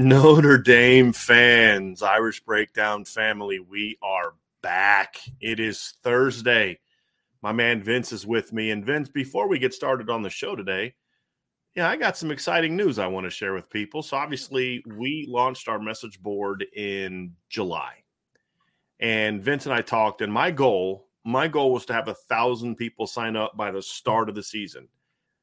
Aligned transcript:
Notre 0.00 0.56
Dame 0.56 1.12
fans, 1.12 2.02
Irish 2.02 2.42
Breakdown 2.42 3.04
family, 3.04 3.58
we 3.58 3.98
are 4.00 4.32
back. 4.62 5.20
It 5.42 5.60
is 5.60 5.92
Thursday. 6.02 6.78
My 7.42 7.52
man 7.52 7.82
Vince 7.82 8.10
is 8.10 8.26
with 8.26 8.50
me. 8.50 8.70
And 8.70 8.82
Vince, 8.82 9.10
before 9.10 9.46
we 9.46 9.58
get 9.58 9.74
started 9.74 10.08
on 10.08 10.22
the 10.22 10.30
show 10.30 10.56
today, 10.56 10.94
yeah, 11.76 11.86
I 11.86 11.96
got 11.96 12.16
some 12.16 12.30
exciting 12.30 12.78
news 12.78 12.98
I 12.98 13.08
want 13.08 13.24
to 13.24 13.30
share 13.30 13.52
with 13.52 13.68
people. 13.68 14.02
So, 14.02 14.16
obviously, 14.16 14.82
we 14.86 15.26
launched 15.28 15.68
our 15.68 15.78
message 15.78 16.18
board 16.22 16.64
in 16.74 17.34
July. 17.50 17.92
And 19.00 19.42
Vince 19.42 19.66
and 19.66 19.74
I 19.74 19.82
talked, 19.82 20.22
and 20.22 20.32
my 20.32 20.50
goal, 20.50 21.08
my 21.26 21.46
goal 21.46 21.74
was 21.74 21.84
to 21.84 21.92
have 21.92 22.08
a 22.08 22.14
thousand 22.14 22.76
people 22.76 23.06
sign 23.06 23.36
up 23.36 23.54
by 23.54 23.70
the 23.70 23.82
start 23.82 24.30
of 24.30 24.34
the 24.34 24.42
season. 24.42 24.88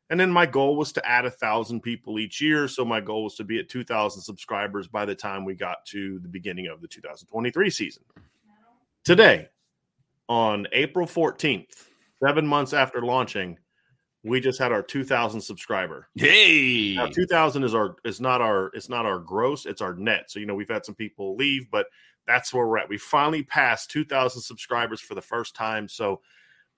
And 0.10 0.20
then 0.20 0.32
my 0.32 0.46
goal 0.46 0.78
was 0.78 0.94
to 0.94 1.06
add 1.06 1.26
a 1.26 1.32
thousand 1.32 1.82
people 1.82 2.18
each 2.18 2.40
year. 2.40 2.68
So 2.68 2.86
my 2.86 3.02
goal 3.02 3.26
was 3.26 3.36
to 3.36 3.44
be 3.44 3.60
at 3.60 3.68
2,000 3.68 4.22
subscribers 4.22 4.88
by 4.88 5.06
the 5.06 5.16
time 5.16 5.44
we 5.44 5.54
got 5.54 5.86
to 5.88 6.20
the 6.20 6.30
beginning 6.30 6.68
of 6.68 6.82
the 6.82 6.88
2023 6.88 7.70
season. 7.70 8.04
Today, 9.04 9.50
on 10.30 10.68
April 10.72 11.06
14th, 11.06 11.88
seven 12.24 12.48
months 12.48 12.74
after 12.74 13.02
launching, 13.02 13.58
we 14.24 14.40
just 14.40 14.60
had 14.60 14.72
our 14.72 14.82
2,000 14.82 15.40
subscriber. 15.42 16.08
Hey, 16.16 16.96
now 16.96 17.08
2,000 17.08 17.64
is 17.64 17.74
our 17.74 17.96
is 18.04 18.20
not 18.20 18.42
our 18.42 18.72
it's 18.74 18.90
not 18.90 19.06
our 19.06 19.20
gross, 19.20 19.66
it's 19.66 19.82
our 19.82 19.94
net. 19.94 20.30
So 20.30 20.40
you 20.40 20.46
know 20.46 20.56
we've 20.56 20.70
had 20.70 20.86
some 20.86 20.96
people 20.96 21.36
leave, 21.36 21.70
but 21.72 21.88
that's 22.26 22.54
where 22.54 22.68
we're 22.68 22.80
at. 22.80 22.90
We 22.90 22.98
finally 22.98 23.44
passed 23.44 23.90
2,000 23.92 24.42
subscribers 24.42 25.00
for 25.00 25.16
the 25.16 25.22
first 25.22 25.56
time. 25.56 25.88
So 25.88 26.22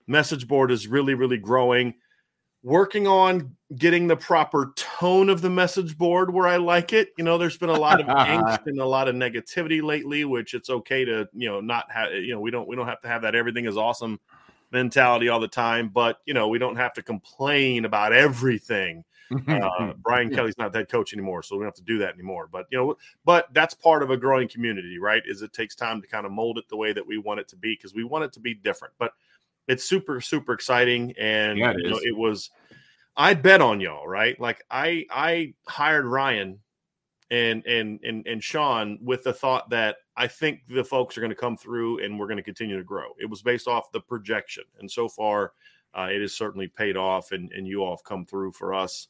message 0.06 0.46
board 0.46 0.70
is 0.70 0.86
really 0.86 1.14
really 1.14 1.38
growing 1.38 1.94
working 2.62 3.06
on 3.06 3.56
getting 3.76 4.06
the 4.06 4.16
proper 4.16 4.72
tone 4.76 5.30
of 5.30 5.40
the 5.40 5.50
message 5.50 5.96
board 5.96 6.32
where 6.32 6.46
I 6.46 6.56
like 6.56 6.92
it. 6.92 7.10
You 7.16 7.24
know, 7.24 7.38
there's 7.38 7.56
been 7.56 7.70
a 7.70 7.78
lot 7.78 8.00
of 8.00 8.06
angst 8.06 8.60
and 8.66 8.80
a 8.80 8.86
lot 8.86 9.08
of 9.08 9.14
negativity 9.14 9.82
lately, 9.82 10.24
which 10.24 10.54
it's 10.54 10.68
okay 10.68 11.04
to, 11.04 11.28
you 11.32 11.48
know, 11.48 11.60
not 11.60 11.90
have, 11.90 12.12
you 12.12 12.34
know, 12.34 12.40
we 12.40 12.50
don't, 12.50 12.68
we 12.68 12.76
don't 12.76 12.88
have 12.88 13.00
to 13.02 13.08
have 13.08 13.22
that 13.22 13.34
everything 13.34 13.66
is 13.66 13.76
awesome 13.76 14.18
mentality 14.72 15.28
all 15.28 15.40
the 15.40 15.48
time, 15.48 15.88
but, 15.88 16.18
you 16.26 16.34
know, 16.34 16.48
we 16.48 16.58
don't 16.58 16.76
have 16.76 16.92
to 16.94 17.02
complain 17.02 17.84
about 17.84 18.12
everything. 18.12 19.04
Uh, 19.48 19.92
Brian 20.02 20.30
Kelly's 20.30 20.58
not 20.58 20.72
that 20.72 20.88
coach 20.88 21.12
anymore, 21.12 21.42
so 21.42 21.56
we 21.56 21.60
don't 21.60 21.68
have 21.68 21.74
to 21.74 21.82
do 21.82 21.98
that 21.98 22.14
anymore. 22.14 22.48
But, 22.50 22.66
you 22.70 22.78
know, 22.78 22.96
but 23.24 23.52
that's 23.52 23.74
part 23.74 24.02
of 24.02 24.10
a 24.10 24.16
growing 24.16 24.48
community, 24.48 24.98
right? 24.98 25.22
Is 25.26 25.42
it 25.42 25.52
takes 25.52 25.74
time 25.74 26.00
to 26.02 26.08
kind 26.08 26.26
of 26.26 26.32
mold 26.32 26.58
it 26.58 26.68
the 26.68 26.76
way 26.76 26.92
that 26.92 27.06
we 27.06 27.18
want 27.18 27.40
it 27.40 27.48
to 27.48 27.56
be 27.56 27.74
because 27.74 27.94
we 27.94 28.04
want 28.04 28.24
it 28.24 28.32
to 28.34 28.40
be 28.40 28.54
different. 28.54 28.94
But, 28.98 29.12
it's 29.68 29.84
super 29.84 30.20
super 30.20 30.52
exciting 30.52 31.14
and 31.18 31.58
yeah, 31.58 31.70
it, 31.70 31.78
you 31.78 31.90
know, 31.90 32.00
it 32.02 32.16
was 32.16 32.50
i 33.16 33.34
bet 33.34 33.60
on 33.60 33.80
y'all 33.80 34.06
right? 34.06 34.40
Like 34.40 34.62
i 34.70 35.06
i 35.10 35.54
hired 35.66 36.06
ryan 36.06 36.58
and 37.30 37.64
and 37.66 38.00
and 38.02 38.26
and 38.26 38.42
sean 38.42 38.98
with 39.02 39.22
the 39.22 39.32
thought 39.32 39.70
that 39.70 39.96
i 40.16 40.26
think 40.26 40.60
the 40.68 40.82
folks 40.82 41.16
are 41.16 41.20
going 41.20 41.30
to 41.30 41.36
come 41.36 41.56
through 41.56 42.02
and 42.02 42.18
we're 42.18 42.26
going 42.26 42.36
to 42.36 42.42
continue 42.42 42.76
to 42.76 42.84
grow. 42.84 43.12
It 43.20 43.30
was 43.30 43.42
based 43.42 43.68
off 43.68 43.92
the 43.92 44.00
projection 44.00 44.64
and 44.80 44.90
so 44.90 45.08
far 45.08 45.52
uh, 45.94 46.08
it 46.10 46.20
has 46.20 46.34
certainly 46.34 46.68
paid 46.68 46.96
off 46.96 47.32
and 47.32 47.52
and 47.52 47.66
you 47.66 47.82
all 47.82 47.96
have 47.96 48.04
come 48.04 48.24
through 48.24 48.52
for 48.52 48.74
us 48.74 49.08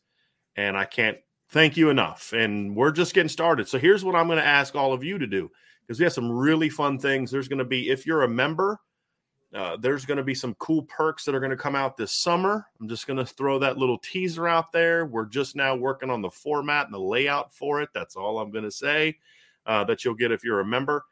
and 0.56 0.76
i 0.76 0.84
can't 0.84 1.18
thank 1.50 1.76
you 1.76 1.90
enough 1.90 2.32
and 2.32 2.74
we're 2.76 2.92
just 2.92 3.12
getting 3.12 3.28
started. 3.28 3.68
So 3.68 3.78
here's 3.78 4.04
what 4.04 4.14
i'm 4.14 4.26
going 4.26 4.38
to 4.38 4.46
ask 4.46 4.74
all 4.74 4.92
of 4.92 5.02
you 5.04 5.18
to 5.18 5.26
do 5.26 5.50
because 5.80 5.98
we 5.98 6.04
have 6.04 6.12
some 6.12 6.30
really 6.30 6.68
fun 6.68 6.98
things. 7.00 7.30
There's 7.32 7.48
going 7.48 7.58
to 7.58 7.64
be 7.64 7.90
if 7.90 8.06
you're 8.06 8.22
a 8.22 8.28
member 8.28 8.78
uh, 9.54 9.76
there's 9.76 10.04
going 10.04 10.18
to 10.18 10.22
be 10.24 10.34
some 10.34 10.54
cool 10.54 10.82
perks 10.82 11.24
that 11.24 11.34
are 11.34 11.40
going 11.40 11.50
to 11.50 11.56
come 11.56 11.74
out 11.74 11.96
this 11.96 12.12
summer. 12.12 12.66
I'm 12.80 12.88
just 12.88 13.06
going 13.06 13.16
to 13.16 13.26
throw 13.26 13.58
that 13.58 13.78
little 13.78 13.98
teaser 13.98 14.46
out 14.46 14.70
there. 14.70 15.06
We're 15.06 15.24
just 15.26 15.56
now 15.56 15.74
working 15.74 16.10
on 16.10 16.22
the 16.22 16.30
format 16.30 16.86
and 16.86 16.94
the 16.94 17.00
layout 17.00 17.52
for 17.52 17.82
it. 17.82 17.88
That's 17.92 18.14
all 18.14 18.38
I'm 18.38 18.52
going 18.52 18.64
to 18.64 18.70
say 18.70 19.18
uh, 19.66 19.84
that 19.84 20.04
you'll 20.04 20.14
get 20.14 20.30
if 20.30 20.44
you're 20.44 20.60
a 20.60 20.64
member. 20.64 21.04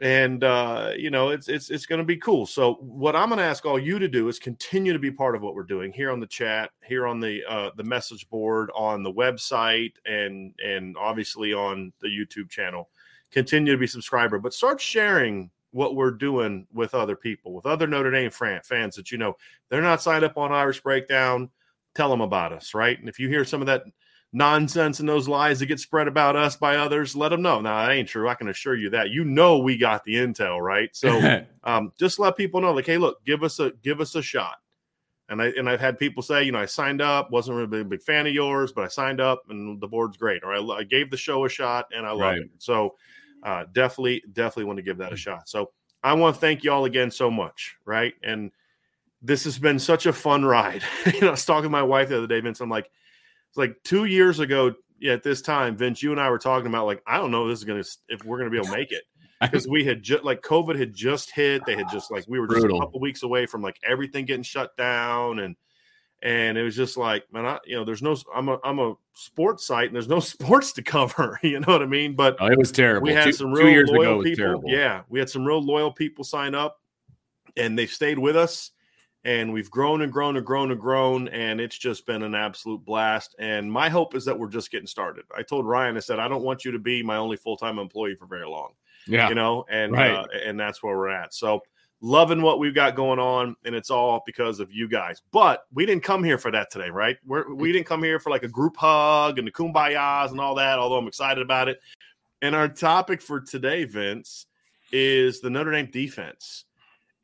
And 0.00 0.44
uh, 0.44 0.92
you 0.96 1.10
know 1.10 1.30
it's 1.30 1.48
it's 1.48 1.70
it's 1.70 1.86
going 1.86 1.98
to 1.98 2.04
be 2.04 2.18
cool. 2.18 2.46
So 2.46 2.74
what 2.74 3.16
I'm 3.16 3.30
going 3.30 3.38
to 3.38 3.44
ask 3.44 3.66
all 3.66 3.80
you 3.80 3.98
to 3.98 4.06
do 4.06 4.28
is 4.28 4.38
continue 4.38 4.92
to 4.92 4.98
be 5.00 5.10
part 5.10 5.34
of 5.34 5.42
what 5.42 5.56
we're 5.56 5.64
doing 5.64 5.92
here 5.92 6.12
on 6.12 6.20
the 6.20 6.26
chat, 6.26 6.70
here 6.84 7.04
on 7.04 7.18
the 7.18 7.42
uh, 7.48 7.70
the 7.76 7.82
message 7.82 8.28
board, 8.30 8.70
on 8.76 9.02
the 9.02 9.12
website, 9.12 9.94
and 10.06 10.54
and 10.64 10.96
obviously 10.96 11.52
on 11.52 11.92
the 12.00 12.06
YouTube 12.06 12.48
channel. 12.48 12.90
Continue 13.32 13.72
to 13.72 13.78
be 13.78 13.88
subscriber, 13.88 14.38
but 14.38 14.54
start 14.54 14.80
sharing 14.80 15.50
what 15.72 15.94
we're 15.94 16.10
doing 16.10 16.66
with 16.72 16.94
other 16.94 17.16
people, 17.16 17.52
with 17.52 17.66
other 17.66 17.86
Notre 17.86 18.10
Dame 18.10 18.30
fans 18.30 18.96
that 18.96 19.10
you 19.10 19.18
know 19.18 19.36
they're 19.68 19.82
not 19.82 20.02
signed 20.02 20.24
up 20.24 20.36
on 20.36 20.52
Irish 20.52 20.82
Breakdown. 20.82 21.50
Tell 21.94 22.10
them 22.10 22.20
about 22.20 22.52
us, 22.52 22.74
right? 22.74 22.98
And 22.98 23.08
if 23.08 23.18
you 23.18 23.28
hear 23.28 23.44
some 23.44 23.60
of 23.60 23.66
that 23.66 23.84
nonsense 24.32 25.00
and 25.00 25.08
those 25.08 25.28
lies 25.28 25.58
that 25.58 25.66
get 25.66 25.80
spread 25.80 26.08
about 26.08 26.36
us 26.36 26.56
by 26.56 26.76
others, 26.76 27.16
let 27.16 27.30
them 27.30 27.42
know. 27.42 27.60
Now, 27.60 27.86
that 27.86 27.92
ain't 27.92 28.08
true. 28.08 28.28
I 28.28 28.34
can 28.34 28.48
assure 28.48 28.76
you 28.76 28.90
that. 28.90 29.10
You 29.10 29.24
know, 29.24 29.58
we 29.58 29.76
got 29.76 30.04
the 30.04 30.14
intel, 30.14 30.60
right? 30.60 30.90
So, 30.94 31.44
um, 31.64 31.92
just 31.98 32.18
let 32.18 32.36
people 32.36 32.60
know, 32.60 32.72
like, 32.72 32.86
hey, 32.86 32.98
look, 32.98 33.24
give 33.24 33.42
us 33.42 33.58
a 33.58 33.72
give 33.82 34.00
us 34.00 34.14
a 34.14 34.22
shot. 34.22 34.56
And 35.30 35.42
I 35.42 35.48
and 35.58 35.68
I've 35.68 35.80
had 35.80 35.98
people 35.98 36.22
say, 36.22 36.44
you 36.44 36.52
know, 36.52 36.60
I 36.60 36.66
signed 36.66 37.02
up, 37.02 37.30
wasn't 37.30 37.56
really 37.56 37.82
a 37.82 37.84
big 37.84 38.02
fan 38.02 38.26
of 38.26 38.32
yours, 38.32 38.72
but 38.72 38.84
I 38.84 38.88
signed 38.88 39.20
up, 39.20 39.42
and 39.50 39.80
the 39.80 39.88
board's 39.88 40.16
great. 40.16 40.42
Or 40.42 40.54
I, 40.54 40.78
I 40.78 40.84
gave 40.84 41.10
the 41.10 41.16
show 41.16 41.44
a 41.44 41.48
shot, 41.48 41.86
and 41.94 42.06
I 42.06 42.10
love 42.10 42.20
right. 42.20 42.38
it. 42.38 42.50
So 42.58 42.96
uh, 43.42 43.64
definitely, 43.72 44.22
definitely 44.32 44.64
want 44.64 44.78
to 44.78 44.82
give 44.82 44.98
that 44.98 45.12
a 45.12 45.16
mm. 45.16 45.18
shot. 45.18 45.48
So 45.48 45.70
I 46.02 46.12
want 46.14 46.34
to 46.34 46.40
thank 46.40 46.64
you 46.64 46.72
all 46.72 46.84
again 46.84 47.10
so 47.10 47.30
much, 47.30 47.76
right? 47.84 48.14
And 48.22 48.50
this 49.22 49.44
has 49.44 49.58
been 49.58 49.78
such 49.78 50.06
a 50.06 50.12
fun 50.12 50.44
ride. 50.44 50.82
you 51.06 51.20
know, 51.20 51.28
I 51.28 51.32
was 51.32 51.44
talking 51.44 51.64
to 51.64 51.70
my 51.70 51.82
wife 51.82 52.08
the 52.08 52.18
other 52.18 52.26
day, 52.26 52.40
Vince. 52.40 52.60
I'm 52.60 52.70
like, 52.70 52.90
it's 53.48 53.58
like 53.58 53.76
two 53.82 54.04
years 54.04 54.40
ago 54.40 54.74
yeah, 55.00 55.12
at 55.12 55.22
this 55.22 55.42
time, 55.42 55.76
Vince, 55.76 56.02
you 56.02 56.10
and 56.10 56.20
I 56.20 56.30
were 56.30 56.38
talking 56.38 56.66
about 56.66 56.86
like, 56.86 57.02
I 57.06 57.18
don't 57.18 57.30
know 57.30 57.48
this 57.48 57.58
is 57.58 57.64
gonna 57.64 57.84
if 58.08 58.24
we're 58.24 58.38
gonna 58.38 58.50
be 58.50 58.56
able 58.56 58.66
to 58.66 58.72
make 58.72 58.92
it. 58.92 59.04
Because 59.40 59.68
we 59.68 59.84
had 59.84 60.02
just 60.02 60.24
like 60.24 60.42
COVID 60.42 60.76
had 60.76 60.92
just 60.92 61.30
hit. 61.30 61.64
They 61.64 61.76
had 61.76 61.88
just 61.92 62.10
like 62.10 62.24
we 62.26 62.40
were 62.40 62.48
just 62.48 62.58
Brutal. 62.58 62.78
a 62.78 62.80
couple 62.80 62.98
weeks 62.98 63.22
away 63.22 63.46
from 63.46 63.62
like 63.62 63.78
everything 63.84 64.24
getting 64.24 64.42
shut 64.42 64.76
down 64.76 65.38
and 65.38 65.54
and 66.22 66.58
it 66.58 66.62
was 66.62 66.74
just 66.74 66.96
like 66.96 67.24
man 67.32 67.46
I, 67.46 67.58
you 67.64 67.76
know 67.76 67.84
there's 67.84 68.02
no 68.02 68.16
i'm 68.34 68.48
a 68.48 68.58
i'm 68.64 68.78
a 68.78 68.94
sports 69.14 69.66
site 69.66 69.86
and 69.86 69.94
there's 69.94 70.08
no 70.08 70.20
sports 70.20 70.72
to 70.72 70.82
cover 70.82 71.38
you 71.42 71.60
know 71.60 71.72
what 71.72 71.82
i 71.82 71.86
mean 71.86 72.14
but 72.14 72.36
oh, 72.40 72.46
it 72.46 72.58
was 72.58 72.72
terrible 72.72 73.06
we 73.06 73.12
had 73.12 73.24
two, 73.24 73.32
some 73.32 73.52
real 73.52 73.84
loyal 73.86 74.22
people 74.22 74.62
yeah 74.66 75.02
we 75.08 75.18
had 75.18 75.30
some 75.30 75.44
real 75.44 75.62
loyal 75.62 75.92
people 75.92 76.24
sign 76.24 76.54
up 76.54 76.80
and 77.56 77.78
they 77.78 77.86
stayed 77.86 78.18
with 78.18 78.36
us 78.36 78.72
and 79.24 79.52
we've 79.52 79.70
grown 79.70 80.02
and 80.02 80.12
grown 80.12 80.36
and 80.36 80.46
grown 80.46 80.70
and 80.70 80.80
grown, 80.80 81.28
and 81.28 81.60
it's 81.60 81.76
just 81.76 82.06
been 82.06 82.22
an 82.22 82.34
absolute 82.34 82.84
blast. 82.84 83.34
And 83.38 83.70
my 83.70 83.88
hope 83.88 84.14
is 84.14 84.24
that 84.24 84.38
we're 84.38 84.48
just 84.48 84.70
getting 84.70 84.86
started. 84.86 85.24
I 85.36 85.42
told 85.42 85.66
Ryan, 85.66 85.96
I 85.96 86.00
said, 86.00 86.18
I 86.18 86.28
don't 86.28 86.44
want 86.44 86.64
you 86.64 86.70
to 86.72 86.78
be 86.78 87.02
my 87.02 87.16
only 87.16 87.36
full 87.36 87.56
time 87.56 87.78
employee 87.78 88.14
for 88.14 88.26
very 88.26 88.46
long. 88.46 88.72
Yeah, 89.06 89.28
you 89.28 89.34
know, 89.34 89.64
and 89.68 89.92
right. 89.92 90.12
uh, 90.12 90.26
and 90.44 90.58
that's 90.58 90.82
where 90.82 90.96
we're 90.96 91.08
at. 91.08 91.34
So 91.34 91.62
loving 92.00 92.42
what 92.42 92.58
we've 92.58 92.74
got 92.74 92.94
going 92.94 93.18
on, 93.18 93.56
and 93.64 93.74
it's 93.74 93.90
all 93.90 94.22
because 94.24 94.60
of 94.60 94.72
you 94.72 94.88
guys. 94.88 95.22
But 95.32 95.64
we 95.72 95.84
didn't 95.86 96.04
come 96.04 96.22
here 96.22 96.38
for 96.38 96.50
that 96.50 96.70
today, 96.70 96.90
right? 96.90 97.16
We're, 97.26 97.52
we 97.52 97.72
didn't 97.72 97.86
come 97.86 98.02
here 98.02 98.20
for 98.20 98.30
like 98.30 98.44
a 98.44 98.48
group 98.48 98.76
hug 98.76 99.38
and 99.38 99.46
the 99.46 99.52
kumbayas 99.52 100.30
and 100.30 100.40
all 100.40 100.54
that. 100.56 100.78
Although 100.78 100.98
I'm 100.98 101.08
excited 101.08 101.42
about 101.42 101.68
it. 101.68 101.80
And 102.42 102.54
our 102.54 102.68
topic 102.68 103.20
for 103.20 103.40
today, 103.40 103.84
Vince, 103.84 104.46
is 104.92 105.40
the 105.40 105.50
Notre 105.50 105.72
Dame 105.72 105.90
defense. 105.90 106.64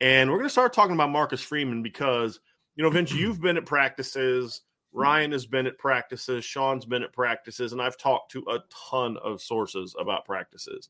And 0.01 0.29
we're 0.29 0.37
going 0.37 0.47
to 0.47 0.51
start 0.51 0.73
talking 0.73 0.93
about 0.93 1.09
Marcus 1.09 1.41
Freeman 1.41 1.81
because, 1.81 2.41
you 2.75 2.83
know, 2.83 2.89
Vince, 2.89 3.13
you've 3.13 3.41
been 3.41 3.55
at 3.55 3.65
practices. 3.65 4.61
Ryan 4.91 5.31
has 5.31 5.45
been 5.45 5.67
at 5.67 5.77
practices. 5.77 6.43
Sean's 6.43 6.85
been 6.85 7.01
at 7.01 7.13
practices. 7.13 7.71
And 7.71 7.81
I've 7.81 7.97
talked 7.97 8.31
to 8.31 8.43
a 8.49 8.59
ton 8.89 9.17
of 9.23 9.41
sources 9.41 9.95
about 9.97 10.25
practices. 10.25 10.89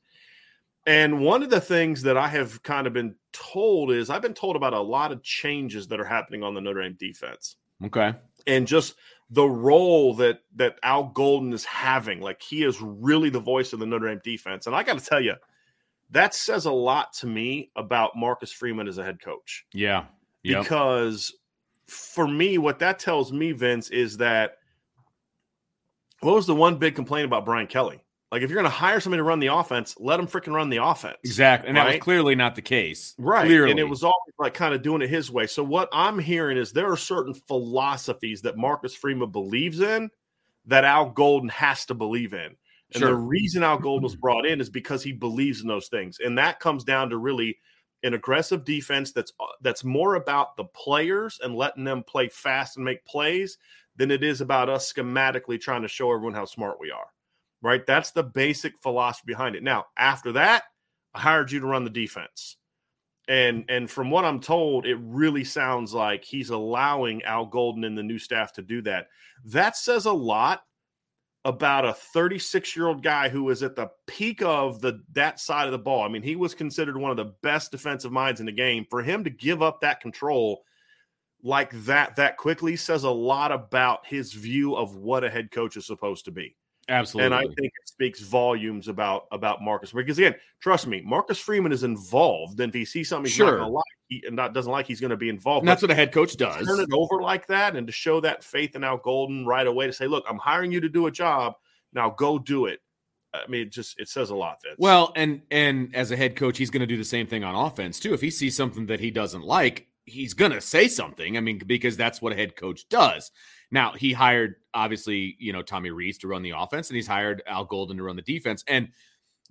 And 0.85 1.19
one 1.19 1.41
of 1.41 1.49
the 1.49 1.61
things 1.61 2.03
that 2.03 2.15
I 2.15 2.27
have 2.27 2.61
kind 2.61 2.85
of 2.85 2.93
been 2.93 3.15
told 3.33 3.91
is 3.91 4.09
I've 4.09 4.21
been 4.21 4.33
told 4.33 4.55
about 4.55 4.73
a 4.73 4.79
lot 4.79 5.11
of 5.11 5.23
changes 5.23 5.87
that 5.87 5.99
are 5.99 6.05
happening 6.05 6.43
on 6.43 6.53
the 6.53 6.61
Notre 6.61 6.83
Dame 6.83 6.95
defense. 6.99 7.55
Okay. 7.83 8.13
And 8.45 8.67
just 8.67 8.95
the 9.31 9.45
role 9.45 10.13
that 10.15 10.41
that 10.55 10.77
Al 10.83 11.05
Golden 11.05 11.51
is 11.53 11.65
having. 11.65 12.21
Like 12.21 12.41
he 12.41 12.63
is 12.63 12.79
really 12.81 13.29
the 13.29 13.39
voice 13.39 13.73
of 13.73 13.79
the 13.79 13.85
Notre 13.85 14.09
Dame 14.09 14.21
defense. 14.23 14.67
And 14.67 14.75
I 14.75 14.83
got 14.83 14.99
to 14.99 15.05
tell 15.05 15.21
you, 15.21 15.35
that 16.11 16.35
says 16.35 16.65
a 16.65 16.71
lot 16.71 17.13
to 17.13 17.27
me 17.27 17.71
about 17.75 18.15
Marcus 18.15 18.51
Freeman 18.51 18.87
as 18.87 18.99
a 18.99 19.03
head 19.03 19.19
coach. 19.19 19.65
Yeah. 19.73 20.05
Yep. 20.43 20.63
Because 20.63 21.33
for 21.87 22.27
me, 22.27 22.59
what 22.59 22.79
that 22.79 22.99
tells 22.99 23.31
me, 23.31 23.51
Vince, 23.51 23.89
is 23.89 24.17
that 24.17 24.57
what 26.19 26.35
was 26.35 26.45
the 26.45 26.55
one 26.55 26.77
big 26.77 26.93
complaint 26.93 27.25
about 27.25 27.45
Brian 27.45 27.67
Kelly? 27.67 28.04
Like, 28.31 28.41
if 28.41 28.49
you're 28.49 28.59
going 28.59 28.71
to 28.71 28.75
hire 28.75 28.99
somebody 28.99 29.19
to 29.19 29.23
run 29.23 29.39
the 29.39 29.53
offense, 29.53 29.95
let 29.99 30.17
them 30.17 30.27
freaking 30.27 30.53
run 30.53 30.69
the 30.69 30.83
offense. 30.83 31.17
Exactly. 31.23 31.69
And 31.69 31.77
right? 31.77 31.85
that 31.85 31.93
was 31.93 32.03
clearly 32.03 32.35
not 32.35 32.55
the 32.55 32.61
case. 32.61 33.13
Right. 33.17 33.45
Clearly. 33.45 33.71
And 33.71 33.79
it 33.79 33.87
was 33.87 34.03
always 34.03 34.33
like 34.39 34.53
kind 34.53 34.73
of 34.73 34.81
doing 34.81 35.01
it 35.01 35.09
his 35.09 35.31
way. 35.31 35.47
So, 35.47 35.63
what 35.63 35.89
I'm 35.93 36.19
hearing 36.19 36.57
is 36.57 36.71
there 36.71 36.91
are 36.91 36.97
certain 36.97 37.33
philosophies 37.33 38.41
that 38.41 38.57
Marcus 38.57 38.95
Freeman 38.95 39.31
believes 39.31 39.79
in 39.79 40.09
that 40.65 40.83
Al 40.83 41.11
Golden 41.11 41.49
has 41.49 41.85
to 41.85 41.93
believe 41.93 42.33
in. 42.33 42.55
And 42.93 43.01
Sure. 43.01 43.09
the 43.09 43.15
reason 43.15 43.63
Al 43.63 43.77
Golden 43.77 44.03
was 44.03 44.15
brought 44.21 44.45
in 44.45 44.59
is 44.59 44.69
because 44.69 45.03
he 45.03 45.11
believes 45.11 45.61
in 45.61 45.67
those 45.67 45.87
things. 45.87 46.17
And 46.23 46.37
that 46.37 46.59
comes 46.59 46.83
down 46.83 47.09
to 47.11 47.17
really 47.17 47.57
an 48.03 48.13
aggressive 48.13 48.63
defense 48.63 49.11
that's 49.11 49.33
uh, 49.39 49.45
that's 49.61 49.83
more 49.83 50.15
about 50.15 50.57
the 50.57 50.65
players 50.65 51.39
and 51.43 51.55
letting 51.55 51.83
them 51.83 52.03
play 52.03 52.27
fast 52.27 52.77
and 52.77 52.85
make 52.85 53.03
plays 53.05 53.57
than 53.95 54.11
it 54.11 54.23
is 54.23 54.41
about 54.41 54.69
us 54.69 54.91
schematically 54.91 55.59
trying 55.59 55.81
to 55.81 55.87
show 55.87 56.11
everyone 56.11 56.33
how 56.33 56.45
smart 56.45 56.79
we 56.79 56.91
are. 56.91 57.07
Right? 57.65 57.83
That's 57.83 58.11
the 58.11 58.21
basic 58.21 58.77
philosophy 58.77 59.23
behind 59.25 59.55
it. 59.55 59.63
Now, 59.63 59.85
after 59.97 60.33
that, 60.33 60.65
I 61.15 61.19
hired 61.19 61.51
you 61.51 61.61
to 61.61 61.65
run 61.65 61.83
the 61.83 61.89
defense. 61.89 62.57
And 63.27 63.65
and 63.69 63.89
from 63.89 64.11
what 64.11 64.23
I'm 64.23 64.39
told, 64.39 64.85
it 64.85 64.99
really 65.01 65.43
sounds 65.43 65.91
like 65.91 66.23
he's 66.23 66.51
allowing 66.51 67.23
Al 67.23 67.47
Golden 67.47 67.83
and 67.83 67.97
the 67.97 68.03
new 68.03 68.19
staff 68.19 68.53
to 68.53 68.61
do 68.61 68.83
that. 68.83 69.07
That 69.45 69.75
says 69.75 70.05
a 70.05 70.13
lot 70.13 70.61
about 71.43 71.85
a 71.85 71.93
36 71.93 72.75
year 72.75 72.85
old 72.85 73.01
guy 73.01 73.29
who 73.29 73.43
was 73.45 73.63
at 73.63 73.75
the 73.75 73.89
peak 74.05 74.43
of 74.43 74.79
the 74.79 75.01
that 75.13 75.39
side 75.39 75.65
of 75.65 75.71
the 75.71 75.79
ball. 75.79 76.03
I 76.03 76.07
mean, 76.07 76.21
he 76.21 76.35
was 76.35 76.53
considered 76.53 76.97
one 76.97 77.09
of 77.09 77.17
the 77.17 77.33
best 77.41 77.71
defensive 77.71 78.11
minds 78.11 78.41
in 78.41 78.45
the 78.45 78.51
game. 78.51 78.85
For 78.91 79.01
him 79.01 79.23
to 79.23 79.31
give 79.31 79.63
up 79.63 79.81
that 79.81 80.01
control 80.01 80.61
like 81.41 81.71
that 81.85 82.15
that 82.17 82.37
quickly 82.37 82.75
says 82.75 83.05
a 83.05 83.09
lot 83.09 83.51
about 83.51 84.05
his 84.05 84.33
view 84.33 84.75
of 84.75 84.95
what 84.95 85.23
a 85.23 85.31
head 85.31 85.49
coach 85.49 85.77
is 85.77 85.87
supposed 85.87 86.25
to 86.25 86.31
be. 86.31 86.55
Absolutely. 86.87 87.25
And 87.25 87.35
I 87.35 87.41
think 87.41 87.71
it 87.81 87.87
speaks 87.87 88.21
volumes 88.21 88.87
about 88.87 89.25
about 89.31 89.61
Marcus. 89.61 89.91
Because 89.91 90.17
again, 90.19 90.35
trust 90.59 90.85
me, 90.85 91.01
Marcus 91.01 91.39
Freeman 91.39 91.71
is 91.71 91.83
involved. 91.83 92.59
And 92.59 92.69
if 92.69 92.75
he 92.75 92.85
sees 92.85 93.09
something 93.09 93.25
he's 93.25 93.35
Sure. 93.35 93.57
not 93.57 93.71
like, 93.71 93.83
he, 94.07 94.23
not 94.29 94.53
doesn't 94.53 94.71
like, 94.71 94.85
he's 94.85 94.99
going 94.99 95.09
to 95.09 95.17
be 95.17 95.29
involved. 95.29 95.63
and 95.63 95.67
that's 95.67 95.81
what 95.81 95.89
a 95.89 95.95
head 95.95 96.11
coach 96.11 96.37
does. 96.37 96.67
turn 96.67 96.79
it 96.79 96.89
over 96.93 97.21
like 97.21 97.47
that 97.47 97.75
and 97.75 97.87
to 97.87 97.93
show 97.93 98.21
that 98.21 98.43
faith 98.43 98.75
in 98.75 98.83
Al 98.83 98.97
Golden 98.97 99.45
right 99.45 99.65
away 99.65 99.87
to 99.87 99.93
say, 99.93 100.05
look, 100.05 100.25
I'm 100.29 100.37
hiring 100.37 100.71
you 100.71 100.79
to 100.81 100.89
do 100.89 101.07
a 101.07 101.11
job. 101.11 101.55
Now 101.93 102.11
go 102.11 102.37
do 102.37 102.67
it. 102.67 102.81
I 103.33 103.47
mean, 103.47 103.63
it 103.63 103.71
just 103.71 103.99
it 103.99 104.07
says 104.07 104.29
a 104.29 104.35
lot. 104.35 104.59
That 104.63 104.75
Well, 104.77 105.11
and 105.15 105.41
and 105.49 105.93
as 105.95 106.11
a 106.11 106.15
head 106.15 106.35
coach, 106.35 106.57
he's 106.57 106.69
going 106.69 106.81
to 106.81 106.87
do 106.87 106.97
the 106.97 107.03
same 107.03 107.27
thing 107.27 107.43
on 107.43 107.55
offense 107.55 107.99
too. 107.99 108.13
If 108.13 108.21
he 108.21 108.29
sees 108.29 108.55
something 108.55 108.85
that 108.85 108.99
he 108.99 109.11
doesn't 109.11 109.43
like, 109.43 109.87
he's 110.05 110.33
going 110.33 110.51
to 110.51 110.61
say 110.61 110.87
something. 110.87 111.35
I 111.35 111.39
mean, 111.41 111.57
because 111.65 111.97
that's 111.97 112.21
what 112.21 112.31
a 112.31 112.35
head 112.35 112.55
coach 112.55 112.87
does. 112.89 113.31
Now, 113.75 113.91
he 113.91 114.13
hired 114.13 114.55
obviously, 114.73 115.35
you 115.37 115.51
know, 115.51 115.61
Tommy 115.61 115.89
Rees 115.89 116.17
to 116.19 116.29
run 116.29 116.43
the 116.43 116.53
offense, 116.55 116.89
and 116.89 116.95
he's 116.95 117.07
hired 117.07 117.43
Al 117.45 117.65
Golden 117.65 117.97
to 117.97 118.03
run 118.03 118.15
the 118.15 118.21
defense. 118.21 118.63
And 118.69 118.87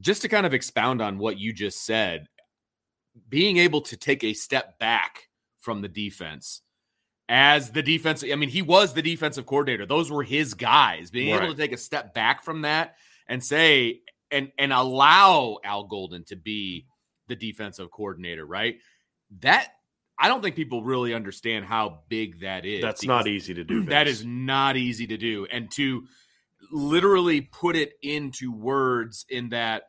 just 0.01 0.23
to 0.23 0.29
kind 0.29 0.47
of 0.47 0.55
expound 0.55 1.03
on 1.03 1.19
what 1.19 1.39
you 1.39 1.53
just 1.53 1.85
said, 1.85 2.27
being 3.29 3.59
able 3.59 3.83
to 3.83 3.99
take 3.99 4.25
a 4.25 4.33
step 4.33 4.79
back 4.79 5.29
from 5.61 5.83
the 5.83 5.89
defense 5.89 6.63
as 7.29 7.71
the 7.71 7.83
defense, 7.83 8.25
I 8.25 8.35
mean, 8.35 8.49
he 8.49 8.63
was 8.63 8.95
the 8.95 9.03
defensive 9.03 9.45
coordinator. 9.45 9.85
Those 9.85 10.11
were 10.11 10.23
his 10.23 10.55
guys. 10.55 11.11
Being 11.11 11.35
able 11.35 11.53
to 11.53 11.61
take 11.61 11.73
a 11.73 11.77
step 11.77 12.15
back 12.15 12.43
from 12.43 12.63
that 12.63 12.95
and 13.29 13.45
say 13.45 14.01
and 14.31 14.51
and 14.57 14.73
allow 14.73 15.59
Al 15.65 15.85
Golden 15.85 16.25
to 16.25 16.37
be 16.37 16.87
the 17.29 17.37
defensive 17.37 17.91
coordinator, 17.91 18.47
right? 18.47 18.79
That 19.41 19.69
I 20.19 20.29
don't 20.29 20.43
think 20.43 20.55
people 20.57 20.83
really 20.85 21.13
understand 21.13 21.65
how 21.65 22.01
big 22.09 22.41
that 22.41 22.65
is. 22.65 22.83
that's 22.83 23.05
not 23.05 23.27
easy 23.27 23.55
to 23.55 23.65
do. 23.65 23.85
That 23.89 24.05
Vince. 24.05 24.21
is 24.21 24.25
not 24.25 24.77
easy 24.77 25.07
to 25.09 25.17
do. 25.17 25.47
And 25.51 25.71
to 25.73 26.05
literally 26.71 27.41
put 27.41 27.77
it 27.77 27.95
into 28.03 28.53
words 28.53 29.27
in 29.29 29.51
that 29.51 29.85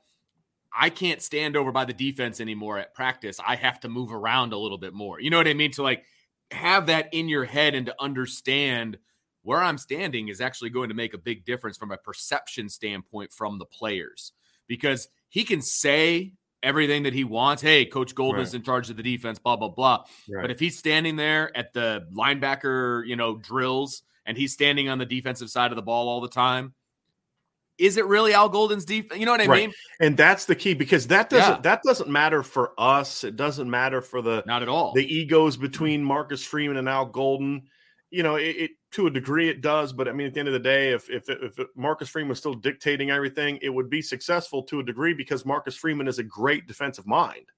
I 0.78 0.90
can't 0.90 1.22
stand 1.22 1.56
over 1.56 1.72
by 1.72 1.86
the 1.86 1.94
defense 1.94 2.42
anymore 2.42 2.78
at 2.78 2.94
practice. 2.94 3.40
I 3.46 3.56
have 3.56 3.80
to 3.82 3.90
move 3.90 4.12
around 4.12 4.52
a 4.52 4.58
little 4.58 4.78
bit 4.78 4.94
more. 4.94 5.22
You 5.22 5.30
know 5.30 5.38
what 5.38 5.48
I 5.48 5.54
mean? 5.54 5.72
To 5.72 5.84
like 5.84 6.04
have 6.52 6.88
that 6.88 7.14
in 7.14 7.30
your 7.30 7.46
head 7.46 7.76
and 7.76 7.86
to 7.86 7.96
understand 8.00 8.98
where 9.44 9.62
I'm 9.62 9.78
standing 9.78 10.28
is 10.28 10.42
actually 10.42 10.72
going 10.72 10.90
to 10.90 10.96
make 10.96 11.14
a 11.14 11.20
big 11.20 11.46
difference 11.46 11.78
from 11.78 11.92
a 11.92 11.98
perception 11.98 12.68
standpoint 12.68 13.32
from 13.32 13.60
the 13.60 13.66
players 13.66 14.34
because 14.68 15.08
he 15.30 15.44
can 15.44 15.62
say 15.62 16.34
everything 16.66 17.04
that 17.04 17.14
he 17.14 17.24
wants. 17.24 17.62
Hey, 17.62 17.86
Coach 17.86 18.14
Golden 18.16 18.42
is 18.42 18.50
Right. 18.50 18.56
in 18.56 18.64
charge 18.64 18.90
of 18.90 18.98
the 18.98 19.04
defense, 19.04 19.40
blah, 19.40 19.56
blah, 19.56 19.70
blah. 19.70 20.04
Right. 20.30 20.42
But 20.42 20.52
if 20.52 20.60
he's 20.60 20.78
standing 20.78 21.16
there 21.16 21.56
at 21.56 21.72
the 21.74 22.08
linebacker, 22.14 23.08
you 23.08 23.16
know, 23.16 23.38
drills 23.38 24.02
and 24.26 24.38
he's 24.38 24.52
standing 24.54 24.90
on 24.90 24.98
the 24.98 25.06
defensive 25.06 25.50
side 25.50 25.72
of 25.72 25.76
the 25.76 25.82
ball 25.84 26.10
all 26.10 26.20
the 26.22 26.28
time, 26.28 26.74
is 27.78 27.98
it 27.98 28.06
really 28.06 28.34
Al 28.34 28.50
Golden's 28.50 28.86
defense? 28.86 29.20
You 29.20 29.26
know 29.26 29.32
what 29.34 29.42
I 29.42 29.46
Right. 29.48 29.66
mean? 29.68 29.74
and 30.00 30.16
that's 30.18 30.46
the 30.46 30.56
key 30.56 30.74
because 30.74 31.08
that 31.08 31.30
doesn't 31.30 31.56
Yeah. 31.56 31.62
that 31.62 31.82
doesn't 31.84 32.10
matter 32.10 32.42
for 32.42 32.72
us. 32.78 33.24
It 33.24 33.36
doesn't 33.36 33.70
matter 33.70 34.02
for 34.02 34.22
the 34.22 34.44
Not 34.48 34.62
at 34.62 34.70
all. 34.70 34.94
the 34.94 35.06
egos 35.06 35.58
between 35.58 36.04
Marcus 36.04 36.44
Freeman 36.44 36.78
and 36.78 36.88
Al 36.90 37.06
Golden. 37.06 37.64
You 38.16 38.24
know, 38.24 38.36
it, 38.36 38.56
it 38.56 38.72
to 38.92 39.08
a 39.08 39.12
degree 39.12 39.50
it 39.50 39.62
does, 39.62 39.92
but 39.92 40.08
I 40.08 40.14
mean, 40.14 40.28
at 40.28 40.34
the 40.34 40.40
end 40.40 40.48
of 40.48 40.54
the 40.54 40.60
day, 40.60 40.92
if 40.94 41.10
if, 41.10 41.30
if 41.30 41.60
Marcus 41.76 42.10
Freeman 42.10 42.30
was 42.30 42.40
still 42.40 42.54
dictating 42.54 43.12
everything, 43.12 43.60
it 43.62 43.70
would 43.70 43.90
be 43.90 44.02
successful 44.02 44.64
to 44.64 44.80
a 44.80 44.84
degree 44.84 45.14
because 45.14 45.46
Marcus 45.46 45.76
Freeman 45.76 46.08
is 46.08 46.20
a 46.20 46.24
great 46.24 46.68
defensive 46.68 47.06
mind. 47.06 47.52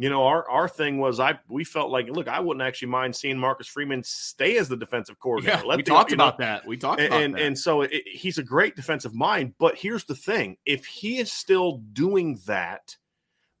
You 0.00 0.08
know, 0.08 0.24
our 0.24 0.48
our 0.48 0.68
thing 0.68 0.98
was 0.98 1.18
I 1.18 1.40
we 1.48 1.64
felt 1.64 1.90
like 1.90 2.08
look, 2.08 2.28
I 2.28 2.38
wouldn't 2.38 2.62
actually 2.62 2.88
mind 2.88 3.16
seeing 3.16 3.36
Marcus 3.36 3.66
Freeman 3.66 4.04
stay 4.04 4.56
as 4.56 4.68
the 4.68 4.76
defensive 4.76 5.18
coordinator. 5.18 5.62
yeah, 5.66 5.76
we 5.76 5.82
the- 5.82 5.90
talked 5.90 6.12
you 6.12 6.16
know, 6.16 6.28
about 6.28 6.38
that. 6.38 6.64
We 6.64 6.76
talked 6.76 7.00
and 7.00 7.08
about 7.08 7.22
and, 7.22 7.34
that. 7.34 7.42
and 7.42 7.58
so 7.58 7.82
it, 7.82 8.06
he's 8.06 8.38
a 8.38 8.44
great 8.44 8.76
defensive 8.76 9.12
mind 9.12 9.54
but 9.58 9.76
here's 9.76 10.04
the 10.04 10.14
thing 10.14 10.56
if 10.64 10.86
he 10.86 11.18
is 11.18 11.32
still 11.32 11.78
doing 11.92 12.38
that 12.46 12.96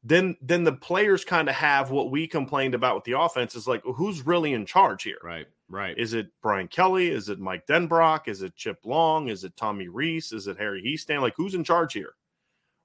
then 0.04 0.36
then 0.40 0.62
the 0.62 0.72
players 0.72 1.24
kind 1.24 1.48
of 1.48 1.56
have 1.56 1.90
what 1.90 2.10
we 2.10 2.28
complained 2.28 2.74
about 2.74 2.94
with 2.94 3.04
the 3.04 3.18
offense 3.18 3.56
is 3.56 3.66
like 3.66 3.82
who's 3.82 4.24
really 4.24 4.52
in 4.52 4.64
charge 4.64 5.02
here 5.02 5.18
right, 5.24 5.46
right. 5.68 5.96
is 5.98 6.14
it 6.14 6.28
brian 6.42 6.68
kelly? 6.68 7.08
Is 7.08 7.28
it 7.28 7.38
mike 7.38 7.66
denbrock? 7.66 8.28
Is 8.28 8.42
it 8.42 8.56
chip 8.56 8.78
long? 8.84 9.28
Is 9.28 9.44
it 9.44 9.56
tommy 9.56 9.88
rees? 9.88 10.32
Is 10.32 10.46
it 10.46 10.58
harry 10.58 10.82
Hiestand 10.82 11.22
like 11.22 11.34
who's 11.36 11.54
in 11.54 11.64
charge 11.64 11.92
here? 11.92 12.14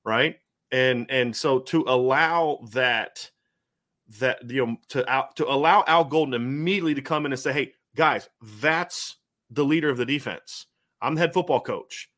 Right? 0.03 0.39
And 0.71 1.09
and 1.09 1.35
so 1.35 1.59
to 1.59 1.85
allow 1.87 2.59
that 2.71 3.29
that 4.19 4.49
you 4.49 4.65
know 4.65 4.77
to 4.89 5.09
out 5.09 5.35
to 5.37 5.47
allow 5.49 5.83
al 5.87 6.03
golden 6.03 6.33
immediately 6.33 6.93
to 6.93 7.01
come 7.01 7.25
in 7.25 7.31
and 7.31 7.39
say 7.39 7.53
hey 7.53 7.73
guys 7.95 8.29
that's 8.59 9.17
the 9.49 9.63
leader 9.63 9.89
of 9.89 9.97
the 9.97 10.05
defense. 10.05 10.67
I'm 11.01 11.15
the 11.15 11.21
head 11.21 11.33
football 11.33 11.61
coach 11.61 12.09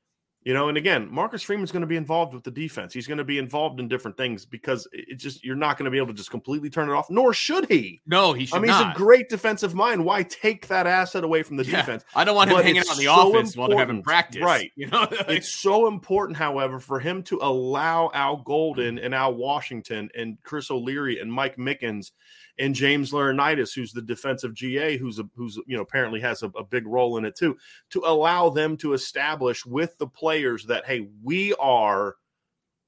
you 0.45 0.53
know 0.53 0.69
and 0.69 0.77
again 0.77 1.07
marcus 1.11 1.41
freeman's 1.41 1.71
going 1.71 1.81
to 1.81 1.87
be 1.87 1.97
involved 1.97 2.33
with 2.33 2.43
the 2.43 2.51
defense 2.51 2.93
he's 2.93 3.07
going 3.07 3.17
to 3.17 3.23
be 3.23 3.37
involved 3.37 3.79
in 3.79 3.87
different 3.87 4.15
things 4.15 4.45
because 4.45 4.87
it 4.93 5.15
just 5.15 5.43
you're 5.43 5.55
not 5.55 5.77
going 5.77 5.85
to 5.85 5.91
be 5.91 5.97
able 5.97 6.07
to 6.07 6.13
just 6.13 6.31
completely 6.31 6.69
turn 6.69 6.87
it 6.89 6.93
off 6.93 7.09
nor 7.09 7.33
should 7.33 7.67
he 7.67 8.01
no, 8.05 8.31
he 8.31 8.45
should 8.45 8.55
i 8.55 8.59
mean 8.59 8.67
not. 8.69 8.87
he's 8.87 8.95
a 8.95 8.97
great 8.97 9.27
defensive 9.27 9.73
mind 9.75 10.03
why 10.05 10.23
take 10.23 10.67
that 10.67 10.87
asset 10.87 11.23
away 11.23 11.43
from 11.43 11.57
the 11.57 11.65
Yeah. 11.65 11.77
defense 11.77 12.05
I 12.15 12.23
don't 12.23 12.35
want 12.35 12.49
him 12.49 12.55
but 12.57 12.63
hanging 12.63 12.79
out 12.79 12.91
in 12.91 12.97
the 12.97 13.05
so 13.05 13.11
office 13.11 13.57
while 13.57 13.67
they're 13.67 13.77
having 13.79 14.03
practice. 14.03 14.41
Right. 14.43 14.71
You 14.75 14.87
know, 14.87 14.99
Like, 15.11 15.29
it's 15.29 15.49
so 15.49 15.87
important, 15.87 16.37
however, 16.37 16.79
for 16.79 16.99
him 16.99 17.23
to 17.23 17.39
allow 17.41 18.11
Al 18.13 18.37
Golden 18.37 18.99
and 18.99 19.15
Al 19.15 19.33
Washington 19.33 20.09
and 20.15 20.37
Chris 20.43 20.69
O'Leary 20.69 21.19
and 21.19 21.31
Mike 21.33 21.57
Mickens 21.57 22.11
and 22.57 22.75
James 22.75 23.11
Laurinaitis, 23.11 23.73
who's 23.73 23.91
the 23.91 24.01
defensive 24.01 24.53
GA, 24.53 24.97
who's 24.97 25.19
a, 25.19 25.29
who's 25.35 25.57
you 25.67 25.75
know 25.75 25.81
apparently 25.81 26.19
has 26.21 26.43
a, 26.43 26.47
a 26.57 26.63
big 26.63 26.87
role 26.87 27.17
in 27.17 27.25
it 27.25 27.35
too, 27.35 27.57
to 27.91 28.01
allow 28.05 28.49
them 28.49 28.77
to 28.77 28.93
establish 28.93 29.65
with 29.65 29.97
the 29.97 30.07
players 30.07 30.65
that 30.65 30.85
hey, 30.85 31.07
we 31.23 31.53
are 31.55 32.15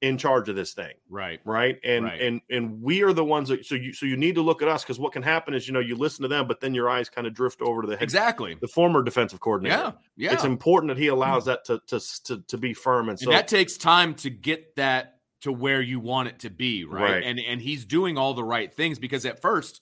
in 0.00 0.16
charge 0.16 0.48
of 0.48 0.56
this 0.56 0.74
thing. 0.74 0.92
Right. 1.08 1.40
Right? 1.44 1.78
And 1.84 2.04
Right. 2.04 2.20
and 2.20 2.40
and 2.50 2.80
we 2.80 3.02
are 3.02 3.12
the 3.12 3.24
ones 3.24 3.48
that 3.48 3.64
so 3.66 3.74
you 3.74 3.92
so 3.92 4.06
you 4.06 4.16
need 4.16 4.36
to 4.36 4.42
look 4.42 4.62
at 4.62 4.68
us 4.68 4.82
because 4.84 4.98
what 4.98 5.12
can 5.12 5.22
happen 5.22 5.54
is 5.54 5.66
you 5.66 5.74
know 5.74 5.80
you 5.80 5.96
listen 5.96 6.22
to 6.22 6.28
them 6.28 6.46
but 6.46 6.60
then 6.60 6.74
your 6.74 6.88
eyes 6.88 7.08
kind 7.08 7.26
of 7.26 7.34
drift 7.34 7.60
over 7.60 7.82
to 7.82 7.88
the 7.88 7.96
head 7.96 8.04
exactly. 8.04 8.56
the 8.60 8.68
former 8.68 9.02
defensive 9.02 9.40
coordinator. 9.40 9.76
Yeah. 9.76 9.92
Yeah. 10.16 10.32
It's 10.34 10.44
important 10.44 10.90
that 10.90 10.98
he 10.98 11.08
allows 11.08 11.44
hmm. 11.44 11.50
that 11.50 11.64
to 11.66 11.80
to 11.88 12.00
to, 12.24 12.42
to 12.46 12.58
be 12.58 12.74
firm 12.74 13.08
and 13.08 13.18
so 13.18 13.30
and 13.30 13.38
that 13.38 13.48
takes 13.48 13.76
time 13.76 14.14
to 14.16 14.30
get 14.30 14.76
that 14.76 15.17
to 15.42 15.52
where 15.52 15.80
you 15.80 16.00
want 16.00 16.28
it 16.28 16.40
to 16.40 16.50
be 16.50 16.84
right? 16.84 17.02
Right. 17.02 17.24
and 17.24 17.38
and 17.38 17.60
he's 17.60 17.84
doing 17.84 18.18
all 18.18 18.34
the 18.34 18.44
right 18.44 18.72
things 18.72 18.98
because 18.98 19.24
at 19.24 19.40
first 19.40 19.80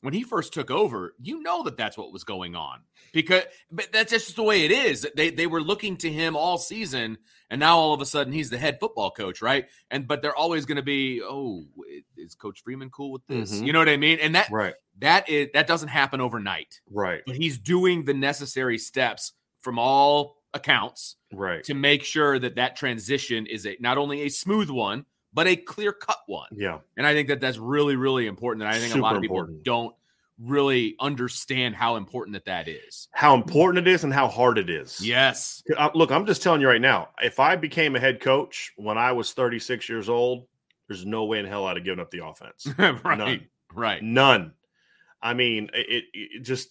when 0.00 0.14
he 0.14 0.22
first 0.22 0.52
took 0.52 0.70
over 0.70 1.14
you 1.20 1.42
know 1.42 1.62
that 1.64 1.76
that's 1.76 1.98
what 1.98 2.12
was 2.12 2.24
going 2.24 2.54
on 2.54 2.80
because 3.12 3.42
but 3.70 3.90
that's 3.92 4.12
just 4.12 4.36
the 4.36 4.42
way 4.42 4.64
it 4.64 4.70
is. 4.70 5.06
They 5.16 5.30
they 5.30 5.46
were 5.46 5.60
looking 5.62 5.96
to 5.98 6.10
him 6.10 6.36
all 6.36 6.58
season 6.58 7.18
and 7.50 7.58
now 7.60 7.78
all 7.78 7.94
of 7.94 8.00
a 8.00 8.06
sudden 8.06 8.32
he's 8.32 8.50
the 8.50 8.58
head 8.58 8.78
football 8.80 9.10
coach 9.10 9.42
right? 9.42 9.66
And 9.90 10.06
but 10.06 10.22
they're 10.22 10.36
always 10.36 10.66
going 10.66 10.76
to 10.76 10.82
be 10.82 11.22
oh 11.22 11.64
is 12.16 12.34
coach 12.34 12.62
freeman 12.62 12.90
cool 12.90 13.12
with 13.12 13.26
this? 13.26 13.60
Mhm. 13.60 13.66
you 13.66 13.72
know 13.72 13.78
what 13.78 13.88
i 13.88 13.96
mean? 13.96 14.18
And 14.20 14.34
that 14.34 14.50
right. 14.50 14.74
that 14.98 15.28
is 15.28 15.48
that 15.54 15.66
doesn't 15.66 15.88
happen 15.88 16.20
overnight. 16.20 16.80
Right. 16.90 17.22
But 17.26 17.36
he's 17.36 17.58
doing 17.58 18.04
the 18.04 18.14
necessary 18.14 18.78
steps 18.78 19.32
from 19.62 19.78
all 19.78 20.36
accounts 20.54 21.16
right 21.32 21.62
to 21.64 21.74
make 21.74 22.02
sure 22.02 22.38
that 22.38 22.54
that 22.56 22.74
transition 22.76 23.46
is 23.46 23.66
a 23.66 23.76
not 23.80 23.98
only 23.98 24.22
a 24.22 24.28
smooth 24.28 24.70
one 24.70 25.04
but 25.34 25.46
a 25.46 25.54
clear 25.54 25.92
cut 25.92 26.18
one 26.26 26.48
yeah 26.52 26.78
and 26.96 27.06
i 27.06 27.12
think 27.12 27.28
that 27.28 27.40
that's 27.40 27.58
really 27.58 27.96
really 27.96 28.26
important 28.26 28.62
and 28.62 28.72
i 28.74 28.78
think 28.78 28.94
a 28.94 28.98
lot 28.98 29.14
of 29.14 29.20
people 29.22 29.38
important. 29.38 29.62
don't 29.64 29.94
really 30.40 30.94
understand 31.00 31.74
how 31.74 31.96
important 31.96 32.32
that 32.32 32.44
that 32.44 32.68
is 32.68 33.08
how 33.12 33.34
important 33.34 33.86
it 33.86 33.90
is 33.90 34.04
and 34.04 34.14
how 34.14 34.26
hard 34.28 34.56
it 34.56 34.70
is 34.70 35.04
yes 35.04 35.62
Uh, 35.76 35.90
look 35.94 36.10
i'm 36.10 36.24
just 36.24 36.42
telling 36.42 36.60
you 36.60 36.68
right 36.68 36.80
now 36.80 37.08
if 37.22 37.38
i 37.40 37.56
became 37.56 37.94
a 37.96 38.00
head 38.00 38.20
coach 38.20 38.72
when 38.76 38.96
i 38.96 39.12
was 39.12 39.32
36 39.32 39.88
years 39.88 40.08
old 40.08 40.46
there's 40.86 41.04
no 41.04 41.24
way 41.24 41.40
in 41.40 41.44
hell 41.44 41.66
i'd 41.66 41.76
have 41.76 41.84
given 41.84 42.00
up 42.00 42.10
the 42.10 42.24
offense 42.24 42.66
right 42.78 43.18
None. 43.18 43.46
right 43.74 44.02
None. 44.02 44.52
I 45.20 45.34
mean, 45.34 45.68
it, 45.74 46.04
it 46.14 46.42
just 46.44 46.68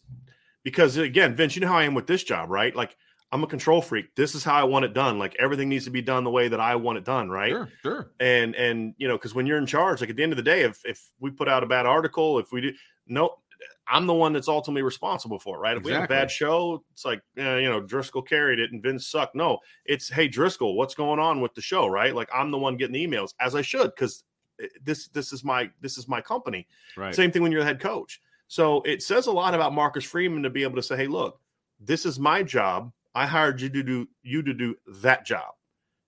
because 0.63 0.95
again, 0.95 1.35
Vince, 1.35 1.55
you 1.57 1.61
know 1.61 1.67
how 1.67 1.77
I 1.77 1.83
am 1.83 1.93
with 1.93 2.07
this 2.07 2.23
job, 2.23 2.49
right? 2.49 2.73
Like 2.73 2.95
I'm 3.31 3.43
a 3.43 3.47
control 3.47 3.81
freak. 3.81 4.15
This 4.15 4.35
is 4.35 4.43
how 4.43 4.55
I 4.55 4.63
want 4.63 4.85
it 4.85 4.93
done. 4.93 5.19
Like 5.19 5.35
everything 5.37 5.67
needs 5.67 5.85
to 5.85 5.91
be 5.91 6.01
done 6.01 6.23
the 6.23 6.29
way 6.29 6.47
that 6.47 6.59
I 6.59 6.75
want 6.75 6.97
it 6.97 7.03
done, 7.03 7.29
right? 7.29 7.51
sure 7.51 7.69
sure 7.81 8.11
And 8.19 8.55
and 8.55 8.93
you 8.97 9.07
know, 9.07 9.17
because 9.17 9.35
when 9.35 9.45
you're 9.45 9.57
in 9.57 9.65
charge, 9.65 10.01
like 10.01 10.09
at 10.09 10.15
the 10.15 10.23
end 10.23 10.31
of 10.31 10.37
the 10.37 10.43
day, 10.43 10.61
if 10.61 10.81
if 10.85 11.09
we 11.19 11.31
put 11.31 11.49
out 11.49 11.63
a 11.63 11.67
bad 11.67 11.85
article, 11.85 12.39
if 12.39 12.51
we 12.51 12.61
do 12.61 12.73
no, 13.07 13.35
I'm 13.87 14.05
the 14.05 14.13
one 14.13 14.33
that's 14.33 14.47
ultimately 14.47 14.81
responsible 14.81 15.39
for 15.39 15.57
it, 15.57 15.59
right? 15.59 15.77
If 15.77 15.83
we 15.83 15.91
have 15.91 16.03
a 16.03 16.07
bad 16.07 16.31
show, 16.31 16.83
it's 16.91 17.03
like 17.05 17.21
eh, 17.37 17.57
you 17.57 17.69
know 17.69 17.81
Driscoll 17.81 18.21
carried 18.21 18.59
it 18.59 18.71
and 18.71 18.81
Vince 18.81 19.07
sucked. 19.07 19.35
No, 19.35 19.59
it's 19.85 20.09
hey 20.09 20.27
Driscoll, 20.27 20.75
what's 20.75 20.95
going 20.95 21.19
on 21.19 21.41
with 21.41 21.53
the 21.53 21.61
show, 21.61 21.87
right? 21.87 22.15
Like 22.15 22.29
I'm 22.33 22.51
the 22.51 22.57
one 22.57 22.77
getting 22.77 22.93
the 22.93 23.05
emails 23.05 23.33
as 23.39 23.55
I 23.55 23.61
should 23.61 23.93
because 23.95 24.23
this 24.81 25.07
this 25.09 25.33
is 25.33 25.43
my 25.43 25.69
this 25.81 25.97
is 25.97 26.07
my 26.07 26.21
company. 26.21 26.67
right 26.95 27.13
Same 27.13 27.31
thing 27.31 27.41
when 27.41 27.51
you're 27.51 27.61
the 27.61 27.67
head 27.67 27.79
coach. 27.79 28.21
So 28.47 28.81
it 28.83 29.03
says 29.03 29.27
a 29.27 29.31
lot 29.31 29.53
about 29.53 29.73
Marcus 29.73 30.05
Freeman 30.05 30.43
to 30.43 30.49
be 30.49 30.63
able 30.63 30.77
to 30.77 30.83
say, 30.83 30.95
"Hey, 30.95 31.07
look, 31.07 31.41
this 31.79 32.05
is 32.05 32.19
my 32.19 32.43
job. 32.43 32.91
I 33.17 33.25
hired 33.25 33.59
you 33.61 33.69
to 33.69 33.81
do 33.81 34.07
you 34.21 34.43
to 34.43 34.53
do 34.53 34.75
that 35.01 35.25
job. 35.25 35.55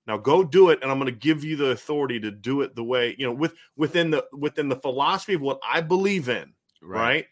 Now 0.06 0.18
go 0.18 0.44
do 0.44 0.70
it, 0.70 0.78
and 0.84 0.92
I'm 0.92 1.00
going 1.00 1.12
to 1.12 1.20
give 1.20 1.44
you 1.44 1.56
the 1.56 1.72
authority 1.72 2.20
to 2.20 2.30
do 2.30 2.62
it 2.62 2.75
the 2.75 2.84
way 2.84 3.16
you 3.18 3.25
know 3.25 3.34
with 3.34 3.56
within 3.75 4.12
the 4.12 4.25
within 4.32 4.70
the 4.70 4.75
philosophy 4.75 5.34
of 5.34 5.42
what 5.42 5.60
I 5.68 5.82
believe 5.82 6.30
in, 6.30 6.54
right? 6.84 7.25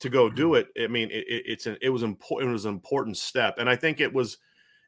To 0.00 0.08
go 0.08 0.30
do 0.30 0.52
mm-hmm. 0.52 0.66
it. 0.76 0.84
I 0.84 0.88
mean, 0.88 1.10
it, 1.10 1.26
it, 1.28 1.42
it's 1.46 1.66
an 1.66 1.76
it 1.82 1.90
was 1.90 2.02
important. 2.02 2.48
It 2.48 2.52
was 2.54 2.64
an 2.64 2.72
important 2.72 3.18
step, 3.18 3.56
and 3.58 3.68
I 3.68 3.76
think 3.76 4.00
it 4.00 4.12
was. 4.12 4.38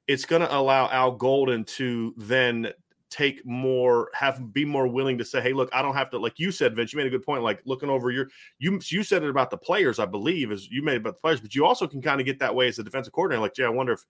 It's 0.06 0.26
going 0.26 0.42
to 0.42 0.54
allow 0.54 0.90
Al 0.90 1.12
Golden 1.12 1.64
to 1.64 2.14
then 2.18 2.72
take 3.14 3.46
more 3.46 4.10
have 4.12 4.52
be 4.52 4.64
more 4.64 4.88
willing 4.88 5.16
to 5.16 5.24
say 5.24 5.40
hey 5.40 5.52
look 5.52 5.70
i 5.72 5.80
don't 5.80 5.94
have 5.94 6.10
to 6.10 6.18
like 6.18 6.36
you 6.40 6.50
said 6.50 6.74
vince 6.74 6.92
you 6.92 6.96
made 6.96 7.06
a 7.06 7.10
good 7.10 7.22
point 7.22 7.44
like 7.44 7.60
looking 7.64 7.88
over 7.88 8.10
your 8.10 8.28
you 8.58 8.80
you 8.86 9.04
said 9.04 9.22
it 9.22 9.30
about 9.30 9.50
the 9.50 9.56
players 9.56 10.00
i 10.00 10.04
believe 10.04 10.50
is 10.50 10.68
you 10.68 10.82
made 10.82 10.96
about 10.96 11.14
the 11.14 11.20
players 11.20 11.40
but 11.40 11.54
you 11.54 11.64
also 11.64 11.86
can 11.86 12.02
kind 12.02 12.20
of 12.20 12.26
get 12.26 12.40
that 12.40 12.52
way 12.52 12.66
as 12.66 12.80
a 12.80 12.82
defensive 12.82 13.12
coordinator 13.12 13.40
like 13.40 13.54
gee 13.54 13.62
i 13.62 13.68
wonder 13.68 13.92
if 13.92 14.04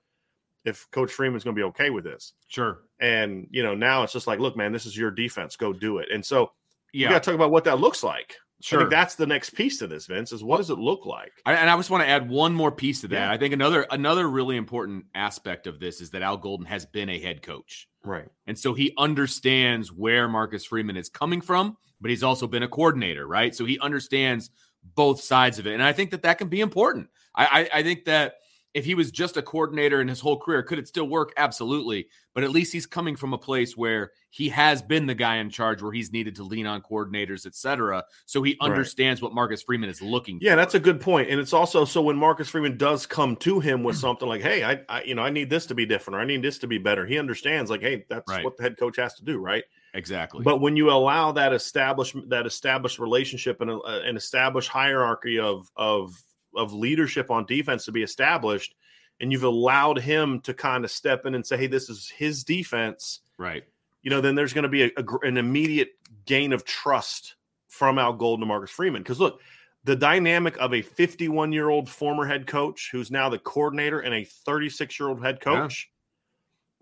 if 0.65 0.91
coach 0.91 1.13
freeman's 1.13 1.45
going 1.45 1.55
to 1.55 1.61
be 1.61 1.65
okay 1.65 1.91
with 1.91 2.05
this. 2.05 2.33
Sure. 2.49 2.83
And 3.01 3.47
you 3.51 3.63
know 3.63 3.75
now 3.75 4.03
it's 4.03 4.13
just 4.13 4.27
like 4.27 4.39
look 4.39 4.57
man 4.57 4.73
this 4.73 4.87
is 4.87 4.97
your 4.97 5.11
defense 5.11 5.57
go 5.57 5.73
do 5.73 5.99
it. 5.99 6.09
And 6.13 6.25
so 6.25 6.53
yeah 6.93 7.09
you 7.09 7.13
got 7.13 7.23
to 7.23 7.31
talk 7.31 7.35
about 7.35 7.51
what 7.51 7.65
that 7.65 7.81
looks 7.81 8.03
like 8.03 8.37
i 8.65 8.69
sure 8.69 8.79
think 8.81 8.91
that's 8.91 9.15
the 9.15 9.27
next 9.27 9.51
piece 9.51 9.79
to 9.79 9.87
this 9.87 10.07
vince 10.07 10.33
is 10.33 10.43
what 10.43 10.57
does 10.57 10.71
it 10.71 10.79
look 10.79 11.07
like 11.07 11.33
I, 11.47 11.55
and 11.55 11.71
I 11.71 11.77
just 11.77 11.91
want 11.91 12.03
to 12.03 12.09
add 12.09 12.29
one 12.29 12.55
more 12.55 12.73
piece 12.73 13.03
to 13.03 13.09
that. 13.09 13.17
Yeah. 13.17 13.31
I 13.31 13.37
think 13.37 13.53
another 13.53 13.87
another 13.91 14.29
really 14.29 14.57
important 14.57 15.07
aspect 15.15 15.67
of 15.67 15.81
this 15.81 16.01
is 16.01 16.11
that 16.11 16.23
Al 16.23 16.37
Golden 16.37 16.67
has 16.67 16.87
been 16.87 17.09
a 17.09 17.19
head 17.19 17.43
coach. 17.43 17.89
right 18.03 18.29
And 18.47 18.59
so 18.59 18.75
he 18.75 18.95
understands 18.97 19.93
where 19.93 20.29
Marcus 20.29 20.65
Freeman 20.65 20.97
is 20.97 21.09
coming 21.09 21.41
from, 21.41 21.77
but 22.01 22.11
he's 22.11 22.23
also 22.23 22.47
been 22.47 22.63
a 22.63 22.69
coordinator, 22.69 23.27
right? 23.27 23.55
So 23.55 23.65
he 23.65 23.79
understands 23.79 24.51
both 24.95 25.21
sides 25.21 25.59
of 25.59 25.67
it. 25.67 25.75
And 25.75 25.83
I 25.83 25.93
think 25.93 26.11
that 26.11 26.23
that 26.23 26.39
can 26.39 26.49
be 26.49 26.61
important. 26.61 27.09
I, 27.35 27.69
I, 27.73 27.79
I 27.81 27.83
think 27.83 28.05
that 28.05 28.37
if 28.75 28.85
he 28.85 28.95
was 28.97 29.13
just 29.13 29.37
a 29.37 29.43
coordinator 29.43 30.01
in 30.01 30.09
his 30.09 30.19
whole 30.21 30.39
career, 30.39 30.63
could 30.63 30.81
it 30.81 30.89
still 30.89 31.09
work? 31.09 31.33
Absolutely. 31.37 32.09
But 32.35 32.43
at 32.43 32.51
least 32.51 32.73
he's 32.73 32.87
coming 32.87 33.15
from 33.15 33.33
a 33.33 33.39
place 33.39 33.77
where 33.77 34.11
he 34.31 34.49
has 34.49 34.83
been 34.83 35.07
the 35.07 35.15
guy 35.15 35.37
in 35.37 35.49
charge, 35.49 35.81
where 35.81 35.93
he's 35.93 36.11
needed 36.11 36.35
to 36.35 36.43
lean 36.43 36.67
on 36.67 36.83
coordinators, 36.83 37.47
et 37.47 37.55
cetera. 37.55 38.03
So 38.27 38.43
he 38.43 38.59
Right. 38.61 38.69
understands 38.71 39.23
what 39.23 39.33
Marcus 39.33 39.63
Freeman 39.63 39.89
is 39.89 40.03
looking 40.03 40.41
for. 40.41 40.45
Yeah, 40.45 40.53
for. 40.53 40.57
that's 40.57 40.75
a 40.75 40.81
good 40.81 41.01
point, 41.01 41.31
and 41.31 41.39
it's 41.41 41.53
also 41.53 41.85
so 41.85 42.03
when 42.03 42.17
Marcus 42.17 42.49
Freeman 42.49 42.77
does 42.77 43.07
come 43.07 43.37
to 43.37 43.61
him 43.61 43.85
with 43.85 43.97
something 43.97 44.29
like, 44.29 44.43
"Hey, 44.43 44.65
I, 44.65 44.81
I 44.89 45.03
you 45.05 45.15
know, 45.15 45.23
I 45.23 45.31
need 45.31 45.49
this 45.51 45.67
to 45.67 45.75
be 45.77 45.87
different, 45.87 46.17
or 46.17 46.21
I 46.21 46.25
need 46.25 46.43
this 46.43 46.59
to 46.59 46.67
be 46.67 46.79
better," 46.79 47.07
he 47.07 47.17
understands 47.17 47.71
like, 47.71 47.81
"Hey, 47.83 48.05
that's 48.11 48.29
Right. 48.29 48.45
what 48.45 48.57
the 48.57 48.65
head 48.65 48.77
coach 48.77 48.97
has 48.97 49.15
to 49.15 49.25
do, 49.25 49.39
right?" 49.39 49.63
exactly. 49.95 50.43
But 50.43 50.61
when 50.61 50.77
you 50.77 50.91
allow 50.91 51.31
that 51.31 51.53
establishment, 51.53 52.29
that 52.31 52.47
established 52.47 52.99
relationship, 52.99 53.61
and 53.61 53.71
a, 53.71 53.79
an 54.03 54.17
established 54.17 54.69
hierarchy 54.69 55.39
of 55.39 55.71
of 55.77 56.13
of 56.57 56.73
leadership 56.73 57.31
on 57.31 57.47
defense 57.47 57.85
to 57.87 57.93
be 57.93 58.03
established, 58.03 58.75
and 59.21 59.31
you've 59.33 59.45
allowed 59.45 59.99
him 59.99 60.41
to 60.41 60.55
kind 60.55 60.85
of 60.85 60.91
step 60.91 61.27
in 61.27 61.35
and 61.35 61.47
say, 61.47 61.57
"Hey, 61.57 61.67
this 61.67 61.89
is 61.89 62.09
his 62.09 62.45
defense," 62.45 63.21
right. 63.39 63.65
you 64.03 64.11
know, 64.11 64.21
then 64.21 64.35
there's 64.35 64.53
going 64.53 64.65
to 64.65 64.69
be 64.69 64.85
a, 64.85 64.91
a 64.97 65.05
an 65.23 65.37
immediate 65.37 65.91
gain 66.27 66.53
of 66.53 66.65
trust 66.65 67.37
from 67.69 67.99
Al 67.99 68.13
Golden 68.13 68.41
to 68.41 68.47
Marcus 68.47 68.71
Freeman. 68.71 69.03
Because 69.03 69.21
look, 69.21 69.41
the 69.85 69.97
dynamic 69.97 70.57
of 70.59 70.73
a 70.73 70.83
51 70.83 71.53
year 71.53 71.69
old 71.69 71.89
former 71.89 72.25
head 72.25 72.47
coach 72.47 72.89
who's 72.93 73.11
now 73.11 73.29
the 73.29 73.39
coordinator 73.39 74.01
and 74.01 74.15
a 74.15 74.25
36 74.25 74.99
year 74.99 75.09
old 75.09 75.23
head 75.23 75.39
Yeah. 75.45 75.53
coach 75.63 75.91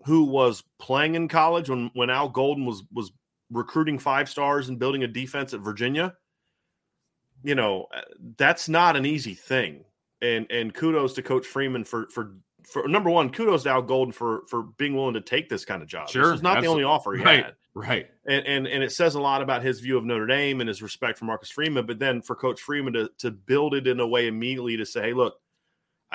who 0.05 0.23
was 0.25 0.63
playing 0.79 1.15
in 1.15 1.27
college 1.27 1.69
when 1.69 1.89
when 1.93 2.09
Al 2.09 2.29
Golden 2.29 2.65
was 2.65 2.83
was 2.91 3.11
recruiting 3.51 3.99
five 3.99 4.27
stars 4.29 4.69
and 4.69 4.79
building 4.79 5.03
a 5.03 5.07
defense 5.07 5.53
at 5.53 5.59
Virginia. 5.59 6.15
You 7.43 7.55
know, 7.55 7.87
uh, 7.95 8.01
that's 8.37 8.69
not 8.69 8.95
an 8.95 9.05
easy 9.05 9.33
thing. 9.33 9.83
And 10.21 10.49
and 10.49 10.73
kudos 10.73 11.13
to 11.13 11.21
Coach 11.21 11.45
Freeman 11.45 11.83
for 11.83 12.07
for 12.09 12.35
for 12.65 12.87
number 12.87 13.09
one, 13.09 13.29
kudos 13.29 13.63
to 13.63 13.69
Al 13.69 13.81
Golden 13.81 14.13
for 14.13 14.43
for 14.47 14.63
being 14.63 14.95
willing 14.95 15.13
to 15.15 15.21
take 15.21 15.49
this 15.49 15.65
kind 15.65 15.81
of 15.81 15.87
job. 15.89 16.09
Sure, 16.09 16.33
it's 16.33 16.41
not 16.41 16.61
the 16.61 16.67
only 16.67 16.85
offer 16.85 17.13
he 17.13 17.21
Right. 17.23 17.43
had, 17.43 17.55
Right. 17.75 18.09
and, 18.25 18.45
and 18.45 18.65
and 18.67 18.81
it 18.83 18.93
says 18.93 19.15
a 19.15 19.19
lot 19.19 19.41
about 19.41 19.61
his 19.63 19.81
view 19.81 19.97
of 19.97 20.05
Notre 20.05 20.25
Dame 20.25 20.61
and 20.61 20.67
his 20.69 20.81
respect 20.81 21.19
for 21.19 21.25
Marcus 21.25 21.49
Freeman. 21.49 21.85
But 21.85 21.99
then 21.99 22.21
for 22.21 22.35
Coach 22.37 22.61
Freeman 22.61 22.93
to 22.93 23.09
to 23.17 23.31
build 23.31 23.73
it 23.75 23.85
in 23.87 23.99
a 23.99 24.07
way 24.07 24.27
immediately 24.27 24.77
to 24.77 24.85
say, 24.85 25.01
hey, 25.01 25.13
look, 25.13 25.35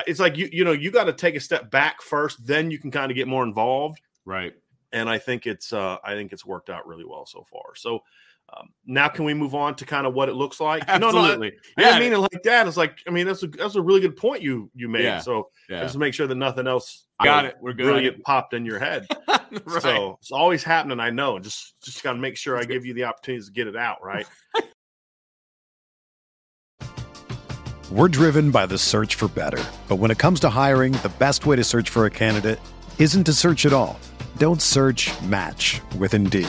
it's 0.07 0.21
like 0.21 0.39
you 0.39 0.49
you 0.51 0.65
know 0.65 0.73
you 0.73 0.91
got 0.91 1.05
to 1.05 1.13
take 1.13 1.35
a 1.37 1.41
step 1.41 1.71
back 1.71 2.01
first, 2.01 2.47
then 2.47 2.71
you 2.71 2.79
can 2.79 2.91
kind 2.91 3.11
of 3.13 3.17
get 3.17 3.29
more 3.29 3.45
involved. 3.45 4.01
Right. 4.25 4.55
And 4.91 5.11
I 5.11 5.19
think 5.19 5.47
it's 5.47 5.75
uh 5.75 5.99
I 6.03 6.15
think 6.15 6.33
it's 6.33 6.47
worked 6.47 6.71
out 6.71 6.87
really 6.87 7.05
well 7.05 7.27
so 7.27 7.45
far. 7.51 7.75
So. 7.75 8.03
Um, 8.57 8.71
now 8.87 9.09
can 9.09 9.25
we 9.25 9.35
move 9.35 9.55
on 9.55 9.75
to 9.77 9.85
kind 9.85 10.07
of 10.07 10.15
what 10.15 10.29
it 10.29 10.35
looks 10.35 10.61
like? 10.61 10.87
No, 10.89 10.99
no, 10.99 11.09
Absolutely. 11.09 11.53
I 11.77 11.83
didn't 11.83 12.01
mean 12.01 12.13
it 12.13 12.19
like 12.19 12.43
that. 12.45 12.67
It's 12.67 12.77
like 12.77 12.99
I 13.07 13.11
mean 13.11 13.27
that's 13.27 13.43
a 13.43 13.47
that's 13.49 13.75
a 13.75 13.83
really 13.83 14.01
good 14.01 14.17
point 14.17 14.43
you 14.43 14.71
you 14.75 14.89
made. 14.89 15.05
Yeah. 15.05 15.19
So 15.21 15.51
yeah. 15.69 15.83
just 15.83 15.99
make 15.99 16.15
sure 16.15 16.27
that 16.27 16.35
nothing 16.35 16.67
else 16.67 17.05
Got 17.23 17.47
it. 17.47 17.57
We're 17.61 17.73
good. 17.73 17.87
really 17.87 18.03
get 18.03 18.23
popped 18.23 18.55
in 18.55 18.65
your 18.65 18.79
head. 18.79 19.07
right. 19.29 19.83
So 19.83 20.19
it's 20.21 20.31
always 20.31 20.63
happening. 20.63 21.01
I 21.01 21.11
know. 21.11 21.41
Just 21.41 21.75
just 21.83 22.03
got 22.05 22.13
to 22.13 22.19
make 22.19 22.37
sure 22.37 22.57
I 22.57 22.65
give 22.65 22.87
you 22.87 22.95
the 22.95 23.05
opportunities 23.05 23.47
to 23.47 23.53
get 23.53 23.67
it 23.67 23.77
out. 23.77 24.03
Right. 24.03 24.27
We're 27.91 28.09
driven 28.09 28.51
by 28.51 28.67
the 28.67 28.77
search 28.79 29.15
for 29.15 29.29
better. 29.29 29.65
But 29.89 29.97
when 29.97 30.11
it 30.11 30.19
comes 30.19 30.41
to 30.41 30.51
hiring, 30.51 30.93
the 30.93 31.13
best 31.19 31.47
way 31.47 31.57
to 31.57 31.65
search 31.65 31.89
for 31.89 32.05
a 32.07 32.11
candidate 32.11 32.61
isn't 32.99 33.25
to 33.25 33.33
search 33.33 33.65
at 33.67 33.73
all. 33.73 33.99
Don't 34.37 34.61
search 34.61 35.11
match 35.23 35.81
with 35.99 36.13
Indeed. 36.15 36.49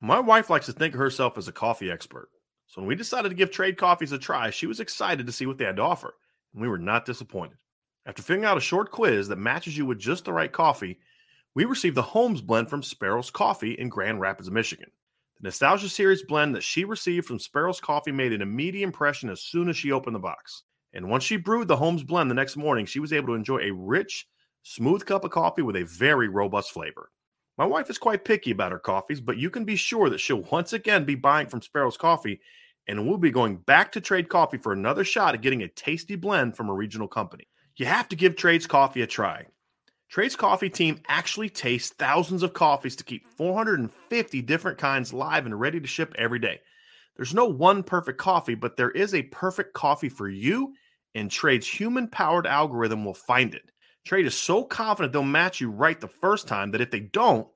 My 0.00 0.20
wife 0.20 0.48
likes 0.48 0.66
to 0.66 0.72
think 0.72 0.94
of 0.94 1.00
herself 1.00 1.36
as 1.36 1.48
a 1.48 1.52
coffee 1.52 1.90
expert. 1.90 2.28
So 2.66 2.80
when 2.80 2.88
we 2.88 2.94
decided 2.94 3.30
to 3.30 3.34
give 3.34 3.50
trade 3.50 3.76
coffees 3.76 4.12
a 4.12 4.18
try, 4.18 4.50
she 4.50 4.66
was 4.66 4.78
excited 4.78 5.26
to 5.26 5.32
see 5.32 5.46
what 5.46 5.58
they 5.58 5.64
had 5.64 5.76
to 5.76 5.82
offer. 5.82 6.14
And 6.52 6.62
we 6.62 6.68
were 6.68 6.78
not 6.78 7.04
disappointed. 7.04 7.58
After 8.06 8.22
filling 8.22 8.44
out 8.44 8.56
a 8.56 8.60
short 8.60 8.90
quiz 8.90 9.28
that 9.28 9.36
matches 9.36 9.76
you 9.76 9.86
with 9.86 9.98
just 9.98 10.24
the 10.24 10.32
right 10.32 10.52
coffee, 10.52 10.98
we 11.54 11.64
received 11.64 11.96
the 11.96 12.02
Holmes 12.02 12.40
blend 12.40 12.70
from 12.70 12.82
Sparrows 12.82 13.30
Coffee 13.30 13.72
in 13.72 13.88
Grand 13.88 14.20
Rapids, 14.20 14.50
Michigan. 14.50 14.90
The 15.40 15.48
Nostalgia 15.48 15.88
Series 15.88 16.22
blend 16.22 16.54
that 16.54 16.62
she 16.62 16.84
received 16.84 17.26
from 17.26 17.38
Sparrows 17.38 17.80
Coffee 17.80 18.12
made 18.12 18.32
an 18.32 18.42
immediate 18.42 18.84
impression 18.84 19.30
as 19.30 19.42
soon 19.42 19.68
as 19.68 19.76
she 19.76 19.90
opened 19.90 20.14
the 20.14 20.20
box. 20.20 20.62
And 20.92 21.10
once 21.10 21.24
she 21.24 21.36
brewed 21.36 21.68
the 21.68 21.76
Holmes 21.76 22.04
blend 22.04 22.30
the 22.30 22.34
next 22.34 22.56
morning, 22.56 22.86
she 22.86 23.00
was 23.00 23.12
able 23.12 23.28
to 23.28 23.34
enjoy 23.34 23.58
a 23.58 23.72
rich, 23.72 24.26
smooth 24.62 25.04
cup 25.04 25.24
of 25.24 25.30
coffee 25.30 25.62
with 25.62 25.76
a 25.76 25.84
very 25.84 26.28
robust 26.28 26.72
flavor. 26.72 27.10
My 27.58 27.66
wife 27.66 27.90
is 27.90 27.98
quite 27.98 28.24
picky 28.24 28.52
about 28.52 28.70
her 28.70 28.78
coffees, 28.78 29.20
but 29.20 29.36
you 29.36 29.50
can 29.50 29.64
be 29.64 29.74
sure 29.74 30.08
that 30.10 30.20
she'll 30.20 30.42
once 30.52 30.72
again 30.72 31.04
be 31.04 31.16
buying 31.16 31.48
from 31.48 31.60
Sparrows 31.60 31.96
Coffee, 31.96 32.40
and 32.86 33.06
we'll 33.06 33.18
be 33.18 33.32
going 33.32 33.56
back 33.56 33.90
to 33.92 34.00
Trade 34.00 34.28
Coffee 34.28 34.58
for 34.58 34.72
another 34.72 35.02
shot 35.02 35.34
at 35.34 35.42
getting 35.42 35.64
a 35.64 35.68
tasty 35.68 36.14
blend 36.14 36.56
from 36.56 36.68
a 36.68 36.74
regional 36.74 37.08
company. 37.08 37.48
You 37.76 37.86
have 37.86 38.08
to 38.10 38.16
give 38.16 38.36
Trades 38.36 38.68
Coffee 38.68 39.02
a 39.02 39.08
try. 39.08 39.46
Trades 40.08 40.36
Coffee 40.36 40.70
team 40.70 41.00
actually 41.08 41.48
tastes 41.48 41.92
thousands 41.98 42.44
of 42.44 42.54
coffees 42.54 42.94
to 42.94 43.04
keep 43.04 43.26
450 43.26 44.40
different 44.42 44.78
kinds 44.78 45.12
live 45.12 45.44
and 45.44 45.58
ready 45.58 45.80
to 45.80 45.86
ship 45.88 46.14
every 46.16 46.38
day. 46.38 46.60
There's 47.16 47.34
no 47.34 47.46
one 47.46 47.82
perfect 47.82 48.18
coffee, 48.18 48.54
but 48.54 48.76
there 48.76 48.92
is 48.92 49.14
a 49.14 49.22
perfect 49.24 49.74
coffee 49.74 50.08
for 50.08 50.28
you, 50.28 50.74
and 51.16 51.28
Trade's 51.28 51.66
human 51.66 52.06
powered 52.06 52.46
algorithm 52.46 53.04
will 53.04 53.14
find 53.14 53.52
it. 53.52 53.72
Trade 54.04 54.26
is 54.26 54.34
so 54.34 54.64
confident 54.64 55.12
they'll 55.12 55.22
match 55.22 55.60
you 55.60 55.70
right 55.70 56.00
the 56.00 56.08
first 56.08 56.48
time 56.48 56.70
that 56.70 56.80
if 56.80 56.90
they 56.90 57.00
don't, 57.00 57.46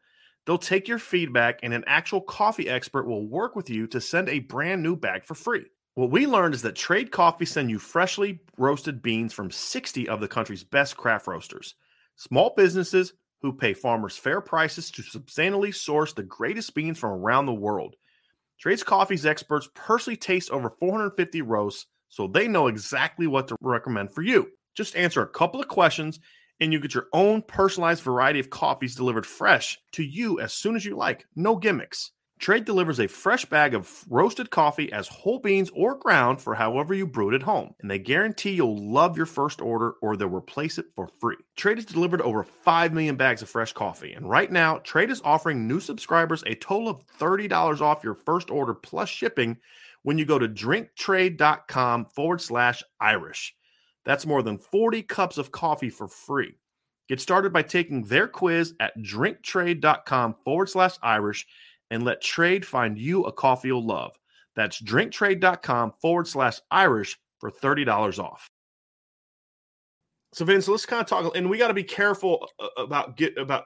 they'll 0.44 0.58
take 0.58 0.88
your 0.88 0.98
feedback 0.98 1.60
and 1.62 1.72
an 1.72 1.84
actual 1.86 2.20
coffee 2.20 2.68
expert 2.68 3.06
will 3.06 3.26
work 3.26 3.56
with 3.56 3.70
you 3.70 3.86
to 3.88 4.00
send 4.00 4.28
a 4.28 4.40
brand 4.40 4.82
new 4.82 4.96
bag 4.96 5.24
for 5.24 5.34
free. 5.34 5.64
What 5.94 6.10
we 6.10 6.26
learned 6.26 6.54
is 6.54 6.62
that 6.62 6.74
Trade 6.74 7.10
Coffee 7.10 7.44
send 7.44 7.70
you 7.70 7.78
freshly 7.78 8.40
roasted 8.56 9.02
beans 9.02 9.34
from 9.34 9.50
60 9.50 10.08
of 10.08 10.20
the 10.20 10.28
country's 10.28 10.64
best 10.64 10.96
craft 10.96 11.26
roasters. 11.26 11.74
Small 12.16 12.54
businesses 12.56 13.12
who 13.42 13.52
pay 13.52 13.74
farmers 13.74 14.16
fair 14.16 14.40
prices 14.40 14.90
to 14.92 15.02
substantially 15.02 15.72
source 15.72 16.12
the 16.12 16.22
greatest 16.22 16.74
beans 16.74 16.98
from 16.98 17.10
around 17.10 17.46
the 17.46 17.52
world. 17.52 17.96
Trades 18.58 18.82
Coffee's 18.82 19.26
experts 19.26 19.68
personally 19.74 20.16
taste 20.16 20.50
over 20.50 20.70
450 20.70 21.42
roasts, 21.42 21.86
so 22.08 22.26
they 22.26 22.46
know 22.46 22.68
exactly 22.68 23.26
what 23.26 23.48
to 23.48 23.56
recommend 23.60 24.14
for 24.14 24.22
you. 24.22 24.48
Just 24.74 24.96
answer 24.96 25.22
a 25.22 25.28
couple 25.28 25.60
of 25.60 25.68
questions, 25.68 26.20
and 26.60 26.72
you 26.72 26.80
get 26.80 26.94
your 26.94 27.08
own 27.12 27.42
personalized 27.42 28.02
variety 28.02 28.40
of 28.40 28.50
coffees 28.50 28.94
delivered 28.94 29.26
fresh 29.26 29.78
to 29.92 30.02
you 30.02 30.40
as 30.40 30.52
soon 30.52 30.76
as 30.76 30.84
you 30.84 30.96
like. 30.96 31.26
No 31.34 31.56
gimmicks. 31.56 32.12
Trade 32.42 32.64
delivers 32.64 32.98
a 32.98 33.06
fresh 33.06 33.44
bag 33.44 33.72
of 33.72 34.04
roasted 34.10 34.50
coffee 34.50 34.92
as 34.92 35.06
whole 35.06 35.38
beans 35.38 35.70
or 35.76 35.94
ground 35.94 36.42
for 36.42 36.56
however 36.56 36.92
you 36.92 37.06
brew 37.06 37.28
it 37.30 37.36
at 37.36 37.42
home. 37.44 37.72
And 37.80 37.88
they 37.88 38.00
guarantee 38.00 38.50
you'll 38.50 38.92
love 38.92 39.16
your 39.16 39.26
first 39.26 39.60
order 39.60 39.92
or 40.02 40.16
they'll 40.16 40.28
replace 40.28 40.76
it 40.76 40.86
for 40.96 41.06
free. 41.20 41.36
Trade 41.54 41.78
has 41.78 41.84
delivered 41.84 42.20
over 42.20 42.42
5 42.42 42.92
million 42.92 43.14
bags 43.14 43.42
of 43.42 43.48
fresh 43.48 43.72
coffee. 43.72 44.14
And 44.14 44.28
right 44.28 44.50
now, 44.50 44.78
Trade 44.78 45.10
is 45.10 45.22
offering 45.24 45.68
new 45.68 45.78
subscribers 45.78 46.42
a 46.44 46.56
total 46.56 46.88
of 46.88 47.06
$30 47.20 47.80
off 47.80 48.02
your 48.02 48.16
first 48.16 48.50
order 48.50 48.74
plus 48.74 49.08
shipping 49.08 49.56
when 50.02 50.18
you 50.18 50.24
go 50.24 50.40
to 50.40 50.48
drinktrade.com 50.48 52.06
forward 52.06 52.40
slash 52.40 52.82
Irish. 53.00 53.54
That's 54.04 54.26
more 54.26 54.42
than 54.42 54.58
40 54.58 55.02
cups 55.02 55.38
of 55.38 55.52
coffee 55.52 55.90
for 55.90 56.08
free. 56.08 56.56
Get 57.08 57.20
started 57.20 57.52
by 57.52 57.62
taking 57.62 58.04
their 58.04 58.28
quiz 58.28 58.74
at 58.80 58.96
drinktrade.com 58.98 60.36
forward 60.44 60.68
slash 60.68 60.96
Irish 61.02 61.46
and 61.90 62.04
let 62.04 62.22
trade 62.22 62.64
find 62.64 62.98
you 62.98 63.24
a 63.24 63.32
coffee 63.32 63.68
you'll 63.68 63.86
love. 63.86 64.12
That's 64.56 64.80
drinktrade.com 64.80 65.94
forward 66.00 66.26
slash 66.28 66.58
Irish 66.70 67.18
for 67.38 67.50
$30 67.50 68.18
off. 68.18 68.48
So 70.32 70.44
Vince, 70.46 70.68
let's 70.68 70.86
kind 70.86 71.02
of 71.02 71.06
talk, 71.06 71.36
and 71.36 71.50
we 71.50 71.58
got 71.58 71.68
to 71.68 71.74
be 71.74 71.84
careful 71.84 72.48
about 72.78 73.16
get 73.18 73.36
about 73.36 73.64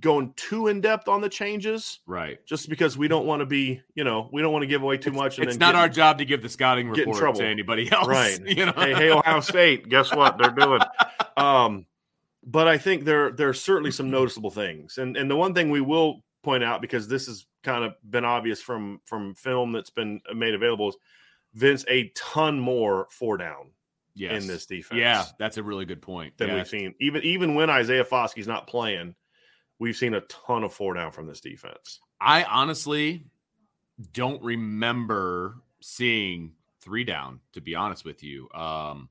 going 0.00 0.32
too 0.36 0.68
in 0.68 0.80
depth 0.80 1.08
on 1.08 1.20
the 1.20 1.28
changes, 1.28 2.00
right? 2.06 2.44
Just 2.46 2.68
because 2.68 2.96
we 2.96 3.08
don't 3.08 3.26
want 3.26 3.40
to 3.40 3.46
be, 3.46 3.82
you 3.94 4.04
know, 4.04 4.28
we 4.32 4.42
don't 4.42 4.52
want 4.52 4.62
to 4.62 4.66
give 4.66 4.82
away 4.82 4.96
too 4.96 5.10
it's, 5.10 5.16
much. 5.16 5.38
And 5.38 5.48
it's 5.48 5.58
not 5.58 5.74
get, 5.74 5.80
our 5.80 5.88
job 5.88 6.18
to 6.18 6.24
give 6.24 6.42
the 6.42 6.48
scouting 6.48 6.88
report 6.88 7.36
to 7.36 7.44
anybody 7.44 7.90
else, 7.90 8.08
right? 8.08 8.40
You 8.46 8.66
know, 8.66 8.74
hey, 8.76 8.94
hey, 8.94 9.10
Ohio 9.10 9.40
State, 9.40 9.88
guess 9.88 10.14
what 10.14 10.38
they're 10.38 10.50
doing? 10.50 10.80
um, 11.36 11.86
but 12.44 12.68
I 12.68 12.78
think 12.78 13.04
there 13.04 13.30
there 13.30 13.48
are 13.48 13.54
certainly 13.54 13.90
some 13.90 14.10
noticeable 14.10 14.50
things, 14.50 14.98
and 14.98 15.16
and 15.16 15.30
the 15.30 15.36
one 15.36 15.54
thing 15.54 15.70
we 15.70 15.80
will 15.80 16.22
point 16.42 16.64
out 16.64 16.80
because 16.80 17.06
this 17.08 17.26
has 17.26 17.46
kind 17.62 17.84
of 17.84 17.94
been 18.08 18.24
obvious 18.24 18.60
from 18.60 19.00
from 19.04 19.34
film 19.34 19.72
that's 19.72 19.90
been 19.90 20.20
made 20.34 20.54
available 20.54 20.88
is 20.88 20.96
Vince 21.54 21.84
a 21.88 22.10
ton 22.14 22.58
more 22.58 23.06
four 23.10 23.36
down 23.36 23.70
yes. 24.14 24.42
in 24.42 24.48
this 24.48 24.66
defense. 24.66 24.98
Yeah, 24.98 25.24
that's 25.38 25.56
a 25.56 25.62
really 25.62 25.84
good 25.84 26.02
point. 26.02 26.36
Than 26.38 26.54
we've 26.54 26.68
seen. 26.68 26.94
Even 27.00 27.22
even 27.22 27.54
when 27.54 27.70
Isaiah 27.70 28.04
Foskey's 28.04 28.48
not 28.48 28.66
playing, 28.66 29.14
we've 29.82 29.96
seen 29.96 30.14
a 30.14 30.20
ton 30.22 30.62
of 30.62 30.72
four 30.72 30.94
down 30.94 31.10
from 31.10 31.26
this 31.26 31.40
defense. 31.40 31.98
I 32.20 32.44
honestly 32.44 33.26
don't 34.12 34.40
remember 34.42 35.56
seeing 35.80 36.52
three 36.80 37.02
down, 37.02 37.40
to 37.54 37.60
be 37.60 37.74
honest 37.74 38.04
with 38.04 38.22
you. 38.22 38.48
Um 38.54 39.08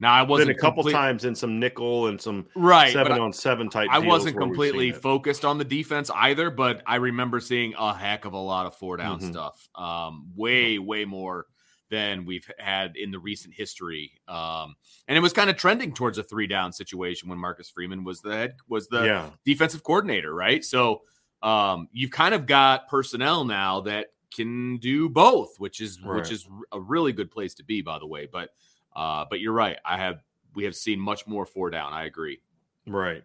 now 0.00 0.12
I 0.12 0.22
wasn't 0.22 0.48
Been 0.48 0.56
a 0.56 0.58
couple 0.58 0.82
complete... 0.82 0.92
times 0.94 1.24
in 1.24 1.36
some 1.36 1.60
nickel 1.60 2.08
and 2.08 2.20
some 2.20 2.48
right 2.56 2.92
seven 2.92 3.12
on 3.12 3.32
seven 3.32 3.70
type. 3.70 3.88
I 3.92 4.00
wasn't 4.00 4.36
completely 4.36 4.90
focused 4.90 5.44
on 5.44 5.58
the 5.58 5.64
defense 5.64 6.10
either, 6.12 6.50
but 6.50 6.82
I 6.84 6.96
remember 6.96 7.38
seeing 7.38 7.74
a 7.78 7.94
heck 7.94 8.24
of 8.24 8.32
a 8.32 8.38
lot 8.38 8.66
of 8.66 8.74
four 8.74 8.96
down 8.96 9.20
mm-hmm. 9.20 9.30
stuff. 9.30 9.68
Um, 9.76 10.32
way 10.34 10.80
way 10.80 11.04
more 11.04 11.46
than 11.92 12.24
we've 12.24 12.50
had 12.58 12.96
in 12.96 13.10
the 13.10 13.18
recent 13.18 13.52
history. 13.52 14.12
Um, 14.26 14.74
and 15.06 15.18
it 15.18 15.20
was 15.20 15.34
kind 15.34 15.50
of 15.50 15.58
trending 15.58 15.92
towards 15.92 16.16
a 16.16 16.22
three 16.22 16.46
down 16.46 16.72
situation 16.72 17.28
when 17.28 17.38
Marcus 17.38 17.68
Freeman 17.68 18.02
was 18.02 18.22
the 18.22 18.32
head 18.32 18.54
was 18.66 18.88
the 18.88 19.04
yeah. 19.04 19.30
defensive 19.44 19.84
coordinator, 19.84 20.34
right? 20.34 20.64
So 20.64 21.02
um, 21.42 21.88
you've 21.92 22.10
kind 22.10 22.34
of 22.34 22.46
got 22.46 22.88
personnel 22.88 23.44
now 23.44 23.82
that 23.82 24.06
can 24.34 24.78
do 24.78 25.10
both, 25.10 25.60
which 25.60 25.82
is 25.82 26.00
right. 26.02 26.16
which 26.16 26.32
is 26.32 26.48
a 26.72 26.80
really 26.80 27.12
good 27.12 27.30
place 27.30 27.52
to 27.56 27.64
be, 27.64 27.82
by 27.82 27.98
the 27.98 28.06
way. 28.06 28.26
But 28.32 28.48
uh, 28.96 29.26
but 29.28 29.40
you're 29.40 29.52
right. 29.52 29.76
I 29.84 29.98
have 29.98 30.22
we 30.54 30.64
have 30.64 30.74
seen 30.74 30.98
much 30.98 31.26
more 31.26 31.44
four 31.44 31.68
down. 31.68 31.92
I 31.92 32.06
agree. 32.06 32.40
Right. 32.86 33.22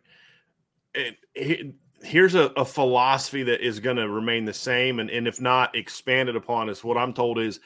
And 0.94 1.74
here's 2.04 2.36
a, 2.36 2.52
a 2.58 2.66
philosophy 2.66 3.44
that 3.44 3.66
is 3.66 3.80
going 3.80 3.98
to 3.98 4.10
remain 4.10 4.44
the 4.44 4.54
same, 4.54 5.00
and, 5.00 5.10
and 5.10 5.26
if 5.26 5.40
not 5.40 5.74
expanded 5.74 6.36
upon, 6.36 6.68
is 6.68 6.84
what 6.84 6.98
I'm 6.98 7.14
told 7.14 7.40
is 7.40 7.62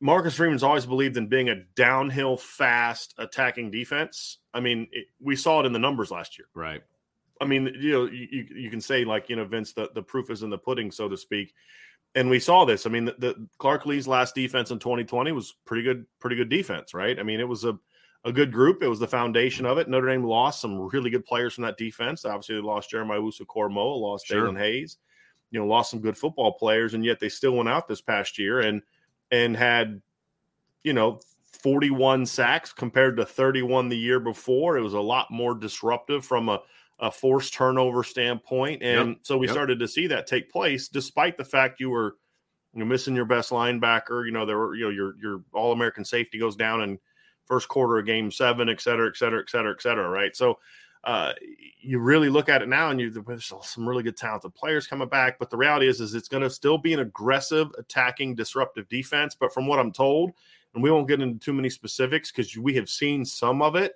Marcus 0.00 0.34
Freeman's 0.34 0.62
always 0.62 0.86
believed 0.86 1.16
in 1.16 1.26
being 1.26 1.48
a 1.48 1.62
downhill, 1.74 2.36
fast 2.36 3.14
attacking 3.18 3.70
defense. 3.70 4.38
I 4.52 4.60
mean, 4.60 4.88
it, 4.92 5.06
we 5.20 5.36
saw 5.36 5.60
it 5.60 5.66
in 5.66 5.72
the 5.72 5.78
numbers 5.78 6.10
last 6.10 6.38
year. 6.38 6.48
Right. 6.54 6.82
I 7.40 7.44
mean, 7.44 7.70
you 7.78 7.92
know, 7.92 8.04
you, 8.06 8.46
you 8.54 8.70
can 8.70 8.80
say 8.80 9.04
like 9.04 9.28
you 9.28 9.36
know, 9.36 9.44
Vince, 9.44 9.72
the, 9.72 9.90
the 9.94 10.02
proof 10.02 10.30
is 10.30 10.42
in 10.42 10.50
the 10.50 10.58
pudding, 10.58 10.90
so 10.90 11.08
to 11.08 11.16
speak 11.16 11.54
and 12.14 12.30
we 12.30 12.40
saw 12.40 12.64
this. 12.64 12.86
I 12.86 12.88
mean, 12.88 13.04
the, 13.04 13.14
the, 13.18 13.48
Clark 13.58 13.84
Lea's 13.84 14.08
last 14.08 14.34
defense 14.34 14.70
in 14.70 14.78
2020 14.78 15.32
was 15.32 15.54
pretty 15.66 15.82
good, 15.82 16.06
pretty 16.18 16.34
good 16.34 16.48
defense, 16.48 16.94
right? 16.94 17.18
I 17.18 17.22
mean, 17.22 17.40
it 17.40 17.48
was 17.48 17.64
a 17.64 17.78
a 18.24 18.32
good 18.32 18.52
group. 18.52 18.82
It 18.82 18.88
was 18.88 18.98
the 18.98 19.06
foundation 19.06 19.64
of 19.64 19.78
it. 19.78 19.88
Notre 19.88 20.08
Dame 20.08 20.24
lost 20.24 20.60
some 20.60 20.80
really 20.92 21.10
good 21.10 21.24
players 21.24 21.54
from 21.54 21.62
that 21.62 21.78
defense. 21.78 22.24
Obviously, 22.24 22.56
they 22.56 22.60
lost 22.60 22.90
Jeremiah 22.90 23.20
Owusu-Koramoah, 23.20 24.00
lost 24.00 24.26
sure. 24.26 24.48
Daelin 24.48 24.58
Hayes, 24.58 24.98
you 25.52 25.60
know, 25.60 25.66
lost 25.66 25.92
some 25.92 26.00
good 26.00 26.18
football 26.18 26.54
players, 26.54 26.94
and 26.94 27.04
yet 27.04 27.20
they 27.20 27.28
still 27.28 27.52
went 27.52 27.68
out 27.68 27.86
this 27.86 28.00
past 28.00 28.36
year 28.36 28.60
and 28.60 28.82
and 29.30 29.56
had, 29.56 30.00
you 30.82 30.92
know, 30.92 31.20
41 31.62 32.26
sacks 32.26 32.72
compared 32.72 33.16
to 33.16 33.24
31 33.24 33.88
the 33.88 33.96
year 33.96 34.20
before. 34.20 34.76
It 34.76 34.82
was 34.82 34.94
a 34.94 35.00
lot 35.00 35.30
more 35.30 35.54
disruptive 35.54 36.24
from 36.24 36.48
a 36.48 36.60
a 36.98 37.10
forced 37.10 37.52
turnover 37.52 38.02
standpoint. 38.02 38.82
And 38.82 39.08
Yep, 39.10 39.18
so 39.22 39.36
we 39.38 39.46
yep. 39.46 39.54
started 39.54 39.78
to 39.80 39.88
see 39.88 40.06
that 40.06 40.26
take 40.26 40.50
place, 40.50 40.88
despite 40.88 41.36
the 41.36 41.44
fact 41.44 41.80
you 41.80 41.90
were 41.90 42.16
you 42.72 42.80
know, 42.80 42.86
missing 42.86 43.14
your 43.14 43.24
best 43.24 43.50
linebacker. 43.50 44.24
You 44.24 44.32
know, 44.32 44.46
there 44.46 44.58
were, 44.58 44.74
you 44.74 44.84
know, 44.84 44.90
your 44.90 45.14
your 45.20 45.42
all 45.52 45.72
American 45.72 46.04
safety 46.04 46.38
goes 46.38 46.56
down 46.56 46.82
in 46.82 46.98
first 47.44 47.68
quarter 47.68 47.98
of 47.98 48.06
game 48.06 48.30
seven, 48.30 48.68
et 48.68 48.80
cetera, 48.80 49.08
et 49.08 49.16
cetera, 49.16 49.40
et 49.40 49.50
cetera, 49.50 49.72
et 49.72 49.82
cetera. 49.82 50.08
Right. 50.08 50.34
So 50.34 50.58
uh, 51.06 51.32
you 51.80 52.00
really 52.00 52.28
look 52.28 52.48
at 52.48 52.62
it 52.62 52.68
now 52.68 52.90
and 52.90 53.00
you 53.00 53.10
there's 53.10 53.52
some 53.62 53.88
really 53.88 54.02
good 54.02 54.16
talented 54.16 54.52
players 54.56 54.88
coming 54.88 55.08
back. 55.08 55.38
But 55.38 55.50
the 55.50 55.56
reality 55.56 55.86
is, 55.86 56.00
is 56.00 56.14
it's 56.14 56.28
going 56.28 56.42
to 56.42 56.50
still 56.50 56.76
be 56.76 56.92
an 56.92 57.00
aggressive, 57.00 57.68
attacking, 57.78 58.34
disruptive 58.34 58.88
defense. 58.88 59.36
But 59.38 59.54
from 59.54 59.68
what 59.68 59.78
I'm 59.78 59.92
told, 59.92 60.32
and 60.74 60.82
we 60.82 60.90
won't 60.90 61.06
get 61.06 61.22
into 61.22 61.38
too 61.38 61.52
many 61.52 61.70
specifics 61.70 62.32
because 62.32 62.56
we 62.56 62.74
have 62.74 62.90
seen 62.90 63.24
some 63.24 63.62
of 63.62 63.76
it. 63.76 63.92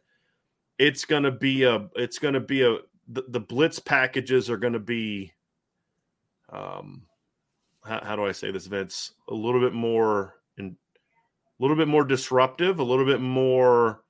It's 0.78 1.04
going 1.04 1.24
to 1.24 1.32
be 1.32 1.64
a. 1.64 1.88
It's 1.96 2.18
going 2.18 2.34
to 2.34 2.40
be 2.40 2.62
a. 2.62 2.78
The, 3.08 3.24
the 3.28 3.40
blitz 3.40 3.80
packages 3.80 4.48
are 4.48 4.56
going 4.56 4.72
to 4.72 4.78
be. 4.78 5.32
Um, 6.48 7.02
how, 7.84 8.04
how 8.04 8.16
do 8.16 8.24
I 8.24 8.32
say 8.32 8.52
this, 8.52 8.66
Vince? 8.66 9.12
A 9.28 9.34
little 9.34 9.60
bit 9.60 9.72
more 9.72 10.36
and 10.58 10.72
a 10.72 11.62
little 11.62 11.76
bit 11.76 11.88
more 11.88 12.04
disruptive, 12.04 12.78
a 12.78 12.84
little 12.84 13.04
bit 13.04 13.20
more. 13.20 14.04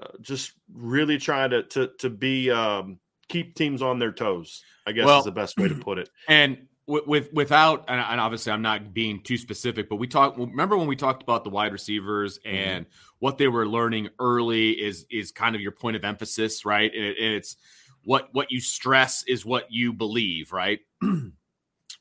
Uh, 0.00 0.06
just 0.20 0.52
really 0.72 1.18
trying 1.18 1.50
to 1.50 1.62
to 1.64 1.90
to 1.98 2.08
be 2.10 2.50
um, 2.50 2.98
keep 3.28 3.54
teams 3.54 3.82
on 3.82 3.98
their 3.98 4.12
toes. 4.12 4.62
I 4.86 4.92
guess 4.92 5.06
Well- 5.06 5.18
is 5.18 5.24
the 5.24 5.32
best 5.32 5.56
way 5.58 5.68
to 5.68 5.74
put 5.84 5.98
it. 5.98 6.10
And 6.28 6.66
with, 6.86 7.06
with 7.06 7.32
without 7.32 7.84
and, 7.88 8.20
obviously 8.20 8.52
I'm 8.52 8.62
not 8.62 8.94
being 8.94 9.22
too 9.22 9.36
specific, 9.36 9.88
but 9.88 9.96
we 9.96 10.06
talked. 10.06 10.38
Remember 10.38 10.76
when 10.78 10.86
we 10.86 10.96
talked 10.96 11.22
about 11.22 11.44
the 11.44 11.50
wide 11.50 11.72
receivers 11.72 12.38
Mm-hmm. 12.38 12.56
and 12.56 12.86
what 13.18 13.36
they 13.36 13.48
were 13.48 13.66
learning 13.66 14.08
early 14.20 14.70
is 14.70 15.04
is 15.10 15.32
kind 15.32 15.54
of 15.56 15.60
your 15.60 15.72
point 15.72 15.96
of 15.96 16.04
emphasis, 16.04 16.64
right? 16.64 16.90
And, 16.94 17.04
it, 17.04 17.16
and 17.18 17.34
it's 17.34 17.56
what 18.04 18.28
what 18.32 18.50
you 18.50 18.60
stress 18.60 19.24
is 19.26 19.44
what 19.44 19.66
you 19.70 19.92
believe, 19.92 20.52
right? 20.52 20.80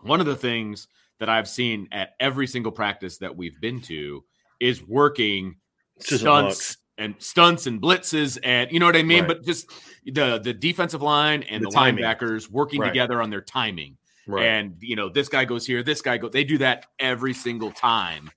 One 0.02 0.20
of 0.20 0.26
the 0.26 0.36
things 0.36 0.88
that 1.20 1.28
I've 1.30 1.50
seen 1.50 1.88
at 1.92 2.12
every 2.20 2.46
single 2.48 2.72
practice 2.72 3.18
that 3.18 3.36
we've 3.36 3.60
been 3.60 3.82
to 3.82 4.24
is 4.60 4.84
working 4.88 5.56
stunts 6.00 6.78
and 6.98 7.16
stunts 7.20 7.68
and 7.68 7.82
blitzes 7.82 8.38
and 8.44 8.72
you 8.72 8.80
know 8.80 8.86
what 8.86 8.96
I 8.96 9.04
mean. 9.04 9.20
Right. 9.20 9.28
But 9.28 9.46
just 9.46 9.70
the 10.06 10.40
the 10.40 10.54
defensive 10.54 11.02
line 11.02 11.44
and 11.44 11.64
The 11.64 11.70
the, 11.70 11.76
linebackers 11.76 12.50
working 12.50 12.82
Right. 12.82 12.88
together 12.88 13.22
on 13.22 13.30
their 13.30 13.42
timing. 13.42 13.98
Right. 14.28 14.46
And 14.46 14.76
you 14.80 14.96
know, 14.96 15.10
this 15.10 15.30
guy 15.30 15.46
goes 15.46 15.66
here, 15.66 15.84
this 15.84 16.02
guy 16.02 16.18
goes. 16.18 16.32
They 16.32 16.44
do 16.44 16.58
that 16.60 16.86
every 17.00 17.34
single 17.34 17.72
time. 17.72 18.30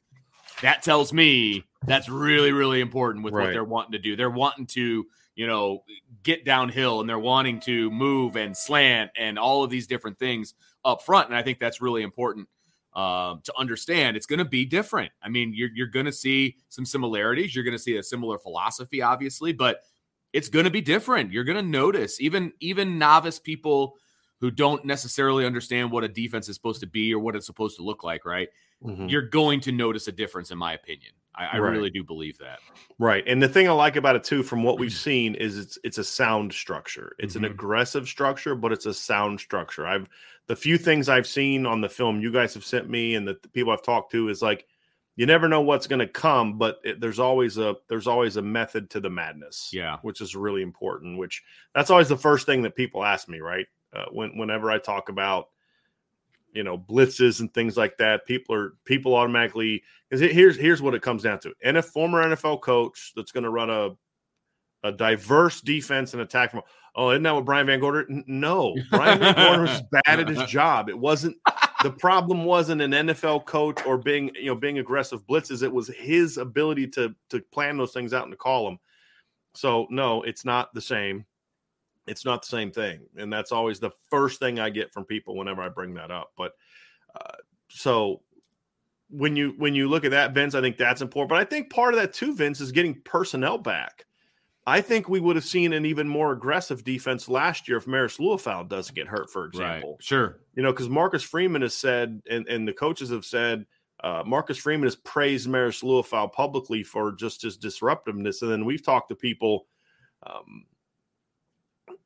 That 0.62 0.82
tells 0.82 1.12
me 1.12 1.64
that's 1.86 2.08
really, 2.08 2.52
really 2.52 2.80
important 2.80 3.24
with 3.24 3.32
what 3.32 3.52
they're 3.52 3.64
wanting 3.64 3.92
to 3.92 3.98
do. 3.98 4.14
They're 4.14 4.28
wanting 4.28 4.66
to, 4.66 5.06
you 5.34 5.46
know, 5.46 5.84
get 6.22 6.44
downhill 6.44 7.00
and 7.00 7.08
they're 7.08 7.18
wanting 7.18 7.60
to 7.60 7.90
move 7.90 8.36
and 8.36 8.54
slant 8.54 9.10
and 9.16 9.38
all 9.38 9.64
of 9.64 9.70
these 9.70 9.86
different 9.86 10.18
things 10.18 10.52
up 10.84 11.02
front. 11.02 11.28
And 11.28 11.36
I 11.36 11.42
think 11.42 11.58
that's 11.58 11.80
really 11.80 12.02
important 12.02 12.46
um, 12.94 13.40
to 13.44 13.52
understand. 13.56 14.16
It's 14.16 14.26
going 14.26 14.38
to 14.40 14.44
be 14.44 14.64
different. 14.64 15.12
I 15.22 15.28
mean, 15.28 15.52
you're 15.54 15.70
you're 15.74 15.86
going 15.86 16.06
to 16.06 16.12
see 16.12 16.56
some 16.68 16.84
similarities. 16.84 17.54
You're 17.54 17.64
going 17.64 17.76
to 17.76 17.82
see 17.82 17.96
a 17.96 18.02
similar 18.02 18.38
philosophy, 18.38 19.02
obviously, 19.02 19.52
but 19.52 19.82
it's 20.32 20.48
going 20.48 20.64
to 20.64 20.70
be 20.70 20.80
different. 20.80 21.32
You're 21.32 21.44
going 21.44 21.56
to 21.56 21.62
notice 21.70 22.20
even 22.20 22.52
even 22.60 22.98
novice 22.98 23.38
people 23.38 23.96
who 24.40 24.50
don't 24.50 24.84
necessarily 24.84 25.44
understand 25.44 25.90
what 25.90 26.02
a 26.02 26.08
defense 26.08 26.48
is 26.48 26.56
supposed 26.56 26.80
to 26.80 26.86
be 26.86 27.12
or 27.14 27.18
what 27.18 27.36
it's 27.36 27.46
supposed 27.46 27.76
to 27.76 27.82
look 27.82 28.02
like, 28.02 28.24
right? 28.24 28.48
Mhm. 28.82 29.10
You're 29.10 29.22
going 29.28 29.60
to 29.60 29.72
notice 29.72 30.08
a 30.08 30.12
difference, 30.12 30.50
in 30.50 30.56
my 30.56 30.72
opinion. 30.72 31.12
I, 31.34 31.44
I 31.46 31.58
Right. 31.58 31.72
really 31.72 31.90
do 31.90 32.02
believe 32.02 32.38
that. 32.38 32.60
Right. 32.98 33.22
And 33.26 33.42
the 33.42 33.48
thing 33.48 33.68
I 33.68 33.72
like 33.72 33.96
about 33.96 34.16
it 34.16 34.24
too, 34.24 34.42
from 34.42 34.62
what 34.62 34.78
we've 34.78 34.92
seen, 35.08 35.34
is 35.34 35.58
it's 35.58 35.78
it's 35.84 35.98
a 35.98 36.04
sound 36.04 36.52
structure. 36.54 37.14
It's 37.18 37.34
Mhm. 37.34 37.38
an 37.38 37.44
aggressive 37.46 38.08
structure, 38.08 38.54
but 38.54 38.72
it's 38.72 38.86
a 38.86 38.94
sound 38.94 39.40
structure. 39.40 39.86
I've 39.86 40.08
the 40.46 40.56
few 40.56 40.78
things 40.78 41.08
I've 41.08 41.26
seen 41.26 41.66
on 41.66 41.80
the 41.80 41.88
film 41.88 42.20
you 42.20 42.32
guys 42.32 42.54
have 42.54 42.64
sent 42.64 42.88
me 42.88 43.14
and 43.14 43.26
the, 43.26 43.38
the 43.42 43.48
people 43.48 43.72
I've 43.72 43.82
talked 43.82 44.12
to 44.12 44.28
is 44.28 44.42
like 44.42 44.66
you 45.16 45.26
never 45.26 45.48
know 45.48 45.60
what's 45.60 45.86
going 45.86 45.98
to 45.98 46.06
come, 46.06 46.56
but 46.56 46.80
it, 46.82 46.98
there's 46.98 47.18
always 47.18 47.58
a 47.58 47.76
there's 47.88 48.06
always 48.06 48.36
a 48.36 48.42
method 48.42 48.88
to 48.90 49.00
the 49.00 49.10
madness. 49.10 49.70
Yeah. 49.70 49.98
which 50.00 50.22
is 50.22 50.34
really 50.34 50.62
important. 50.62 51.18
Which 51.18 51.42
that's 51.74 51.90
always 51.90 52.08
the 52.08 52.16
first 52.16 52.46
thing 52.46 52.62
that 52.62 52.74
people 52.74 53.04
ask 53.04 53.28
me, 53.28 53.40
right? 53.40 53.66
Uh, 53.92 54.06
when 54.12 54.36
whenever 54.38 54.70
I 54.70 54.78
talk 54.78 55.10
about 55.10 55.48
you 56.52 56.62
know 56.62 56.78
blitzes 56.78 57.40
and 57.40 57.52
things 57.52 57.76
like 57.76 57.98
that, 57.98 58.24
people 58.24 58.54
are 58.54 58.74
people 58.84 59.14
automatically 59.14 59.82
because 60.08 60.20
here's 60.32 60.56
here's 60.56 60.80
what 60.80 60.94
it 60.94 61.02
comes 61.02 61.22
down 61.22 61.38
to: 61.40 61.52
and 61.62 61.76
a 61.76 61.82
former 61.82 62.24
NFL 62.24 62.62
coach 62.62 63.12
that's 63.14 63.32
going 63.32 63.44
to 63.44 63.50
run 63.50 63.68
a 63.68 63.90
a 64.82 64.92
diverse 64.92 65.60
defense 65.60 66.12
and 66.14 66.22
attack 66.22 66.50
from. 66.50 66.62
Oh, 66.96 67.10
isn't 67.10 67.22
that 67.22 67.34
what 67.34 67.44
Brian 67.44 67.66
Van 67.66 67.78
Gorder? 67.78 68.06
N- 68.10 68.24
No, 68.26 68.74
Brian 68.90 69.18
Van 69.20 69.34
Gorder 69.34 69.62
was 69.62 69.82
bad 69.92 70.20
at 70.20 70.28
his 70.28 70.42
job. 70.50 70.88
It 70.88 70.98
wasn't 70.98 71.36
the 71.82 71.90
problem. 71.92 72.44
Wasn't 72.44 72.82
an 72.82 72.90
NFL 72.90 73.46
coach 73.46 73.84
or 73.86 73.96
being 73.98 74.30
you 74.34 74.46
know 74.46 74.54
being 74.56 74.78
aggressive 74.78 75.24
blitzes. 75.26 75.62
It 75.62 75.72
was 75.72 75.88
his 75.88 76.36
ability 76.38 76.88
to 76.88 77.14
to 77.30 77.40
plan 77.52 77.76
those 77.76 77.92
things 77.92 78.12
out 78.12 78.24
and 78.24 78.32
to 78.32 78.36
call 78.36 78.64
them. 78.64 78.78
So 79.54 79.86
no, 79.90 80.22
it's 80.22 80.44
not 80.44 80.72
the 80.74 80.80
same. 80.80 81.24
It's 82.06 82.24
not 82.24 82.42
the 82.42 82.48
same 82.48 82.72
thing, 82.72 83.02
and 83.16 83.32
that's 83.32 83.52
always 83.52 83.78
the 83.78 83.90
first 84.10 84.40
thing 84.40 84.58
I 84.58 84.70
get 84.70 84.92
from 84.92 85.04
people 85.04 85.36
whenever 85.36 85.62
I 85.62 85.68
bring 85.68 85.94
that 85.94 86.10
up. 86.10 86.32
But 86.36 86.52
uh, 87.14 87.36
so 87.68 88.22
when 89.10 89.36
you 89.36 89.54
when 89.58 89.76
you 89.76 89.88
look 89.88 90.04
at 90.04 90.10
that, 90.12 90.32
Vince, 90.34 90.56
I 90.56 90.60
think 90.60 90.76
that's 90.76 91.02
important. 91.02 91.28
But 91.28 91.38
I 91.38 91.44
think 91.44 91.70
part 91.70 91.94
of 91.94 92.00
that 92.00 92.12
too, 92.12 92.34
Vince, 92.34 92.60
is 92.60 92.72
getting 92.72 93.00
personnel 93.04 93.58
back. 93.58 94.06
I 94.70 94.82
think 94.82 95.08
we 95.08 95.18
would 95.18 95.34
have 95.34 95.44
seen 95.44 95.72
an 95.72 95.84
even 95.84 96.06
more 96.06 96.30
aggressive 96.30 96.84
defense 96.84 97.28
last 97.28 97.66
year 97.66 97.76
if 97.76 97.88
Maris 97.88 98.18
Liufau 98.18 98.68
doesn't 98.68 98.94
get 98.94 99.08
hurt, 99.08 99.28
for 99.28 99.44
example. 99.44 99.98
Sure. 100.00 100.38
You 100.54 100.62
know, 100.62 100.70
because 100.70 100.88
Marcus 100.88 101.24
Freeman 101.24 101.62
has 101.62 101.74
said, 101.74 102.22
and, 102.30 102.46
and 102.46 102.68
the 102.68 102.72
coaches 102.72 103.10
have 103.10 103.24
said, 103.24 103.66
uh, 104.04 104.22
Marcus 104.24 104.58
Freeman 104.58 104.86
has 104.86 104.94
praised 104.94 105.48
Maris 105.48 105.82
Liufau 105.82 106.32
publicly 106.32 106.84
for 106.84 107.10
just 107.10 107.42
his 107.42 107.56
disruptiveness. 107.56 108.42
And 108.42 108.50
then 108.52 108.64
we've 108.64 108.84
talked 108.84 109.08
to 109.08 109.16
people, 109.16 109.66
um, 110.24 110.66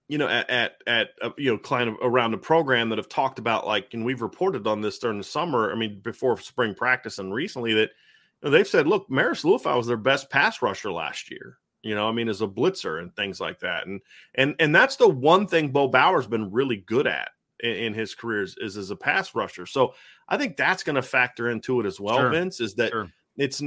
you 0.08 0.16
know, 0.16 0.28
at, 0.28 0.48
at, 0.48 0.76
at 0.86 1.08
uh, 1.20 1.32
you 1.36 1.50
know, 1.50 1.58
kind 1.58 1.90
of 1.90 1.96
around 2.00 2.30
the 2.30 2.38
program 2.38 2.88
that 2.88 2.98
have 2.98 3.10
talked 3.10 3.38
about 3.38 3.66
like, 3.66 3.92
and 3.92 4.06
we've 4.06 4.22
reported 4.22 4.66
on 4.66 4.80
this 4.80 4.98
during 4.98 5.18
the 5.18 5.24
summer. 5.24 5.70
I 5.70 5.74
mean, 5.74 6.00
before 6.02 6.40
spring 6.40 6.74
practice 6.74 7.18
and 7.18 7.34
recently 7.34 7.74
that 7.74 7.90
you 8.42 8.48
know, 8.48 8.50
they've 8.50 8.66
said, 8.66 8.86
look, 8.86 9.10
Maris 9.10 9.42
Liufau 9.42 9.76
was 9.76 9.86
their 9.86 9.98
best 9.98 10.30
pass 10.30 10.62
rusher 10.62 10.90
last 10.90 11.30
year. 11.30 11.58
You 11.84 11.94
know, 11.94 12.08
I 12.08 12.12
mean, 12.12 12.28
as 12.28 12.40
a 12.40 12.46
blitzer 12.46 12.98
and 13.00 13.14
things 13.14 13.40
like 13.40 13.60
that, 13.60 13.86
and 13.86 14.00
and 14.34 14.54
and 14.58 14.74
that's 14.74 14.96
the 14.96 15.08
one 15.08 15.46
thing 15.46 15.68
Bo 15.68 15.88
Bauer's 15.88 16.26
been 16.26 16.50
really 16.50 16.78
good 16.78 17.06
at 17.06 17.28
in, 17.60 17.70
in 17.70 17.94
his 17.94 18.14
career 18.14 18.42
is, 18.42 18.56
is 18.58 18.76
as 18.76 18.90
a 18.90 18.96
pass 18.96 19.34
rusher. 19.34 19.66
So 19.66 19.94
I 20.28 20.36
think 20.36 20.56
that's 20.56 20.82
going 20.82 20.96
to 20.96 21.02
factor 21.02 21.50
into 21.50 21.80
it 21.80 21.86
as 21.86 22.00
well, 22.00 22.18
Sure. 22.18 22.30
Vince. 22.30 22.60
Is 22.60 22.74
that 22.76 22.90
Sure. 22.90 23.10
it's 23.36 23.62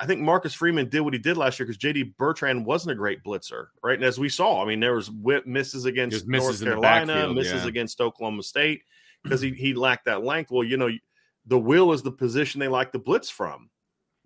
I 0.00 0.06
think 0.06 0.20
Marcus 0.20 0.54
Freeman 0.54 0.88
did 0.88 1.00
what 1.00 1.12
he 1.12 1.18
did 1.18 1.36
last 1.36 1.58
year 1.58 1.66
because 1.66 1.78
JD 1.78 2.16
Bertrand 2.16 2.64
wasn't 2.64 2.92
a 2.92 2.96
great 2.96 3.24
blitzer, 3.24 3.66
right? 3.82 3.96
And 3.96 4.04
as 4.04 4.18
we 4.18 4.28
saw, 4.28 4.62
I 4.62 4.66
mean, 4.66 4.80
there 4.80 4.94
was 4.94 5.10
whip 5.10 5.46
misses 5.46 5.84
against 5.86 6.26
misses 6.26 6.62
North 6.62 6.74
Carolina, 6.74 7.14
backfield, 7.14 7.36
misses 7.36 7.62
yeah. 7.62 7.68
against 7.68 8.00
Oklahoma 8.00 8.42
State 8.42 8.82
because 9.22 9.40
he 9.40 9.50
he 9.56 9.74
lacked 9.74 10.04
that 10.04 10.22
length. 10.22 10.50
Well, 10.50 10.64
you 10.64 10.76
know, 10.76 10.90
the 11.46 11.58
will 11.58 11.92
is 11.92 12.02
the 12.02 12.12
position 12.12 12.60
they 12.60 12.68
like 12.68 12.92
to 12.92 12.98
blitz 12.98 13.28
from. 13.28 13.70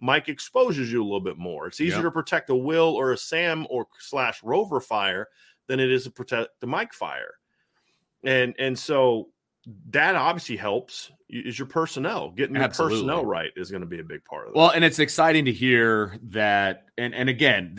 Mike 0.00 0.28
exposes 0.28 0.90
you 0.90 1.02
a 1.02 1.04
little 1.04 1.20
bit 1.20 1.36
more. 1.38 1.66
It's 1.66 1.80
easier 1.80 1.96
Yep. 1.98 2.04
to 2.04 2.10
protect 2.10 2.50
a 2.50 2.56
will 2.56 2.94
or 2.94 3.12
a 3.12 3.16
Sam 3.18 3.66
or 3.70 3.86
slash 3.98 4.42
Rover 4.42 4.80
fire 4.80 5.28
than 5.66 5.78
it 5.80 5.90
is 5.90 6.04
to 6.04 6.10
protect 6.10 6.48
the 6.60 6.66
Mike 6.66 6.92
fire. 6.92 7.34
And 8.24 8.54
and 8.58 8.78
so 8.78 9.28
that 9.90 10.16
obviously 10.16 10.56
helps. 10.56 11.10
Is 11.28 11.58
your 11.58 11.68
personnel 11.68 12.30
getting 12.30 12.56
your 12.56 12.64
Absolutely. 12.64 12.98
personnel 12.98 13.24
right 13.24 13.50
is 13.56 13.70
going 13.70 13.82
to 13.82 13.86
be 13.86 14.00
a 14.00 14.04
big 14.04 14.24
part 14.24 14.48
of 14.48 14.54
that. 14.54 14.58
Well, 14.58 14.70
and 14.70 14.84
it's 14.84 14.98
exciting 14.98 15.44
to 15.44 15.52
hear 15.52 16.18
that. 16.24 16.86
And 16.98 17.14
and 17.14 17.28
again, 17.28 17.76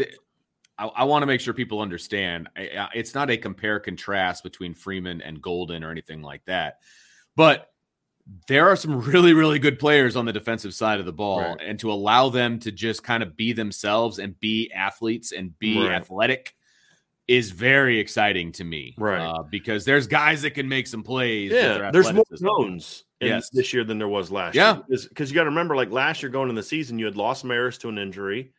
I, 0.77 0.85
I 0.87 1.03
want 1.03 1.23
to 1.23 1.25
make 1.27 1.41
sure 1.41 1.53
people 1.53 1.81
understand. 1.81 2.47
It's 2.55 3.13
not 3.13 3.29
a 3.29 3.37
compare 3.37 3.79
contrast 3.79 4.43
between 4.43 4.73
Freeman 4.73 5.21
and 5.21 5.41
Golden 5.41 5.83
or 5.83 5.91
anything 5.91 6.21
like 6.21 6.45
that, 6.45 6.79
but 7.35 7.70
there 8.47 8.67
are 8.69 8.75
some 8.75 8.99
really 9.01 9.33
really 9.33 9.59
good 9.59 9.79
players 9.79 10.15
on 10.15 10.25
the 10.25 10.33
defensive 10.33 10.73
side 10.73 10.99
of 10.99 11.05
the 11.05 11.13
ball, 11.13 11.39
Right. 11.41 11.57
and 11.61 11.79
to 11.79 11.91
allow 11.91 12.29
them 12.29 12.59
to 12.59 12.71
just 12.71 13.03
kind 13.03 13.23
of 13.23 13.35
be 13.35 13.53
themselves 13.53 14.19
and 14.19 14.39
be 14.39 14.71
athletes 14.73 15.31
and 15.31 15.57
be 15.59 15.77
Right. 15.79 15.91
athletic 15.91 16.53
is 17.27 17.51
very 17.51 17.99
exciting 17.99 18.51
to 18.53 18.63
me, 18.63 18.93
Right. 18.97 19.21
Uh, 19.21 19.43
because 19.43 19.85
there's 19.85 20.07
guys 20.07 20.41
that 20.41 20.51
can 20.51 20.67
make 20.67 20.87
some 20.87 21.03
plays. 21.03 21.51
yeah, 21.51 21.89
there's 21.91 22.11
more 22.11 22.25
zones 22.35 23.05
Yes. 23.21 23.49
this 23.51 23.73
year 23.73 23.83
than 23.83 23.99
there 23.99 24.07
was 24.07 24.31
last 24.31 24.55
Yeah. 24.55 24.81
year. 24.89 24.99
Because 25.07 25.29
you 25.29 25.35
got 25.35 25.43
to 25.43 25.49
remember, 25.49 25.75
like 25.75 25.91
last 25.91 26.23
year 26.23 26.29
going 26.31 26.49
in 26.49 26.55
the 26.55 26.63
season, 26.63 26.99
you 26.99 27.05
had 27.05 27.15
lost 27.15 27.45
Maris 27.45 27.77
to 27.79 27.89
an 27.89 27.97
injury. 27.97 28.51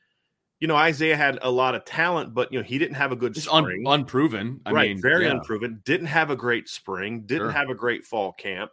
You 0.61 0.68
know, 0.68 0.77
Isaiah 0.77 1.16
had 1.16 1.40
a 1.42 1.51
lot 1.51 1.75
of 1.75 1.85
talent, 1.85 2.35
but 2.35 2.53
you 2.53 2.59
know 2.61 2.64
he 2.64 2.79
didn't 2.79 2.94
have 2.94 3.11
a 3.11 3.16
good 3.16 3.35
Just 3.35 3.48
un- 3.48 3.64
spring. 3.64 3.83
unproven. 3.85 4.61
I 4.64 4.70
right, 4.70 4.88
mean, 4.90 5.03
very 5.03 5.25
yeah. 5.25 5.33
unproven. 5.33 5.83
Didn't 5.85 6.07
have 6.07 6.31
a 6.31 6.37
great 6.37 6.68
spring. 6.68 7.22
Didn't 7.27 7.46
Sure. 7.48 7.51
have 7.51 7.68
a 7.68 7.75
great 7.75 8.05
fall 8.05 8.33
camp. 8.33 8.70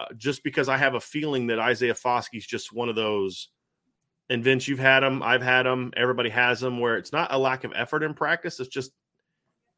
Uh, 0.00 0.06
just 0.16 0.42
because 0.42 0.68
I 0.70 0.78
have 0.78 0.94
a 0.94 1.00
feeling 1.00 1.48
that 1.48 1.58
Isaiah 1.58 1.94
Foskey's 1.94 2.46
just 2.46 2.72
one 2.72 2.88
of 2.88 2.94
those. 2.94 3.48
And 4.30 4.42
Vince, 4.42 4.66
you've 4.66 4.78
had 4.78 5.02
him. 5.02 5.22
I've 5.22 5.42
had 5.42 5.66
him. 5.66 5.92
Everybody 5.94 6.30
has 6.30 6.62
him. 6.62 6.78
Where 6.78 6.96
it's 6.96 7.12
not 7.12 7.34
a 7.34 7.38
lack 7.38 7.64
of 7.64 7.72
effort 7.74 8.02
in 8.02 8.14
practice. 8.14 8.60
It's 8.60 8.70
just 8.70 8.92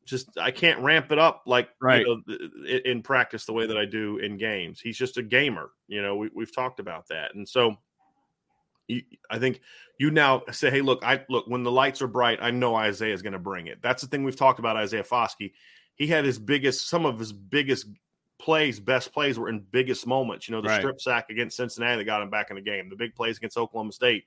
just 0.04 0.28
I 0.38 0.50
can't 0.50 0.80
ramp 0.80 1.10
it 1.10 1.18
up 1.18 1.42
like 1.46 1.70
right. 1.80 2.04
you 2.06 2.22
know, 2.26 2.78
in 2.84 3.02
practice 3.02 3.46
the 3.46 3.52
way 3.52 3.66
that 3.66 3.76
I 3.76 3.84
do 3.84 4.18
in 4.18 4.36
games. 4.36 4.80
He's 4.80 4.96
just 4.96 5.16
a 5.16 5.22
gamer. 5.22 5.70
You 5.88 6.02
know, 6.02 6.16
we, 6.16 6.30
we've 6.34 6.54
talked 6.54 6.78
about 6.78 7.08
that, 7.08 7.34
and 7.34 7.48
so 7.48 7.76
I 9.30 9.38
think 9.38 9.60
you 9.98 10.10
now 10.10 10.42
say, 10.52 10.70
"Hey, 10.70 10.82
look, 10.82 11.04
I 11.04 11.24
look 11.28 11.46
when 11.48 11.64
the 11.64 11.70
lights 11.72 12.02
are 12.02 12.08
bright. 12.08 12.38
I 12.42 12.50
know 12.50 12.76
Isaiah 12.76 13.14
is 13.14 13.22
going 13.22 13.32
to 13.32 13.38
bring 13.38 13.66
it." 13.66 13.80
That's 13.82 14.02
the 14.02 14.08
thing 14.08 14.22
we've 14.22 14.36
talked 14.36 14.58
about. 14.58 14.76
Isaiah 14.76 15.04
Foskey, 15.04 15.52
he 15.96 16.06
had 16.06 16.24
his 16.24 16.38
biggest, 16.38 16.88
some 16.88 17.06
of 17.06 17.18
his 17.18 17.32
biggest 17.32 17.86
plays, 18.42 18.78
best 18.80 19.12
plays 19.12 19.38
were 19.38 19.48
in 19.48 19.60
biggest 19.70 20.06
moments. 20.06 20.48
You 20.48 20.54
know, 20.54 20.60
the 20.60 20.68
Right. 20.68 20.80
strip 20.80 21.00
sack 21.00 21.30
against 21.30 21.56
Cincinnati 21.56 21.96
that 21.98 22.04
got 22.04 22.20
him 22.22 22.28
back 22.30 22.50
in 22.50 22.56
the 22.56 22.62
game, 22.62 22.88
the 22.90 22.96
big 22.96 23.14
plays 23.14 23.36
against 23.38 23.56
Oklahoma 23.56 23.92
State, 23.92 24.24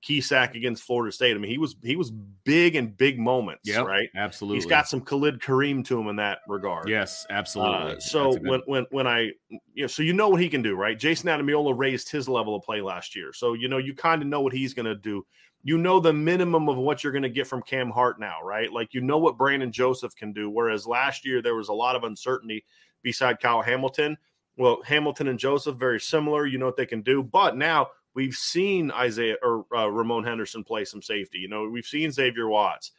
key 0.00 0.20
sack 0.20 0.54
against 0.54 0.84
Florida 0.84 1.12
State. 1.12 1.34
I 1.36 1.38
mean, 1.38 1.50
he 1.50 1.58
was 1.58 1.76
he 1.82 1.96
was 1.96 2.10
big 2.10 2.76
in 2.76 2.88
big 2.88 3.18
moments, 3.18 3.68
Yep, 3.68 3.84
right? 3.86 4.08
Absolutely. 4.16 4.56
He's 4.58 4.66
got 4.66 4.88
some 4.88 5.00
Khalid 5.00 5.40
Kareem 5.40 5.84
to 5.86 6.00
him 6.00 6.08
in 6.08 6.16
that 6.16 6.38
regard. 6.48 6.88
yes, 6.88 7.26
absolutely. 7.30 7.92
Uh, 7.96 8.00
so 8.00 8.32
good- 8.32 8.46
when 8.46 8.60
when 8.66 8.86
when 8.90 9.06
I 9.06 9.32
you 9.50 9.82
know 9.82 9.86
so 9.86 10.02
you 10.02 10.12
know 10.12 10.28
what 10.28 10.40
he 10.40 10.48
can 10.48 10.62
do, 10.62 10.74
right? 10.74 10.98
Jayson 10.98 11.24
Ademilola 11.26 11.76
raised 11.76 12.10
his 12.10 12.28
level 12.28 12.54
of 12.56 12.62
play 12.64 12.80
last 12.80 13.14
year, 13.16 13.32
so 13.32 13.52
you 13.54 13.68
know 13.68 13.78
you 13.78 13.94
kind 13.94 14.22
of 14.22 14.28
know 14.28 14.40
what 14.40 14.52
he's 14.52 14.72
going 14.74 14.86
to 14.86 14.94
do. 14.94 15.26
You 15.64 15.76
know 15.76 15.98
the 15.98 16.12
minimum 16.12 16.68
of 16.68 16.76
what 16.76 17.02
you're 17.02 17.12
going 17.12 17.24
to 17.24 17.28
get 17.28 17.48
from 17.48 17.62
Cam 17.62 17.90
Hart 17.90 18.20
now, 18.20 18.36
right? 18.44 18.72
Like 18.72 18.94
you 18.94 19.00
know 19.00 19.18
what 19.18 19.36
Brandon 19.36 19.72
Joseph 19.72 20.14
can 20.14 20.32
do, 20.32 20.48
whereas 20.48 20.86
last 20.86 21.26
year 21.26 21.42
there 21.42 21.56
was 21.56 21.68
a 21.68 21.72
lot 21.74 21.96
of 21.96 22.04
uncertainty 22.04 22.64
beside 23.02 23.40
Kyle 23.40 23.62
Hamilton. 23.62 24.16
Well, 24.56 24.82
Hamilton 24.84 25.28
and 25.28 25.38
Joseph 25.38 25.76
very 25.76 26.00
similar. 26.00 26.46
You 26.46 26.58
know 26.58 26.66
what 26.66 26.76
they 26.76 26.86
can 26.86 27.02
do, 27.02 27.22
but 27.22 27.56
now 27.56 27.88
we've 28.14 28.34
seen 28.34 28.90
Isaiah 28.90 29.36
or 29.42 29.64
uh, 29.74 29.86
Ramon 29.86 30.24
Henderson 30.24 30.64
play 30.64 30.84
some 30.84 31.02
safety. 31.02 31.38
You 31.38 31.48
know 31.48 31.68
we've 31.68 31.86
seen 31.86 32.10
Xavier 32.10 32.48
Watts 32.48 32.92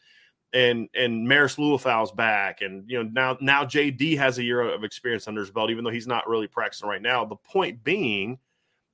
and 0.53 0.89
and 0.95 1.27
Maris 1.27 1.57
Liufau's 1.57 2.11
back, 2.11 2.61
and 2.61 2.89
you 2.89 3.03
know 3.03 3.09
now 3.11 3.37
now 3.41 3.63
JD 3.63 4.17
has 4.17 4.37
a 4.37 4.43
year 4.43 4.61
of 4.61 4.83
experience 4.83 5.27
under 5.27 5.41
his 5.41 5.51
belt, 5.51 5.69
even 5.69 5.83
though 5.83 5.89
he's 5.91 6.07
not 6.07 6.27
really 6.27 6.47
practicing 6.47 6.89
right 6.89 7.01
now. 7.01 7.25
The 7.25 7.35
point 7.35 7.83
being, 7.83 8.39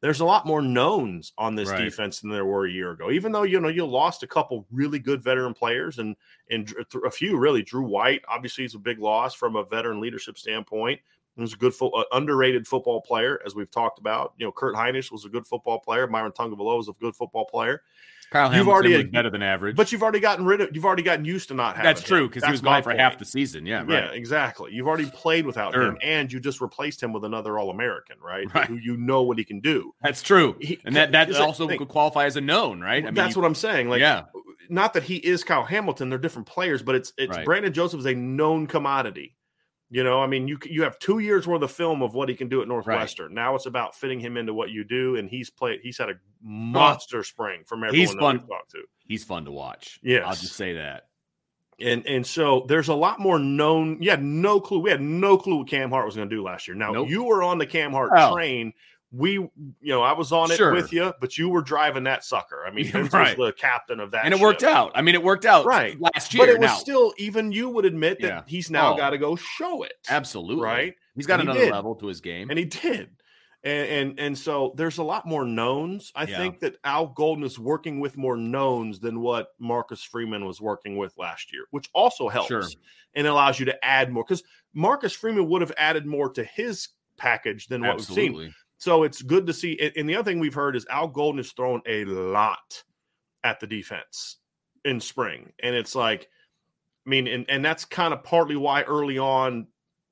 there's 0.05 0.19
a 0.19 0.25
lot 0.25 0.45
more 0.45 0.61
knowns 0.61 1.33
on 1.35 1.55
this 1.55 1.69
Right. 1.69 1.83
defense 1.83 2.19
than 2.19 2.29
there 2.29 2.45
were 2.45 2.67
a 2.67 2.71
year 2.71 2.91
ago. 2.91 3.09
Even 3.09 3.31
though 3.31 3.41
you 3.41 3.59
know 3.59 3.69
you 3.69 3.87
lost 3.87 4.21
a 4.21 4.27
couple 4.27 4.67
really 4.71 4.99
good 4.99 5.23
veteran 5.23 5.55
players, 5.55 5.97
and 5.97 6.15
and 6.51 6.71
a 7.03 7.09
few 7.09 7.37
really. 7.39 7.63
Drew 7.63 7.81
White 7.81 8.21
obviously 8.27 8.65
is 8.65 8.75
a 8.75 8.79
big 8.79 8.99
loss 8.99 9.33
from 9.33 9.55
a 9.55 9.63
veteran 9.63 9.99
leadership 9.99 10.37
standpoint. 10.37 11.01
Was 11.37 11.53
a 11.53 11.57
good, 11.57 11.73
fo- 11.73 11.89
uh, 11.89 12.03
underrated 12.13 12.65
football 12.67 13.01
player, 13.01 13.41
as 13.45 13.55
we've 13.55 13.69
talked 13.69 13.99
about. 13.99 14.33
You 14.37 14.45
know, 14.45 14.51
Kurt 14.53 14.73
Hinish 14.75 15.11
was 15.11 15.25
a 15.25 15.29
good 15.29 15.45
football 15.45 15.79
player. 15.79 16.07
Myron 16.07 16.31
Tagovailoa 16.31 16.77
was 16.77 16.87
a 16.87 16.93
good 16.93 17.13
football 17.15 17.45
player. 17.45 17.81
Kyle 18.31 18.45
you've 18.45 18.53
Hamilton 18.65 18.71
already- 18.73 18.95
was 18.95 19.03
better 19.11 19.29
than 19.29 19.43
average. 19.43 19.75
But 19.75 19.91
you've 19.91 20.01
already 20.01 20.19
gotten 20.21 20.45
rid 20.45 20.59
of. 20.61 20.69
You've 20.73 20.85
already 20.85 21.03
gotten 21.03 21.25
used 21.25 21.49
to 21.49 21.53
not 21.53 21.75
having. 21.75 21.85
that's 21.87 22.01
true 22.01 22.27
because 22.27 22.43
he 22.43 22.51
was 22.51 22.61
gone 22.61 22.81
for 22.83 22.91
half 22.95 23.19
the 23.19 23.25
season. 23.25 23.65
Yeah, 23.65 23.83
Yeah, 23.87 24.11
exactly. 24.11 24.73
You've 24.73 24.87
already 24.87 25.05
played 25.05 25.45
without 25.45 25.73
Sure. 25.73 25.83
him, 25.83 25.97
and 26.01 26.31
you 26.33 26.39
just 26.39 26.59
replaced 26.61 27.03
him 27.03 27.13
with 27.13 27.23
another 27.25 27.59
All 27.59 27.69
American, 27.69 28.15
right? 28.19 28.51
Right. 28.53 28.65
Who 28.67 28.77
you 28.77 28.97
know 28.97 29.21
what 29.23 29.37
he 29.37 29.43
can 29.43 29.59
do. 29.59 29.93
That's 30.01 30.23
true, 30.23 30.55
He- 30.59 30.79
and 30.85 30.95
that 30.95 31.11
that 31.11 31.35
also 31.35 31.67
could 31.67 31.87
qualify 31.87 32.25
as 32.25 32.35
a 32.35 32.41
known, 32.41 32.79
right? 32.81 33.03
I 33.03 33.07
mean, 33.07 33.13
That's 33.13 33.35
you- 33.35 33.41
what 33.41 33.47
I'm 33.47 33.55
saying. 33.55 33.89
Like, 33.89 33.99
yeah, 33.99 34.23
not 34.69 34.93
that 34.93 35.03
he 35.03 35.17
is 35.17 35.43
Kyle 35.43 35.63
Hamilton; 35.65 36.09
they're 36.09 36.17
different 36.17 36.47
players, 36.47 36.81
but 36.81 36.95
it's 36.95 37.13
it's 37.19 37.29
Right. 37.35 37.45
Brandon 37.45 37.73
Joseph 37.73 37.99
is 37.99 38.05
a 38.07 38.15
known 38.15 38.65
commodity. 38.67 39.35
You 39.95 40.03
know, 40.03 40.19
I 40.21 40.27
mean, 40.27 40.45
you 40.49 40.57
you 40.65 40.83
have 40.83 40.99
two 40.99 41.19
years 41.19 41.47
worth 41.47 41.61
of 41.61 41.71
film 41.71 42.01
of 42.01 42.13
what 42.13 42.27
he 42.27 42.35
can 42.35 42.49
do 42.49 42.61
at 42.61 42.67
Northwestern. 42.67 43.33
Now 43.33 43.55
it's 43.55 43.65
about 43.65 43.95
fitting 43.95 44.19
him 44.19 44.35
into 44.35 44.53
what 44.53 44.69
you 44.69 44.83
do, 44.83 45.15
and 45.15 45.29
he's 45.29 45.49
played. 45.49 45.79
He's 45.83 45.97
had 45.97 46.09
a 46.09 46.15
monster 46.41 47.23
spring 47.23 47.61
from 47.65 47.79
everyone 47.83 47.95
He's 47.99 48.11
that 48.11 48.19
fun. 48.19 48.37
we've 48.39 48.49
talked 48.49 48.71
to. 48.71 48.83
he's 49.07 49.23
fun 49.23 49.45
to 49.45 49.51
watch. 49.51 49.99
Yeah, 50.03 50.27
I'll 50.27 50.35
just 50.35 50.55
say 50.57 50.73
that. 50.73 51.03
And 51.79 52.05
and 52.07 52.27
so 52.27 52.65
there's 52.67 52.89
a 52.89 52.93
lot 52.93 53.21
more 53.21 53.39
known. 53.39 54.01
You 54.01 54.09
had 54.09 54.21
no 54.21 54.59
clue. 54.59 54.79
We 54.79 54.89
had 54.89 54.99
no 55.01 55.37
clue 55.37 55.59
what 55.59 55.67
Cam 55.69 55.91
Hart 55.91 56.05
was 56.05 56.17
going 56.17 56.29
to 56.29 56.35
do 56.35 56.43
last 56.43 56.67
year. 56.67 56.75
Now 56.75 56.91
Nope. 56.91 57.07
you 57.09 57.23
were 57.23 57.41
on 57.41 57.57
the 57.57 57.65
Cam 57.65 57.93
Hart 57.93 58.11
Oh. 58.15 58.33
train. 58.33 58.73
We, 59.17 59.33
you 59.33 59.51
know, 59.81 60.01
I 60.01 60.11
was 60.13 60.31
on 60.31 60.51
it 60.51 60.57
Sure. 60.57 60.73
with 60.73 60.91
you, 60.91 61.13
but 61.21 61.37
you 61.37 61.47
were 61.47 61.61
driving 61.61 62.03
that 62.03 62.23
sucker. 62.25 62.65
I 62.67 62.71
mean, 62.71 62.85
Vince 62.91 63.13
right. 63.13 63.37
was 63.37 63.49
the 63.49 63.53
captain 63.53 63.99
of 63.99 64.11
that, 64.11 64.25
and 64.25 64.33
it 64.33 64.39
worked 64.39 64.63
out. 64.63 64.91
I 64.95 65.01
mean, 65.01 65.15
it 65.15 65.23
worked 65.23 65.45
out 65.45 65.65
Right. 65.65 65.95
last 65.99 66.33
year. 66.33 66.45
But 66.45 66.49
it 66.49 66.59
was 66.59 66.69
now. 66.71 66.75
still, 66.77 67.13
even 67.17 67.51
you 67.51 67.69
would 67.69 67.85
admit 67.85 68.19
that 68.21 68.27
Yeah. 68.27 68.41
he's 68.47 68.69
now 68.69 68.93
Oh. 68.93 68.97
got 68.97 69.11
to 69.11 69.17
go 69.17 69.35
show 69.35 69.83
it, 69.83 69.93
absolutely 70.09 70.63
right? 70.63 70.95
He's 71.15 71.27
got 71.27 71.39
And 71.39 71.49
another 71.49 71.65
did. 71.65 71.71
level 71.71 71.95
to 71.95 72.07
his 72.07 72.19
game. 72.19 72.49
And 72.49 72.59
he 72.59 72.65
did. 72.65 73.09
And, 73.63 73.87
and 73.89 74.19
and 74.19 74.37
so 74.37 74.73
there's 74.77 74.99
a 74.99 75.03
lot 75.03 75.25
more 75.25 75.43
knowns. 75.43 76.11
I 76.15 76.25
Yeah. 76.25 76.37
think 76.37 76.59
that 76.59 76.75
Al 76.83 77.07
Golden 77.07 77.43
is 77.43 77.57
working 77.57 77.99
with 77.99 78.15
more 78.15 78.37
knowns 78.37 78.99
than 78.99 79.21
what 79.21 79.47
Marcus 79.59 80.03
Freeman 80.03 80.45
was 80.45 80.61
working 80.61 80.97
with 80.97 81.17
last 81.17 81.51
year, 81.51 81.65
which 81.71 81.89
also 81.93 82.27
helps 82.29 82.49
Sure. 82.49 82.63
and 83.15 83.25
allows 83.25 83.59
you 83.59 83.65
to 83.65 83.85
add 83.85 84.11
more 84.11 84.23
because 84.23 84.43
Marcus 84.75 85.13
Freeman 85.13 85.47
would 85.49 85.61
have 85.61 85.71
added 85.77 86.05
more 86.05 86.29
to 86.33 86.43
his 86.43 86.89
package 87.17 87.67
than 87.67 87.81
what 87.81 87.95
we've 87.97 88.05
seen. 88.05 88.53
So 88.85 89.01
it's 89.01 89.23
good 89.23 89.47
to 89.47 89.53
see. 89.53 89.91
And 89.95 90.07
the 90.07 90.15
other 90.15 90.29
thing 90.29 90.39
we've 90.39 90.53
heard 90.53 90.75
is 90.75 90.85
Al 90.91 91.07
Golden 91.07 91.39
has 91.39 91.51
thrown 91.53 91.81
a 91.87 92.05
lot 92.05 92.83
at 93.43 93.59
the 93.59 93.65
defense 93.65 94.37
in 94.83 94.99
spring. 94.99 95.51
And 95.63 95.73
it's 95.73 95.95
like, 95.95 96.29
I 97.03 97.09
mean, 97.09 97.25
and, 97.25 97.47
and 97.49 97.65
that's 97.65 97.83
kind 97.83 98.13
of 98.13 98.23
partly 98.23 98.55
why 98.55 98.83
early 98.83 99.17
on 99.17 99.65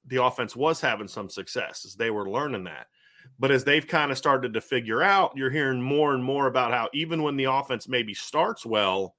the 0.07 0.23
offense 0.23 0.55
was 0.55 0.81
having 0.81 1.07
some 1.07 1.29
success, 1.29 1.85
is 1.85 1.93
they 1.93 2.09
were 2.09 2.31
learning 2.31 2.63
that. 2.63 2.87
But 3.37 3.51
as 3.51 3.63
they've 3.63 3.85
kind 3.85 4.11
of 4.11 4.17
started 4.17 4.55
to 4.55 4.61
figure 4.61 5.03
out, 5.03 5.37
you're 5.37 5.51
hearing 5.51 5.79
more 5.79 6.15
and 6.15 6.23
more 6.23 6.47
about 6.47 6.71
how 6.71 6.89
even 6.95 7.21
when 7.21 7.37
the 7.37 7.43
offense 7.43 7.87
maybe 7.87 8.15
starts 8.15 8.65
well, 8.65 9.13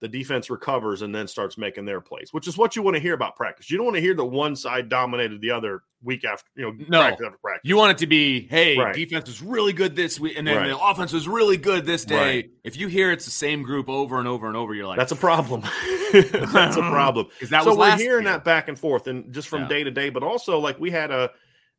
the 0.00 0.08
defense 0.08 0.50
recovers 0.50 1.00
and 1.02 1.14
then 1.14 1.26
starts 1.26 1.56
making 1.56 1.86
their 1.86 2.00
plays, 2.02 2.32
which 2.32 2.46
is 2.46 2.58
what 2.58 2.76
you 2.76 2.82
want 2.82 2.94
to 2.96 3.00
hear 3.00 3.14
about 3.14 3.34
practice. 3.34 3.70
You 3.70 3.78
don't 3.78 3.86
want 3.86 3.94
to 3.96 4.00
hear 4.02 4.12
that 4.14 4.24
one 4.24 4.54
side 4.54 4.88
dominated 4.90 5.40
the 5.40 5.50
other 5.52 5.82
week 6.02 6.24
after, 6.24 6.46
you 6.54 6.64
know, 6.66 6.72
No. 6.88 7.00
practice 7.00 7.26
after 7.26 7.38
practice. 7.38 7.62
You 7.64 7.76
want 7.78 7.92
it 7.92 7.98
to 7.98 8.06
be, 8.06 8.46
hey, 8.48 8.76
Right. 8.76 8.94
defense 8.94 9.26
was 9.26 9.40
really 9.42 9.72
good 9.72 9.96
this 9.96 10.20
week, 10.20 10.36
and 10.36 10.46
then 10.46 10.56
Right. 10.58 10.68
the 10.68 10.78
offense 10.78 11.12
was 11.14 11.26
really 11.26 11.56
good 11.56 11.86
this 11.86 12.04
day. 12.04 12.16
Right. 12.16 12.50
If 12.62 12.76
you 12.76 12.88
hear 12.88 13.10
it's 13.10 13.24
the 13.24 13.30
same 13.30 13.62
group 13.62 13.88
over 13.88 14.18
and 14.18 14.28
over 14.28 14.46
and 14.46 14.56
over, 14.56 14.74
you're 14.74 14.86
like, 14.86 14.98
That's 14.98 15.12
a 15.12 15.16
problem. 15.16 15.62
That's 16.12 16.76
a 16.76 16.80
problem. 16.82 17.26
because 17.32 17.50
that 17.50 17.64
so 17.64 17.70
was 17.70 17.78
we're 17.78 17.96
hearing 17.96 18.24
year. 18.24 18.32
that 18.34 18.44
back 18.44 18.68
and 18.68 18.78
forth, 18.78 19.06
and 19.06 19.32
just 19.32 19.48
from 19.48 19.62
Yeah. 19.62 19.68
day 19.68 19.84
to 19.84 19.90
day, 19.90 20.10
but 20.10 20.22
also 20.22 20.58
like 20.58 20.78
we 20.78 20.90
had 20.90 21.10
a 21.10 21.30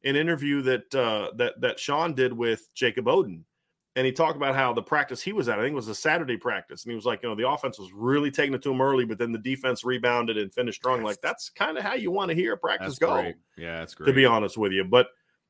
an 0.04 0.16
interview 0.16 0.62
that 0.64 0.94
uh, 0.96 1.32
that 1.38 1.60
that 1.62 1.80
Sean 1.80 2.14
did 2.14 2.34
with 2.34 2.68
Jacob 2.74 3.06
Oden, 3.06 3.42
and 3.98 4.06
he 4.06 4.12
talked 4.12 4.38
about 4.38 4.54
how 4.56 4.72
the 4.72 4.82
practice 4.82 5.24
he 5.24 5.34
was 5.34 5.50
at, 5.50 5.58
I 5.58 5.64
think 5.64 5.74
it 5.74 5.76
was 5.76 5.88
a 5.88 5.96
Saturday 5.96 6.38
practice, 6.38 6.84
and 6.84 6.92
he 6.92 6.96
was 6.96 7.06
like, 7.06 7.24
you 7.24 7.30
know, 7.30 7.34
the 7.34 7.50
offense 7.50 7.80
was 7.80 7.92
really 7.92 8.30
taking 8.30 8.54
it 8.54 8.62
to 8.62 8.72
him 8.72 8.80
early, 8.80 9.06
but 9.06 9.18
then 9.18 9.32
the 9.32 9.40
defense 9.40 9.84
rebounded 9.84 10.38
and 10.38 10.54
finished 10.54 10.80
strong. 10.80 11.02
Like 11.02 11.20
that's 11.22 11.50
kind 11.50 11.80
of 11.80 11.84
how 11.84 11.96
you 11.96 12.12
want 12.12 12.30
to 12.30 12.36
hear 12.36 12.54
a 12.54 12.58
practice 12.58 13.00
go 13.00 13.20
great. 13.20 13.36
Yeah, 13.58 13.80
that's 13.80 13.96
great. 13.96 14.06
to 14.06 14.14
be 14.14 14.24
honest 14.24 14.56
with 14.56 14.72
you. 14.72 14.84
But 14.84 15.08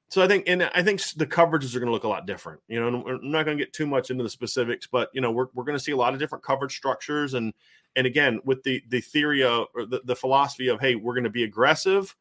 so 0.07 0.21
I 0.21 0.29
think, 0.29 0.45
and 0.47 0.63
I 0.63 0.81
think 0.81 1.03
the 1.17 1.27
coverages 1.27 1.75
are 1.75 1.79
going 1.79 1.87
to 1.87 1.93
look 1.93 2.05
a 2.05 2.07
lot 2.07 2.25
different. 2.25 2.61
You 2.69 2.79
know, 2.79 2.87
and 2.87 3.03
we're 3.03 3.19
not 3.21 3.43
going 3.43 3.57
to 3.57 3.63
get 3.63 3.73
too 3.73 3.85
much 3.85 4.11
into 4.11 4.23
the 4.23 4.29
specifics, 4.29 4.87
but 4.87 5.09
you 5.13 5.19
know, 5.19 5.31
we're 5.31 5.47
we're 5.53 5.65
going 5.65 5.77
to 5.77 5.83
see 5.83 5.91
a 5.91 5.97
lot 5.97 6.13
of 6.13 6.19
different 6.19 6.45
coverage 6.45 6.73
structures, 6.73 7.33
and 7.33 7.53
and 7.97 8.07
again 8.07 8.39
with 8.45 8.63
the 8.63 8.81
the 8.87 9.01
theory 9.01 9.43
of 9.43 9.67
or 9.75 9.85
the, 9.85 9.99
the 10.05 10.15
philosophy 10.15 10.69
of 10.69 10.79
hey, 10.79 10.95
we're 10.95 11.15
going 11.15 11.25
to 11.25 11.29
be 11.29 11.43
aggressive, 11.43 12.15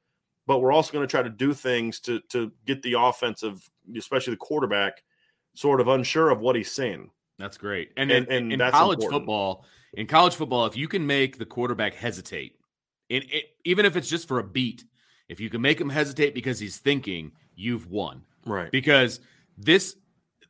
but 0.48 0.58
we're 0.58 0.72
also 0.72 0.92
going 0.92 1.06
to 1.06 1.10
try 1.10 1.22
to 1.22 1.30
do 1.30 1.54
things 1.54 2.00
to 2.00 2.18
to 2.30 2.50
get 2.66 2.82
the 2.82 2.94
offensive, 2.94 3.70
especially 3.96 4.32
the 4.32 4.38
quarterback, 4.38 5.04
sort 5.56 5.80
of 5.80 5.88
unsure 5.88 6.30
of 6.30 6.40
what 6.40 6.54
he's 6.56 6.70
seeing. 6.70 7.10
That's 7.38 7.56
great. 7.58 7.90
And, 7.96 8.10
And- 8.10 8.26
in, 8.28 8.32
and 8.34 8.52
in 8.52 8.58
that's 8.58 8.76
college 8.76 8.98
important. 8.98 9.22
football, 9.22 9.64
in 9.94 10.06
college 10.06 10.34
football, 10.34 10.66
if 10.66 10.76
you 10.76 10.88
can 10.88 11.06
make 11.06 11.38
the 11.38 11.46
quarterback 11.46 11.94
hesitate, 11.94 12.56
in, 13.08 13.22
it, 13.30 13.44
even 13.64 13.84
if 13.86 13.96
it's 13.96 14.08
just 14.08 14.28
for 14.28 14.38
a 14.38 14.44
beat, 14.44 14.84
if 15.28 15.40
you 15.40 15.50
can 15.50 15.60
make 15.60 15.80
him 15.80 15.88
hesitate 15.88 16.34
because 16.34 16.58
he's 16.58 16.78
thinking, 16.78 17.32
you've 17.54 17.88
won. 17.90 18.22
Right. 18.44 18.70
Because 18.70 19.20
this, 19.58 19.96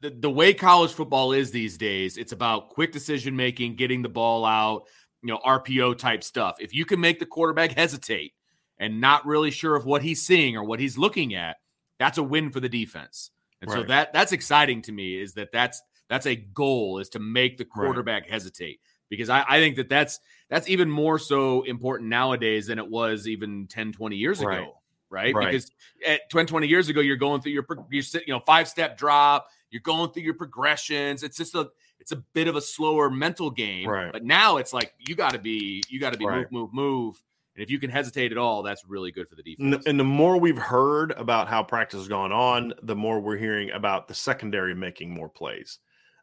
the, 0.00 0.10
the 0.10 0.30
way 0.30 0.52
college 0.52 0.92
football 0.92 1.32
is 1.32 1.50
these 1.50 1.78
days, 1.78 2.18
it's 2.18 2.32
about 2.32 2.70
quick 2.70 2.92
decision 2.92 3.34
making, 3.36 3.76
getting 3.76 4.02
the 4.02 4.08
ball 4.08 4.44
out, 4.44 4.84
you 5.22 5.28
know, 5.32 5.38
RPO 5.44 5.98
type 5.98 6.22
stuff. 6.22 6.56
If 6.60 6.74
you 6.74 6.84
can 6.84 7.00
make 7.00 7.18
the 7.18 7.26
quarterback 7.26 7.72
hesitate 7.72 8.32
and 8.78 9.00
not 9.00 9.26
really 9.26 9.50
sure 9.50 9.76
of 9.76 9.86
what 9.86 10.02
he's 10.02 10.22
seeing 10.22 10.56
or 10.56 10.64
what 10.64 10.80
he's 10.80 10.98
looking 10.98 11.34
at, 11.34 11.56
that's 11.98 12.18
a 12.18 12.22
win 12.22 12.50
for 12.50 12.60
the 12.60 12.68
defense. 12.68 13.30
And 13.62 13.70
so 13.70 13.82
that 13.84 14.12
that's 14.12 14.32
exciting 14.32 14.82
to 14.82 14.92
me 14.92 15.20
is 15.20 15.34
that 15.34 15.50
that's 15.52 15.82
that's 16.08 16.26
a 16.26 16.36
goal 16.36 16.98
is 16.98 17.08
to 17.10 17.18
make 17.18 17.56
the 17.58 17.64
quarterback 17.64 18.28
hesitate 18.28 18.80
because 19.08 19.28
I, 19.28 19.44
I 19.48 19.58
think 19.60 19.76
that 19.76 19.88
that's 19.88 20.20
that's 20.48 20.68
even 20.68 20.90
more 20.90 21.18
so 21.18 21.62
important 21.62 22.08
nowadays 22.10 22.66
than 22.66 22.78
it 22.78 22.88
was 22.88 23.26
even 23.26 23.66
10 23.66 23.92
20 23.92 24.16
years 24.16 24.40
Right. 24.44 24.58
ago 24.60 24.78
right, 25.10 25.34
Right. 25.34 25.46
because 25.46 25.70
at 26.06 26.28
20 26.30 26.46
20 26.48 26.66
years 26.68 26.88
ago 26.88 27.00
you're 27.00 27.16
going 27.16 27.40
through 27.40 27.52
your 27.52 28.02
sit- 28.02 28.26
you 28.28 28.34
know 28.34 28.40
five 28.46 28.68
step 28.68 28.96
drop 28.98 29.48
you're 29.70 29.82
going 29.82 30.10
through 30.10 30.22
your 30.22 30.34
progressions 30.34 31.22
it's 31.22 31.36
just 31.36 31.54
a 31.54 31.68
it's 31.98 32.12
a 32.12 32.16
bit 32.34 32.46
of 32.46 32.56
a 32.56 32.60
slower 32.60 33.10
mental 33.10 33.50
game 33.50 33.88
Right. 33.88 34.12
but 34.12 34.24
now 34.24 34.58
it's 34.58 34.72
like 34.72 34.92
you 34.98 35.14
got 35.14 35.32
to 35.32 35.38
be 35.38 35.82
you 35.88 35.98
got 35.98 36.12
to 36.12 36.18
be 36.18 36.26
Right. 36.26 36.50
move 36.52 36.72
move 36.72 36.74
move 36.74 37.22
and 37.56 37.62
if 37.62 37.70
you 37.70 37.78
can 37.78 37.90
hesitate 37.90 38.32
at 38.32 38.38
all 38.38 38.62
that's 38.62 38.84
really 38.86 39.10
good 39.10 39.28
for 39.28 39.34
the 39.34 39.42
defense 39.42 39.84
and 39.86 39.98
the 39.98 40.04
more 40.04 40.38
we've 40.38 40.58
heard 40.58 41.12
about 41.12 41.48
how 41.48 41.62
practice 41.62 42.00
has 42.00 42.08
gone 42.08 42.32
on, 42.32 42.74
the 42.82 42.96
more 42.96 43.20
we're 43.20 43.36
hearing 43.36 43.70
about 43.70 44.08
the 44.08 44.14
secondary 44.14 44.74
making 44.74 45.10
more 45.10 45.28
plays. 45.28 45.78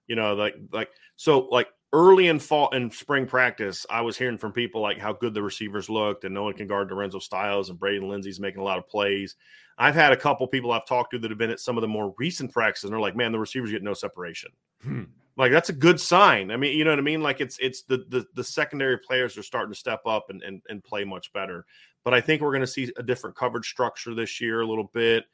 You 0.07 0.15
know, 0.15 0.33
like 0.33 0.55
like 0.71 0.89
so 1.15 1.47
like 1.51 1.69
early 1.93 2.27
in 2.27 2.39
fall 2.39 2.69
and 2.71 2.93
spring 2.93 3.25
practice, 3.25 3.85
I 3.89 4.01
was 4.01 4.17
hearing 4.17 4.37
from 4.37 4.51
people 4.51 4.81
like 4.81 4.97
how 4.97 5.13
good 5.13 5.33
the 5.33 5.43
receivers 5.43 5.89
looked 5.89 6.23
and 6.23 6.33
no 6.33 6.43
one 6.43 6.53
can 6.53 6.67
guard 6.67 6.91
Lorenzo 6.91 7.19
Styles 7.19 7.69
and 7.69 7.79
Braden 7.79 8.07
Lenzy's 8.07 8.39
making 8.39 8.61
a 8.61 8.63
lot 8.63 8.77
of 8.77 8.87
plays. 8.87 9.35
I've 9.77 9.95
had 9.95 10.11
a 10.11 10.17
couple 10.17 10.47
people 10.47 10.71
I've 10.71 10.85
talked 10.85 11.11
to 11.11 11.19
that 11.19 11.31
have 11.31 11.37
been 11.37 11.49
at 11.49 11.59
some 11.59 11.77
of 11.77 11.81
the 11.81 11.87
more 11.87 12.13
recent 12.17 12.51
practices 12.51 12.85
and 12.85 12.93
they're 12.93 12.99
like, 12.99 13.15
man, 13.15 13.31
the 13.31 13.39
receivers 13.39 13.71
get 13.71 13.81
no 13.81 13.93
separation. 13.93 14.51
Hmm. 14.83 15.03
Like 15.35 15.51
that's 15.51 15.69
a 15.69 15.73
good 15.73 15.99
sign. 15.99 16.51
I 16.51 16.57
mean, 16.57 16.77
you 16.77 16.83
know 16.83 16.91
what 16.91 16.99
I 16.99 17.03
mean? 17.03 17.21
Like 17.21 17.41
it's 17.41 17.57
it's 17.59 17.83
the 17.83 18.05
the, 18.07 18.25
the 18.35 18.43
secondary 18.43 18.97
players 18.97 19.37
are 19.37 19.43
starting 19.43 19.73
to 19.73 19.79
step 19.79 20.01
up 20.05 20.29
and, 20.29 20.41
and 20.43 20.61
and 20.69 20.83
play 20.83 21.03
much 21.03 21.33
better. 21.33 21.65
But 22.03 22.13
I 22.13 22.21
think 22.21 22.41
we're 22.41 22.51
going 22.51 22.61
to 22.61 22.67
see 22.67 22.91
a 22.97 23.03
different 23.03 23.35
coverage 23.35 23.67
structure 23.67 24.13
this 24.13 24.41
year 24.41 24.61
a 24.61 24.67
little 24.67 24.91
bit, 24.93 25.25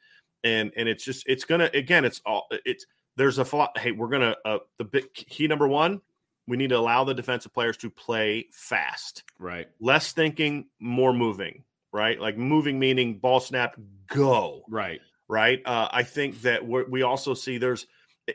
and 0.42 0.72
and 0.76 0.88
it's 0.88 1.04
just 1.04 1.24
it's 1.26 1.44
gonna 1.44 1.70
again 1.74 2.04
it's 2.04 2.22
all 2.24 2.46
it's 2.64 2.86
there's 3.16 3.38
a 3.38 3.68
hey 3.76 3.92
we're 3.92 4.08
gonna 4.08 4.36
uh, 4.44 4.58
the 4.78 4.84
big 4.84 5.12
key 5.12 5.46
number 5.46 5.68
one 5.68 6.00
we 6.50 6.56
need 6.56 6.70
to 6.70 6.78
allow 6.78 7.04
the 7.04 7.14
defensive 7.14 7.54
players 7.54 7.76
to 7.78 7.88
play 7.88 8.46
fast. 8.50 9.22
Right. 9.38 9.68
Less 9.80 10.12
thinking, 10.12 10.66
more 10.80 11.12
moving. 11.12 11.62
Right. 11.92 12.20
Like 12.20 12.36
moving 12.36 12.78
meaning 12.78 13.18
ball 13.18 13.38
snap, 13.38 13.76
go. 14.08 14.64
Right. 14.68 15.00
Right. 15.28 15.60
Uh, 15.64 15.88
I 15.90 16.02
think 16.02 16.42
that 16.42 16.66
we 16.66 17.02
also 17.02 17.34
see 17.34 17.58
there's. 17.58 17.86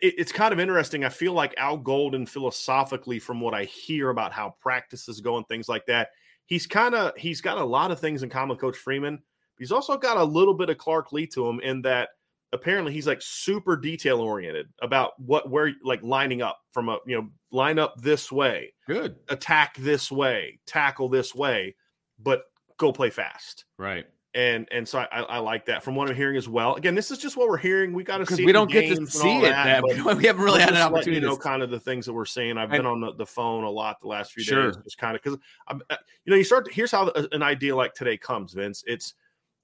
It, 0.02 0.16
it's 0.18 0.32
kind 0.32 0.54
of 0.54 0.60
interesting. 0.60 1.04
I 1.04 1.10
feel 1.10 1.34
like 1.34 1.54
Al 1.58 1.78
Golden, 1.78 2.26
philosophically, 2.26 3.20
from 3.20 3.42
what 3.42 3.54
I 3.54 3.66
hear 3.66 4.10
about 4.10 4.32
how 4.32 4.56
practices 4.62 5.22
go 5.22 5.38
and 5.38 5.48
things 5.48 5.70
like 5.70 5.86
that, 5.88 6.10
he's 6.46 6.68
kind 6.68 6.96
of 6.96 7.16
he's 7.18 7.42
got 7.42 7.58
a 7.58 7.66
lot 7.66 7.92
of 7.92 8.00
things 8.00 8.24
in 8.24 8.30
common 8.30 8.50
with 8.50 8.60
Coach 8.60 8.78
Freeman. 8.78 9.20
He's 9.58 9.72
also 9.72 9.98
got 9.98 10.18
a 10.18 10.24
little 10.24 10.54
bit 10.54 10.70
of 10.70 10.78
Clark 10.78 11.12
Lea 11.12 11.28
to 11.28 11.48
him 11.48 11.60
in 11.62 11.82
that 11.84 12.10
apparently 12.54 12.94
he's 12.94 13.08
like 13.08 13.22
super 13.22 13.76
detail 13.76 14.22
oriented 14.22 14.68
about 14.82 15.20
what 15.20 15.50
where 15.50 15.72
like 15.84 16.02
lining 16.02 16.42
up 16.42 16.60
from 16.72 16.90
a 16.90 16.98
you 17.06 17.16
know 17.16 17.28
line 17.52 17.78
up 17.78 18.00
this 18.02 18.32
way 18.32 18.74
good 18.88 19.16
attack 19.30 19.76
this 19.78 20.12
way 20.12 20.60
tackle 20.66 21.10
this 21.10 21.36
way 21.36 21.76
but 22.20 22.44
go 22.78 22.92
play 22.92 23.10
fast 23.10 23.66
right 23.78 24.06
and 24.36 24.68
and 24.70 24.88
so 24.88 25.00
I, 25.00 25.22
I 25.22 25.38
like 25.40 25.66
that 25.68 25.82
from 25.82 25.96
what 25.96 26.10
I'm 26.10 26.16
hearing 26.16 26.36
as 26.36 26.50
well. 26.50 26.76
Again, 26.76 26.94
this 26.94 27.10
is 27.10 27.18
just 27.18 27.38
what 27.38 27.48
we're 27.48 27.58
hearing. 27.58 27.94
We 27.94 28.04
got 28.04 28.18
to 28.18 28.26
see. 28.26 28.46
We 28.46 28.52
don't 28.52 28.70
get 28.70 28.94
to 28.96 29.08
see 29.08 29.38
it. 29.38 29.42
That, 29.44 29.82
that 29.82 30.16
we 30.18 30.26
haven't 30.26 30.44
really 30.44 30.60
had 30.60 30.72
an 30.74 30.82
opportunity. 30.82 31.22
You 31.22 31.28
know, 31.28 31.38
kind 31.38 31.64
of 31.64 31.72
the 31.72 31.80
things 31.80 32.06
that 32.06 32.14
we're 32.14 32.26
seeing. 32.26 32.58
I've 32.58 32.70
been 32.70 32.86
on 32.86 33.00
the, 33.00 33.14
the 33.14 33.26
phone 33.26 33.64
a 33.64 33.70
lot 33.70 34.02
the 34.02 34.08
last 34.08 34.34
few 34.34 34.44
sure. 34.44 34.72
days, 34.72 34.78
just 34.84 34.98
kind 34.98 35.16
of 35.16 35.24
because 35.24 35.40
uh, 35.70 35.96
you 36.26 36.32
know 36.32 36.36
you 36.36 36.44
start. 36.44 36.66
To, 36.66 36.74
here's 36.74 36.92
how 36.92 37.10
an 37.32 37.42
idea 37.42 37.76
like 37.76 37.94
today 37.94 38.18
comes, 38.18 38.54
Vince. 38.54 38.84
It's 38.86 39.14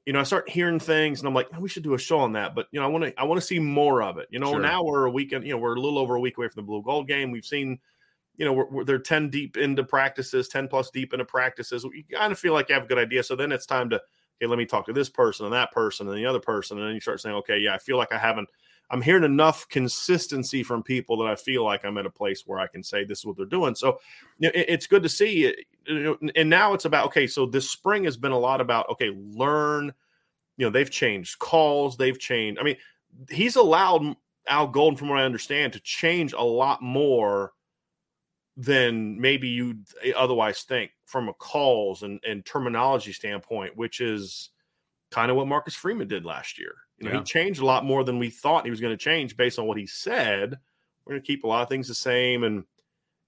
you 0.05 0.13
know, 0.13 0.19
I 0.19 0.23
start 0.23 0.49
hearing 0.49 0.79
things 0.79 1.19
and 1.19 1.27
I'm 1.27 1.33
like, 1.33 1.47
oh, 1.55 1.59
we 1.59 1.69
should 1.69 1.83
do 1.83 1.93
a 1.93 1.99
show 1.99 2.19
on 2.19 2.33
that. 2.33 2.55
But 2.55 2.67
you 2.71 2.79
know, 2.79 2.85
I 2.85 2.89
want 2.89 3.03
to 3.03 3.19
I 3.19 3.23
want 3.23 3.39
to 3.39 3.45
see 3.45 3.59
more 3.59 4.01
of 4.01 4.17
it. 4.17 4.27
You 4.31 4.39
know, 4.39 4.53
sure. 4.53 4.61
now 4.61 4.83
we're 4.83 5.05
a 5.05 5.11
weekend, 5.11 5.45
you 5.45 5.51
know, 5.51 5.59
we're 5.59 5.75
a 5.75 5.79
little 5.79 5.99
over 5.99 6.15
a 6.15 6.19
week 6.19 6.37
away 6.37 6.47
from 6.47 6.63
the 6.63 6.65
blue 6.65 6.81
gold 6.81 7.07
game. 7.07 7.29
We've 7.29 7.45
seen, 7.45 7.77
you 8.35 8.45
know, 8.45 8.53
we're, 8.53 8.69
we're, 8.69 8.83
they're 8.83 8.99
10 8.99 9.29
deep 9.29 9.57
into 9.57 9.83
practices, 9.83 10.47
10 10.47 10.69
plus 10.69 10.89
deep 10.89 11.13
into 11.13 11.25
practices. 11.25 11.83
You 11.83 12.03
kind 12.11 12.31
of 12.31 12.39
feel 12.39 12.53
like 12.53 12.69
you 12.69 12.75
have 12.75 12.85
a 12.85 12.87
good 12.87 12.97
idea. 12.97 13.21
So 13.21 13.35
then 13.35 13.51
it's 13.51 13.67
time 13.67 13.89
to, 13.91 14.01
okay, 14.41 14.49
let 14.49 14.57
me 14.57 14.65
talk 14.65 14.85
to 14.87 14.93
this 14.93 15.09
person 15.09 15.45
and 15.45 15.53
that 15.53 15.71
person 15.71 16.07
and 16.07 16.17
the 16.17 16.25
other 16.25 16.39
person. 16.39 16.77
And 16.77 16.87
then 16.87 16.95
you 16.95 17.01
start 17.01 17.21
saying, 17.21 17.35
okay, 17.35 17.59
yeah, 17.59 17.75
I 17.75 17.77
feel 17.77 17.97
like 17.97 18.11
I 18.11 18.17
haven't, 18.17 18.49
I'm 18.89 19.01
hearing 19.01 19.23
enough 19.23 19.69
consistency 19.69 20.63
from 20.63 20.83
people 20.83 21.17
that 21.17 21.27
I 21.31 21.35
feel 21.35 21.63
like 21.63 21.85
I'm 21.85 21.97
at 21.97 22.05
a 22.05 22.09
place 22.09 22.43
where 22.45 22.59
I 22.59 22.67
can 22.67 22.83
say 22.83 23.03
this 23.03 23.19
is 23.19 23.25
what 23.25 23.37
they're 23.37 23.45
doing. 23.45 23.75
So 23.75 23.99
you 24.39 24.47
know, 24.47 24.59
it, 24.59 24.65
it's 24.67 24.87
good 24.87 25.03
to 25.03 25.09
see. 25.09 25.55
And 25.87 26.49
now 26.49 26.73
it's 26.73 26.85
about, 26.85 27.05
okay, 27.07 27.27
so 27.27 27.45
this 27.45 27.69
spring 27.69 28.03
has 28.05 28.17
been 28.17 28.31
a 28.31 28.39
lot 28.39 28.61
about, 28.61 28.89
okay, 28.89 29.11
learn– 29.15 29.93
you 30.57 30.67
know, 30.67 30.69
they've 30.69 30.91
changed 30.91 31.39
calls, 31.39 31.97
they've 31.97 32.19
changed. 32.19 32.59
I 32.59 32.63
mean, 32.63 32.75
he's 33.31 33.55
allowed 33.55 34.15
Al 34.47 34.67
Golden, 34.67 34.95
from 34.95 35.09
what 35.09 35.17
I 35.17 35.23
understand, 35.23 35.73
to 35.73 35.79
change 35.79 36.33
a 36.33 36.43
lot 36.43 36.83
more 36.83 37.53
than 38.61 39.19
maybe 39.19 39.47
you'd 39.47 39.85
otherwise 40.15 40.61
think 40.63 40.91
from 41.05 41.29
a 41.29 41.33
calls 41.33 42.03
and, 42.03 42.19
and 42.27 42.45
terminology 42.45 43.13
standpoint, 43.13 43.75
which 43.75 44.01
is 44.01 44.49
kind 45.09 45.31
of 45.31 45.37
what 45.37 45.47
Marcus 45.47 45.75
Freeman 45.75 46.07
did 46.07 46.25
last 46.25 46.59
year. 46.59 46.75
You 46.99 47.05
know, 47.05 47.13
yeah. 47.13 47.19
he 47.19 47.23
changed 47.23 47.61
a 47.61 47.65
lot 47.65 47.85
more 47.85 48.03
than 48.03 48.19
we 48.19 48.29
thought 48.29 48.65
he 48.65 48.71
was 48.71 48.81
going 48.81 48.93
to 48.93 49.03
change 49.03 49.35
based 49.35 49.57
on 49.57 49.65
what 49.65 49.77
he 49.77 49.87
said. 49.87 50.59
We're 51.05 51.13
going 51.13 51.21
to 51.21 51.27
keep 51.27 51.43
a 51.43 51.47
lot 51.47 51.63
of 51.63 51.69
things 51.69 51.87
the 51.87 51.95
same, 51.95 52.43
and 52.43 52.63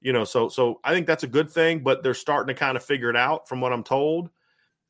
you 0.02 0.14
know, 0.14 0.24
so 0.24 0.50
so 0.50 0.80
I 0.84 0.94
think 0.94 1.08
that's 1.08 1.24
a 1.24 1.28
good 1.28 1.50
thing. 1.50 1.80
But 1.80 2.04
they're 2.04 2.14
starting 2.14 2.54
to 2.54 2.60
kind 2.60 2.78
of 2.78 2.84
figure 2.84 3.10
it 3.10 3.18
out, 3.18 3.50
from 3.50 3.62
what 3.62 3.74
I'm 3.74 3.84
told 3.84 4.30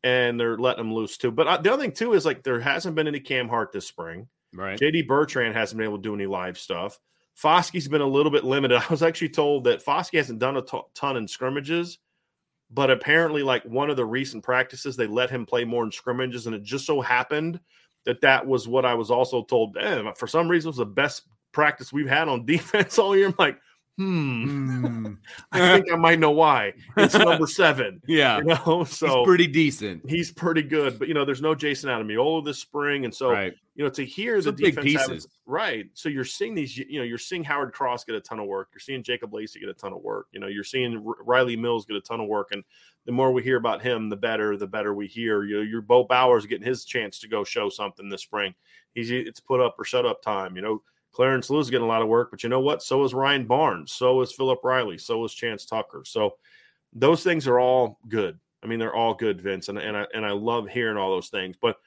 and 0.04 0.40
they're 0.40 0.58
letting 0.58 0.84
them 0.84 0.94
loose 0.94 1.18
too. 1.18 1.32
But 1.32 1.48
uh, 1.48 1.58
the 1.58 1.72
other 1.72 1.82
thing 1.82 1.94
too 1.94 2.14
is 2.14 2.26
like 2.26 2.44
there 2.44 2.60
hasn't 2.60 2.96
been 2.96 3.08
any 3.08 3.20
Cam 3.20 3.48
Hart 3.48 3.72
this 3.72 3.88
spring. 3.88 4.28
Right. 4.54 4.78
JD 4.80 5.08
Bertrand 5.08 5.56
hasn't 5.56 5.78
been 5.78 5.88
able 5.88 5.98
to 5.98 6.04
do 6.04 6.14
any 6.14 6.26
live 6.26 6.58
stuff. 6.58 7.00
Foskey's 7.42 7.88
been 7.88 8.02
a 8.02 8.08
little 8.08 8.32
bit 8.32 8.44
limited. 8.44 8.78
I 8.82 8.86
was 8.90 9.04
actually 9.04 9.30
told 9.30 9.66
that 9.66 9.84
Foskey 9.84 10.18
hasn't 10.18 10.40
done 10.40 10.58
a 10.58 10.62
t- 10.62 10.80
ton 10.94 11.18
in 11.18 11.28
scrimmages, 11.28 12.00
but 12.72 12.90
apparently, 12.90 13.44
like 13.44 13.64
one 13.66 13.90
of 13.90 13.98
the 13.98 14.06
recent 14.06 14.44
practices, 14.44 14.96
they 14.96 15.08
let 15.08 15.30
him 15.30 15.46
play 15.46 15.64
more 15.64 15.84
in 15.84 15.92
scrimmages, 15.92 16.48
and 16.48 16.56
it 16.56 16.64
just 16.64 16.86
so 16.86 17.02
happened 17.02 17.60
that 18.06 18.22
that 18.22 18.46
was 18.46 18.68
what 18.68 18.86
I 18.86 18.94
was 18.94 19.12
also 19.12 19.44
told. 19.44 19.78
Eh, 19.78 20.12
for 20.18 20.28
some 20.28 20.48
reason, 20.48 20.68
it 20.68 20.72
was 20.72 20.78
the 20.78 20.86
best 20.86 21.24
practice 21.52 21.94
we've 21.94 22.10
had 22.10 22.28
on 22.28 22.46
defense 22.48 23.00
all 23.00 23.16
year. 23.16 23.28
I'm 23.28 23.36
like, 23.38 23.60
hmm, 23.98 24.46
hmm. 24.46 25.14
I 25.52 25.74
think 25.76 25.92
I 25.92 25.96
might 25.96 26.20
know 26.20 26.32
why. 26.32 26.74
It's 26.98 27.14
number 27.14 27.48
seven. 27.48 28.02
yeah. 28.08 28.40
You 28.40 28.44
know, 28.44 28.84
so 28.84 29.08
he's 29.08 29.26
pretty 29.26 29.48
decent. 29.48 30.10
He's 30.10 30.32
pretty 30.32 30.64
good. 30.64 31.00
But 31.00 31.08
you 31.08 31.14
know, 31.14 31.26
there's 31.26 31.42
no 31.42 31.56
Jayson 31.56 31.90
Ademilola 31.90 32.44
this 32.44 32.60
spring. 32.60 33.06
And 33.06 33.14
so 33.14 33.32
right. 33.32 33.54
You 33.76 33.84
know, 33.84 33.90
to 33.90 34.06
hear 34.06 34.40
the 34.40 34.52
big 34.52 34.80
pieces. 34.80 35.24
Have, 35.24 35.32
right. 35.48 35.88
So 35.94 36.08
you're 36.08 36.26
seeing 36.26 36.54
these, 36.54 36.78
you 36.78 37.00
know, 37.00 37.04
you're 37.04 37.18
seeing 37.18 37.44
Howard 37.44 37.74
Cross 37.74 38.04
get 38.04 38.16
a 38.16 38.22
ton 38.22 38.40
of 38.40 38.46
work. 38.46 38.70
You're 38.72 38.80
seeing 38.80 39.02
Jacob 39.02 39.34
Lacey 39.34 39.60
get 39.60 39.70
a 39.70 39.74
ton 39.74 39.94
of 39.94 40.02
work. 40.04 40.28
You 40.32 40.40
know, 40.40 40.48
you're 40.48 40.64
seeing 40.64 41.02
Rylie 41.02 41.58
Mills 41.58 41.86
get 41.88 41.98
a 41.98 42.02
ton 42.02 42.20
of 42.20 42.28
work. 42.28 42.50
And 42.52 42.64
the 43.06 43.12
more 43.12 43.32
we 43.32 43.42
hear 43.42 43.58
about 43.58 43.82
him, 43.82 44.10
the 44.10 44.16
better, 44.16 44.58
the 44.58 44.68
better 44.68 44.94
we 44.94 45.08
hear. 45.08 45.44
You 45.44 45.58
know, 45.58 45.62
your 45.64 45.82
Bo 45.82 46.04
Bauer's 46.04 46.46
getting 46.46 46.68
his 46.68 46.86
chance 46.86 47.20
to 47.20 47.28
go 47.28 47.44
show 47.44 47.68
something 47.68 48.10
this 48.10 48.22
spring. 48.22 48.54
He's 48.94 49.10
it's 49.10 49.40
put 49.40 49.60
up 49.60 49.76
or 49.80 49.86
shut 49.86 50.06
up 50.06 50.22
time. 50.22 50.56
You 50.56 50.62
know, 50.62 50.84
Clarence 51.12 51.50
Lewis 51.50 51.70
getting 51.70 51.86
a 51.86 51.90
lot 51.90 52.02
of 52.02 52.08
work, 52.08 52.32
but 52.32 52.44
you 52.44 52.50
know 52.50 52.60
what? 52.60 52.84
So 52.84 53.04
is 53.04 53.14
Ryan 53.14 53.46
Barnes. 53.46 53.92
So 53.92 54.22
is 54.22 54.32
Philip 54.32 54.60
Riley. 54.64 54.98
So 54.98 55.24
is 55.26 55.34
Chance 55.34 55.66
Tucker. 55.66 56.04
So 56.06 56.36
those 56.94 57.24
things 57.24 57.48
are 57.48 57.60
all 57.60 58.00
good. 58.08 58.40
I 58.64 58.68
mean, 58.68 58.80
they're 58.80 58.96
all 58.96 59.14
good, 59.14 59.42
Vince, 59.42 59.70
and 59.70 59.78
and 59.78 59.98
I 59.98 60.06
and 60.14 60.26
I 60.26 60.32
love 60.32 60.70
hearing 60.70 60.98
all 60.98 61.12
those 61.12 61.30
things. 61.30 61.56
But 61.62 61.78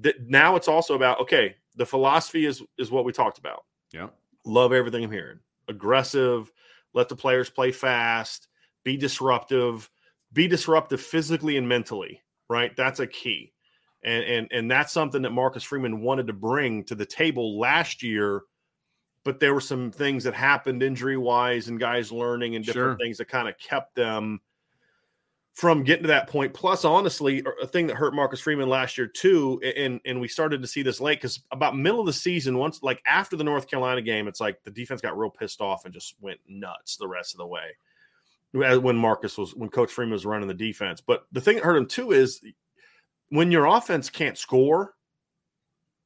th- 0.00 0.16
now 0.26 0.56
it's 0.56 0.68
also 0.68 0.94
about 0.94 1.20
okay, 1.20 1.56
the 1.76 1.86
philosophy 1.86 2.46
is 2.46 2.62
is 2.78 2.90
what 2.90 3.04
we 3.04 3.12
talked 3.12 3.38
about. 3.38 3.64
Yeah, 3.92 4.08
love 4.44 4.72
everything 4.72 5.04
I'm 5.04 5.10
hearing. 5.10 5.40
Aggressive, 5.68 6.50
let 6.94 7.08
the 7.08 7.16
players 7.16 7.50
play 7.50 7.72
fast, 7.72 8.48
be 8.84 8.96
disruptive, 8.96 9.90
be 10.32 10.48
disruptive 10.48 11.00
physically 11.00 11.56
and 11.56 11.68
mentally. 11.68 12.20
Right, 12.48 12.74
that's 12.76 13.00
a 13.00 13.06
key, 13.06 13.52
and 14.04 14.24
and 14.24 14.48
and 14.50 14.70
that's 14.70 14.92
something 14.92 15.22
that 15.22 15.30
Marcus 15.30 15.62
Freeman 15.62 16.02
wanted 16.02 16.26
to 16.26 16.32
bring 16.32 16.84
to 16.84 16.94
the 16.94 17.06
table 17.06 17.58
last 17.58 18.02
year 18.02 18.42
but 19.24 19.38
there 19.40 19.54
were 19.54 19.60
some 19.60 19.90
things 19.90 20.24
that 20.24 20.34
happened 20.34 20.82
injury 20.82 21.16
wise 21.16 21.68
and 21.68 21.78
guys 21.78 22.10
learning 22.10 22.56
and 22.56 22.64
different 22.64 22.98
sure. 22.98 23.06
things 23.06 23.18
that 23.18 23.28
kind 23.28 23.48
of 23.48 23.56
kept 23.58 23.94
them 23.94 24.40
from 25.54 25.84
getting 25.84 26.04
to 26.04 26.08
that 26.08 26.28
point. 26.28 26.54
Plus, 26.54 26.84
honestly, 26.84 27.42
a 27.60 27.66
thing 27.66 27.86
that 27.86 27.96
hurt 27.96 28.14
Marcus 28.14 28.40
Freeman 28.40 28.68
last 28.68 28.96
year 28.96 29.06
too, 29.06 29.60
and 29.76 30.00
and 30.04 30.20
we 30.20 30.28
started 30.28 30.62
to 30.62 30.68
see 30.68 30.82
this 30.82 31.00
late 31.00 31.20
because 31.20 31.42
about 31.50 31.76
middle 31.76 32.00
of 32.00 32.06
the 32.06 32.12
season, 32.12 32.58
once 32.58 32.82
like 32.82 33.02
after 33.06 33.36
the 33.36 33.44
North 33.44 33.68
Carolina 33.68 34.02
game, 34.02 34.28
it's 34.28 34.40
like 34.40 34.62
the 34.64 34.70
defense 34.70 35.00
got 35.00 35.18
real 35.18 35.30
pissed 35.30 35.60
off 35.60 35.84
and 35.84 35.94
just 35.94 36.14
went 36.20 36.40
nuts 36.48 36.96
the 36.96 37.08
rest 37.08 37.34
of 37.34 37.38
the 37.38 37.46
way. 37.46 37.76
When 38.52 38.96
Marcus 38.96 39.38
was 39.38 39.54
when 39.54 39.70
Coach 39.70 39.90
Freeman 39.90 40.12
was 40.12 40.26
running 40.26 40.48
the 40.48 40.54
defense, 40.54 41.00
but 41.00 41.26
the 41.32 41.40
thing 41.40 41.56
that 41.56 41.64
hurt 41.64 41.76
him 41.76 41.86
too 41.86 42.12
is 42.12 42.42
when 43.30 43.50
your 43.50 43.64
offense 43.64 44.10
can't 44.10 44.36
score, 44.36 44.94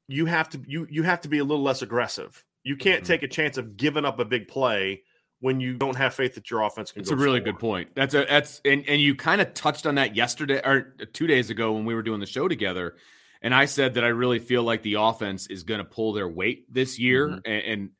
you 0.06 0.26
have 0.26 0.48
to 0.50 0.60
you 0.66 0.86
you 0.88 1.02
have 1.02 1.20
to 1.22 1.28
be 1.28 1.38
a 1.38 1.44
little 1.44 1.64
less 1.64 1.82
aggressive 1.82 2.44
you 2.66 2.76
can't 2.76 3.04
mm-hmm. 3.04 3.12
take 3.12 3.22
a 3.22 3.28
chance 3.28 3.58
of 3.58 3.76
giving 3.76 4.04
up 4.04 4.18
a 4.18 4.24
big 4.24 4.48
play 4.48 5.00
when 5.40 5.60
you 5.60 5.74
don't 5.74 5.96
have 5.96 6.14
faith 6.14 6.34
that 6.34 6.50
your 6.50 6.62
offense 6.62 6.92
can. 6.92 7.02
It's 7.02 7.10
a 7.10 7.16
really 7.16 7.40
score. 7.40 7.52
good 7.52 7.60
point. 7.60 7.90
That's 7.94 8.14
a 8.14 8.24
that's 8.24 8.60
and 8.64 8.84
and 8.88 9.00
you 9.00 9.14
kind 9.14 9.40
of 9.40 9.54
touched 9.54 9.86
on 9.86 9.96
that 9.96 10.16
yesterday 10.16 10.60
or 10.64 10.94
two 11.12 11.26
days 11.26 11.50
ago 11.50 11.72
when 11.72 11.84
we 11.84 11.94
were 11.94 12.02
doing 12.02 12.20
the 12.20 12.26
show 12.26 12.48
together, 12.48 12.96
and 13.42 13.54
I 13.54 13.66
said 13.66 13.94
that 13.94 14.04
I 14.04 14.08
really 14.08 14.38
feel 14.38 14.62
like 14.62 14.82
the 14.82 14.94
offense 14.94 15.46
is 15.46 15.62
going 15.62 15.78
to 15.78 15.84
pull 15.84 16.12
their 16.12 16.28
weight 16.28 16.72
this 16.72 16.98
year, 16.98 17.28
mm-hmm. 17.28 17.40
and, 17.44 17.64
and 17.64 17.90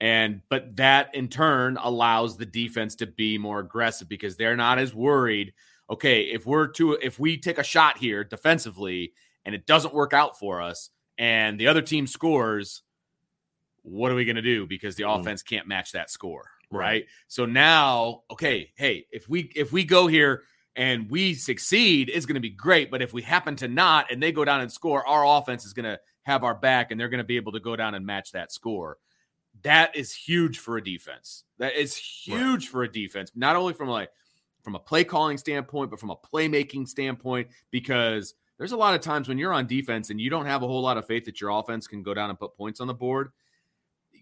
and 0.00 0.40
but 0.48 0.76
that 0.76 1.14
in 1.14 1.28
turn 1.28 1.78
allows 1.80 2.36
the 2.36 2.46
defense 2.46 2.96
to 2.96 3.06
be 3.06 3.38
more 3.38 3.60
aggressive 3.60 4.08
because 4.08 4.36
they're 4.36 4.56
not 4.56 4.78
as 4.78 4.94
worried. 4.94 5.52
Okay, 5.88 6.22
if 6.22 6.46
we're 6.46 6.68
to 6.68 6.92
if 6.94 7.18
we 7.18 7.38
take 7.38 7.58
a 7.58 7.64
shot 7.64 7.98
here 7.98 8.24
defensively 8.24 9.12
and 9.44 9.54
it 9.54 9.66
doesn't 9.66 9.94
work 9.94 10.12
out 10.12 10.38
for 10.38 10.60
us, 10.60 10.90
and 11.18 11.60
the 11.60 11.68
other 11.68 11.82
team 11.82 12.06
scores 12.06 12.82
what 13.82 14.10
are 14.10 14.16
we 14.16 14.24
going 14.24 14.34
to 14.34 14.42
do 14.42 14.66
because 14.66 14.96
the 14.96 15.04
mm. 15.04 15.20
offense 15.20 15.44
can't 15.44 15.68
match 15.68 15.92
that 15.92 16.10
score 16.10 16.50
right. 16.70 16.80
right 16.80 17.06
so 17.28 17.46
now 17.46 18.22
okay 18.30 18.70
hey 18.76 19.06
if 19.10 19.28
we 19.28 19.50
if 19.54 19.72
we 19.72 19.84
go 19.84 20.06
here 20.06 20.42
and 20.74 21.10
we 21.10 21.34
succeed 21.34 22.10
it's 22.12 22.26
going 22.26 22.34
to 22.34 22.40
be 22.40 22.50
great 22.50 22.90
but 22.90 23.02
if 23.02 23.12
we 23.12 23.22
happen 23.22 23.56
to 23.56 23.68
not 23.68 24.10
and 24.10 24.22
they 24.22 24.32
go 24.32 24.44
down 24.44 24.60
and 24.60 24.70
score 24.70 25.06
our 25.06 25.38
offense 25.38 25.64
is 25.64 25.72
going 25.72 25.84
to 25.84 25.98
have 26.22 26.44
our 26.44 26.54
back 26.54 26.90
and 26.90 27.00
they're 27.00 27.08
going 27.08 27.18
to 27.18 27.24
be 27.24 27.36
able 27.36 27.52
to 27.52 27.60
go 27.60 27.76
down 27.76 27.94
and 27.94 28.04
match 28.04 28.32
that 28.32 28.52
score 28.52 28.98
that 29.62 29.96
is 29.96 30.12
huge 30.12 30.58
for 30.58 30.76
a 30.76 30.84
defense. 30.84 31.44
That 31.58 31.74
is 31.74 31.96
huge 31.96 32.64
right. 32.64 32.70
for 32.70 32.82
a 32.82 32.92
defense, 32.92 33.32
not 33.34 33.56
only 33.56 33.72
from 33.72 33.88
like 33.88 34.10
from 34.62 34.74
a 34.74 34.80
play 34.80 35.04
calling 35.04 35.38
standpoint, 35.38 35.90
but 35.90 36.00
from 36.00 36.10
a 36.10 36.16
playmaking 36.16 36.88
standpoint, 36.88 37.48
because 37.70 38.34
there's 38.58 38.72
a 38.72 38.76
lot 38.76 38.94
of 38.94 39.00
times 39.00 39.28
when 39.28 39.38
you're 39.38 39.52
on 39.52 39.66
defense 39.66 40.10
and 40.10 40.20
you 40.20 40.30
don't 40.30 40.46
have 40.46 40.62
a 40.62 40.66
whole 40.66 40.82
lot 40.82 40.96
of 40.96 41.06
faith 41.06 41.24
that 41.26 41.40
your 41.40 41.50
offense 41.50 41.86
can 41.86 42.02
go 42.02 42.14
down 42.14 42.30
and 42.30 42.38
put 42.38 42.56
points 42.56 42.80
on 42.80 42.86
the 42.86 42.94
board. 42.94 43.30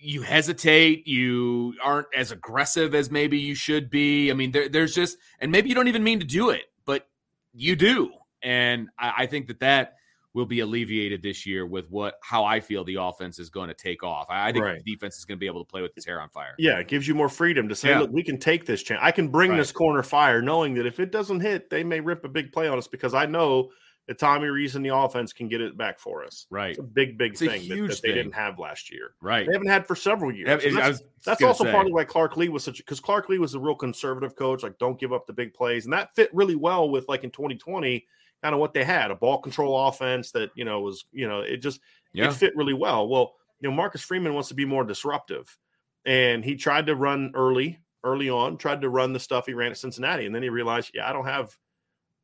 You 0.05 0.23
hesitate. 0.23 1.07
You 1.07 1.75
aren't 1.83 2.09
as 2.15 2.31
aggressive 2.31 2.95
as 2.95 3.11
maybe 3.11 3.39
you 3.39 3.55
should 3.55 3.91
be. 3.91 4.31
I 4.31 4.35
mean, 4.35 4.53
there, 4.53 4.69
there's 4.69 4.95
just, 4.95 5.17
and 5.41 5.51
maybe 5.51 5.69
you 5.69 5.75
don't 5.75 5.89
even 5.89 6.05
mean 6.05 6.21
to 6.21 6.27
do 6.27 6.51
it, 6.51 6.65
but 6.85 7.09
you 7.55 7.75
do. 7.75 8.13
And 8.43 8.89
I, 8.99 9.13
I 9.19 9.27
think 9.27 9.47
that 9.49 9.61
that 9.61 9.95
will 10.35 10.45
be 10.45 10.61
alleviated 10.61 11.23
this 11.23 11.47
year 11.47 11.65
with 11.65 11.89
what 11.91 12.15
how 12.21 12.45
I 12.45 12.59
feel 12.61 12.85
the 12.85 12.97
offense 12.97 13.39
is 13.39 13.49
going 13.49 13.69
to 13.69 13.75
take 13.75 14.03
off. 14.03 14.27
I, 14.29 14.49
I 14.49 14.53
think 14.53 14.65
right. 14.65 14.85
the 14.85 14.93
defense 14.93 15.17
is 15.17 15.25
going 15.25 15.39
to 15.39 15.41
be 15.41 15.47
able 15.47 15.65
to 15.65 15.71
play 15.71 15.81
with 15.81 15.97
its 15.97 16.05
hair 16.05 16.21
on 16.21 16.29
fire. 16.29 16.55
Yeah, 16.59 16.79
it 16.79 16.89
gives 16.89 17.07
you 17.09 17.15
more 17.15 17.29
freedom 17.29 17.69
to 17.69 17.77
say, 17.77 17.91
yeah. 17.91 18.01
look, 18.01 18.11
we 18.11 18.25
can 18.25 18.39
take 18.39 18.67
this 18.67 18.83
chance. 18.83 19.01
I 19.03 19.13
can 19.13 19.29
bring 19.29 19.53
right. 19.53 19.57
this 19.57 19.73
corner 19.73 20.03
fire, 20.03 20.43
knowing 20.43 20.75
that 20.75 20.87
if 20.87 20.99
it 21.01 21.13
doesn't 21.13 21.41
hit, 21.41 21.71
they 21.71 21.85
may 21.85 22.01
rip 22.01 22.25
a 22.25 22.29
big 22.29 22.53
play 22.53 22.69
on 22.69 22.77
us 22.77 22.89
because 22.89 23.15
I 23.15 23.27
know 23.27 23.71
that 24.07 24.19
Tommy 24.19 24.49
Rees 24.49 24.77
and 24.77 24.85
the 24.85 24.95
offense 24.95 25.33
can 25.33 25.49
get 25.49 25.61
it 25.61 25.77
back 25.77 25.99
for 25.99 26.25
us. 26.25 26.47
Right, 26.51 26.71
it's 26.71 26.79
a 26.79 26.83
big, 26.83 27.17
big 27.17 27.33
it's 27.33 27.41
thing 27.41 27.69
that, 27.69 27.89
that, 27.89 28.03
they 28.03 28.13
didn't 28.13 28.35
have 28.35 28.59
last 28.59 28.91
year. 28.91 29.15
Right, 29.21 29.47
they 29.47 29.53
haven't 29.53 29.69
had 29.69 29.87
for 29.87 29.97
several 29.97 30.33
years. 30.33 30.65
Yeah, 30.65 30.71
that's, 30.73 31.03
that's 31.25 31.43
also 31.43 31.65
say. 31.65 31.71
of 31.75 31.87
why 31.91 32.05
Clark 32.05 32.37
Lea 32.37 32.49
was 32.49 32.65
such 32.65 32.79
because 32.79 33.01
Clark 33.01 33.29
Lea 33.29 33.39
was 33.39 33.55
a 33.55 33.61
real 33.61 33.75
conservative 33.75 34.37
coach. 34.37 34.63
Like, 34.63 34.79
don't 34.79 34.99
give 34.99 35.13
up 35.13 35.27
the 35.27 35.33
big 35.33 35.55
plays, 35.55 35.85
and 35.85 35.93
that 35.93 36.15
fit 36.15 36.31
really 36.35 36.57
well 36.57 36.91
with 36.91 37.09
like 37.09 37.25
in 37.25 37.31
2020 37.31 38.07
kind 38.43 38.55
of 38.55 38.61
what 38.61 38.75
they 38.75 38.85
had 38.85 39.11
a 39.11 39.15
ball 39.15 39.39
control 39.39 39.89
offense 39.89 40.31
that 40.33 40.51
you 40.55 40.67
know 40.67 40.81
was 40.81 41.07
you 41.13 41.27
know 41.27 41.41
it 41.41 41.59
just 41.59 41.81
yeah. 42.13 42.29
it 42.29 42.35
fit 42.35 42.55
really 42.57 42.75
well. 42.75 43.09
Well, 43.09 43.35
you 43.61 43.69
know 43.69 43.75
Marcus 43.75 44.03
Freeman 44.03 44.35
wants 44.35 44.49
to 44.51 44.55
be 44.55 44.67
more 44.67 44.85
disruptive, 44.85 45.57
and 46.05 46.45
he 46.45 46.55
tried 46.55 46.87
to 46.87 46.95
run 46.95 47.33
early 47.35 47.79
early 48.05 48.29
on, 48.29 48.59
tried 48.59 48.83
to 48.83 48.91
run 48.91 49.13
the 49.13 49.19
stuff 49.19 49.47
he 49.47 49.55
ran 49.55 49.71
at 49.71 49.79
Cincinnati, 49.79 50.27
and 50.27 50.35
then 50.35 50.43
he 50.43 50.51
realized, 50.51 50.91
yeah, 50.95 51.09
I 51.09 51.13
don't 51.13 51.25
have 51.25 51.57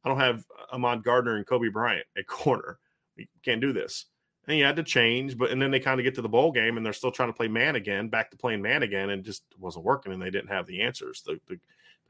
I 0.05 0.09
don't 0.09 0.19
have 0.19 0.45
Ahmad 0.73 1.05
Gardner 1.05 1.37
and 1.37 1.47
Coby 1.47 1.73
Bryant 1.73 2.07
at 2.17 2.27
corner. 2.29 2.79
We 3.17 3.29
can't 3.45 3.61
do 3.61 3.73
this. 3.73 4.07
And 4.47 4.55
he 4.55 4.61
had 4.63 4.77
to 4.77 4.83
change, 4.83 5.37
but 5.37 5.51
and 5.51 5.61
then 5.61 5.71
they 5.71 5.81
kind 5.81 6.01
of 6.01 6.05
get 6.05 6.15
to 6.15 6.23
the 6.23 6.29
bowl 6.29 6.51
game 6.51 6.77
and 6.77 6.85
they're 6.85 6.93
still 6.93 7.13
trying 7.13 7.29
to 7.29 7.37
play 7.37 7.47
man 7.47 7.77
again, 7.77 8.09
back 8.09 8.31
to 8.31 8.37
playing 8.37 8.63
man 8.63 8.83
again, 8.83 9.11
and 9.11 9.23
just 9.23 9.45
wasn't 9.59 9.85
working, 9.85 10.13
and 10.13 10.21
they 10.21 10.31
didn't 10.31 10.49
have 10.49 10.67
the 10.67 10.81
answers. 10.81 11.23
The, 11.25 11.39
the 11.47 11.59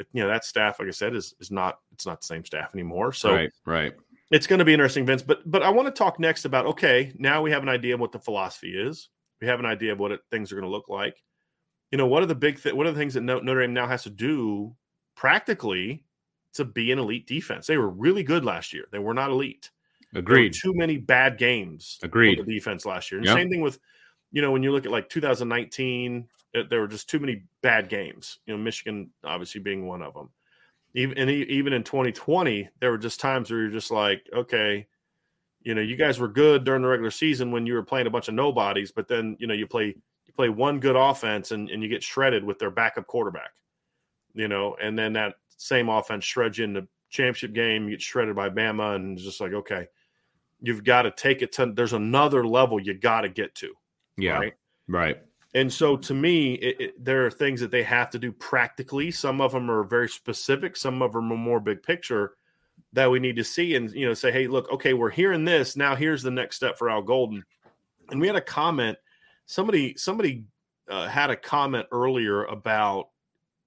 but 0.00 0.06
you 0.14 0.22
know 0.22 0.28
that 0.28 0.46
staff, 0.46 0.78
like 0.78 0.88
I 0.88 0.92
said, 0.92 1.14
is 1.14 1.34
is 1.40 1.50
not 1.50 1.80
it's 1.92 2.06
not 2.06 2.22
the 2.22 2.26
same 2.26 2.42
staff 2.42 2.70
anymore. 2.74 3.12
So 3.12 3.34
right, 3.34 3.52
right. 3.66 3.92
It's 4.30 4.46
going 4.46 4.60
to 4.60 4.64
be 4.64 4.72
interesting, 4.72 5.04
Vince. 5.04 5.20
But 5.20 5.42
but 5.44 5.62
I 5.62 5.68
want 5.68 5.88
to 5.88 5.92
talk 5.92 6.18
next 6.18 6.46
about 6.46 6.64
okay, 6.66 7.12
now 7.18 7.42
we 7.42 7.50
have 7.50 7.62
an 7.62 7.68
idea 7.68 7.92
of 7.92 8.00
what 8.00 8.10
the 8.10 8.18
philosophy 8.18 8.70
is. 8.70 9.10
We 9.42 9.46
have 9.48 9.60
an 9.60 9.66
idea 9.66 9.92
of 9.92 9.98
what 9.98 10.12
it, 10.12 10.20
things 10.30 10.50
are 10.50 10.54
going 10.54 10.64
to 10.64 10.70
look 10.70 10.88
like. 10.88 11.22
You 11.90 11.98
know, 11.98 12.06
what 12.06 12.22
are 12.22 12.26
the 12.26 12.34
big 12.34 12.62
th- 12.62 12.74
what 12.74 12.86
are 12.86 12.92
the 12.92 12.98
things 12.98 13.12
that 13.12 13.20
Notre 13.20 13.60
Dame 13.60 13.74
now 13.74 13.88
has 13.88 14.04
to 14.04 14.10
do 14.10 14.74
practically 15.16 16.06
to 16.54 16.64
be 16.64 16.92
an 16.92 16.98
elite 16.98 17.26
defense? 17.26 17.66
They 17.66 17.76
were 17.76 17.90
really 17.90 18.22
good 18.22 18.44
last 18.44 18.72
year. 18.72 18.86
They 18.90 18.98
were 18.98 19.14
not 19.14 19.30
elite. 19.30 19.70
Agreed. 20.14 20.52
too 20.52 20.74
many 20.74 20.96
bad 20.96 21.38
games. 21.38 21.98
Agreed. 22.02 22.40
The 22.40 22.54
defense 22.54 22.84
last 22.84 23.10
year. 23.10 23.18
And 23.18 23.26
yep. 23.26 23.36
same 23.36 23.48
thing 23.48 23.60
with, 23.60 23.78
you 24.32 24.42
know, 24.42 24.50
when 24.50 24.62
you 24.62 24.72
look 24.72 24.84
at 24.84 24.90
like 24.90 25.08
2019, 25.08 26.26
uh, 26.54 26.62
there 26.68 26.80
were 26.80 26.88
just 26.88 27.08
too 27.08 27.20
many 27.20 27.44
bad 27.62 27.88
games. 27.88 28.38
You 28.46 28.56
know, 28.56 28.62
Michigan 28.62 29.10
obviously 29.24 29.60
being 29.60 29.86
one 29.86 30.02
of 30.02 30.14
them. 30.14 30.30
Even 30.94 31.16
and 31.18 31.30
even 31.30 31.72
in 31.72 31.84
2020, 31.84 32.68
there 32.80 32.90
were 32.90 32.98
just 32.98 33.20
times 33.20 33.50
where 33.50 33.60
you're 33.60 33.70
just 33.70 33.92
like, 33.92 34.28
okay, 34.34 34.88
you 35.62 35.74
know, 35.74 35.80
you 35.80 35.94
guys 35.94 36.18
were 36.18 36.26
good 36.26 36.64
during 36.64 36.82
the 36.82 36.88
regular 36.88 37.12
season 37.12 37.52
when 37.52 37.66
you 37.66 37.74
were 37.74 37.84
playing 37.84 38.08
a 38.08 38.10
bunch 38.10 38.26
of 38.26 38.34
nobodies, 38.34 38.90
but 38.90 39.06
then 39.06 39.36
you 39.38 39.46
know 39.46 39.54
you 39.54 39.68
play 39.68 39.86
you 39.86 40.32
play 40.34 40.48
one 40.48 40.80
good 40.80 40.96
offense 40.96 41.52
and, 41.52 41.70
and 41.70 41.80
you 41.80 41.88
get 41.88 42.02
shredded 42.02 42.42
with 42.42 42.58
their 42.58 42.72
backup 42.72 43.06
quarterback. 43.06 43.52
You 44.34 44.48
know, 44.48 44.76
and 44.82 44.98
then 44.98 45.12
that 45.12 45.34
same 45.60 45.90
offense 45.90 46.24
shreds 46.24 46.56
you 46.56 46.64
in 46.64 46.72
the 46.72 46.88
championship 47.10 47.52
game, 47.52 47.84
you 47.84 47.90
get 47.90 48.00
shredded 48.00 48.34
by 48.34 48.48
Bama, 48.48 48.96
and 48.96 49.16
it's 49.16 49.26
just 49.26 49.40
like, 49.40 49.52
okay, 49.52 49.86
you've 50.60 50.84
got 50.84 51.02
to 51.02 51.10
take 51.10 51.42
it 51.42 51.52
to 51.52 51.66
there's 51.74 51.92
another 51.92 52.46
level 52.46 52.80
you 52.80 52.94
got 52.94 53.22
to 53.22 53.28
get 53.28 53.54
to. 53.56 53.74
Yeah. 54.16 54.38
Right. 54.38 54.54
Right. 54.88 55.22
And 55.52 55.70
so 55.70 55.96
to 55.96 56.14
me, 56.14 56.54
it, 56.54 56.80
it, 56.80 57.04
there 57.04 57.26
are 57.26 57.30
things 57.30 57.60
that 57.60 57.70
they 57.70 57.82
have 57.82 58.08
to 58.10 58.18
do 58.18 58.32
practically. 58.32 59.10
Some 59.10 59.40
of 59.40 59.52
them 59.52 59.70
are 59.70 59.84
very 59.84 60.08
specific, 60.08 60.76
some 60.76 61.02
of 61.02 61.12
them 61.12 61.30
are 61.32 61.36
more 61.36 61.60
big 61.60 61.82
picture 61.82 62.34
that 62.92 63.10
we 63.10 63.20
need 63.20 63.36
to 63.36 63.44
see 63.44 63.74
and 63.74 63.90
you 63.92 64.06
know 64.06 64.14
say, 64.14 64.32
hey, 64.32 64.46
look, 64.46 64.70
okay, 64.72 64.94
we're 64.94 65.10
hearing 65.10 65.44
this. 65.44 65.76
Now 65.76 65.94
here's 65.94 66.22
the 66.22 66.30
next 66.30 66.56
step 66.56 66.78
for 66.78 66.88
Al 66.88 67.02
Golden. 67.02 67.44
And 68.10 68.20
we 68.20 68.26
had 68.26 68.36
a 68.36 68.40
comment. 68.40 68.96
Somebody 69.46 69.94
somebody 69.96 70.44
uh, 70.88 71.06
had 71.06 71.30
a 71.30 71.36
comment 71.36 71.86
earlier 71.92 72.44
about 72.44 73.08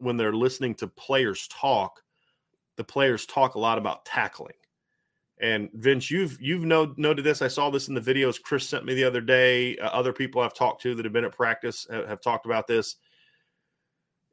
when 0.03 0.17
they're 0.17 0.33
listening 0.33 0.75
to 0.75 0.87
players 0.87 1.47
talk, 1.47 2.01
the 2.77 2.83
players 2.83 3.25
talk 3.25 3.55
a 3.55 3.59
lot 3.59 3.77
about 3.77 4.05
tackling. 4.05 4.55
And 5.39 5.69
Vince, 5.73 6.09
you've 6.11 6.39
you've 6.41 6.63
know, 6.63 6.93
noted 6.97 7.23
this. 7.25 7.41
I 7.41 7.47
saw 7.47 7.69
this 7.69 7.87
in 7.87 7.95
the 7.95 8.01
videos 8.01 8.41
Chris 8.41 8.67
sent 8.67 8.85
me 8.85 8.93
the 8.93 9.03
other 9.03 9.21
day. 9.21 9.77
Uh, 9.77 9.87
other 9.87 10.13
people 10.13 10.41
I've 10.41 10.53
talked 10.53 10.81
to 10.83 10.95
that 10.95 11.05
have 11.05 11.13
been 11.13 11.25
at 11.25 11.35
practice 11.35 11.87
have, 11.89 12.07
have 12.07 12.21
talked 12.21 12.45
about 12.45 12.67
this, 12.67 12.95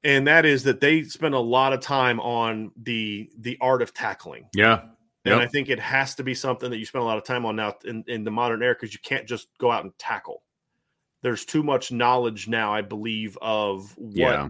and 0.05 0.27
that 0.29 0.45
is 0.45 0.63
that 0.65 0.81
they 0.81 1.03
spend 1.03 1.35
a 1.35 1.41
lot 1.41 1.73
of 1.73 1.81
time 1.81 2.21
on 2.21 2.71
the 2.83 3.31
the 3.39 3.57
art 3.61 3.83
of 3.83 3.95
tackling. 3.95 4.49
Yeah, 4.55 4.83
and 5.25 5.35
yep. 5.35 5.41
I 5.41 5.47
think 5.47 5.69
it 5.69 5.81
has 5.81 6.15
to 6.17 6.23
be 6.23 6.35
something 6.35 6.71
that 6.71 6.79
you 6.79 6.87
spend 6.87 7.03
a 7.03 7.07
lot 7.07 7.19
of 7.19 7.25
time 7.25 7.45
on 7.45 7.57
now 7.57 7.75
in, 7.85 8.05
in 8.07 8.25
the 8.25 8.31
modern 8.31 8.63
era 8.63 8.75
because 8.75 8.95
you 8.95 9.01
can't 9.03 9.27
just 9.27 9.49
go 9.59 9.71
out 9.71 9.85
and 9.85 9.93
tackle. 9.99 10.43
There's 11.23 11.45
too 11.45 11.63
much 11.63 11.93
knowledge 11.93 12.49
now, 12.49 12.73
I 12.73 12.81
believe, 12.81 13.37
of 13.43 13.93
what 13.99 14.15
yeah. 14.17 14.49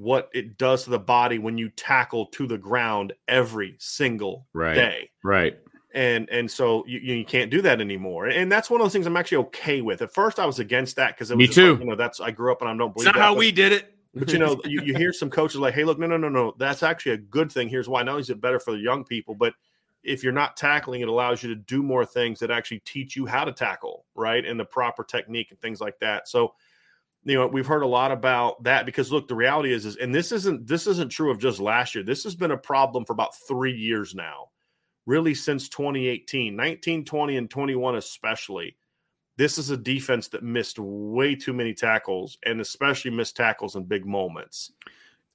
What 0.00 0.30
it 0.32 0.56
does 0.56 0.84
to 0.84 0.90
the 0.90 0.98
body 0.98 1.38
when 1.38 1.58
you 1.58 1.68
tackle 1.68 2.24
to 2.24 2.46
the 2.46 2.56
ground 2.56 3.12
every 3.28 3.76
single 3.78 4.46
right. 4.54 4.74
day. 4.74 5.10
Right. 5.22 5.58
And 5.92 6.28
and 6.30 6.50
so 6.50 6.84
you, 6.86 7.00
you 7.00 7.24
can't 7.24 7.50
do 7.50 7.60
that 7.62 7.80
anymore. 7.80 8.28
And 8.28 8.50
that's 8.50 8.70
one 8.70 8.80
of 8.80 8.84
those 8.84 8.92
things 8.92 9.06
i'm 9.06 9.16
actually 9.16 9.38
okay 9.38 9.82
with. 9.82 10.00
At 10.02 10.14
first 10.14 10.38
i 10.38 10.46
was 10.46 10.58
against 10.58 10.96
that 10.96 11.16
because 11.16 11.34
me 11.34 11.46
too 11.46 11.72
like, 11.72 11.80
you 11.80 11.86
know 11.86 11.96
that's 11.96 12.20
i 12.20 12.30
grew 12.30 12.52
up 12.52 12.62
and 12.62 12.70
i 12.70 12.76
don't 12.76 12.94
believe 12.94 13.08
it's 13.08 13.14
not 13.14 13.14
that, 13.14 13.20
how 13.20 13.34
but, 13.34 13.40
we 13.40 13.52
did 13.52 13.72
it. 13.72 13.92
but 14.14 14.32
you 14.32 14.38
know 14.38 14.60
you, 14.64 14.82
you 14.82 14.94
hear 14.94 15.12
some 15.12 15.28
coaches 15.28 15.56
like 15.56 15.74
hey 15.74 15.84
look 15.84 15.98
no 15.98 16.06
no 16.06 16.16
no 16.16 16.28
no. 16.28 16.54
That's 16.58 16.82
actually 16.82 17.12
a 17.12 17.18
good 17.18 17.52
thing. 17.52 17.68
Here's 17.68 17.88
why. 17.88 18.02
Not 18.02 18.12
only 18.12 18.22
is 18.22 18.30
it 18.30 18.40
better 18.40 18.60
for 18.60 18.72
the 18.72 18.78
young 18.78 19.04
people 19.04 19.34
but 19.34 19.54
if 20.02 20.22
you're 20.22 20.32
not 20.32 20.56
tackling 20.56 21.02
it 21.02 21.08
allows 21.08 21.42
you 21.42 21.50
to 21.50 21.56
do 21.56 21.82
more 21.82 22.06
things 22.06 22.38
that 22.38 22.50
actually 22.50 22.78
teach 22.80 23.16
you 23.16 23.26
how 23.26 23.44
to 23.44 23.52
tackle 23.52 24.06
right? 24.14 24.46
And 24.46 24.58
the 24.58 24.64
proper 24.64 25.04
technique 25.04 25.50
and 25.50 25.60
things 25.60 25.80
like 25.80 25.98
that. 25.98 26.28
So 26.28 26.54
you 27.24 27.34
know 27.34 27.46
we've 27.46 27.66
heard 27.66 27.82
a 27.82 27.86
lot 27.86 28.12
about 28.12 28.62
that 28.62 28.86
because 28.86 29.12
look 29.12 29.28
the 29.28 29.34
reality 29.34 29.72
is 29.72 29.84
is 29.84 29.96
and 29.96 30.14
this 30.14 30.32
isn't 30.32 30.66
this 30.66 30.86
isn't 30.86 31.10
true 31.10 31.30
of 31.30 31.38
just 31.38 31.60
last 31.60 31.94
year 31.94 32.02
this 32.02 32.24
has 32.24 32.34
been 32.34 32.50
a 32.50 32.56
problem 32.56 33.04
for 33.04 33.12
about 33.12 33.34
three 33.46 33.76
years 33.76 34.14
now 34.14 34.48
really 35.06 35.34
since 35.34 35.68
2018, 35.68 36.54
19, 36.54 37.04
20, 37.04 37.36
and 37.36 37.50
21, 37.50 37.96
especially. 37.96 38.76
This 39.36 39.58
is 39.58 39.70
a 39.70 39.76
defense 39.76 40.28
that 40.28 40.42
missed 40.42 40.78
way 40.78 41.34
too 41.34 41.52
many 41.52 41.74
tackles 41.74 42.38
and 42.44 42.60
especially 42.60 43.10
missed 43.10 43.36
tackles 43.36 43.74
in 43.74 43.84
big 43.84 44.06
moments. 44.06 44.72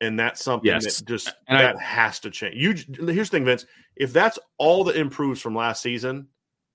And 0.01 0.19
that's 0.19 0.43
something 0.43 0.71
yes. 0.71 0.99
that 0.99 1.07
just 1.07 1.33
and 1.47 1.59
that 1.59 1.77
I, 1.77 1.81
has 1.81 2.19
to 2.21 2.29
change. 2.29 2.55
You 2.55 2.73
here's 3.11 3.29
the 3.29 3.37
thing, 3.37 3.45
Vince. 3.45 3.65
If 3.95 4.11
that's 4.13 4.37
all 4.57 4.83
that 4.85 4.97
improves 4.97 5.41
from 5.41 5.55
last 5.55 5.81
season, 5.81 6.27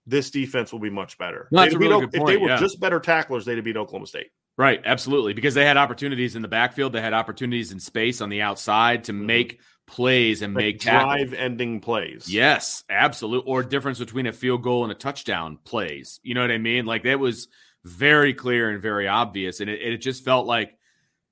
this 0.07 0.31
defense 0.31 0.73
will 0.73 0.81
be 0.81 0.91
much 0.91 1.19
better. 1.19 1.47
No, 1.53 1.61
that's 1.61 1.75
a 1.75 1.79
really 1.79 2.01
good 2.01 2.13
point. 2.13 2.31
If 2.31 2.35
they 2.35 2.43
were 2.43 2.49
yeah. 2.49 2.57
just 2.57 2.81
better 2.81 2.99
tacklers, 2.99 3.45
they'd 3.45 3.57
have 3.57 3.65
beat 3.65 3.77
Oklahoma 3.77 4.07
State. 4.07 4.31
Right, 4.61 4.83
absolutely. 4.85 5.33
Because 5.33 5.55
they 5.55 5.65
had 5.65 5.79
opportunities 5.79 6.37
in 6.37 6.43
the 6.43 6.49
backfield, 6.49 6.93
they 6.93 7.01
had 7.01 7.15
opportunities 7.15 7.73
in 7.73 7.81
space 7.81 8.21
on 8.21 8.29
the 8.29 8.43
outside 8.43 9.05
to 9.05 9.13
mm-hmm. 9.13 9.25
make 9.25 9.61
plays 9.87 10.43
and 10.43 10.53
like 10.53 10.63
make 10.63 10.81
drive 10.81 11.33
ending 11.33 11.81
plays. 11.81 12.31
Yes, 12.31 12.85
absolute. 12.91 13.45
Or 13.47 13.63
difference 13.63 13.99
between 13.99 14.27
a 14.27 14.35
field 14.35 14.63
goal 14.63 14.83
and 14.83 14.93
a 14.93 14.95
touchdown 14.95 15.57
plays. 15.65 16.21
You 16.23 16.35
know 16.35 16.43
what 16.43 16.51
I 16.51 16.59
mean? 16.59 16.85
Like 16.85 17.05
that 17.05 17.19
was 17.19 17.49
very 17.85 18.35
clear 18.35 18.69
and 18.69 18.83
very 18.83 19.09
obvious, 19.09 19.61
and 19.61 19.71
it, 19.71 19.81
it 19.81 19.97
just 19.97 20.27
felt 20.27 20.47
like 20.47 20.77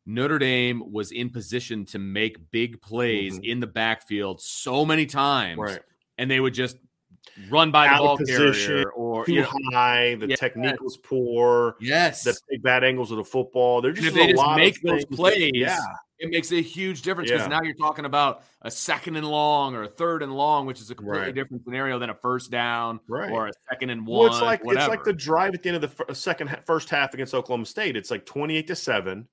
Notre 0.07 0.39
Dame 0.39 0.91
was 0.91 1.13
in 1.13 1.29
position 1.29 1.85
to 1.85 1.99
make 1.99 2.51
big 2.51 2.81
plays 2.81 3.35
mm-hmm. 3.35 3.45
in 3.45 3.61
the 3.61 3.67
backfield 3.67 4.41
so 4.41 4.87
many 4.87 5.05
times, 5.05 5.59
right. 5.59 5.81
and 6.17 6.31
they 6.31 6.41
would 6.41 6.55
just 6.55 6.79
run 7.51 7.71
by 7.71 7.89
the 7.89 7.97
ball 7.97 8.17
position, 8.17 8.67
carrier 8.67 8.91
or 8.91 9.25
too 9.25 9.33
you 9.33 9.41
know, 9.43 9.51
high. 9.73 10.15
The 10.17 10.29
yes. 10.29 10.39
technique 10.39 10.81
was 10.81 10.97
poor. 10.97 11.77
Yes, 11.81 12.25
the 12.25 12.59
bad 12.59 12.85
angles 12.85 13.11
of 13.11 13.19
the 13.19 13.25
football. 13.25 13.81
They're 13.81 13.93
just 13.93 14.09
if 14.09 14.15
they 14.15 14.33
just 14.33 14.57
make 14.57 14.81
those 14.83 15.05
plays. 15.05 15.53
That, 15.53 15.57
yeah, 15.57 15.79
it 16.19 16.31
makes 16.31 16.51
a 16.51 16.61
huge 16.61 17.03
difference 17.03 17.31
because 17.31 17.47
yeah. 17.47 17.59
now 17.59 17.63
you're 17.63 17.75
talking 17.75 18.05
about 18.05 18.43
a 18.63 18.71
second 18.71 19.17
and 19.17 19.27
long 19.27 19.75
or 19.75 19.85
a 19.85 19.89
third 19.89 20.23
and 20.23 20.35
long, 20.35 20.67
which 20.67 20.81
is 20.81 20.91
a 20.91 20.95
completely 20.95 21.27
right. 21.27 21.35
different 21.35 21.65
scenario 21.65 21.99
than 21.99 22.11
a 22.11 22.15
first 22.15 22.51
down 22.51 22.99
right. 23.09 23.31
or 23.31 23.49
a 23.49 23.53
second 23.71 23.91
and 23.91 24.07
one. 24.07 24.27
Well, 24.27 24.33
it's 24.33 24.43
like 24.43 24.65
whatever. 24.65 24.87
it's 24.87 24.89
like 24.89 25.05
the 25.05 25.13
drive 25.13 25.55
at 25.55 25.63
the 25.63 25.71
end 25.71 25.85
of 25.85 25.97
the 25.97 26.15
second 26.15 26.57
first 26.67 26.91
half 26.91 27.15
against 27.15 27.35
Oklahoma 27.35 27.67
State. 27.67 27.97
It's 27.97 28.11
like 28.11 28.27
28 28.27 28.67
to 28.67 28.77
seven, 28.77 29.29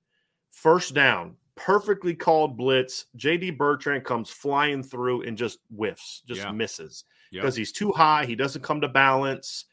first 0.51 0.93
down, 0.93 1.35
perfectly 1.55 2.13
called 2.13 2.55
blitz. 2.55 3.05
JD 3.17 3.57
Bertrand 3.57 4.03
comes 4.03 4.29
flying 4.29 4.83
through 4.83 5.23
and 5.23 5.35
just 5.37 5.59
whiffs, 5.75 6.21
just 6.27 6.41
yeah. 6.41 6.51
misses 6.51 7.03
because 7.31 7.55
yep. 7.55 7.59
he's 7.59 7.71
too 7.71 7.91
high. 7.91 8.25
He 8.25 8.35
doesn't 8.35 8.61
come 8.61 8.81
to 8.81 8.87
balance 8.87 9.65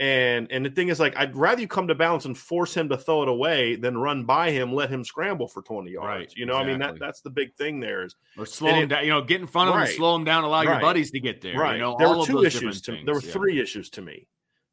And 0.00 0.50
and 0.50 0.64
the 0.64 0.70
thing 0.70 0.88
is, 0.88 0.98
like, 0.98 1.14
I'd 1.18 1.36
rather 1.36 1.60
you 1.60 1.68
come 1.68 1.88
to 1.88 1.94
balance 1.94 2.24
and 2.24 2.36
force 2.36 2.74
him 2.74 2.88
to 2.88 2.96
throw 2.96 3.22
it 3.22 3.28
away 3.28 3.76
than 3.76 3.98
run 3.98 4.24
by 4.24 4.50
him, 4.50 4.72
let 4.72 4.88
him 4.88 5.04
scramble 5.04 5.46
for 5.46 5.60
20 5.60 5.90
yards. 5.90 6.06
Right, 6.06 6.32
you 6.36 6.46
know, 6.46 6.54
I 6.54 6.64
mean, 6.64 6.78
that 6.78 6.98
that's 6.98 7.20
the 7.20 7.28
big 7.28 7.54
thing 7.54 7.80
there 7.80 8.04
is 8.04 8.16
Or 8.38 8.46
slow 8.46 8.70
him 8.70 8.84
it- 8.84 8.86
down, 8.86 9.04
you 9.04 9.10
know, 9.10 9.20
get 9.20 9.42
in 9.42 9.46
front 9.46 9.68
of 9.68 9.76
him, 9.76 9.86
slow 9.94 10.16
him 10.16 10.24
down, 10.24 10.44
allow 10.44 10.62
your 10.62 10.80
buddies 10.80 11.10
to 11.10 11.20
get 11.20 11.42
there. 11.42 11.58
right. 11.58 11.74
You 11.74 11.82
know, 11.82 11.96
there 11.98 12.08
all 12.08 12.14
were 12.14 12.20
of 12.20 12.26
two 12.26 12.32
those 12.36 12.46
issues 12.46 12.80
to 12.82 12.92
things. 12.92 13.04
there 13.04 13.14
were 13.14 13.20
yeah. 13.22 13.32
three 13.32 13.60
issues 13.60 13.90
to 13.90 14.00
me. 14.00 14.26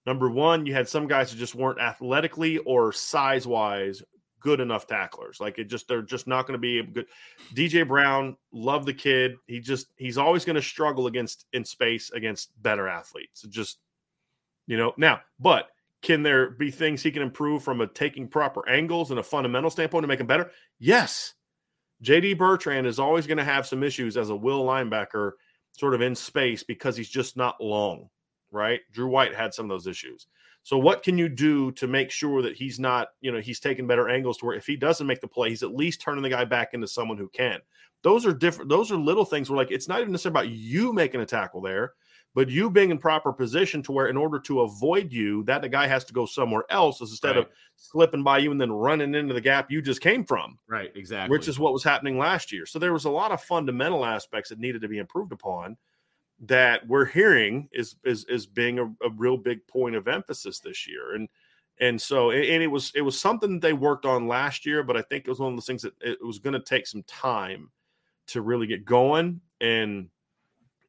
Number 0.05 0.29
one, 0.29 0.65
you 0.65 0.73
had 0.73 0.87
some 0.87 1.07
guys 1.07 1.29
who 1.33 1.37
just 1.37 1.55
weren't 1.55 1.81
athletically 1.81 2.59
or 2.59 2.93
size 2.93 3.45
wise 3.45 4.01
good 4.47 4.61
enough 4.61 4.87
tacklers. 4.87 5.41
Like 5.41 5.59
it 5.59 5.65
just 5.65 5.89
they're 5.89 6.01
just 6.01 6.25
not 6.25 6.47
going 6.47 6.53
to 6.53 6.57
be 6.57 6.81
good. 6.81 7.07
DJ 7.53 7.85
Brown, 7.85 8.37
love 8.53 8.85
the 8.85 8.93
kid. 8.93 9.35
He 9.45 9.59
just 9.59 9.87
he's 9.97 10.17
always 10.17 10.45
going 10.45 10.55
to 10.55 10.61
struggle 10.61 11.07
against 11.07 11.45
in 11.51 11.65
space 11.65 12.11
against 12.11 12.49
better 12.63 12.87
athletes. 12.87 13.41
Just 13.49 13.79
you 14.65 14.77
know 14.77 14.93
now, 14.95 15.19
but 15.37 15.67
can 16.01 16.23
there 16.23 16.51
be 16.51 16.71
things 16.71 17.03
he 17.03 17.11
can 17.11 17.23
improve 17.23 17.61
from 17.61 17.81
a 17.81 17.87
taking 17.87 18.29
proper 18.29 18.67
angles 18.69 19.11
and 19.11 19.19
a 19.19 19.23
fundamental 19.23 19.69
standpoint 19.69 20.03
to 20.03 20.07
make 20.07 20.21
him 20.21 20.27
better? 20.27 20.49
Yes. 20.79 21.33
JD 22.01 22.37
Bertrand 22.37 22.87
is 22.87 22.99
always 22.99 23.27
going 23.27 23.39
to 23.39 23.43
have 23.43 23.67
some 23.67 23.83
issues 23.83 24.15
as 24.15 24.29
a 24.29 24.35
will 24.35 24.63
linebacker, 24.63 25.31
sort 25.73 25.93
of 25.93 25.99
in 25.99 26.15
space 26.15 26.63
because 26.63 26.95
he's 26.95 27.09
just 27.09 27.35
not 27.35 27.59
long, 27.59 28.07
right? 28.49 28.79
Drew 28.93 29.07
White 29.07 29.35
had 29.35 29.53
some 29.53 29.65
of 29.65 29.69
those 29.69 29.87
issues. 29.87 30.27
So, 30.67 30.77
what 30.77 31.01
can 31.01 31.17
you 31.17 31.29
do 31.29 31.71
to 31.71 31.87
make 31.87 32.11
sure 32.11 32.41
that 32.41 32.57
he's 32.57 32.77
not, 32.77 33.11
you 33.21 33.31
know, 33.31 33.39
he's 33.39 33.61
taking 33.61 33.87
better 33.87 34.09
angles 34.09 34.35
to 34.39 34.45
where 34.45 34.57
if 34.57 34.65
he 34.65 34.75
doesn't 34.75 35.07
make 35.07 35.21
the 35.21 35.27
play, 35.27 35.47
he's 35.47 35.63
at 35.63 35.73
least 35.73 36.01
turning 36.01 36.23
the 36.23 36.29
guy 36.29 36.43
back 36.43 36.73
into 36.73 36.89
someone 36.89 37.17
who 37.17 37.29
can? 37.29 37.61
Those 38.01 38.25
are 38.25 38.33
different. 38.33 38.67
Those 38.67 38.91
are 38.91 38.97
little 38.97 39.23
things 39.23 39.49
where, 39.49 39.55
like, 39.55 39.71
it's 39.71 39.87
not 39.87 40.01
even 40.01 40.11
necessarily 40.11 40.41
about 40.41 40.53
you 40.53 40.91
making 40.91 41.21
a 41.21 41.25
tackle 41.25 41.61
there, 41.61 41.93
but 42.35 42.49
you 42.49 42.69
being 42.69 42.91
in 42.91 42.97
proper 42.97 43.31
position 43.31 43.81
to 43.83 43.93
where, 43.93 44.07
in 44.07 44.17
order 44.17 44.39
to 44.39 44.59
avoid 44.59 45.13
you, 45.13 45.41
that 45.45 45.61
the 45.61 45.69
guy 45.69 45.87
has 45.87 46.03
to 46.03 46.13
go 46.13 46.25
somewhere 46.25 46.65
else 46.69 46.99
instead 46.99 47.37
of 47.37 47.47
slipping 47.77 48.21
by 48.21 48.39
you 48.39 48.51
and 48.51 48.59
then 48.59 48.69
running 48.69 49.15
into 49.15 49.33
the 49.33 49.39
gap 49.39 49.71
you 49.71 49.81
just 49.81 50.01
came 50.01 50.25
from 50.25 50.59
Right, 50.67 50.91
exactly. 50.95 51.33
which 51.33 51.47
is 51.47 51.59
what 51.59 51.71
was 51.71 51.85
happening 51.85 52.17
last 52.17 52.51
year. 52.51 52.65
So 52.65 52.77
there 52.77 52.91
was 52.91 53.05
a 53.05 53.09
lot 53.09 53.31
of 53.31 53.41
fundamental 53.41 54.03
aspects 54.03 54.49
that 54.49 54.59
needed 54.59 54.81
to 54.81 54.89
be 54.89 54.97
improved 54.97 55.31
upon 55.31 55.77
that 56.41 56.87
we're 56.87 57.05
hearing 57.05 57.69
is 57.71 57.95
is 58.03 58.25
is 58.25 58.45
being 58.45 58.79
a, 58.79 58.85
a 59.05 59.09
real 59.15 59.37
big 59.37 59.65
point 59.67 59.95
of 59.95 60.07
emphasis 60.07 60.59
this 60.59 60.87
year. 60.87 61.15
And 61.15 61.29
and 61.79 62.01
so 62.01 62.31
and 62.31 62.63
it 62.63 62.67
was 62.67 62.91
it 62.95 63.01
was 63.01 63.19
something 63.19 63.53
that 63.53 63.61
they 63.61 63.73
worked 63.73 64.05
on 64.05 64.27
last 64.27 64.65
year, 64.65 64.83
but 64.83 64.97
I 64.97 65.01
think 65.01 65.25
it 65.25 65.29
was 65.29 65.39
one 65.39 65.53
of 65.53 65.57
those 65.57 65.65
things 65.65 65.81
that 65.83 65.93
it 66.01 66.23
was 66.23 66.39
going 66.39 66.53
to 66.53 66.59
take 66.59 66.87
some 66.87 67.03
time 67.03 67.69
to 68.27 68.41
really 68.41 68.67
get 68.67 68.85
going. 68.85 69.41
And 69.61 70.09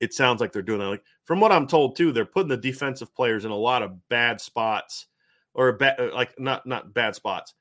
it 0.00 0.14
sounds 0.14 0.40
like 0.40 0.52
they're 0.52 0.62
doing 0.62 0.80
that. 0.80 0.88
Like 0.88 1.04
from 1.24 1.40
what 1.40 1.52
I'm 1.52 1.66
told 1.66 1.96
too, 1.96 2.12
they're 2.12 2.24
putting 2.24 2.48
the 2.48 2.56
defensive 2.56 3.14
players 3.14 3.44
in 3.44 3.50
a 3.50 3.56
lot 3.56 3.82
of 3.82 4.08
bad 4.08 4.40
spots 4.40 5.06
or 5.54 5.72
ba- 5.72 6.00
uh, 6.00 6.14
like 6.14 6.38
not 6.38 6.66
not 6.66 6.94
bad 6.94 7.14
spots 7.14 7.54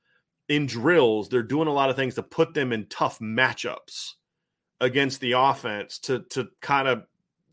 in 0.49 0.65
drills, 0.65 1.29
they're 1.29 1.43
doing 1.43 1.67
a 1.67 1.73
lot 1.73 1.89
of 1.89 1.95
things 1.95 2.15
to 2.15 2.23
put 2.23 2.53
them 2.53 2.71
in 2.71 2.85
tough 2.87 3.19
matchups 3.19 4.13
against 4.79 5.19
the 5.21 5.33
offense 5.33 5.99
to 5.99 6.19
to 6.29 6.47
kind 6.61 6.87
of 6.87 7.03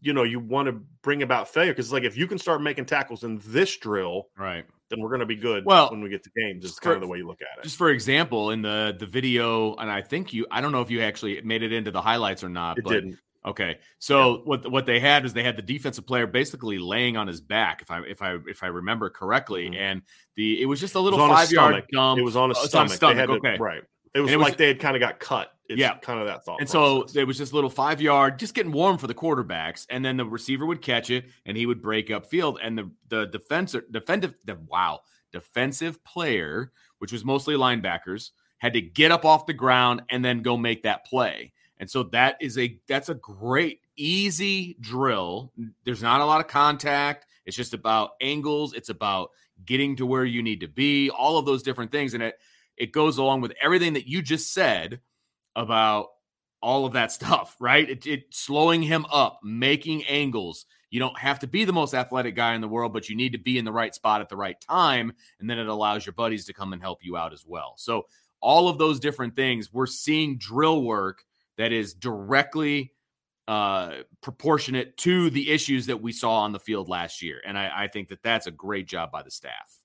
you 0.04 0.12
know 0.12 0.22
you 0.22 0.38
want 0.38 0.66
to 0.66 0.72
bring 1.02 1.22
about 1.22 1.48
failure 1.48 1.72
because 1.72 1.92
like 1.92 2.04
if 2.04 2.16
you 2.16 2.26
can 2.26 2.38
start 2.38 2.60
making 2.62 2.84
tackles 2.84 3.24
in 3.24 3.40
this 3.46 3.76
drill, 3.78 4.28
right. 4.38 4.64
then 4.90 5.00
we're 5.00 5.08
going 5.08 5.20
to 5.20 5.26
be 5.26 5.34
good. 5.36 5.64
Well, 5.64 5.90
when 5.90 6.02
we 6.02 6.10
get 6.10 6.22
to 6.24 6.30
games, 6.36 6.62
is 6.62 6.72
just 6.72 6.82
kind 6.82 6.94
of 6.94 7.00
the 7.00 7.08
way 7.08 7.18
you 7.18 7.26
look 7.26 7.40
at 7.40 7.58
it. 7.58 7.62
Just 7.64 7.76
for 7.78 7.88
example, 7.90 8.50
in 8.50 8.60
the 8.62 8.94
the 8.98 9.06
video, 9.06 9.74
and 9.76 9.90
I 9.90 10.02
think 10.02 10.32
you, 10.34 10.46
I 10.50 10.60
don't 10.60 10.72
know 10.72 10.82
if 10.82 10.90
you 10.90 11.00
actually 11.00 11.40
made 11.42 11.62
it 11.62 11.72
into 11.72 11.90
the 11.90 12.02
highlights 12.02 12.44
or 12.44 12.48
not. 12.50 12.78
It 12.78 12.84
but, 12.84 12.92
didn't. 12.92 13.18
Okay, 13.46 13.78
so 13.98 14.40
what 14.44 14.70
what 14.70 14.86
they 14.86 15.00
had 15.00 15.24
is 15.26 15.32
they 15.34 15.42
had 15.42 15.56
the 15.56 15.62
defensive 15.62 16.06
player 16.06 16.26
basically 16.26 16.78
laying 16.78 17.16
on 17.16 17.26
his 17.26 17.40
back, 17.40 17.82
if 17.82 17.90
I 17.90 18.00
if 18.00 18.22
I 18.22 18.36
if 18.46 18.62
I 18.62 18.68
remember 18.68 19.10
correctly, 19.10 19.68
Mhm. 19.68 19.76
and 19.76 20.02
the 20.36 20.62
it 20.62 20.66
was 20.66 20.80
just 20.80 20.94
a 20.94 21.00
little 21.00 21.18
was 21.18 21.30
on 21.30 21.40
his 21.40 21.48
five 21.48 21.52
yard 21.52 21.84
dump. 21.92 22.18
it 22.18 22.22
was 22.22 22.36
on 22.36 22.48
his 22.50 22.58
Oh, 22.58 22.62
on 22.62 22.68
stomach. 22.68 22.90
his 22.92 23.00
They 23.00 23.06
had 23.08 23.24
stomach, 23.24 23.42
to- 23.42 23.48
okay. 23.48 23.58
right. 23.58 23.82
It 24.14 24.20
was 24.20 24.30
it 24.32 24.36
was- 24.36 24.44
like 24.44 24.56
they 24.56 24.68
had 24.68 24.80
kind 24.80 24.96
of 24.96 25.00
got 25.00 25.18
cut. 25.20 25.50
It's 25.68 25.80
Yeah. 25.80 25.96
kind 25.96 26.20
of 26.20 26.26
that 26.26 26.44
thought. 26.44 26.60
And 26.60 26.68
so 26.68 27.06
it 27.14 27.24
was 27.24 27.38
just 27.38 27.52
a 27.52 27.54
little 27.54 27.70
five 27.70 28.00
yard, 28.00 28.38
just 28.38 28.54
getting 28.54 28.70
warm 28.70 28.98
for 28.98 29.06
the 29.06 29.14
quarterbacks, 29.14 29.86
and 29.88 30.04
then 30.04 30.18
the 30.18 30.26
receiver 30.26 30.66
would 30.66 30.82
catch 30.82 31.08
it, 31.08 31.24
and 31.46 31.56
he 31.56 31.64
would 31.64 31.80
break 31.80 32.10
up 32.10 32.26
field, 32.26 32.58
and 32.62 32.76
the 32.76 32.90
the 33.08 33.26
defensive 33.26 33.84
defensive 33.90 34.34
the 34.44 34.56
wow 34.66 35.00
defensive 35.32 36.04
player, 36.04 36.70
which 36.98 37.12
was 37.12 37.24
mostly 37.24 37.54
linebackers, 37.54 38.30
had 38.58 38.72
to 38.74 38.80
get 38.80 39.10
up 39.10 39.24
off 39.24 39.46
the 39.46 39.52
ground 39.54 40.02
and 40.10 40.24
then 40.24 40.42
go 40.42 40.56
make 40.56 40.82
that 40.84 41.04
play. 41.06 41.52
And 41.78 41.90
so 41.90 42.04
that 42.04 42.36
is 42.40 42.56
a 42.58 42.78
that's 42.86 43.08
a 43.08 43.14
great 43.14 43.80
easy 43.96 44.76
drill. 44.80 45.52
There's 45.84 46.02
not 46.02 46.20
a 46.20 46.24
lot 46.24 46.40
of 46.40 46.46
contact. 46.46 47.26
It's 47.46 47.56
just 47.56 47.74
about 47.74 48.10
angles. 48.20 48.74
It's 48.74 48.90
about 48.90 49.30
getting 49.64 49.96
to 49.96 50.06
where 50.06 50.24
you 50.24 50.42
need 50.42 50.60
to 50.60 50.68
be. 50.68 51.10
All 51.10 51.38
of 51.38 51.46
those 51.46 51.62
different 51.62 51.90
things, 51.90 52.14
and 52.14 52.22
it 52.22 52.38
it 52.76 52.92
goes 52.92 53.18
along 53.18 53.40
with 53.40 53.52
everything 53.60 53.94
that 53.94 54.08
you 54.08 54.22
just 54.22 54.52
said 54.52 55.00
about 55.56 56.08
all 56.60 56.86
of 56.86 56.94
that 56.94 57.12
stuff, 57.20 57.56
right? 57.60 57.88
It, 57.88 58.06
it 58.06 58.24
slowing 58.30 58.82
him 58.82 59.06
up, 59.12 59.40
making 59.42 60.04
angles. 60.04 60.66
You 60.90 61.00
don't 61.00 61.18
have 61.18 61.40
to 61.40 61.46
be 61.46 61.64
the 61.64 61.72
most 61.72 61.92
athletic 61.92 62.36
guy 62.36 62.54
in 62.54 62.60
the 62.60 62.68
world, 62.68 62.92
but 62.92 63.08
you 63.08 63.16
need 63.16 63.32
to 63.32 63.38
be 63.38 63.58
in 63.58 63.64
the 63.64 63.72
right 63.72 63.94
spot 63.94 64.20
at 64.20 64.28
the 64.28 64.36
right 64.36 64.60
time, 64.60 65.12
and 65.40 65.50
then 65.50 65.58
it 65.58 65.66
allows 65.66 66.06
your 66.06 66.12
buddies 66.12 66.44
to 66.46 66.52
come 66.52 66.72
and 66.72 66.80
help 66.80 67.00
you 67.02 67.16
out 67.16 67.32
as 67.32 67.44
well. 67.46 67.74
So 67.76 68.06
all 68.40 68.68
of 68.68 68.78
those 68.78 69.00
different 69.00 69.34
things, 69.34 69.72
we're 69.72 69.86
seeing 69.86 70.38
drill 70.38 70.82
work 70.82 71.24
that 71.56 71.72
is 71.72 71.94
directly 71.94 72.92
uh, 73.48 74.02
proportionate 74.20 74.96
to 74.98 75.30
the 75.30 75.50
issues 75.50 75.86
that 75.86 76.00
we 76.00 76.12
saw 76.12 76.40
on 76.40 76.52
the 76.52 76.60
field 76.60 76.88
last 76.88 77.22
year, 77.22 77.40
and 77.44 77.58
I, 77.58 77.70
I 77.74 77.88
think 77.88 78.08
that 78.08 78.22
that's 78.22 78.46
a 78.46 78.52
great 78.52 78.86
job 78.86 79.10
by 79.10 79.22
the 79.22 79.30
staff. 79.30 79.83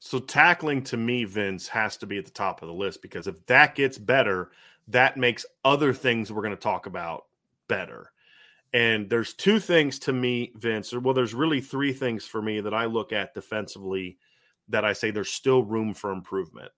So 0.00 0.18
tackling 0.18 0.82
to 0.84 0.96
me, 0.96 1.24
Vince, 1.24 1.68
has 1.68 1.96
to 1.98 2.06
be 2.06 2.18
at 2.18 2.24
the 2.24 2.30
top 2.30 2.62
of 2.62 2.68
the 2.68 2.74
list 2.74 3.02
because 3.02 3.26
if 3.26 3.44
that 3.46 3.74
gets 3.74 3.98
better, 3.98 4.50
that 4.88 5.16
makes 5.16 5.44
other 5.64 5.92
things 5.92 6.32
we're 6.32 6.42
going 6.42 6.54
to 6.54 6.60
talk 6.60 6.86
about 6.86 7.24
better. 7.68 8.12
And 8.72 9.08
there's 9.08 9.34
two 9.34 9.58
things 9.58 9.98
to 10.00 10.12
me, 10.12 10.52
Vince, 10.54 10.92
or 10.92 11.00
well, 11.00 11.14
there's 11.14 11.34
really 11.34 11.60
three 11.60 11.92
things 11.92 12.26
for 12.26 12.42
me 12.42 12.60
that 12.60 12.74
I 12.74 12.84
look 12.84 13.12
at 13.12 13.34
defensively 13.34 14.18
that 14.68 14.84
I 14.84 14.92
say 14.92 15.10
there's 15.10 15.30
still 15.30 15.62
room 15.62 15.94
for 15.94 16.12
improvement. 16.12 16.70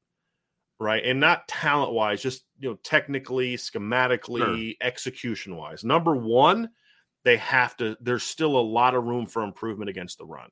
Right. 0.78 1.04
And 1.04 1.20
not 1.20 1.46
talent 1.46 1.92
wise, 1.92 2.22
just 2.22 2.44
you 2.58 2.70
know, 2.70 2.78
technically, 2.82 3.56
schematically, 3.56 4.76
execution 4.80 5.56
wise. 5.56 5.84
Number 5.84 6.16
one, 6.16 6.70
they 7.22 7.36
have 7.36 7.76
to, 7.78 7.98
there's 8.00 8.22
still 8.22 8.56
a 8.56 8.62
lot 8.62 8.94
of 8.94 9.04
room 9.04 9.26
for 9.26 9.42
improvement 9.42 9.90
against 9.90 10.16
the 10.16 10.24
run. 10.24 10.48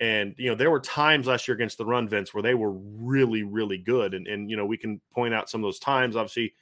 And 0.00 0.34
you 0.38 0.48
know, 0.48 0.54
there 0.54 0.70
were 0.70 0.80
times 0.80 1.26
last 1.26 1.46
year 1.46 1.54
against 1.54 1.76
the 1.76 1.84
run, 1.84 2.08
Vince, 2.08 2.32
where 2.32 2.42
they 2.42 2.54
were 2.54 2.72
really, 2.72 3.42
really 3.42 3.78
good. 3.78 4.14
And 4.14 4.26
and 4.26 4.50
you 4.50 4.56
know, 4.56 4.64
we 4.64 4.78
can 4.78 5.00
point 5.12 5.34
out 5.34 5.50
some 5.50 5.60
of 5.60 5.66
those 5.66 5.78
times. 5.78 6.16
Obviously, 6.16 6.54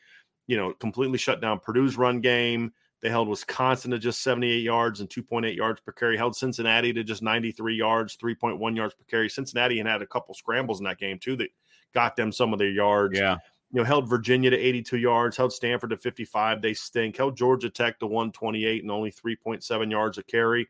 you 0.48 0.56
know, 0.56 0.72
completely 0.74 1.18
shut 1.18 1.40
down 1.40 1.60
Purdue's 1.60 1.96
run 1.96 2.20
game. 2.20 2.72
They 3.00 3.10
held 3.10 3.28
Wisconsin 3.28 3.92
to 3.92 3.98
just 3.98 4.22
78 4.24 4.58
yards 4.58 4.98
and 4.98 5.08
2.8 5.08 5.54
yards 5.54 5.80
per 5.80 5.92
carry. 5.92 6.16
Held 6.16 6.34
Cincinnati 6.34 6.92
to 6.92 7.04
just 7.04 7.22
93 7.22 7.76
yards, 7.76 8.16
3.1 8.16 8.76
yards 8.76 8.94
per 8.94 9.04
carry. 9.04 9.28
Cincinnati 9.28 9.78
and 9.78 9.88
had 9.88 10.02
a 10.02 10.06
couple 10.06 10.34
scrambles 10.34 10.80
in 10.80 10.84
that 10.84 10.98
game 10.98 11.20
too 11.20 11.36
that 11.36 11.50
got 11.94 12.16
them 12.16 12.32
some 12.32 12.52
of 12.52 12.58
their 12.58 12.70
yards. 12.70 13.16
Yeah. 13.16 13.36
You 13.70 13.80
know, 13.80 13.84
held 13.84 14.08
Virginia 14.08 14.50
to 14.50 14.56
82 14.56 14.96
yards, 14.96 15.36
held 15.36 15.52
Stanford 15.52 15.90
to 15.90 15.96
55. 15.96 16.60
They 16.60 16.74
stink. 16.74 17.16
Held 17.16 17.36
Georgia 17.36 17.70
Tech 17.70 18.00
to 18.00 18.06
128 18.06 18.82
and 18.82 18.90
only 18.90 19.12
3.7 19.12 19.90
yards 19.90 20.18
a 20.18 20.24
carry 20.24 20.68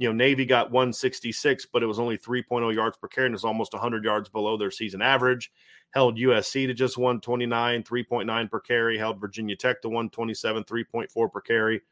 you 0.00 0.08
know, 0.08 0.14
Navy 0.14 0.46
got 0.46 0.70
166, 0.70 1.66
but 1.66 1.82
it 1.82 1.86
was 1.86 1.98
only 1.98 2.16
3.0 2.16 2.74
yards 2.74 2.96
per 2.96 3.06
carry 3.06 3.26
and 3.26 3.34
was 3.34 3.44
almost 3.44 3.74
100 3.74 4.02
yards 4.02 4.30
below 4.30 4.56
their 4.56 4.70
season 4.70 5.02
average. 5.02 5.52
Held 5.90 6.16
USC 6.16 6.66
to 6.66 6.72
just 6.72 6.96
129, 6.96 7.82
3.9 7.82 8.50
per 8.50 8.60
carry. 8.60 8.96
Held 8.96 9.20
Virginia 9.20 9.54
Tech 9.54 9.82
to 9.82 9.90
127, 9.90 10.64
3.4 10.64 11.30
per 11.30 11.40
carry. 11.42 11.82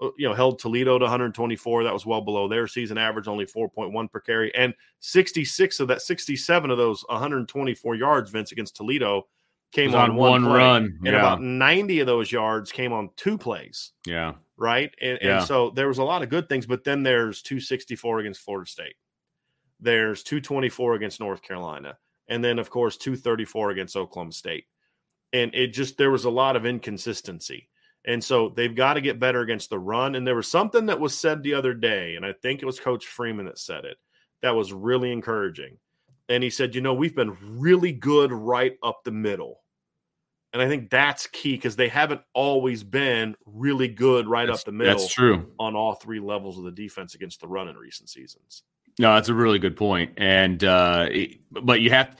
Uh, 0.00 0.08
You 0.16 0.26
know, 0.26 0.34
held 0.34 0.58
Toledo 0.58 0.98
to 0.98 1.04
124. 1.04 1.84
That 1.84 1.92
was 1.92 2.06
well 2.06 2.22
below 2.22 2.48
their 2.48 2.66
season 2.66 2.96
average, 2.96 3.28
only 3.28 3.44
4.1 3.44 4.10
per 4.10 4.20
carry. 4.20 4.54
And 4.54 4.72
66 5.00 5.78
of 5.80 5.88
that, 5.88 6.00
67 6.00 6.70
of 6.70 6.78
those 6.78 7.04
124 7.10 7.96
yards, 7.96 8.30
Vince, 8.30 8.50
against 8.50 8.76
Toledo 8.76 9.26
came 9.72 9.94
on, 9.94 10.10
on 10.10 10.16
one, 10.16 10.44
one 10.44 10.52
run. 10.52 10.84
And 10.84 11.06
Yeah. 11.06 11.18
about 11.18 11.42
90 11.42 12.00
of 12.00 12.06
those 12.06 12.32
yards 12.32 12.72
came 12.72 12.92
on 12.92 13.10
two 13.16 13.36
plays 13.36 13.92
Yeah. 14.06 14.34
right? 14.56 14.94
And, 15.00 15.18
Yeah. 15.20 15.38
and 15.38 15.46
so 15.46 15.70
there 15.70 15.88
was 15.88 15.98
a 15.98 16.04
lot 16.04 16.22
of 16.22 16.30
good 16.30 16.48
things, 16.48 16.66
but 16.66 16.84
then 16.84 17.02
there's 17.02 17.42
264 17.42 18.20
against 18.20 18.40
Florida 18.40 18.68
State. 18.68 18.96
There's 19.80 20.22
224 20.22 20.94
against 20.94 21.20
North 21.20 21.42
Carolina. 21.42 21.98
And 22.28 22.42
then, 22.42 22.58
of 22.58 22.68
course, 22.70 22.96
234 22.96 23.70
against 23.70 23.96
Oklahoma 23.96 24.32
State. 24.32 24.66
And 25.32 25.54
it 25.54 25.68
just, 25.68 25.96
there 25.98 26.10
was 26.10 26.24
a 26.24 26.30
lot 26.30 26.56
of 26.56 26.66
inconsistency. 26.66 27.68
And 28.04 28.22
so 28.24 28.48
they've 28.48 28.74
got 28.74 28.94
to 28.94 29.00
get 29.00 29.18
better 29.18 29.40
against 29.40 29.70
the 29.70 29.78
run. 29.78 30.14
And 30.14 30.26
there 30.26 30.34
was 30.34 30.48
something 30.48 30.86
that 30.86 31.00
was 31.00 31.18
said 31.18 31.42
the 31.42 31.54
other 31.54 31.74
day, 31.74 32.16
and 32.16 32.24
I 32.24 32.32
think 32.32 32.62
it 32.62 32.66
was 32.66 32.80
Coach 32.80 33.06
Freeman 33.06 33.46
that 33.46 33.58
said 33.58 33.84
it, 33.84 33.98
that 34.40 34.54
was 34.54 34.72
really 34.72 35.12
encouraging. 35.12 35.78
And 36.28 36.42
he 36.42 36.50
said, 36.50 36.74
you 36.74 36.80
know, 36.80 36.94
we've 36.94 37.14
been 37.14 37.36
really 37.58 37.92
good 37.92 38.32
right 38.32 38.76
up 38.82 39.02
the 39.04 39.10
middle. 39.10 39.60
And 40.52 40.62
I 40.62 40.68
think 40.68 40.90
that's 40.90 41.26
key 41.26 41.52
because 41.52 41.76
they 41.76 41.88
haven't 41.88 42.22
always 42.32 42.82
been 42.82 43.36
really 43.44 43.88
good 43.88 44.26
right 44.26 44.46
That's- 44.46 44.60
up 44.60 44.64
the 44.66 44.72
middle 44.72 44.98
That's 44.98 45.12
true. 45.12 45.50
on 45.58 45.76
all 45.76 45.94
three 45.94 46.20
levels 46.20 46.58
of 46.58 46.64
the 46.64 46.70
defense 46.70 47.14
against 47.14 47.40
the 47.40 47.48
run 47.48 47.68
in 47.68 47.76
recent 47.76 48.08
seasons. 48.08 48.62
No, 48.98 49.14
that's 49.14 49.28
a 49.28 49.34
really 49.34 49.58
good 49.58 49.76
point. 49.76 50.12
And 50.16 50.62
uh, 50.64 51.08
but 51.50 51.80
you 51.80 51.90
have 51.90 52.16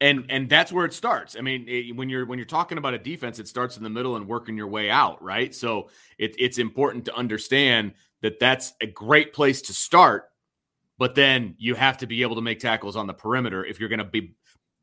and 0.00 0.26
and 0.30 0.48
that's 0.48 0.72
where 0.72 0.84
it 0.86 0.94
starts. 0.94 1.36
I 1.36 1.42
mean, 1.42 1.66
it, 1.68 1.94
when 1.94 2.08
you're 2.08 2.24
when 2.24 2.38
you're 2.38 2.46
talking 2.46 2.78
about 2.78 2.94
a 2.94 2.98
defense, 2.98 3.38
it 3.38 3.48
starts 3.48 3.76
in 3.76 3.82
the 3.82 3.90
middle 3.90 4.16
and 4.16 4.26
working 4.26 4.56
your 4.56 4.68
way 4.68 4.88
out, 4.88 5.22
right? 5.22 5.54
So 5.54 5.90
it, 6.18 6.34
it's 6.38 6.58
important 6.58 7.04
to 7.06 7.14
understand 7.14 7.92
that 8.22 8.38
that's 8.40 8.72
a 8.80 8.86
great 8.86 9.32
place 9.34 9.60
to 9.62 9.74
start, 9.74 10.30
but 10.98 11.14
then 11.14 11.54
you 11.58 11.74
have 11.74 11.98
to 11.98 12.06
be 12.06 12.22
able 12.22 12.36
to 12.36 12.42
make 12.42 12.60
tackles 12.60 12.96
on 12.96 13.06
the 13.06 13.14
perimeter 13.14 13.64
if 13.64 13.80
you're 13.80 13.88
going 13.88 13.98
to 13.98 14.04
be 14.04 14.34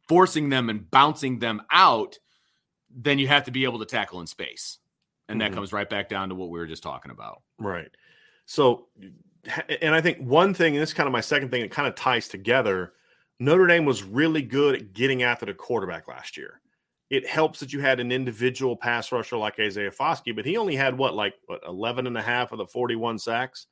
forcing 0.08 0.50
them 0.50 0.70
and 0.70 0.90
bouncing 0.90 1.40
them 1.40 1.62
out. 1.72 2.18
Then 2.90 3.20
you 3.20 3.28
have 3.28 3.44
to 3.46 3.52
be 3.52 3.66
able 3.66 3.80
to 3.80 3.86
tackle 3.86 4.20
in 4.20 4.28
space, 4.28 4.80
and 5.28 5.40
mm-hmm. 5.40 5.52
that 5.52 5.56
comes 5.56 5.72
right 5.72 5.90
back 5.90 6.10
down 6.10 6.30
to 6.30 6.36
what 6.36 6.50
we 6.50 6.60
were 6.60 6.68
just 6.68 6.84
talking 6.84 7.12
about. 7.12 7.42
Right. 7.60 7.92
So, 8.46 8.88
and 9.82 9.94
I 9.94 10.02
think 10.02 10.18
one 10.20 10.54
thing, 10.54 10.76
and 10.76 10.82
this 10.82 10.90
is 10.90 10.96
kind 10.96 11.08
of 11.08 11.14
my 11.14 11.22
second 11.22 11.52
thing, 11.52 11.62
it 11.62 11.72
kind 11.72 11.88
of 11.88 11.96
ties 11.96 12.28
together 12.28 12.94
Notre 13.40 13.68
Dame 13.68 13.86
was 13.86 14.04
really 14.04 14.42
good 14.42 14.76
at 14.76 14.94
getting 14.94 15.24
after 15.24 15.46
the 15.46 15.54
quarterback 15.54 16.08
last 16.08 16.36
year. 16.36 16.62
It 17.10 17.26
helps 17.26 17.60
that 17.62 17.74
you 17.74 17.80
had 17.80 18.00
an 18.00 18.12
individual 18.12 18.76
pass 18.76 19.12
rusher 19.12 19.38
like 19.38 19.60
Isaiah 19.60 19.92
Foskey, 19.92 20.36
but 20.36 20.46
he 20.46 20.58
only 20.58 20.76
had 20.76 20.98
what, 20.98 21.16
like 21.16 21.36
what, 21.46 21.62
11 21.66 22.06
and 22.06 22.18
a 22.18 22.22
half 22.22 22.52
of 22.52 22.58
the 22.58 22.68
41 22.68 23.18
sacks. 23.18 23.68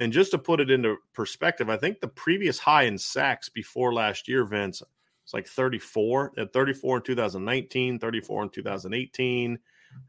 And 0.00 0.12
just 0.12 0.30
to 0.32 0.38
put 0.38 0.60
it 0.60 0.70
into 0.70 0.96
perspective, 1.12 1.70
I 1.70 1.76
think 1.76 2.00
the 2.00 2.08
previous 2.08 2.58
high 2.58 2.84
in 2.84 2.98
sacks 2.98 3.48
before 3.48 3.92
last 3.92 4.26
year, 4.26 4.44
Vince, 4.44 4.82
it's 5.22 5.34
like 5.34 5.46
34. 5.46 6.32
At 6.38 6.52
34 6.52 6.96
in 6.96 7.02
2019, 7.02 7.98
34 7.98 8.42
in 8.42 8.48
2018, 8.48 9.58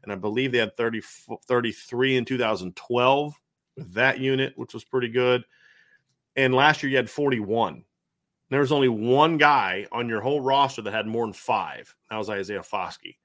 and 0.02 0.12
I 0.12 0.14
believe 0.16 0.50
they 0.52 0.58
had 0.58 0.76
30, 0.76 1.02
33 1.46 2.16
in 2.16 2.24
2012 2.24 3.40
with 3.76 3.92
that 3.94 4.18
unit, 4.18 4.54
which 4.56 4.74
was 4.74 4.84
pretty 4.84 5.08
good. 5.08 5.44
And 6.36 6.54
last 6.54 6.82
year 6.82 6.90
you 6.90 6.96
had 6.96 7.10
41 7.10 7.84
there 8.54 8.60
was 8.60 8.72
only 8.72 8.88
one 8.88 9.36
guy 9.36 9.86
on 9.90 10.08
your 10.08 10.20
whole 10.20 10.40
roster 10.40 10.82
that 10.82 10.92
had 10.92 11.06
more 11.06 11.26
than 11.26 11.32
five. 11.32 11.94
That 12.10 12.18
was 12.18 12.30
Isaiah 12.30 12.60
Foskey. 12.60 13.16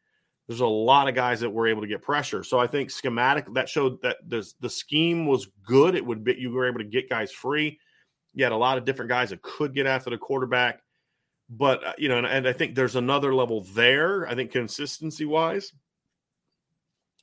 There's 0.49 0.61
a 0.61 0.65
lot 0.65 1.07
of 1.07 1.13
guys 1.13 1.41
that 1.41 1.51
were 1.51 1.67
able 1.67 1.81
to 1.81 1.87
get 1.87 2.01
pressure. 2.01 2.43
So 2.43 2.57
I 2.57 2.65
think 2.65 2.89
schematic 2.89 3.45
that 3.53 3.69
showed 3.69 4.01
that 4.01 4.17
the, 4.27 4.51
the 4.59 4.69
scheme 4.69 5.27
was 5.27 5.47
good. 5.63 5.93
It 5.93 6.03
would 6.03 6.23
be 6.23 6.37
you 6.39 6.49
were 6.49 6.67
able 6.67 6.79
to 6.79 6.85
get 6.85 7.07
guys 7.07 7.31
free. 7.31 7.77
You 8.33 8.45
had 8.45 8.51
a 8.51 8.57
lot 8.57 8.79
of 8.79 8.83
different 8.83 9.09
guys 9.09 9.29
that 9.29 9.43
could 9.43 9.75
get 9.75 9.85
after 9.85 10.09
the 10.09 10.17
quarterback. 10.17 10.81
But 11.51 11.85
uh, 11.85 11.93
you 11.99 12.09
know, 12.09 12.17
and, 12.17 12.25
and 12.25 12.47
I 12.47 12.53
think 12.53 12.73
there's 12.73 12.95
another 12.95 13.35
level 13.35 13.61
there. 13.61 14.27
I 14.27 14.33
think 14.33 14.51
consistency 14.51 15.23
wise. 15.23 15.71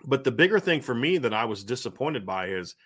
But 0.05 0.23
the 0.23 0.31
bigger 0.31 0.61
thing 0.61 0.81
for 0.81 0.95
me 0.95 1.19
that 1.19 1.35
I 1.35 1.47
was 1.47 1.65
disappointed 1.65 2.25
by 2.25 2.51
is 2.51 2.77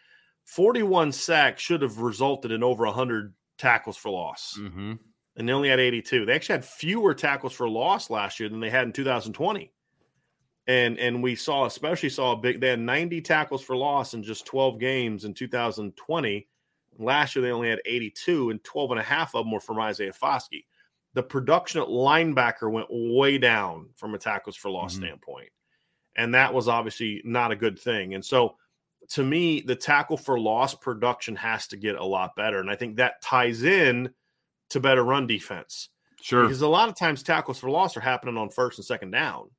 41 0.46 1.12
sacks 1.12 1.60
should 1.60 1.82
have 1.82 1.98
resulted 1.98 2.50
in 2.50 2.62
over 2.62 2.86
100 2.86 3.34
tackles 3.58 3.98
for 3.98 4.08
loss. 4.08 4.56
Mm-hmm. 4.58 4.94
And 5.36 5.48
they 5.48 5.52
only 5.52 5.68
had 5.68 5.80
82. 5.80 6.24
They 6.24 6.34
actually 6.34 6.54
had 6.54 6.64
fewer 6.64 7.12
tackles 7.12 7.52
for 7.52 7.68
loss 7.68 8.08
last 8.08 8.40
year 8.40 8.48
than 8.48 8.60
they 8.60 8.70
had 8.70 8.84
in 8.84 8.92
2020. 8.94 9.70
And 10.66 10.98
and 10.98 11.22
we 11.22 11.34
saw 11.34 11.64
especially 11.64 12.10
saw 12.10 12.32
a 12.32 12.36
big 12.36 12.60
they 12.60 12.68
had 12.68 12.80
90 12.80 13.20
tackles 13.22 13.62
for 13.62 13.76
loss 13.76 14.14
in 14.14 14.22
just 14.22 14.46
12 14.46 14.78
games 14.78 15.24
in 15.24 15.34
2020. 15.34 16.46
Last 16.98 17.34
year 17.34 17.42
they 17.42 17.50
only 17.50 17.70
had 17.70 17.80
82 17.86 18.50
and 18.50 18.62
12 18.62 18.90
and 18.92 19.00
a 19.00 19.04
half 19.04 19.34
of 19.34 19.44
them 19.44 19.52
were 19.52 19.60
from 19.60 19.80
Isaiah 19.80 20.12
Foskey. 20.12 20.64
The 21.14 21.22
production 21.22 21.80
at 21.80 21.88
linebacker 21.88 22.70
went 22.70 22.86
way 22.90 23.38
down 23.38 23.88
from 23.96 24.14
a 24.14 24.18
tackles 24.18 24.56
for 24.56 24.70
loss 24.70 24.94
mm-hmm. 24.94 25.04
standpoint. 25.04 25.48
And 26.16 26.34
that 26.34 26.52
was 26.52 26.68
obviously 26.68 27.22
not 27.24 27.52
a 27.52 27.56
good 27.56 27.78
thing. 27.78 28.14
And 28.14 28.24
so 28.24 28.56
to 29.10 29.24
me, 29.24 29.60
the 29.60 29.74
tackle 29.74 30.16
for 30.16 30.38
loss 30.38 30.74
production 30.74 31.34
has 31.36 31.66
to 31.68 31.76
get 31.76 31.96
a 31.96 32.04
lot 32.04 32.36
better. 32.36 32.60
And 32.60 32.70
I 32.70 32.76
think 32.76 32.96
that 32.96 33.22
ties 33.22 33.62
in 33.62 34.10
to 34.70 34.80
better 34.80 35.02
run 35.02 35.26
defense. 35.26 35.88
Sure. 36.22 36.44
Because 36.44 36.62
a 36.62 36.68
lot 36.68 36.88
of 36.88 36.96
times 36.96 37.22
tackles 37.22 37.58
for 37.58 37.70
loss 37.70 37.96
are 37.96 38.00
happening 38.00 38.36
on 38.36 38.50
first 38.50 38.78
and 38.78 38.84
second 38.84 39.10
down. 39.10 39.50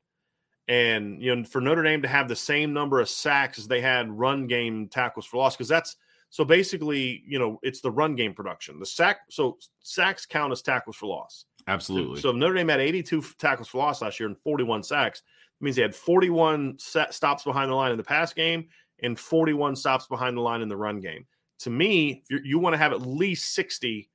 And, 0.67 1.21
you 1.21 1.35
know, 1.35 1.43
for 1.43 1.59
Notre 1.59 1.83
Dame 1.83 2.01
to 2.03 2.07
have 2.07 2.27
the 2.27 2.35
same 2.35 2.71
number 2.71 2.99
of 2.99 3.09
sacks 3.09 3.59
as 3.59 3.67
they 3.67 3.81
had 3.81 4.09
run 4.11 4.47
game 4.47 4.87
tackles 4.87 5.25
for 5.25 5.37
loss, 5.37 5.55
because 5.55 5.67
that's 5.67 5.95
so 6.29 6.45
basically, 6.45 7.23
you 7.27 7.37
know, 7.37 7.59
it's 7.61 7.81
the 7.81 7.91
run 7.91 8.15
game 8.15 8.33
production. 8.33 8.79
The 8.79 8.85
sack, 8.85 9.19
so 9.29 9.57
sacks 9.83 10.25
count 10.25 10.53
as 10.53 10.61
tackles 10.61 10.95
for 10.95 11.07
loss. 11.07 11.45
Absolutely. 11.67 12.21
So, 12.21 12.31
so 12.31 12.37
Notre 12.37 12.53
Dame 12.55 12.69
had 12.69 12.79
82 12.79 13.23
tackles 13.37 13.67
for 13.67 13.79
loss 13.79 14.01
last 14.01 14.19
year 14.19 14.27
and 14.27 14.37
41 14.39 14.83
sacks. 14.83 15.19
It 15.19 15.63
means 15.63 15.75
they 15.75 15.81
had 15.81 15.93
41 15.93 16.77
stops 16.79 17.43
behind 17.43 17.69
the 17.69 17.75
line 17.75 17.91
in 17.91 17.97
the 17.97 18.03
pass 18.03 18.33
game 18.33 18.69
and 19.03 19.19
41 19.19 19.75
stops 19.75 20.07
behind 20.07 20.37
the 20.37 20.41
line 20.41 20.61
in 20.61 20.69
the 20.69 20.77
run 20.77 21.01
game. 21.01 21.25
To 21.59 21.69
me, 21.69 22.23
you 22.29 22.59
want 22.59 22.73
to 22.73 22.77
have 22.77 22.93
at 22.93 23.01
least 23.01 23.53
60 23.53 24.09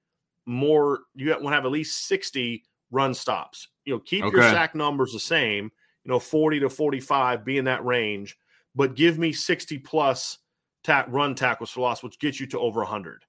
more, 0.46 1.00
you 1.14 1.28
want 1.28 1.42
to 1.42 1.50
have 1.50 1.66
at 1.66 1.70
least 1.70 2.08
60 2.08 2.64
run 2.90 3.12
stops. 3.12 3.68
You 3.84 3.94
know, 3.94 4.00
keep 4.00 4.24
okay. 4.24 4.36
your 4.36 4.42
sack 4.42 4.74
numbers 4.74 5.12
the 5.12 5.20
same, 5.20 5.70
you 6.06 6.12
know, 6.12 6.20
40 6.20 6.60
to 6.60 6.70
45, 6.70 7.44
be 7.44 7.58
in 7.58 7.64
that 7.64 7.84
range, 7.84 8.38
but 8.76 8.94
give 8.94 9.18
me 9.18 9.32
60 9.32 9.78
plus 9.78 10.38
run 11.08 11.34
tackles 11.34 11.70
for 11.70 11.80
loss, 11.80 12.00
which 12.04 12.20
gets 12.20 12.38
you 12.38 12.46
to 12.46 12.60
over 12.60 12.80
100. 12.80 13.24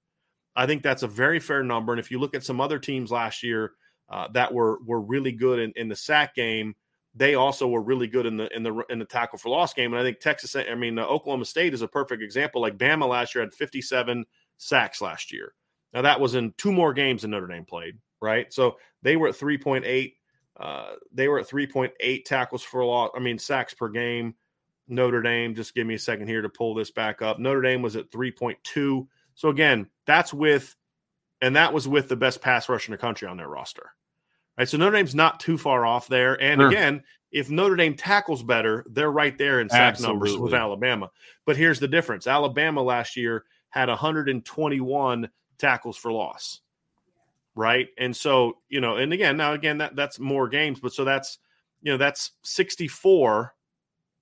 I 0.54 0.64
think 0.64 0.84
that's 0.84 1.02
a 1.02 1.08
very 1.08 1.40
fair 1.40 1.64
number. 1.64 1.92
And 1.92 1.98
if 1.98 2.08
you 2.08 2.20
look 2.20 2.36
at 2.36 2.44
some 2.44 2.60
other 2.60 2.78
teams 2.78 3.10
last 3.10 3.42
year 3.42 3.72
uh, 4.08 4.28
that 4.28 4.54
were 4.54 4.78
were 4.86 5.00
really 5.00 5.32
good 5.32 5.58
in, 5.58 5.72
in 5.74 5.88
the 5.88 5.96
sack 5.96 6.36
game, 6.36 6.76
they 7.16 7.34
also 7.34 7.66
were 7.66 7.82
really 7.82 8.06
good 8.06 8.26
in 8.26 8.36
the 8.36 8.54
in 8.54 8.62
the 8.62 8.84
in 8.90 9.00
the 9.00 9.04
tackle 9.04 9.38
for 9.38 9.48
loss 9.48 9.74
game. 9.74 9.92
And 9.92 10.00
I 10.00 10.04
think 10.04 10.20
Texas, 10.20 10.54
I 10.54 10.74
mean 10.76 11.00
uh, 11.00 11.04
Oklahoma 11.04 11.46
State 11.46 11.74
is 11.74 11.82
a 11.82 11.88
perfect 11.88 12.22
example. 12.22 12.60
Like 12.60 12.78
Bama 12.78 13.08
last 13.08 13.34
year 13.34 13.42
had 13.42 13.52
57 13.52 14.24
sacks 14.58 15.00
last 15.00 15.32
year. 15.32 15.52
Now 15.92 16.02
that 16.02 16.20
was 16.20 16.36
in 16.36 16.54
two 16.58 16.72
more 16.72 16.94
games 16.94 17.22
than 17.22 17.32
Notre 17.32 17.48
Dame 17.48 17.64
played, 17.64 17.98
right? 18.20 18.52
So 18.52 18.76
they 19.02 19.16
were 19.16 19.28
at 19.28 19.34
3.8. 19.34 20.12
Uh, 20.58 20.94
they 21.12 21.28
were 21.28 21.38
at 21.38 21.48
3.8 21.48 22.24
tackles 22.24 22.62
for 22.62 22.84
loss. 22.84 23.10
I 23.14 23.20
mean 23.20 23.38
sacks 23.38 23.74
per 23.74 23.88
game. 23.88 24.34
Notre 24.88 25.22
Dame, 25.22 25.54
just 25.54 25.74
give 25.74 25.86
me 25.86 25.94
a 25.94 25.98
second 25.98 26.28
here 26.28 26.42
to 26.42 26.48
pull 26.48 26.74
this 26.74 26.90
back 26.90 27.20
up. 27.22 27.38
Notre 27.38 27.60
Dame 27.60 27.82
was 27.82 27.96
at 27.96 28.10
3.2. 28.10 29.06
So 29.34 29.48
again, 29.50 29.86
that's 30.06 30.32
with, 30.32 30.74
and 31.42 31.54
that 31.56 31.72
was 31.72 31.86
with 31.86 32.08
the 32.08 32.16
best 32.16 32.40
pass 32.40 32.68
rush 32.68 32.88
in 32.88 32.92
the 32.92 32.98
country 32.98 33.28
on 33.28 33.36
their 33.36 33.48
roster. 33.48 33.90
Right. 34.56 34.68
So 34.68 34.78
Notre 34.78 34.96
Dame's 34.96 35.14
not 35.14 35.40
too 35.40 35.58
far 35.58 35.86
off 35.86 36.08
there. 36.08 36.40
And 36.42 36.60
sure. 36.60 36.68
again, 36.68 37.02
if 37.30 37.50
Notre 37.50 37.76
Dame 37.76 37.94
tackles 37.94 38.42
better, 38.42 38.84
they're 38.90 39.12
right 39.12 39.36
there 39.36 39.60
in 39.60 39.68
sack 39.68 39.92
Absolutely. 39.92 40.14
numbers 40.14 40.36
with 40.38 40.54
Alabama. 40.54 41.10
But 41.46 41.56
here's 41.56 41.78
the 41.78 41.88
difference 41.88 42.26
Alabama 42.26 42.82
last 42.82 43.16
year 43.16 43.44
had 43.70 43.88
121 43.88 45.28
tackles 45.58 45.96
for 45.96 46.10
loss. 46.10 46.60
Right. 47.58 47.88
And 47.98 48.16
so, 48.16 48.58
you 48.68 48.80
know, 48.80 48.96
and 48.96 49.12
again, 49.12 49.36
now 49.36 49.52
again, 49.52 49.78
that 49.78 49.96
that's 49.96 50.20
more 50.20 50.48
games, 50.48 50.78
but 50.78 50.92
so 50.92 51.04
that's, 51.04 51.38
you 51.82 51.90
know, 51.90 51.98
that's 51.98 52.30
64 52.44 53.52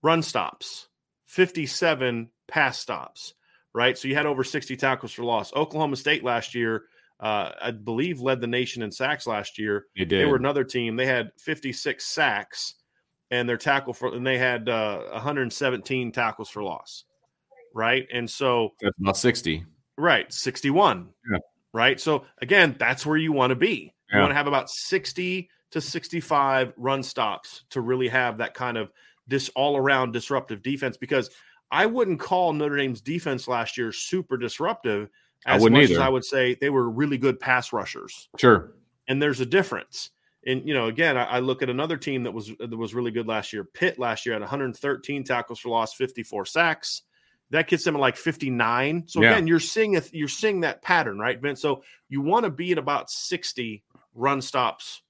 run 0.03 0.23
stops, 0.23 0.89
57 1.27 2.31
pass 2.49 2.79
stops. 2.79 3.35
Right. 3.75 3.99
So 3.99 4.09
you 4.09 4.15
had 4.15 4.25
over 4.25 4.43
60 4.43 4.75
tackles 4.77 5.13
for 5.13 5.23
loss. 5.25 5.53
Oklahoma 5.55 5.97
State 5.97 6.25
last 6.25 6.55
year 6.55 6.85
uh, 7.21 7.53
I 7.61 7.71
believe 7.71 8.21
led 8.21 8.41
the 8.41 8.47
nation 8.47 8.83
in 8.83 8.93
sacks 8.93 9.27
last 9.27 9.59
year. 9.59 9.87
They 9.97 10.05
did. 10.05 10.21
They 10.21 10.27
were 10.27 10.37
another 10.37 10.65
team. 10.65 10.97
They 10.97 11.07
had 11.07 11.31
56 11.39 12.05
sacks, 12.05 12.75
and 13.31 13.49
their 13.49 13.57
tackle 13.57 13.95
for 13.95 14.15
and 14.15 14.27
they 14.27 14.39
had 14.39 14.69
uh, 14.69 15.01
117 15.13 16.13
tackles 16.13 16.51
for 16.51 16.63
loss. 16.63 17.05
Right, 17.75 18.07
and 18.13 18.29
so 18.29 18.71
that's 18.81 18.99
about 19.01 19.17
60. 19.17 19.65
Right, 19.97 20.31
61. 20.31 21.09
Yeah. 21.31 21.39
Right. 21.77 22.01
So 22.01 22.25
again, 22.41 22.75
that's 22.79 23.05
where 23.05 23.19
you 23.19 23.33
want 23.33 23.51
to 23.51 23.55
be. 23.55 23.93
You 24.11 24.21
want 24.21 24.31
to 24.31 24.35
have 24.35 24.47
about 24.47 24.71
60 24.71 25.51
to 25.73 25.81
65 25.81 26.73
run 26.79 27.03
stops 27.03 27.65
to 27.71 27.83
really 27.83 28.09
have 28.09 28.39
that 28.39 28.55
kind 28.55 28.79
of 28.79 28.91
this 29.27 29.51
all 29.51 29.77
around 29.77 30.13
disruptive 30.13 30.63
defense 30.63 30.97
because 30.97 31.29
I 31.71 31.85
wouldn't 31.85 32.19
call 32.19 32.55
Notre 32.55 32.79
Dame's 32.79 33.03
defense 33.03 33.47
last 33.47 33.77
year 33.77 33.93
super 33.93 34.39
disruptive 34.39 35.11
as 35.45 35.63
much 35.63 35.83
either. 35.83 35.95
as 35.95 35.99
I 35.99 36.09
would 36.09 36.25
say 36.25 36.57
they 36.59 36.71
were 36.71 36.89
really 36.89 37.19
good 37.19 37.39
pass 37.39 37.75
rushers. 37.75 38.31
Sure. 38.39 38.73
And 39.07 39.21
there's 39.21 39.41
a 39.41 39.47
difference. 39.47 40.13
And 40.47 40.67
you 40.67 40.73
know, 40.73 40.87
again, 40.87 41.19
I, 41.19 41.25
I, 41.25 41.39
look 41.41 41.63
at 41.63 41.69
another 41.69 41.99
team 41.99 42.23
that 42.23 42.33
was 42.33 42.53
that 42.59 42.75
was 42.75 42.95
really 42.95 43.11
good 43.11 43.27
last 43.27 43.53
year. 43.53 43.65
Pitt 43.65 43.99
last 43.99 44.25
year 44.25 44.35
had 44.35 44.41
113 44.41 45.25
tackles 45.25 45.59
for 45.59 45.69
loss, 45.69 45.93
54 45.93 46.47
sacks. 46.47 47.03
That 47.51 47.69
gets 47.69 47.85
them 47.85 47.95
at 47.95 48.01
like 48.01 48.17
59. 48.17 49.05
So 49.07 49.23
yeah. 49.23 49.33
again, 49.33 49.47
you're 49.47 49.61
seeing 49.61 49.97
a, 49.97 50.03
you're 50.13 50.29
seeing 50.29 50.61
that 50.61 50.83
pattern, 50.83 51.19
right, 51.19 51.41
Vince? 51.41 51.63
So 51.63 51.83
you 52.09 52.21
want 52.21 52.45
to 52.45 52.51
be 52.51 52.73
at 52.73 52.79
about 52.79 53.09
60 53.11 53.85
run 54.15 54.41
stops 54.43 55.03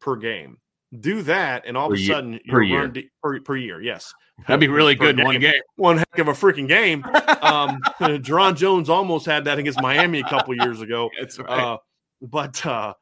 per 0.00 0.16
game. 0.16 0.58
Do 0.98 1.22
that, 1.22 1.64
and 1.66 1.76
all 1.76 1.88
per 1.88 1.94
of 1.94 2.00
a 2.00 2.06
sudden, 2.06 2.32
year, 2.32 2.40
per 2.48 2.62
year. 2.62 2.88
De- 2.88 3.10
per, 3.22 3.40
per 3.40 3.56
year, 3.56 3.80
yes. 3.80 4.12
That'd 4.46 4.60
be 4.60 4.68
really 4.68 4.94
good 4.94 5.16
game. 5.16 5.24
one 5.24 5.38
game. 5.38 5.60
One 5.76 5.98
heck 5.98 6.18
of 6.18 6.28
a 6.28 6.32
freaking 6.32 6.68
game. 6.68 7.04
Um, 7.04 7.80
Jarron 8.00 8.56
Jones 8.56 8.88
almost 8.88 9.26
had 9.26 9.44
that 9.44 9.58
against 9.58 9.80
Miami 9.80 10.20
a 10.20 10.24
couple 10.24 10.54
years 10.54 10.80
ago. 10.80 11.10
That's 11.18 11.38
right. 11.38 11.48
Uh, 11.48 11.78
but 12.20 12.64
uh, 12.66 12.94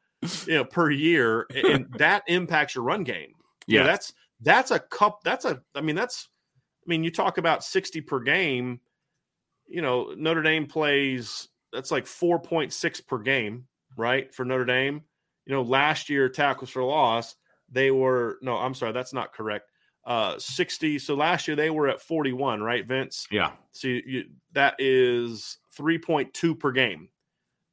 you 0.45 0.55
know, 0.55 0.65
per 0.65 0.89
year, 0.89 1.47
and 1.49 1.87
that 1.97 2.23
impacts 2.27 2.75
your 2.75 2.83
run 2.83 3.03
game. 3.03 3.33
Yeah, 3.65 3.79
you 3.79 3.79
know, 3.79 3.91
that's 3.91 4.13
that's 4.41 4.71
a 4.71 4.79
cup. 4.79 5.19
That's 5.23 5.45
a. 5.45 5.61
I 5.75 5.81
mean, 5.81 5.95
that's. 5.95 6.27
I 6.85 6.87
mean, 6.87 7.03
you 7.03 7.11
talk 7.11 7.37
about 7.37 7.63
sixty 7.63 8.01
per 8.01 8.19
game. 8.19 8.79
You 9.67 9.81
know, 9.81 10.13
Notre 10.17 10.41
Dame 10.41 10.65
plays. 10.65 11.47
That's 11.71 11.91
like 11.91 12.05
four 12.05 12.39
point 12.39 12.73
six 12.73 13.01
per 13.01 13.17
game. 13.17 13.65
right, 13.95 14.33
for 14.33 14.45
Notre 14.45 14.65
Dame. 14.65 15.03
You 15.45 15.53
know, 15.53 15.61
last 15.61 16.09
year 16.09 16.29
tackles 16.29 16.69
for 16.69 16.83
loss, 16.83 17.35
they 17.71 17.91
were 17.91 18.37
no, 18.41 18.55
I'm 18.55 18.73
sorry, 18.73 18.91
that's 18.93 19.13
not 19.13 19.33
correct. 19.33 19.69
Uh 20.05 20.37
60. 20.37 20.99
So 20.99 21.15
last 21.15 21.47
year 21.47 21.55
they 21.55 21.69
were 21.69 21.87
at 21.87 22.01
41, 22.01 22.61
right, 22.61 22.85
Vince? 22.85 23.27
Yeah. 23.31 23.51
So 23.71 23.87
you, 23.87 24.01
you, 24.05 24.23
that 24.51 24.75
is 24.79 25.57
3.2 25.77 26.59
per 26.59 26.71
game. 26.71 27.09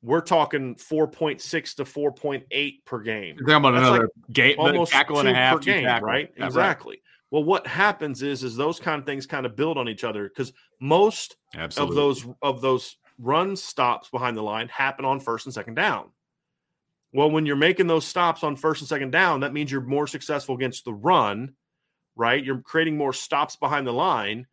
We're 0.03 0.21
talking 0.21 0.77
4.6 0.77 1.75
to 1.75 1.85
4.8 1.85 2.85
per 2.87 3.01
game. 3.01 3.37
You're 3.39 3.47
talking 3.47 3.57
about 3.57 3.73
That's 3.73 3.83
another 3.83 4.03
like 4.05 4.33
game, 4.33 4.57
almost 4.59 4.93
tackle 4.93 5.19
and 5.19 5.29
a 5.29 5.35
half, 5.35 5.57
per 5.57 5.63
game, 5.63 6.03
right? 6.03 6.33
Yeah, 6.37 6.47
exactly. 6.47 7.03
Well, 7.31 7.45
what 7.45 7.67
happens 7.67 8.23
is 8.23 8.43
is 8.43 8.57
those 8.57 8.81
kind 8.81 9.01
of 9.01 9.07
things 9.07 9.27
kind 9.27 9.47
of 9.47 9.57
build 9.57 9.79
on 9.79 9.89
each 9.89 10.05
other 10.05 10.29
because 10.29 10.53
most 10.81 11.37
Absolutely. 11.55 11.93
of 11.93 11.97
those 11.97 12.27
of 12.43 12.61
those 12.61 12.97
run 13.19 13.57
stops 13.57 14.09
behind 14.11 14.37
the 14.37 14.43
line 14.43 14.69
happen 14.69 15.05
on 15.05 15.21
first 15.21 15.47
and 15.47 15.55
second 15.55 15.75
down. 15.75 16.11
Well, 17.13 17.31
when 17.31 17.45
you're 17.45 17.57
making 17.57 17.87
those 17.87 18.07
stops 18.07 18.45
on 18.45 18.57
first 18.57 18.83
and 18.83 18.89
second 18.89 19.11
down, 19.11 19.41
that 19.41 19.53
means 19.53 19.71
you're 19.71 19.81
more 19.81 20.07
successful 20.07 20.55
against 20.55 20.85
the 20.85 20.95
run, 20.95 21.55
right? 22.17 22.45
You're 22.45 22.61
creating 22.61 22.97
more 22.97 23.13
stops 23.13 23.57
behind 23.57 23.87
the 23.87 23.93
line, 23.93 24.47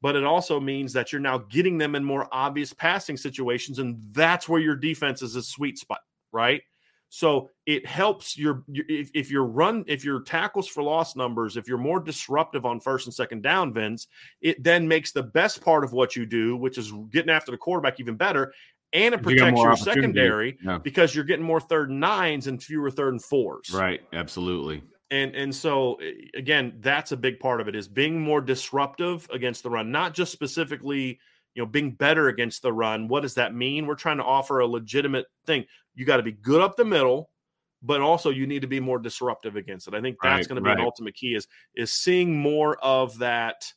but 0.00 0.14
it 0.14 0.24
also 0.24 0.60
means 0.60 0.92
that 0.92 1.12
you're 1.12 1.20
now 1.20 1.38
getting 1.38 1.76
them 1.76 1.94
in 1.94 2.04
more 2.04 2.28
obvious 2.30 2.72
passing 2.72 3.16
situations, 3.16 3.80
and 3.80 4.00
that's 4.12 4.48
where 4.48 4.60
your 4.60 4.76
defense 4.76 5.22
is 5.22 5.34
a 5.34 5.42
sweet 5.42 5.76
spot, 5.76 6.00
right? 6.32 6.62
So 7.08 7.50
it 7.64 7.86
helps 7.86 8.36
your, 8.36 8.64
if, 8.68 9.10
if 9.14 9.30
your 9.30 9.44
run, 9.44 9.84
if 9.86 10.04
your 10.04 10.22
tackles 10.22 10.66
for 10.66 10.82
loss 10.82 11.14
numbers, 11.14 11.56
if 11.56 11.68
you're 11.68 11.78
more 11.78 12.00
disruptive 12.00 12.66
on 12.66 12.80
first 12.80 13.06
and 13.06 13.14
second 13.14 13.42
down, 13.42 13.72
Vince, 13.72 14.08
it 14.40 14.62
then 14.62 14.88
makes 14.88 15.12
the 15.12 15.22
best 15.22 15.62
part 15.62 15.84
of 15.84 15.92
what 15.92 16.16
you 16.16 16.26
do, 16.26 16.56
which 16.56 16.76
is 16.76 16.92
getting 17.10 17.30
after 17.30 17.52
the 17.52 17.56
quarterback, 17.58 18.00
even 18.00 18.16
better. 18.16 18.52
And 18.92 19.14
it 19.14 19.22
protects 19.22 19.56
more 19.56 19.66
your 19.68 19.76
secondary 19.76 20.58
Yeah. 20.64 20.78
because 20.78 21.14
you're 21.14 21.24
getting 21.24 21.44
more 21.44 21.60
third 21.60 21.90
and 21.90 22.00
nines 22.00 22.46
and 22.46 22.62
fewer 22.62 22.90
third 22.90 23.12
and 23.14 23.22
fours. 23.24 23.70
Right. 23.72 24.00
Absolutely. 24.12 24.82
And 25.10 25.34
and 25.36 25.54
so 25.54 25.94
eh, 25.96 26.12
again, 26.34 26.74
that's 26.80 27.12
a 27.12 27.16
big 27.16 27.38
part 27.38 27.60
of 27.60 27.68
it 27.68 27.76
is 27.76 27.88
being 27.88 28.20
more 28.20 28.40
disruptive 28.40 29.28
against 29.32 29.62
the 29.62 29.70
run, 29.70 29.90
not 29.90 30.14
just 30.14 30.32
specifically, 30.32 31.18
you 31.54 31.62
know, 31.62 31.66
being 31.66 31.92
better 31.92 32.28
against 32.28 32.62
the 32.62 32.72
run. 32.72 33.06
What 33.08 33.20
does 33.22 33.34
that 33.34 33.54
mean? 33.54 33.86
We're 33.86 33.94
trying 33.96 34.16
to 34.18 34.24
offer 34.24 34.60
a 34.60 34.66
legitimate 34.66 35.26
thing. 35.46 35.64
You 35.94 36.04
got 36.04 36.18
to 36.18 36.22
be 36.22 36.32
good 36.32 36.60
up 36.60 36.76
the 36.76 36.84
middle, 36.84 37.30
but 37.82 38.00
also 38.00 38.30
you 38.30 38.46
need 38.46 38.62
to 38.62 38.66
be 38.68 38.80
more 38.80 38.98
disruptive 38.98 39.56
against 39.56 39.88
it. 39.88 39.94
I 39.94 40.00
think 40.00 40.16
that's 40.22 40.46
Right, 40.46 40.48
going 40.48 40.56
to 40.56 40.62
be 40.62 40.70
an 40.70 40.80
ultimate 40.80 41.14
key 41.14 41.34
is 41.34 41.46
is 41.74 41.92
seeing 41.92 42.36
more 42.38 42.78
of 42.82 43.18
that 43.18 43.72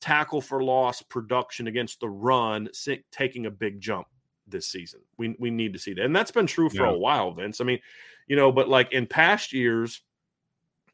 tackle 0.00 0.40
for 0.40 0.62
loss 0.62 1.00
production 1.02 1.66
against 1.66 2.00
the 2.00 2.08
run 2.08 2.68
taking 3.10 3.46
a 3.46 3.50
big 3.50 3.80
jump 3.80 4.06
this 4.46 4.68
season. 4.68 5.00
We 5.16 5.36
we 5.38 5.50
need 5.50 5.72
to 5.72 5.78
see 5.78 5.94
that. 5.94 6.04
And 6.04 6.14
that's 6.14 6.30
been 6.30 6.46
true 6.46 6.68
for 6.68 6.84
Yeah. 6.84 6.90
a 6.90 6.98
while, 6.98 7.32
Vince. 7.32 7.60
I 7.60 7.64
mean, 7.64 7.78
you 8.26 8.36
know, 8.36 8.52
but 8.52 8.68
like 8.68 8.92
in 8.92 9.06
past 9.06 9.52
years, 9.52 10.02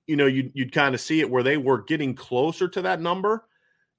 you 0.06 0.16
know, 0.16 0.26
you'd, 0.26 0.52
you'd 0.54 0.72
kind 0.72 0.94
of 0.94 1.00
see 1.00 1.20
it 1.20 1.30
where 1.30 1.42
they 1.42 1.56
were 1.56 1.82
getting 1.82 2.14
closer 2.14 2.68
to 2.68 2.82
that 2.82 3.00
number. 3.00 3.46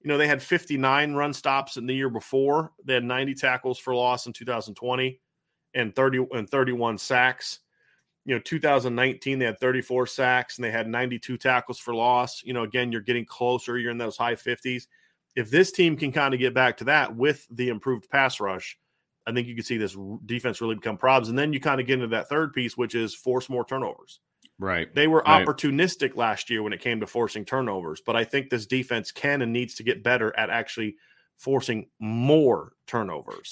You 0.01 0.09
know, 0.09 0.17
they 0.17 0.27
had 0.27 0.41
59 0.41 1.13
run 1.13 1.33
stops 1.33 1.77
in 1.77 1.85
the 1.85 1.93
year 1.93 2.09
before. 2.09 2.71
They 2.83 2.95
had 2.95 3.03
90 3.03 3.35
tackles 3.35 3.79
for 3.79 3.93
loss 3.95 4.27
in 4.27 4.33
2020 4.33 5.21
and 5.73 5.95
30 5.95 6.27
and 6.31 6.49
31 6.49 6.97
sacks. 6.97 7.59
You 8.25 8.35
know, 8.35 8.41
2019 8.41 9.39
they 9.39 9.45
had 9.45 9.59
34 9.59 10.05
sacks 10.07 10.57
and 10.57 10.63
they 10.63 10.71
had 10.71 10.87
92 10.87 11.37
tackles 11.37 11.79
for 11.79 11.93
loss. 11.93 12.43
You 12.43 12.53
know, 12.53 12.63
again, 12.63 12.91
you're 12.91 13.01
getting 13.01 13.25
closer. 13.25 13.77
You're 13.77 13.91
in 13.91 13.97
those 13.97 14.17
high 14.17 14.35
50s. 14.35 14.87
If 15.35 15.49
this 15.49 15.71
team 15.71 15.97
can 15.97 16.11
kind 16.11 16.33
of 16.33 16.39
get 16.39 16.53
back 16.53 16.77
to 16.77 16.83
that 16.85 17.15
with 17.15 17.47
the 17.49 17.69
improved 17.69 18.09
pass 18.09 18.39
rush, 18.39 18.77
I 19.25 19.31
think 19.31 19.47
you 19.47 19.55
can 19.55 19.63
see 19.63 19.77
this 19.77 19.97
defense 20.25 20.61
really 20.61 20.75
become 20.75 20.97
problems. 20.97 21.29
And 21.29 21.37
then 21.37 21.53
you 21.53 21.59
kind 21.59 21.79
of 21.79 21.87
get 21.87 21.95
into 21.95 22.07
that 22.07 22.29
third 22.29 22.53
piece, 22.53 22.75
which 22.77 22.95
is 22.95 23.15
force 23.15 23.49
more 23.49 23.65
turnovers. 23.65 24.19
Right. 24.59 24.93
They 24.93 25.07
were 25.07 25.23
Right. 25.25 25.45
opportunistic 25.45 26.15
last 26.15 26.49
year 26.49 26.61
when 26.61 26.73
it 26.73 26.81
came 26.81 26.99
to 26.99 27.07
forcing 27.07 27.45
turnovers, 27.45 28.01
but 28.05 28.15
I 28.15 28.23
think 28.23 28.49
this 28.49 28.67
defense 28.67 29.11
can 29.11 29.41
and 29.41 29.51
needs 29.51 29.75
to 29.75 29.83
get 29.83 30.03
better 30.03 30.37
at 30.37 30.51
actually 30.51 30.97
forcing 31.37 31.89
more 31.99 32.73
turnovers. 32.85 33.51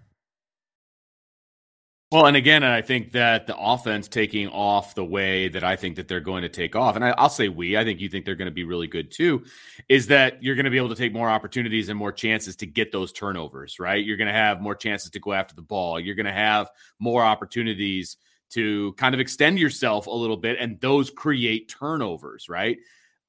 Well, 2.11 2.25
and 2.25 2.35
again, 2.35 2.61
I 2.65 2.81
think 2.81 3.13
that 3.13 3.47
the 3.47 3.55
offense 3.57 4.09
taking 4.09 4.49
off 4.49 4.95
the 4.95 5.05
way 5.05 5.47
that 5.47 5.63
I 5.63 5.77
think 5.77 5.95
that 5.95 6.09
they're 6.09 6.19
going 6.19 6.41
to 6.41 6.49
take 6.49 6.75
off, 6.75 6.97
and 6.97 7.05
I, 7.05 7.11
I'll 7.17 7.29
say 7.29 7.47
we, 7.47 7.77
I 7.77 7.85
think 7.85 8.01
you 8.01 8.09
think 8.09 8.25
they're 8.25 8.35
going 8.35 8.49
to 8.49 8.53
be 8.53 8.65
really 8.65 8.87
good 8.87 9.11
too, 9.11 9.45
is 9.87 10.07
that 10.07 10.43
you're 10.43 10.55
going 10.55 10.65
to 10.65 10.71
be 10.71 10.75
able 10.77 10.89
to 10.89 10.95
take 10.95 11.13
more 11.13 11.29
opportunities 11.29 11.87
and 11.87 11.97
more 11.97 12.11
chances 12.11 12.57
to 12.57 12.65
get 12.65 12.91
those 12.91 13.13
turnovers, 13.13 13.79
right? 13.79 14.03
You're 14.03 14.17
going 14.17 14.27
to 14.27 14.33
have 14.33 14.59
more 14.59 14.75
chances 14.75 15.09
to 15.11 15.19
go 15.21 15.31
after 15.31 15.55
the 15.55 15.61
ball. 15.61 16.01
You're 16.01 16.15
going 16.15 16.25
to 16.25 16.33
have 16.33 16.69
more 16.99 17.23
opportunities 17.23 18.17
to 18.49 18.91
kind 18.97 19.15
of 19.15 19.21
extend 19.21 19.57
yourself 19.57 20.07
a 20.07 20.11
little 20.11 20.35
bit, 20.35 20.57
and 20.59 20.81
those 20.81 21.09
create 21.09 21.69
turnovers, 21.69 22.49
right? 22.49 22.77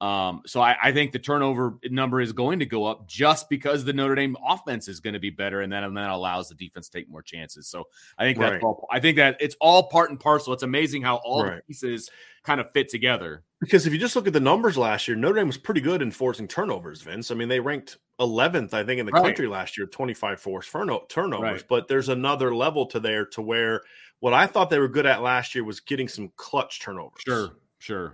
Um, 0.01 0.41
so 0.45 0.59
I, 0.59 0.75
I 0.83 0.91
think 0.91 1.13
the 1.13 1.19
turnover 1.19 1.77
number 1.89 2.19
is 2.19 2.33
going 2.33 2.59
to 2.59 2.65
go 2.65 2.83
up 2.85 3.07
just 3.07 3.47
because 3.49 3.85
the 3.85 3.93
Notre 3.93 4.15
Dame 4.15 4.35
offense 4.45 4.87
is 4.89 4.99
going 4.99 5.13
to 5.13 5.19
be 5.19 5.29
better, 5.29 5.61
and 5.61 5.71
then 5.71 5.83
and 5.85 5.95
that 5.95 6.09
allows 6.09 6.49
the 6.49 6.55
defense 6.55 6.89
to 6.89 6.99
take 6.99 7.09
more 7.09 7.21
chances. 7.21 7.67
So 7.67 7.85
I 8.17 8.23
think 8.23 8.37
that's 8.37 8.51
Right. 8.53 8.63
all. 8.63 8.85
I 8.91 8.99
think 8.99 9.15
that 9.17 9.37
it's 9.39 9.55
all 9.61 9.83
part 9.83 10.09
and 10.09 10.19
parcel. 10.19 10.51
It's 10.51 10.63
amazing 10.63 11.03
how 11.03 11.17
all 11.17 11.43
the 11.43 11.61
pieces 11.67 12.09
kind 12.43 12.59
of 12.59 12.69
fit 12.73 12.89
together. 12.89 13.43
Because 13.61 13.87
if 13.87 13.93
you 13.93 13.99
just 13.99 14.17
look 14.17 14.27
at 14.27 14.33
the 14.33 14.41
numbers 14.41 14.77
last 14.77 15.07
year, 15.07 15.15
Notre 15.15 15.35
Dame 15.35 15.47
was 15.47 15.57
pretty 15.57 15.79
good 15.79 16.01
in 16.01 16.11
forcing 16.11 16.49
turnovers, 16.49 17.01
Vince. 17.01 17.31
I 17.31 17.35
mean, 17.35 17.47
they 17.47 17.61
ranked 17.61 17.97
11th, 18.19 18.73
I 18.73 18.83
think, 18.83 18.99
in 18.99 19.05
the 19.05 19.13
Right. 19.13 19.23
country 19.23 19.47
last 19.47 19.77
year, 19.77 19.87
25 19.87 20.41
forced 20.41 20.69
turno- 20.73 21.07
turnovers. 21.07 21.61
Right. 21.61 21.67
But 21.69 21.87
there's 21.87 22.09
another 22.09 22.53
level 22.53 22.87
to 22.87 22.99
there 22.99 23.25
to 23.27 23.41
where 23.41 23.81
what 24.19 24.33
I 24.33 24.47
thought 24.47 24.69
they 24.69 24.79
were 24.79 24.89
good 24.89 25.05
at 25.05 25.21
last 25.21 25.55
year 25.55 25.63
was 25.63 25.79
getting 25.79 26.09
some 26.09 26.33
clutch 26.35 26.81
turnovers. 26.81 27.21
sure. 27.25 27.51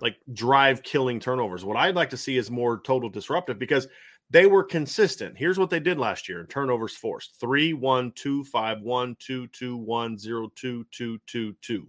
Like 0.01 0.17
drive 0.34 0.84
killing 0.84 1.20
turnovers. 1.20 1.65
What 1.65 1.78
I'd 1.78 1.95
like 1.95 2.09
to 2.11 2.17
see 2.17 2.38
is 2.38 2.49
more 2.49 2.82
total 2.82 3.09
disruptive 3.09 3.59
because 3.59 3.88
they 4.30 4.45
were 4.45 4.63
consistent. 4.63 5.38
Here's 5.38 5.57
what 5.57 5.70
they 5.70 5.80
did 5.80 5.97
last 5.97 6.30
year 6.30 6.39
in 6.39 6.47
turnovers 6.47 6.95
forced 6.95 7.39
3 7.39 7.74
1 7.74 8.11
2 8.15 8.43
5 8.43 8.82
1 8.82 9.15
2 9.20 9.47
2 9.47 9.78
1 9.78 10.17
0 10.17 10.51
2 10.55 10.86
2 10.91 11.20
2 11.26 11.55
2. 11.61 11.88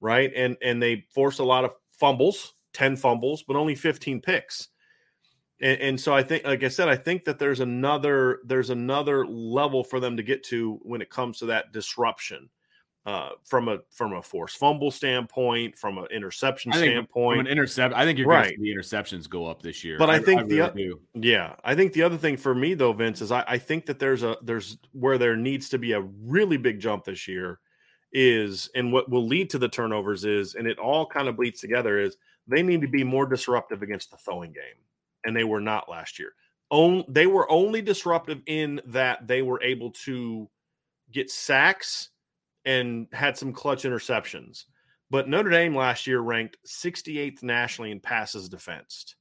Right. 0.00 0.32
And 0.34 0.56
and 0.62 0.82
they 0.82 1.04
forced 1.14 1.40
a 1.40 1.44
lot 1.44 1.64
of 1.64 1.72
fumbles, 1.92 2.54
10 2.72 2.96
fumbles, 2.96 3.42
but 3.42 3.56
only 3.56 3.74
15 3.74 4.20
picks. 4.20 4.68
And, 5.60 5.80
and 5.80 6.00
so 6.00 6.14
I 6.14 6.22
think, 6.22 6.44
like 6.44 6.62
I 6.62 6.68
said, 6.68 6.88
I 6.88 6.96
think 6.96 7.24
that 7.24 7.38
there's 7.38 7.60
another 7.60 8.40
there's 8.44 8.70
another 8.70 9.26
level 9.26 9.82
for 9.82 10.00
them 10.00 10.16
to 10.16 10.22
get 10.22 10.44
to 10.44 10.78
when 10.82 11.02
it 11.02 11.10
comes 11.10 11.38
to 11.38 11.46
that 11.46 11.72
disruption 11.72 12.48
uh, 13.08 13.30
from 13.42 13.68
a 13.68 13.78
from 13.90 14.12
a 14.12 14.20
forced 14.20 14.58
fumble 14.58 14.90
standpoint, 14.90 15.78
from 15.78 15.96
an 15.96 16.04
interception 16.10 16.72
I 16.72 16.74
think 16.74 16.92
standpoint. 16.92 17.38
from 17.38 17.46
an 17.46 17.50
intercept, 17.50 17.94
I 17.94 18.04
think 18.04 18.18
you're 18.18 18.26
going 18.26 18.36
Right. 18.40 18.50
to 18.50 18.56
see 18.56 18.74
the 18.74 18.76
interceptions 18.78 19.26
go 19.30 19.46
up 19.46 19.62
this 19.62 19.82
year. 19.82 19.96
But 19.96 20.10
I 20.10 20.18
think 20.18 20.46
the- 20.46 20.56
really 20.58 20.72
do. 20.74 21.00
Yeah, 21.14 21.56
I 21.64 21.74
think 21.74 21.94
the 21.94 22.02
other 22.02 22.18
thing 22.18 22.36
for 22.36 22.54
me 22.54 22.74
though, 22.74 22.92
Vince, 22.92 23.22
is 23.22 23.32
I, 23.32 23.44
I 23.48 23.56
think 23.56 23.86
that 23.86 23.98
there's 23.98 24.24
a 24.24 24.36
there's 24.42 24.76
where 24.92 25.16
there 25.16 25.36
needs 25.36 25.70
to 25.70 25.78
be 25.78 25.92
a 25.92 26.02
really 26.02 26.58
big 26.58 26.80
jump 26.80 27.04
this 27.04 27.26
year 27.26 27.60
is 28.12 28.68
and 28.74 28.92
what 28.92 29.08
will 29.10 29.26
lead 29.26 29.48
to 29.50 29.58
the 29.58 29.68
turnovers 29.68 30.26
is 30.26 30.54
and 30.54 30.66
it 30.66 30.78
all 30.78 31.06
kind 31.06 31.28
of 31.28 31.36
bleeds 31.36 31.60
together 31.60 31.98
is 31.98 32.18
they 32.46 32.62
need 32.62 32.82
to 32.82 32.88
be 32.88 33.04
more 33.04 33.24
disruptive 33.26 33.82
against 33.82 34.10
the 34.10 34.18
throwing 34.18 34.52
game 34.52 34.76
and 35.24 35.34
they 35.34 35.44
were 35.44 35.60
not 35.62 35.88
last 35.88 36.18
year. 36.18 36.32
On, 36.68 37.04
they 37.08 37.26
were 37.26 37.50
only 37.50 37.80
disruptive 37.80 38.42
in 38.44 38.82
that 38.84 39.26
they 39.26 39.40
were 39.40 39.62
able 39.62 39.92
to 39.92 40.46
get 41.10 41.30
sacks 41.30 42.10
and 42.68 43.06
had 43.12 43.38
some 43.38 43.52
clutch 43.52 43.84
interceptions. 43.84 44.64
But 45.10 45.26
Notre 45.26 45.48
Dame 45.48 45.74
last 45.74 46.06
year 46.06 46.20
ranked 46.20 46.58
68th 46.66 47.42
nationally 47.42 47.90
in 47.90 47.98
passes 47.98 48.50
defensed, 48.50 49.16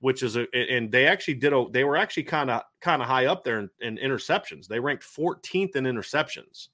which 0.00 0.22
is 0.22 0.36
a 0.36 0.46
and 0.54 0.92
they 0.92 1.06
actually 1.06 1.34
did 1.34 1.54
a 1.54 1.64
they 1.70 1.84
were 1.84 1.96
actually 1.96 2.24
kind 2.24 2.50
of 2.50 2.62
kind 2.82 3.00
of 3.00 3.08
high 3.08 3.24
up 3.24 3.42
there 3.42 3.58
in, 3.58 3.70
in, 3.80 3.96
interceptions. 3.96 4.66
They 4.68 4.80
ranked 4.80 5.02
14th 5.02 5.76
in 5.76 5.84
interceptions. 5.84 6.68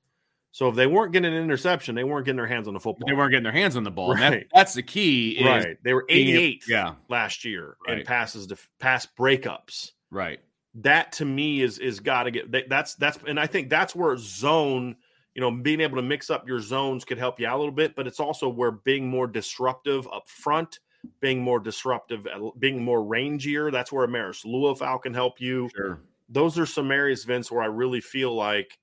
So 0.52 0.68
if 0.68 0.74
they 0.74 0.88
weren't 0.88 1.12
getting 1.12 1.32
an 1.32 1.40
interception, 1.40 1.94
they 1.94 2.02
weren't 2.02 2.26
getting 2.26 2.38
their 2.38 2.46
hands 2.48 2.66
on 2.66 2.74
the 2.74 2.80
football. 2.80 3.06
They 3.06 3.14
weren't 3.14 3.30
getting 3.30 3.44
their 3.44 3.52
hands 3.52 3.76
on 3.76 3.84
the 3.84 3.90
ball. 3.92 4.14
Right. 4.14 4.30
That, 4.30 4.46
that's 4.52 4.74
the 4.74 4.82
key. 4.82 5.40
right. 5.44 5.76
They 5.84 5.94
were 5.94 6.04
88th 6.10 6.66
yeah. 6.66 6.94
last 7.08 7.44
year 7.44 7.76
right. 7.86 8.00
in 8.00 8.04
passes 8.04 8.48
to 8.48 8.56
pass 8.80 9.06
breakups. 9.06 9.92
Right. 10.10 10.40
That 10.74 11.12
to 11.12 11.24
me 11.24 11.62
is 11.62 11.78
is 11.78 12.00
got 12.00 12.24
to 12.24 12.32
get 12.32 12.68
that's 12.68 12.96
that's 12.96 13.18
and 13.28 13.38
I 13.38 13.46
think 13.46 13.70
that's 13.70 13.94
where 13.94 14.16
zone 14.16 14.96
you 15.34 15.40
know, 15.40 15.50
being 15.50 15.80
able 15.80 15.96
to 15.96 16.02
mix 16.02 16.30
up 16.30 16.46
your 16.46 16.60
zones 16.60 17.04
could 17.04 17.18
help 17.18 17.38
you 17.38 17.46
out 17.46 17.56
a 17.56 17.58
little 17.58 17.74
bit, 17.74 17.94
but 17.94 18.06
it's 18.06 18.20
also 18.20 18.48
where 18.48 18.72
being 18.72 19.08
more 19.08 19.26
disruptive 19.26 20.06
up 20.08 20.28
front, 20.28 20.80
being 21.20 21.40
more 21.40 21.60
disruptive, 21.60 22.26
uh, 22.26 22.50
being 22.58 22.82
more 22.82 23.00
rangier. 23.00 23.70
That's 23.70 23.92
where 23.92 24.06
Marist 24.08 24.44
Liufau 24.44 25.00
can 25.00 25.14
help 25.14 25.40
you. 25.40 25.70
Sure. 25.74 26.00
Those 26.28 26.58
are 26.58 26.66
some 26.66 26.90
areas, 26.90 27.24
Vince, 27.24 27.50
where 27.50 27.62
I 27.62 27.66
really 27.66 28.00
feel 28.00 28.34
like 28.34 28.78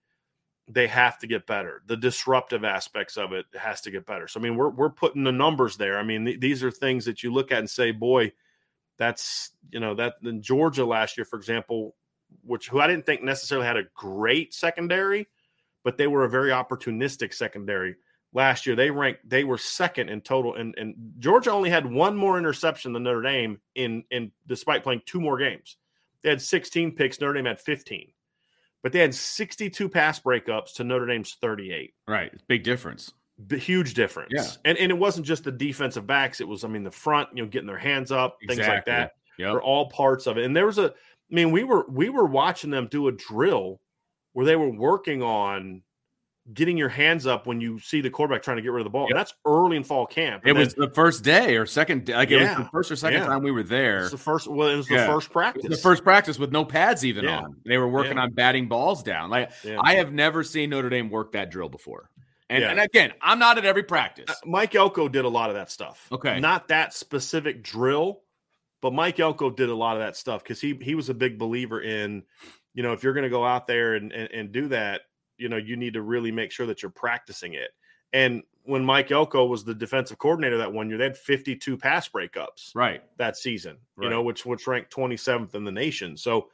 they 0.70 0.88
have 0.88 1.18
to 1.20 1.28
get 1.28 1.48
better. 1.48 1.82
The 1.88 1.96
disruptive 1.96 2.66
aspects 2.66 3.18
of 3.18 3.32
it 3.32 3.46
has 3.56 3.82
to 3.82 3.92
get 3.92 4.06
better. 4.06 4.28
So, 4.28 4.40
I 4.40 4.44
mean, 4.44 4.58
we're 4.58 4.70
we're 4.70 4.90
putting 4.90 5.24
the 5.24 5.32
numbers 5.32 5.78
there. 5.78 5.98
I 5.98 6.04
mean, 6.04 6.26
th- 6.26 6.40
these 6.40 6.64
are 6.64 6.72
things 6.72 7.06
that 7.06 7.24
you 7.24 7.32
look 7.32 7.52
at 7.52 7.60
and 7.60 7.70
say, 7.70 7.92
boy, 7.92 8.34
that's 8.98 9.52
you 9.72 9.80
know 9.80 9.96
that 9.96 10.16
in 10.24 10.42
Georgia 10.42 10.86
last 10.86 11.18
year, 11.18 11.26
for 11.26 11.38
example, 11.38 11.96
which 12.44 12.68
who 12.68 12.80
I 12.80 12.88
didn't 12.88 13.06
think 13.06 13.24
necessarily 13.24 13.68
had 13.68 13.78
a 13.78 13.88
great 13.96 14.54
secondary 14.54 15.28
but 15.88 15.98
they 15.98 16.08
were 16.08 16.26
a 16.26 16.30
very 16.30 16.50
opportunistic 16.50 17.34
secondary 17.34 17.96
last 18.34 18.66
year. 18.66 18.76
They 18.76 18.92
ranked 18.92 19.22
they 19.24 19.46
were 19.46 19.58
second 19.58 20.10
in 20.10 20.20
total, 20.20 20.56
and, 20.56 20.76
and 20.78 21.14
Georgia 21.18 21.50
only 21.50 21.70
had 21.70 21.90
one 21.90 22.18
more 22.18 22.38
interception 22.38 22.92
than 22.92 23.04
Notre 23.04 23.22
Dame 23.22 23.62
in 23.74 24.04
in 24.12 24.34
despite 24.48 24.84
playing 24.84 25.04
two 25.06 25.22
more 25.22 25.38
games. 25.38 25.78
They 26.24 26.30
had 26.30 26.42
16 26.42 26.94
picks. 26.94 27.22
Notre 27.22 27.36
Dame 27.36 27.46
had 27.46 27.62
15, 27.62 28.12
but 28.84 28.92
they 28.92 29.00
had 29.00 29.16
62 29.16 29.88
pass 29.88 30.20
breakups 30.20 30.74
to 30.74 30.84
Notre 30.84 31.06
Dame's 31.06 31.38
38. 31.40 31.94
Right, 32.06 32.34
big 32.50 32.64
difference. 32.64 33.14
The 33.48 33.58
huge 33.58 33.94
difference. 33.94 34.34
Yeah. 34.36 34.48
And 34.66 34.78
and 34.78 34.92
it 34.92 34.98
wasn't 34.98 35.26
just 35.26 35.46
the 35.46 35.54
defensive 35.54 36.06
backs. 36.06 36.42
It 36.42 36.50
was 36.50 36.66
I 36.66 36.68
mean 36.68 36.84
the 36.84 36.92
front, 36.92 37.30
you 37.34 37.44
know, 37.44 37.50
getting 37.50 37.66
their 37.68 37.78
hands 37.78 38.12
up, 38.12 38.40
exactly. 38.42 38.56
things 38.58 38.68
like 38.68 38.86
that. 38.88 39.12
Yep. 39.40 39.54
Are 39.54 39.62
all 39.62 39.90
parts 39.90 40.28
of 40.28 40.38
it. 40.38 40.44
And 40.44 40.54
there 40.54 40.66
was 40.66 40.80
a 40.80 40.88
I 40.88 41.34
mean 41.34 41.52
we 41.52 41.64
were 41.64 41.86
we 41.90 42.10
were 42.10 42.26
watching 42.26 42.72
them 42.72 42.90
do 42.92 43.08
a 43.08 43.14
drill 43.14 43.80
where 44.38 44.46
they 44.46 44.56
were 44.56 44.70
working 44.70 45.24
on 45.24 45.82
getting 46.54 46.78
your 46.78 46.90
hands 46.90 47.26
up 47.26 47.48
when 47.48 47.60
you 47.60 47.80
see 47.80 48.02
the 48.02 48.10
quarterback 48.12 48.44
trying 48.44 48.58
to 48.58 48.62
get 48.62 48.72
rid 48.72 48.82
of 48.82 48.84
the 48.84 48.92
ball. 48.92 49.08
Yep. 49.10 49.16
That's 49.18 49.34
early 49.46 49.78
in 49.78 49.84
fall 49.84 50.06
camp. 50.06 50.44
And 50.46 50.56
it 50.56 50.60
was 50.60 50.76
the 50.76 50.92
first 50.92 51.24
day 51.24 51.58
or 51.58 51.66
second 51.66 52.06
day. 52.06 52.14
Like 52.14 52.30
yeah, 52.30 52.38
it 52.38 52.50
was 52.50 52.58
the 52.66 52.70
first 52.72 52.92
or 52.92 52.96
second 52.98 53.22
yeah. 53.22 53.26
time 53.26 53.42
we 53.42 53.50
were 53.50 53.64
there. 53.64 54.04
It's 54.04 54.12
the 54.12 54.18
first 54.20 54.48
well, 54.48 54.68
it 54.68 54.76
was 54.76 54.88
the 54.88 54.98
first 55.08 55.32
practice. 55.32 55.68
The 55.68 55.76
first 55.76 56.04
practice 56.04 56.38
with 56.38 56.52
no 56.52 56.64
pads 56.64 57.04
even 57.04 57.26
Yeah. 57.26 57.40
on. 57.40 57.56
They 57.66 57.80
were 57.80 57.88
working 57.88 58.18
Yeah. 58.18 58.26
on 58.26 58.34
batting 58.34 58.68
balls 58.68 59.02
down. 59.02 59.32
Like 59.32 59.50
Yeah. 59.64 59.80
I 59.82 59.96
have 59.96 60.14
never 60.14 60.44
seen 60.44 60.70
Notre 60.70 60.92
Dame 60.92 61.10
work 61.10 61.32
that 61.32 61.50
drill 61.50 61.70
before. 61.70 62.12
And, 62.48 62.62
Yeah. 62.62 62.70
and 62.70 62.80
again, 62.80 63.14
I'm 63.20 63.40
not 63.40 63.58
at 63.58 63.66
every 63.66 63.82
practice. 63.82 64.30
Uh, 64.30 64.36
Mike 64.46 64.76
Elko 64.76 65.10
did 65.10 65.26
a 65.26 65.30
lot 65.30 65.50
of 65.50 65.56
that 65.56 65.72
stuff. 65.72 66.08
Okay. 66.12 66.40
Not 66.40 66.68
that 66.68 66.94
specific 66.94 67.64
drill, 67.64 68.22
but 68.84 68.94
Mike 68.94 69.20
Elko 69.20 69.50
did 69.50 69.70
a 69.70 69.76
lot 69.76 69.98
of 69.98 70.04
that 70.04 70.16
stuff 70.16 70.44
because 70.44 70.62
he 70.62 70.78
he 70.80 70.94
was 70.94 71.10
a 71.10 71.16
big 71.16 71.40
believer 71.40 71.82
in, 71.82 72.22
you 72.78 72.84
know, 72.84 72.94
if 72.94 73.02
you're 73.04 73.14
gonna 73.14 73.28
go 73.28 73.44
out 73.44 73.66
there 73.66 73.96
and, 73.96 74.12
and, 74.12 74.32
and 74.32 74.52
do 74.52 74.68
that, 74.68 75.02
you 75.40 75.50
know, 75.50 75.58
you 75.58 75.76
need 75.76 75.96
to 75.96 76.04
really 76.04 76.32
make 76.32 76.52
sure 76.52 76.68
that 76.68 76.84
you're 76.84 76.92
practicing 76.92 77.56
it. 77.56 77.72
And 78.14 78.44
when 78.66 78.86
Mike 78.86 79.12
Elko 79.12 79.48
was 79.48 79.64
the 79.64 79.74
defensive 79.74 80.20
coordinator 80.20 80.58
that 80.60 80.72
one 80.72 80.88
year, 80.88 81.00
they 81.00 81.06
had 81.06 81.18
52 81.18 81.76
pass 81.76 82.08
breakups. 82.08 82.76
right. 82.76 83.02
that 83.18 83.36
season, 83.36 83.78
you 84.00 84.12
know, 84.12 84.22
which 84.22 84.46
which 84.46 84.68
ranked 84.68 84.94
27th 84.96 85.56
in 85.56 85.64
the 85.64 85.72
nation. 85.72 86.16
So, 86.16 86.50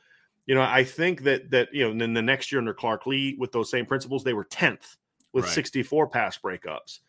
you 0.45 0.55
know, 0.55 0.61
I 0.61 0.85
think 0.85 1.23
that 1.23 1.51
that 1.51 1.73
you 1.73 1.83
know, 1.83 1.91
and 1.91 1.99
then 1.99 2.13
the 2.13 2.21
next 2.21 2.53
year 2.53 2.59
under 2.59 2.73
Clark 2.73 3.05
Lea 3.05 3.35
with 3.37 3.51
those 3.51 3.69
same 3.69 3.85
principles, 3.85 4.23
they 4.23 4.33
were 4.33 4.45
10th 4.45 4.95
with 5.33 5.43
Right. 5.43 5.53
64 5.53 6.07
pass 6.07 6.37
breakups. 6.37 6.99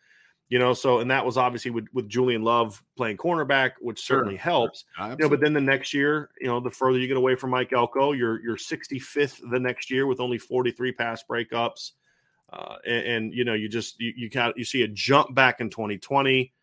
You 0.47 0.59
know, 0.59 0.73
so 0.73 0.99
and 0.99 1.09
that 1.09 1.25
was 1.25 1.37
obviously 1.37 1.71
with 1.71 1.87
with 1.91 2.07
Julian 2.07 2.43
Love 2.43 2.83
playing 2.95 3.17
cornerback, 3.17 3.71
which 3.79 4.05
certainly 4.05 4.35
sure. 4.35 4.41
helps. 4.41 4.85
You 4.99 5.15
know, 5.23 5.29
but 5.29 5.39
then 5.39 5.53
the 5.53 5.61
next 5.61 5.93
year, 5.93 6.29
you 6.39 6.47
know, 6.47 6.59
the 6.59 6.69
further 6.69 6.99
you 6.99 7.07
get 7.07 7.17
away 7.17 7.35
from 7.35 7.49
Mike 7.49 7.73
Elko, 7.73 8.11
you're 8.11 8.39
you're 8.43 8.57
65th 8.57 9.39
the 9.49 9.59
next 9.59 9.89
year 9.89 10.05
with 10.05 10.19
only 10.19 10.37
43 10.37 10.91
pass 10.91 11.23
breakups. 11.27 11.91
Uh, 12.53 12.75
and, 12.85 13.07
and 13.07 13.33
you 13.33 13.43
know, 13.43 13.55
you 13.55 13.67
just 13.67 13.99
you 13.99 14.13
you 14.15 14.29
kind 14.29 14.51
of, 14.51 14.57
you 14.57 14.65
see 14.65 14.83
a 14.83 14.87
jump 14.87 15.33
back 15.33 15.61
in 15.61 15.71
2020 15.71 16.53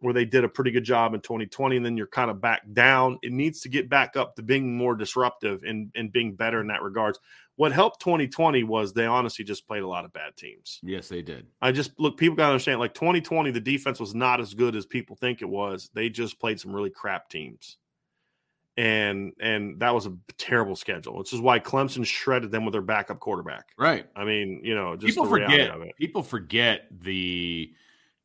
where 0.00 0.14
they 0.14 0.24
did 0.24 0.44
a 0.44 0.48
pretty 0.48 0.70
good 0.70 0.84
job 0.84 1.14
in 1.14 1.20
2020, 1.20 1.76
and 1.76 1.84
then 1.84 1.96
you're 1.96 2.06
kind 2.06 2.30
of 2.30 2.40
back 2.40 2.62
down. 2.72 3.18
It 3.22 3.32
needs 3.32 3.60
to 3.60 3.68
get 3.68 3.88
back 3.88 4.16
up 4.16 4.36
to 4.36 4.42
being 4.42 4.76
more 4.76 4.94
disruptive 4.94 5.62
and 5.64 5.90
and 5.94 6.12
being 6.12 6.34
better 6.34 6.60
in 6.60 6.68
that 6.68 6.82
regards. 6.82 7.18
What 7.56 7.72
helped 7.72 8.00
2020 8.00 8.62
was 8.62 8.92
they 8.92 9.06
honestly 9.06 9.44
just 9.44 9.66
played 9.66 9.82
a 9.82 9.88
lot 9.88 10.04
of 10.04 10.12
bad 10.12 10.36
teams. 10.36 10.78
yes, 10.84 11.08
they 11.08 11.22
did. 11.22 11.48
I 11.60 11.72
just 11.72 11.98
look, 11.98 12.16
people 12.16 12.36
got 12.36 12.46
to 12.46 12.52
understand 12.52 12.78
like 12.78 12.94
2020, 12.94 13.50
the 13.50 13.58
defense 13.58 13.98
was 13.98 14.14
not 14.14 14.40
as 14.40 14.54
good 14.54 14.76
as 14.76 14.86
people 14.86 15.16
think 15.16 15.42
it 15.42 15.48
was. 15.48 15.90
They 15.92 16.08
just 16.08 16.38
played 16.38 16.60
some 16.60 16.72
really 16.72 16.90
crap 16.90 17.28
teams. 17.28 17.76
And 18.76 19.32
and 19.40 19.80
that 19.80 19.92
was 19.92 20.06
a 20.06 20.16
terrible 20.36 20.76
schedule, 20.76 21.18
which 21.18 21.32
is 21.32 21.40
why 21.40 21.58
Clemson 21.58 22.06
shredded 22.06 22.52
them 22.52 22.64
with 22.64 22.70
their 22.70 22.80
backup 22.80 23.18
quarterback. 23.18 23.70
Right. 23.76 24.06
I 24.14 24.24
mean, 24.24 24.60
you 24.62 24.76
know, 24.76 24.94
just 24.94 25.08
people 25.08 25.26
forget 25.26 25.76
people 25.96 26.22
forget 26.22 26.86
the 27.00 27.72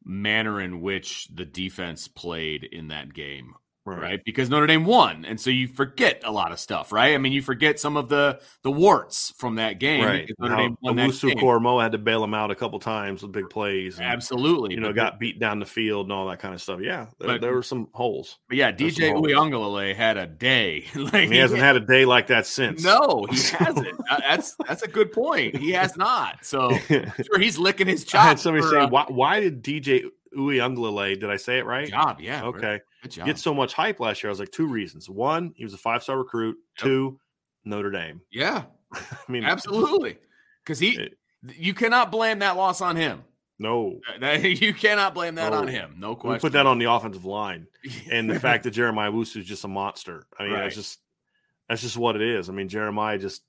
manner 0.05 0.59
in 0.61 0.81
which 0.81 1.27
the 1.33 1.45
defense 1.45 2.07
played 2.07 2.63
in 2.63 2.89
that 2.89 3.13
game 3.13 3.55
right. 3.85 4.21
because 4.25 4.49
notre 4.49 4.65
dame 4.67 4.85
won 4.85 5.25
and 5.25 5.39
so 5.39 5.49
you 5.49 5.67
forget 5.67 6.21
a 6.25 6.31
lot 6.31 6.51
of 6.51 6.59
stuff 6.59 6.91
right 6.91 7.13
i 7.13 7.17
mean 7.17 7.31
you 7.33 7.41
forget 7.41 7.79
some 7.79 7.97
of 7.97 8.07
the 8.09 8.39
the 8.61 8.71
warts 8.71 9.33
from 9.37 9.55
that 9.55 9.79
game 9.79 10.03
Right. 10.05 10.29
notre 10.39 10.55
How 10.55 10.61
dame 10.61 10.77
won 10.81 10.95
that 10.95 11.09
Owusu 11.09 11.29
game. 11.29 11.37
Koramoah 11.39 11.83
had 11.83 11.91
to 11.91 11.97
bail 11.97 12.23
him 12.23 12.33
out 12.33 12.49
a 12.51 12.55
couple 12.55 12.79
times 12.79 13.21
with 13.21 13.31
big 13.31 13.49
plays. 13.49 13.97
and, 13.99 14.07
absolutely 14.07 14.73
You 14.75 14.79
know, 14.81 14.93
got 14.93 15.19
beat 15.19 15.39
down 15.39 15.59
the 15.59 15.65
field 15.65 16.05
and 16.05 16.13
all 16.13 16.27
that 16.27 16.39
kind 16.39 16.53
of 16.53 16.61
stuff. 16.61 16.79
Yeah, 16.81 17.07
there, 17.19 17.27
But- 17.27 17.41
there 17.41 17.53
were 17.53 17.63
some 17.63 17.87
holes. 17.93 18.37
but 18.47 18.57
yeah 18.57 18.71
dj. 18.71 19.11
Uiagalelei 19.13 19.95
had 19.95 20.17
a 20.17 20.25
day 20.27 20.85
like 20.95 21.29
he 21.29 21.37
hasn't 21.37 21.59
had 21.61 21.75
a 21.75 21.79
day 21.81 22.05
like 22.05 22.27
that 22.27 22.45
since. 22.45 22.83
no 22.83 23.25
he 23.31 23.35
hasn't 23.57 23.87
Uh, 24.09 24.19
that's 24.21 24.55
that's 24.67 24.83
a 24.83 24.87
good 24.87 25.11
point 25.11 25.55
he 25.57 25.71
has 25.71 25.97
not 25.97 26.37
so 26.45 26.71
I 26.89 27.11
sure 27.25 27.39
he's 27.39 27.57
licking 27.57 27.87
his 27.87 28.03
chops 28.05 28.25
had 28.27 28.39
somebody 28.39 28.63
for, 28.63 28.69
say, 28.71 28.77
uh, 28.79 28.87
why, 28.87 29.05
why 29.09 29.39
did 29.39 29.63
DJ 29.63 30.05
Uiagalelei, 30.37 31.19
did 31.19 31.29
I 31.29 31.37
say 31.37 31.59
it 31.59 31.65
right? 31.65 31.89
job 31.89 32.19
yeah 32.21 32.43
Okay. 32.45 32.81
Get 33.09 33.37
so 33.39 33.53
much 33.53 33.73
hype 33.73 33.99
last 33.99 34.23
year. 34.23 34.29
I 34.29 34.31
was 34.31 34.39
like, 34.39 34.51
two 34.51 34.67
reasons. 34.67 35.09
One, 35.09 35.53
he 35.55 35.63
was 35.63 35.73
a 35.73 35.77
five 35.77 36.03
star 36.03 36.17
recruit. 36.17 36.57
Yep. 36.79 36.85
Two, 36.85 37.19
Notre 37.65 37.91
Dame. 37.91 38.21
yeah 38.31 38.63
I 38.93 39.01
mean, 39.27 39.43
Absolutely. 39.43 40.17
Because 40.63 40.79
he, 40.79 40.97
It- 40.97 41.17
you 41.57 41.73
cannot 41.73 42.09
blame 42.11 42.39
that 42.39 42.55
loss 42.55 42.79
on 42.79 42.95
him. 42.95 43.23
No. 43.59 43.99
Uh, 44.21 44.25
you 44.31 44.73
cannot 44.73 45.13
blame 45.13 45.35
that 45.35 45.51
No. 45.51 45.59
on 45.59 45.67
him. 45.67 45.95
No 45.97 46.11
We 46.11 46.15
question. 46.15 46.39
put 46.41 46.53
that 46.53 46.65
on 46.65 46.79
the 46.79 46.85
offensive 46.91 47.25
line. 47.25 47.67
And 48.11 48.29
the 48.29 48.39
fact 48.39 48.63
that 48.63 48.71
Jeremiah 48.79 49.11
Wusu 49.11 49.37
is 49.41 49.45
just 49.45 49.63
a 49.63 49.67
monster. 49.67 50.25
I 50.39 50.43
mean, 50.43 50.53
Right. 50.53 50.63
that's 50.63 50.75
just 50.75 50.99
that's 51.69 51.81
just 51.81 51.97
what 51.97 52.15
it 52.15 52.21
is. 52.21 52.49
I 52.49 52.53
mean, 52.53 52.67
Jeremiah 52.69 53.17
just 53.17 53.41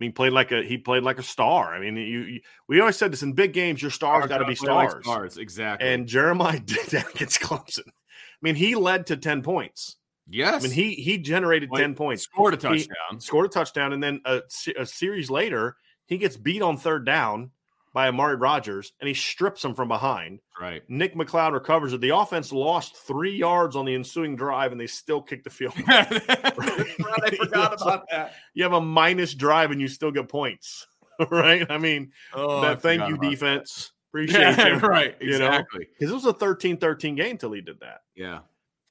I 0.00 0.04
mean, 0.04 0.12
played 0.12 0.32
like 0.32 0.50
a 0.50 0.62
he 0.62 0.78
played 0.78 1.02
like 1.02 1.18
a 1.18 1.22
star. 1.22 1.74
I 1.74 1.78
mean, 1.80 1.96
you, 1.96 2.20
you 2.20 2.40
we 2.68 2.80
always 2.80 2.96
said 2.96 3.12
this 3.12 3.22
in 3.22 3.32
big 3.34 3.52
games, 3.52 3.80
your 3.82 3.90
stars 3.90 4.26
got 4.26 4.38
to 4.38 4.44
be 4.46 4.54
Play 4.54 4.72
like 4.72 4.90
stars. 4.90 5.04
stars, 5.04 5.38
exactly. 5.38 5.88
And 5.88 6.06
Jeremiah 6.06 6.58
did 6.60 6.86
that 6.88 7.14
against 7.14 7.40
Clemson. 7.40 7.88
I 8.42 8.46
mean, 8.46 8.54
he 8.54 8.74
led 8.74 9.06
to 9.08 9.16
10 9.16 9.42
points. 9.42 9.96
yes, 10.28 10.64
I 10.64 10.68
mean, 10.68 10.72
he 10.74 10.94
he 10.94 11.18
generated 11.18 11.70
Wait, 11.70 11.80
10 11.80 11.94
points. 11.94 12.22
scored 12.22 12.54
a 12.54 12.56
He- 12.56 12.62
touchdown. 12.84 13.20
scored 13.20 13.46
a 13.46 13.48
touchdown, 13.50 13.92
and 13.92 14.02
then 14.02 14.20
a, 14.24 14.40
a 14.78 14.86
series 14.86 15.30
later, 15.30 15.76
he 16.06 16.16
gets 16.18 16.36
beat 16.36 16.62
on 16.62 16.76
third 16.76 17.04
down 17.04 17.50
by 17.92 18.06
Amari 18.06 18.36
Rodgers, 18.36 18.92
and 19.00 19.08
he 19.08 19.14
strips 19.14 19.64
him 19.64 19.74
from 19.74 19.88
behind. 19.88 20.38
right. 20.60 20.82
Nick 20.88 21.16
McCloud 21.16 21.52
recovers 21.54 21.92
it. 21.92 22.00
The 22.00 22.16
offense 22.16 22.52
lost 22.52 22.96
three 22.96 23.34
yards 23.36 23.74
on 23.74 23.84
the 23.84 23.94
ensuing 23.96 24.36
drive, 24.36 24.70
and 24.70 24.80
they 24.80 24.86
still 24.86 25.20
kicked 25.20 25.42
the 25.44 25.50
field. 25.50 25.74
I 25.88 26.04
forgot 27.36 27.82
about 27.82 28.08
that. 28.10 28.34
you 28.54 28.62
have 28.62 28.72
a 28.72 28.80
minus 28.80 29.34
drive, 29.34 29.70
and 29.72 29.80
you 29.80 29.88
still 29.88 30.10
get 30.12 30.28
points, 30.28 30.86
right? 31.30 31.68
I 31.70 31.78
mean, 31.78 32.12
Oh, 32.32 32.62
I 32.62 32.76
thank 32.76 33.08
you, 33.08 33.18
defense. 33.18 33.86
that. 33.88 33.90
Appreciate 34.10 34.40
Yeah, 34.40 34.66
you. 34.74 34.76
right. 34.78 35.16
you? 35.20 35.30
Exactly. 35.30 35.86
Because 35.98 36.10
it 36.10 36.14
was 36.14 36.26
a 36.26 36.32
13-13 36.34 37.16
game 37.16 37.38
till 37.38 37.52
he 37.52 37.60
did 37.60 37.78
that. 37.80 38.00
Yeah. 38.14 38.40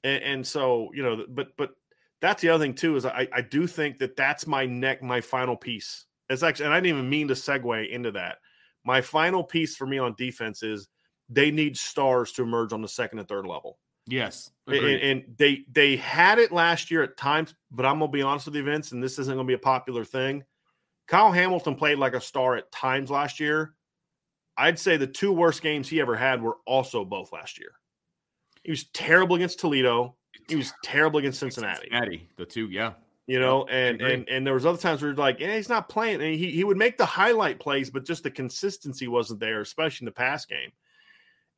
and, 0.04 0.22
and 0.22 0.46
so 0.46 0.90
you 0.94 1.02
know 1.02 1.24
but 1.28 1.48
but 1.58 1.70
that's 2.22 2.40
the 2.42 2.48
other 2.48 2.64
thing 2.64 2.74
too 2.74 2.96
is 2.96 3.04
i 3.06 3.26
i 3.32 3.40
do 3.42 3.66
think 3.66 3.98
that 3.98 4.16
that's 4.16 4.46
my 4.46 4.64
neck 4.66 5.02
my 5.02 5.20
final 5.20 5.54
piece 5.56 6.06
it's 6.30 6.42
actually 6.42 6.64
and 6.66 6.74
i 6.74 6.78
didn't 6.80 6.96
even 6.96 7.08
mean 7.10 7.28
to 7.28 7.34
segue 7.34 7.88
into 7.90 8.10
that 8.10 8.38
my 8.84 9.00
final 9.02 9.44
piece 9.44 9.76
for 9.76 9.86
me 9.86 9.98
on 9.98 10.14
defense 10.16 10.62
is 10.62 10.88
they 11.28 11.50
need 11.50 11.76
stars 11.76 12.32
to 12.32 12.42
emerge 12.42 12.72
on 12.72 12.80
the 12.82 12.88
second 12.88 13.18
and 13.18 13.28
third 13.28 13.46
level 13.46 13.78
Yes. 14.06 14.50
and, 14.66 14.76
and 14.76 15.24
they 15.36 15.64
they 15.70 15.96
had 15.96 16.38
it 16.38 16.50
last 16.50 16.90
year 16.90 17.02
at 17.02 17.16
times 17.18 17.54
but 17.70 17.84
i'm 17.86 17.98
gonna 17.98 18.10
be 18.10 18.22
honest 18.22 18.46
with 18.46 18.54
you 18.56 18.62
vince 18.62 18.92
and 18.92 19.02
this 19.02 19.18
isn't 19.18 19.34
gonna 19.36 19.46
be 19.46 19.52
a 19.54 19.58
popular 19.58 20.04
thing 20.04 20.42
kyle 21.08 21.30
hamilton 21.32 21.74
played 21.74 21.98
like 21.98 22.14
a 22.14 22.20
star 22.20 22.56
at 22.56 22.72
times 22.72 23.10
last 23.10 23.38
year 23.38 23.74
I'd 24.60 24.78
say 24.78 24.96
the 24.96 25.06
two 25.06 25.32
worst 25.32 25.62
games 25.62 25.88
he 25.88 26.00
ever 26.00 26.14
had 26.14 26.42
were 26.42 26.58
also 26.66 27.04
both 27.04 27.32
last 27.32 27.58
year. 27.58 27.72
He 28.62 28.70
was 28.70 28.84
terrible 28.92 29.36
against 29.36 29.58
Toledo. 29.58 30.16
He 30.48 30.56
was 30.56 30.72
terrible 30.84 31.18
against 31.18 31.40
Cincinnati. 31.40 31.88
Cincinnati, 31.90 32.28
the 32.36 32.44
two, 32.44 32.68
yeah. 32.68 32.92
You 33.26 33.38
know, 33.38 33.64
and 33.66 34.02
and 34.02 34.28
and 34.28 34.46
there 34.46 34.54
was 34.54 34.66
other 34.66 34.78
times 34.78 35.02
where 35.02 35.14
like, 35.14 35.40
yeah, 35.40 35.54
he's 35.54 35.68
not 35.68 35.88
playing. 35.88 36.20
And 36.20 36.34
he 36.34 36.50
he 36.50 36.64
would 36.64 36.76
make 36.76 36.98
the 36.98 37.06
highlight 37.06 37.60
plays, 37.60 37.88
but 37.88 38.04
just 38.04 38.22
the 38.22 38.30
consistency 38.30 39.08
wasn't 39.08 39.40
there, 39.40 39.60
especially 39.60 40.04
in 40.04 40.06
the 40.06 40.12
pass 40.12 40.44
game. 40.44 40.72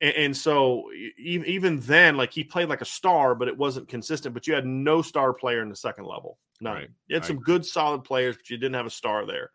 And, 0.00 0.14
and 0.14 0.36
so 0.36 0.90
even 1.18 1.46
even 1.48 1.80
then, 1.80 2.16
like 2.16 2.32
he 2.32 2.44
played 2.44 2.68
like 2.68 2.82
a 2.82 2.86
star, 2.86 3.34
but 3.34 3.48
it 3.48 3.56
wasn't 3.56 3.88
consistent. 3.88 4.34
But 4.34 4.46
you 4.46 4.54
had 4.54 4.66
no 4.66 5.02
star 5.02 5.32
player 5.32 5.62
in 5.62 5.70
the 5.70 5.76
second 5.76 6.04
level. 6.04 6.38
None. 6.60 6.74
Right. 6.74 6.90
You 7.08 7.16
had 7.16 7.24
some 7.24 7.40
good, 7.40 7.64
solid 7.64 8.04
players, 8.04 8.36
but 8.36 8.48
you 8.50 8.58
didn't 8.58 8.74
have 8.74 8.86
a 8.86 8.90
star 8.90 9.26
there. 9.26 9.50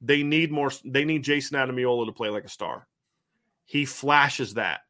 They 0.00 0.22
need 0.22 0.52
more. 0.52 0.70
They 0.84 1.04
need 1.04 1.24
Jayson 1.24 1.52
Ademilola 1.52 2.06
to 2.06 2.12
play 2.12 2.28
like 2.28 2.44
a 2.44 2.48
star. 2.48 2.86
He 3.64 3.84
flashes 3.84 4.54
that. 4.54 4.80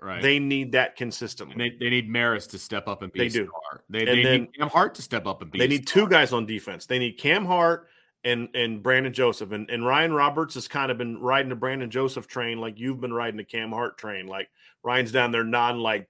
Right. 0.00 0.22
They 0.22 0.38
need 0.38 0.72
that 0.72 0.96
consistently. 0.96 1.52
And 1.52 1.60
they, 1.60 1.76
they 1.84 1.90
need 1.90 2.08
Marist 2.08 2.50
to 2.50 2.58
step 2.58 2.88
up 2.88 3.02
and 3.02 3.12
be 3.12 3.20
They 3.20 3.26
a 3.26 3.30
do. 3.30 3.48
star. 3.48 3.82
They, 3.90 4.04
they 4.04 4.22
then- 4.22 4.40
need 4.42 4.56
Cam 4.58 4.68
Hart 4.68 4.94
to 4.94 5.02
step 5.02 5.26
up 5.26 5.42
and 5.42 5.50
be 5.50 5.58
They 5.58 5.66
need 5.68 5.88
star. 5.88 6.04
two 6.04 6.08
guys 6.08 6.32
on 6.32 6.46
defense. 6.46 6.86
They 6.86 6.98
need 6.98 7.18
Cam 7.18 7.44
Hart 7.44 7.88
and 8.24 8.48
and 8.54 8.82
Brandon 8.82 9.12
Joseph. 9.12 9.52
And 9.52 9.68
and 9.70 9.84
Ryan 9.86 10.12
Roberts 10.12 10.54
has 10.54 10.68
kind 10.68 10.90
of 10.90 10.98
been 10.98 11.18
riding 11.20 11.48
the 11.50 11.54
Brandon 11.56 11.90
Joseph 11.90 12.26
train 12.26 12.58
like 12.58 12.78
you've 12.78 13.00
been 13.00 13.12
riding 13.12 13.36
the 13.36 13.44
Cam 13.44 13.72
Hart 13.72 13.98
train. 13.98 14.26
Like 14.26 14.48
Ryan's 14.82 15.12
down 15.12 15.32
there 15.32 15.44
nodding 15.44 15.80
like, 15.82 16.08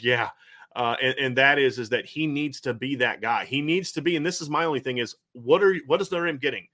yeah. 0.00 0.30
Uh, 0.74 0.96
and, 1.02 1.14
and 1.18 1.36
that 1.36 1.58
is 1.58 1.78
is 1.78 1.90
that 1.90 2.06
he 2.06 2.26
needs 2.26 2.60
to 2.62 2.72
be 2.72 2.96
that 2.96 3.20
guy. 3.20 3.44
He 3.44 3.60
needs 3.60 3.92
to 3.92 4.00
be, 4.02 4.16
and 4.16 4.24
this 4.24 4.40
is 4.40 4.48
my 4.48 4.64
only 4.64 4.80
thing 4.80 4.98
is 4.98 5.16
what 5.32 5.62
are 5.62 5.76
what 5.86 6.00
is 6.00 6.10
Notre 6.10 6.26
Dame 6.26 6.38
getting? 6.38 6.66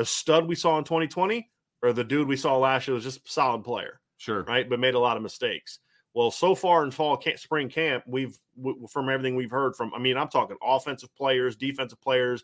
The 0.00 0.06
stud 0.06 0.46
we 0.48 0.54
saw 0.54 0.78
in 0.78 0.84
2020 0.84 1.50
or 1.82 1.92
the 1.92 2.02
dude 2.02 2.26
we 2.26 2.34
saw 2.34 2.56
last 2.56 2.88
year 2.88 2.94
was 2.94 3.04
just 3.04 3.18
a 3.18 3.30
solid 3.30 3.64
player 3.64 4.00
Sure. 4.16 4.44
right? 4.44 4.66
But 4.66 4.80
made 4.80 4.94
a 4.94 4.98
lot 4.98 5.18
of 5.18 5.22
mistakes. 5.22 5.80
Well, 6.14 6.30
so 6.30 6.54
far 6.54 6.82
in 6.84 6.90
fall 6.90 7.18
camp, 7.18 7.38
spring 7.38 7.68
camp, 7.68 8.04
we've 8.06 8.34
w- 8.56 8.86
from 8.90 9.10
everything 9.10 9.36
we've 9.36 9.50
heard 9.50 9.76
from. 9.76 9.92
I 9.92 9.98
mean, 9.98 10.16
I'm 10.16 10.28
talking 10.30 10.56
offensive 10.62 11.14
players, 11.14 11.54
defensive 11.54 12.00
players, 12.00 12.42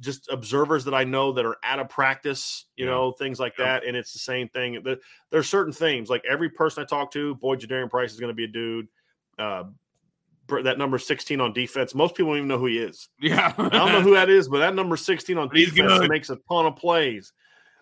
just 0.00 0.30
observers 0.30 0.86
that 0.86 0.94
I 0.94 1.04
know 1.04 1.32
that 1.32 1.44
are 1.44 1.58
out 1.64 1.80
of 1.80 1.90
practice, 1.90 2.64
you 2.76 2.86
Yeah. 2.86 2.92
know, 2.92 3.12
things 3.12 3.38
like 3.38 3.58
Yeah. 3.58 3.66
that. 3.80 3.84
And 3.84 3.94
it's 3.94 4.14
the 4.14 4.18
same 4.18 4.48
thing. 4.48 4.82
The- 4.82 4.98
There's 5.30 5.50
certain 5.50 5.74
things 5.74 6.08
like 6.08 6.24
every 6.24 6.48
person 6.48 6.82
I 6.82 6.86
talk 6.86 7.10
to, 7.10 7.34
boy, 7.34 7.56
Jadarian 7.56 7.90
Price 7.90 8.14
is 8.14 8.20
going 8.20 8.30
to 8.30 8.34
be 8.34 8.44
a 8.44 8.48
dude. 8.48 8.88
Uh, 9.38 9.64
that 10.62 10.78
number 10.78 10.98
16 10.98 11.40
on 11.40 11.52
defense. 11.52 11.94
Most 11.94 12.14
people 12.14 12.32
don't 12.32 12.38
even 12.38 12.48
know 12.48 12.58
who 12.58 12.66
he 12.66 12.78
is. 12.78 13.08
Yeah. 13.20 13.52
I 13.58 13.68
don't 13.68 13.92
know 13.92 14.00
who 14.00 14.14
that 14.14 14.28
is, 14.28 14.48
but 14.48 14.58
that 14.58 14.74
number 14.74 14.96
16 14.96 15.36
on 15.38 15.48
But 15.48 15.56
defense 15.56 16.08
makes 16.08 16.30
a 16.30 16.36
ton 16.48 16.66
of 16.66 16.76
plays. 16.76 17.32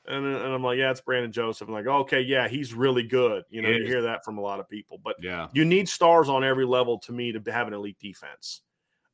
And, 0.06 0.26
and 0.26 0.52
I'm 0.52 0.62
like, 0.62 0.78
yeah, 0.78 0.90
it's 0.90 1.00
Brandon 1.00 1.32
Joseph. 1.32 1.66
I'm 1.66 1.74
like, 1.74 1.86
okay, 1.86 2.20
yeah, 2.20 2.46
he's 2.46 2.74
really 2.74 3.02
good. 3.02 3.44
You 3.48 3.62
know, 3.62 3.70
you 3.70 3.86
hear 3.86 4.02
that 4.02 4.24
from 4.24 4.36
a 4.36 4.40
lot 4.40 4.60
of 4.60 4.68
people, 4.68 5.00
but 5.02 5.16
yeah. 5.22 5.48
you 5.54 5.64
need 5.64 5.88
stars 5.88 6.28
on 6.28 6.44
every 6.44 6.66
level 6.66 6.98
to 7.00 7.12
me 7.12 7.32
to 7.32 7.52
have 7.52 7.68
an 7.68 7.74
elite 7.74 7.98
defense. 8.00 8.60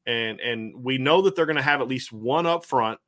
And 0.07 0.41
and 0.41 0.75
we 0.83 0.99
know 0.99 1.23
that 1.23 1.37
they're 1.37 1.47
going 1.47 1.57
to 1.57 1.63
have 1.63 1.81
at 1.81 1.87
least 1.87 2.11
one 2.11 2.47
up 2.47 2.65
front. 2.65 2.99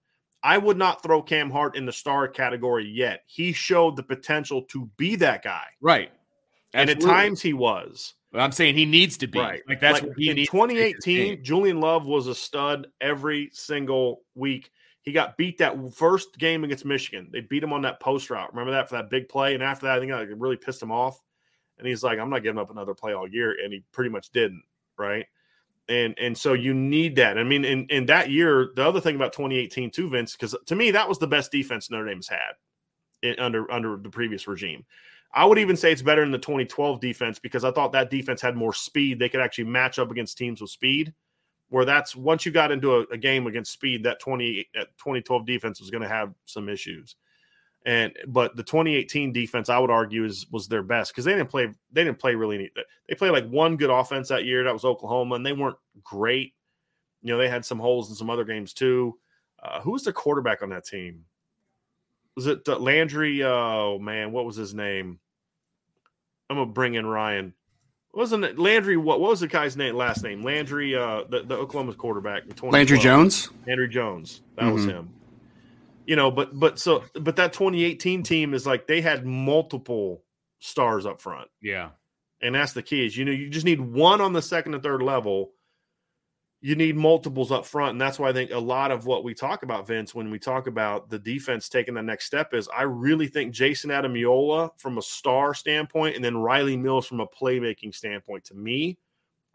I 0.44 0.58
would 0.58 0.76
not 0.76 1.02
throw 1.02 1.22
Cam 1.22 1.50
Hart 1.50 1.76
in 1.76 1.86
the 1.86 1.92
star 1.92 2.28
category 2.28 2.86
yet. 2.86 3.22
He 3.26 3.52
showed 3.52 3.96
the 3.96 4.02
potential 4.02 4.62
to 4.64 4.88
be 4.96 5.16
that 5.16 5.42
guy. 5.42 5.66
Right. 5.80 6.12
And 6.74 6.90
at 6.90 7.00
times 7.00 7.40
he 7.40 7.52
was. 7.52 8.14
I'm 8.34 8.52
saying 8.52 8.76
he 8.76 8.86
needs 8.86 9.16
to 9.18 9.26
be. 9.26 9.38
Right. 9.38 9.62
Like 9.68 9.80
that's 9.80 10.00
Like, 10.00 10.08
what 10.08 10.18
he 10.18 10.30
in 10.30 10.36
needs 10.36 10.50
to 10.50 10.56
take 10.56 10.96
2018. 10.96 11.44
Julian 11.44 11.80
Love 11.80 12.06
was 12.06 12.28
a 12.28 12.34
stud 12.34 12.86
every 13.00 13.50
single 13.52 14.22
week. 14.34 14.70
He 15.02 15.12
got 15.12 15.36
beat 15.36 15.58
that 15.58 15.76
first 15.94 16.38
game 16.38 16.64
against 16.64 16.84
Michigan. 16.84 17.28
They 17.32 17.40
beat 17.40 17.62
him 17.62 17.72
on 17.72 17.82
that 17.82 18.00
post 18.00 18.30
route. 18.30 18.52
Remember 18.52 18.72
that 18.72 18.88
for 18.88 18.96
that 18.96 19.10
big 19.10 19.28
play? 19.28 19.54
And 19.54 19.62
after 19.62 19.86
that, 19.86 19.96
I 19.96 20.00
think 20.00 20.12
it 20.12 20.38
really 20.38 20.56
pissed 20.56 20.82
him 20.82 20.92
off. 20.92 21.20
And 21.78 21.86
he's 21.86 22.02
like, 22.02 22.18
I'm 22.18 22.30
not 22.30 22.42
giving 22.42 22.60
up 22.60 22.70
another 22.70 22.94
play 22.94 23.12
all 23.12 23.28
year. 23.28 23.56
And 23.62 23.72
he 23.72 23.82
pretty 23.92 24.10
much 24.10 24.30
didn't. 24.30 24.62
Right. 24.96 25.26
And 25.88 26.14
and 26.18 26.38
so 26.38 26.52
you 26.52 26.72
need 26.72 27.16
that. 27.16 27.36
I 27.38 27.42
mean, 27.42 27.64
in, 27.64 27.86
in 27.86 28.06
that 28.06 28.30
year, 28.30 28.70
the 28.76 28.86
other 28.86 29.00
thing 29.00 29.16
about 29.16 29.32
2018 29.32 29.90
too, 29.90 30.08
Vince, 30.08 30.36
because 30.36 30.54
to 30.66 30.76
me, 30.76 30.92
that 30.92 31.08
was 31.08 31.18
the 31.18 31.26
best 31.26 31.50
defense 31.50 31.90
Notre 31.90 32.06
Dame's 32.06 32.28
had 32.28 32.52
in, 33.22 33.38
under 33.38 33.70
under 33.70 33.96
the 33.96 34.08
previous 34.08 34.46
regime. 34.46 34.84
I 35.34 35.44
would 35.44 35.58
even 35.58 35.76
say 35.76 35.92
it's 35.92 36.02
better 36.02 36.20
than 36.22 36.30
the 36.30 36.38
2012 36.38 37.00
defense 37.00 37.38
because 37.38 37.64
I 37.64 37.70
thought 37.70 37.92
that 37.92 38.10
defense 38.10 38.40
had 38.42 38.56
more 38.56 38.74
speed. 38.74 39.18
They 39.18 39.28
could 39.28 39.40
actually 39.40 39.64
match 39.64 39.98
up 39.98 40.10
against 40.10 40.36
teams 40.36 40.60
with 40.60 40.70
speed. 40.70 41.14
Where 41.70 41.86
that's 41.86 42.14
once 42.14 42.44
you 42.44 42.52
got 42.52 42.70
into 42.70 42.96
a, 42.96 43.00
a 43.12 43.16
game 43.16 43.46
against 43.46 43.72
speed, 43.72 44.04
that 44.04 44.20
20 44.20 44.68
that 44.74 44.88
2012 44.98 45.46
defense 45.46 45.80
was 45.80 45.90
going 45.90 46.02
to 46.02 46.08
have 46.08 46.34
some 46.44 46.68
issues. 46.68 47.16
And 47.86 48.12
but 48.28 48.56
the 48.56 48.62
2018 48.62 49.32
defense, 49.32 49.68
I 49.68 49.78
would 49.78 49.90
argue, 49.90 50.24
is 50.24 50.46
was 50.52 50.68
their 50.68 50.82
best 50.82 51.12
because 51.12 51.24
they 51.24 51.32
didn't 51.32 51.48
play. 51.48 51.68
They 51.90 52.04
didn't 52.04 52.18
play 52.18 52.34
really. 52.34 52.56
Any, 52.56 52.70
they 53.08 53.14
played 53.14 53.30
like 53.30 53.48
one 53.48 53.76
good 53.76 53.90
offense 53.90 54.28
that 54.28 54.44
year. 54.44 54.64
That 54.64 54.72
was 54.72 54.84
Oklahoma, 54.84 55.36
and 55.36 55.46
they 55.46 55.52
weren't 55.52 55.78
great. 56.04 56.52
You 57.22 57.32
know, 57.32 57.38
they 57.38 57.48
had 57.48 57.64
some 57.64 57.78
holes 57.78 58.10
in 58.10 58.16
some 58.16 58.30
other 58.30 58.44
games 58.44 58.72
too. 58.72 59.18
Uh, 59.62 59.80
who 59.80 59.92
was 59.92 60.04
the 60.04 60.12
quarterback 60.12 60.62
on 60.62 60.70
that 60.70 60.84
team? 60.84 61.24
Was 62.36 62.46
it 62.46 62.66
Landry? 62.66 63.42
Oh 63.44 63.98
man, 63.98 64.32
what 64.32 64.44
was 64.44 64.56
his 64.56 64.74
name? 64.74 65.18
I'm 66.48 66.56
gonna 66.56 66.66
bring 66.70 66.94
in 66.94 67.06
Ryan. 67.06 67.54
Wasn't 68.14 68.44
it 68.44 68.58
Landry? 68.58 68.96
What, 68.98 69.20
what 69.20 69.30
was 69.30 69.40
the 69.40 69.48
guy's 69.48 69.76
name? 69.76 69.94
Last 69.96 70.22
name 70.22 70.42
Landry? 70.42 70.94
Uh, 70.94 71.24
the, 71.28 71.42
the 71.44 71.54
Oklahoma 71.56 71.94
quarterback. 71.94 72.42
in 72.46 72.70
Landry 72.70 72.98
Jones. 72.98 73.48
Landry 73.66 73.88
Jones. 73.88 74.42
That 74.56 74.70
was 74.72 74.84
Mhm. 74.86 74.90
him. 74.90 75.10
You 76.06 76.16
know, 76.16 76.30
but 76.30 76.58
but 76.58 76.78
so 76.78 77.04
but 77.14 77.36
that 77.36 77.52
2018 77.52 78.22
team 78.22 78.54
is 78.54 78.66
like 78.66 78.86
they 78.86 79.00
had 79.00 79.24
multiple 79.24 80.22
stars 80.58 81.06
up 81.06 81.20
front. 81.20 81.48
Yeah. 81.62 81.90
And 82.42 82.54
that's 82.54 82.72
the 82.72 82.82
key 82.82 83.06
is 83.06 83.16
you 83.16 83.24
know, 83.24 83.32
you 83.32 83.48
just 83.48 83.64
need 83.64 83.80
one 83.80 84.20
on 84.20 84.32
the 84.32 84.42
second 84.42 84.74
and 84.74 84.82
third 84.82 85.00
level. 85.02 85.52
You 86.64 86.76
need 86.76 86.94
multiples 86.96 87.50
up 87.50 87.66
front. 87.66 87.90
And 87.92 88.00
that's 88.00 88.20
why 88.20 88.28
I 88.28 88.32
think 88.32 88.52
a 88.52 88.58
lot 88.58 88.92
of 88.92 89.04
what 89.04 89.24
we 89.24 89.34
talk 89.34 89.64
about, 89.64 89.84
Vince, 89.86 90.14
when 90.14 90.30
we 90.30 90.38
talk 90.38 90.68
about 90.68 91.10
the 91.10 91.18
defense 91.18 91.68
taking 91.68 91.94
the 91.94 92.02
next 92.02 92.26
step 92.26 92.54
is 92.54 92.68
I 92.68 92.82
really 92.82 93.26
think 93.26 93.52
Jayson 93.52 93.90
Ademilola 93.90 94.70
from 94.78 94.96
a 94.96 95.02
star 95.02 95.54
standpoint 95.54 96.14
and 96.14 96.24
then 96.24 96.34
Rylie 96.34 96.78
Mills 96.80 97.06
from 97.06 97.18
a 97.18 97.26
playmaking 97.26 97.92
standpoint 97.92 98.44
to 98.44 98.54
me 98.54 98.96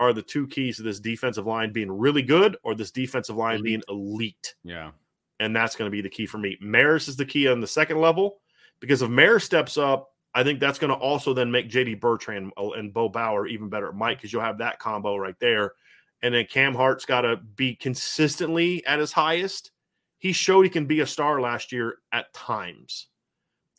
are 0.02 0.12
the 0.12 0.22
two 0.22 0.48
keys 0.48 0.76
to 0.78 0.84
this 0.84 1.00
defensive 1.00 1.48
line 1.48 1.72
being 1.72 1.90
really 1.92 2.22
good 2.22 2.58
or 2.64 2.76
this 2.76 2.92
defensive 2.92 3.38
line 3.38 3.56
Elite. 3.56 3.64
being 3.64 3.82
elite 3.88 4.56
Yeah. 4.64 4.92
and 5.40 5.56
that's 5.56 5.76
going 5.78 5.90
to 5.90 5.96
be 5.96 6.02
the 6.02 6.10
key 6.10 6.26
for 6.26 6.38
me. 6.38 6.58
Marist 6.62 7.08
is 7.08 7.16
the 7.16 7.26
key 7.26 7.48
on 7.48 7.62
the 7.62 7.68
second 7.68 8.00
level 8.02 8.42
because 8.82 9.02
if 9.02 9.10
Marist 9.10 9.44
steps 9.44 9.78
up, 9.78 10.10
I 10.36 10.44
think 10.44 10.60
that's 10.60 10.78
going 10.78 10.92
to 10.92 11.00
also 11.00 11.34
then 11.34 11.50
make 11.50 11.70
JD 11.70 12.00
Bertrand 12.02 12.52
uh, 12.58 12.72
and 12.72 12.94
Bo 12.94 13.08
Bauer 13.10 13.48
even 13.48 13.70
better 13.70 13.88
at 13.88 13.96
Mike 13.96 14.18
because 14.18 14.32
you'll 14.34 14.42
have 14.44 14.58
that 14.60 14.78
combo 14.78 15.16
right 15.16 15.40
there. 15.40 15.72
And 16.22 16.34
then 16.34 16.46
Cam 16.50 16.74
Hart's 16.74 17.06
got 17.06 17.22
to 17.22 17.38
be 17.38 17.76
consistently 17.76 18.86
at 18.86 19.00
his 19.00 19.12
highest. 19.12 19.72
He 20.18 20.34
showed 20.34 20.64
he 20.64 20.70
can 20.70 20.86
be 20.86 21.00
a 21.02 21.06
star 21.08 21.40
last 21.40 21.72
year 21.72 21.98
at 22.12 22.34
times. 22.34 23.08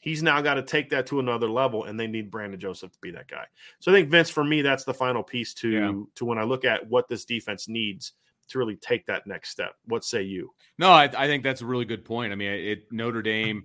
He's 0.00 0.22
now 0.22 0.40
got 0.40 0.54
to 0.54 0.62
take 0.62 0.90
that 0.90 1.06
to 1.08 1.18
another 1.18 1.50
level, 1.50 1.84
and 1.84 1.98
they 1.98 2.06
need 2.06 2.30
Brandon 2.30 2.60
Joseph 2.60 2.92
to 2.92 2.98
be 3.02 3.10
that 3.10 3.26
guy. 3.26 3.44
So 3.80 3.90
I 3.90 3.94
think 3.96 4.10
Vince, 4.10 4.30
for 4.30 4.44
me, 4.44 4.62
that's 4.62 4.84
the 4.84 4.94
final 4.94 5.24
piece 5.24 5.52
to 5.54 5.68
Yeah. 5.68 5.92
to 6.14 6.24
when 6.24 6.38
I 6.38 6.44
look 6.44 6.64
at 6.64 6.88
what 6.88 7.08
this 7.08 7.24
defense 7.24 7.66
needs 7.68 8.12
to 8.50 8.58
really 8.58 8.76
take 8.76 9.06
that 9.06 9.26
next 9.26 9.50
step. 9.50 9.74
What 9.86 10.04
say 10.04 10.22
you? 10.22 10.54
No, 10.78 10.90
I, 10.90 11.04
I 11.04 11.26
think 11.26 11.42
that's 11.42 11.60
a 11.60 11.66
really 11.66 11.84
good 11.84 12.04
point. 12.04 12.32
I 12.32 12.36
mean, 12.36 12.50
it 12.52 12.92
Notre 12.92 13.20
Dame 13.20 13.64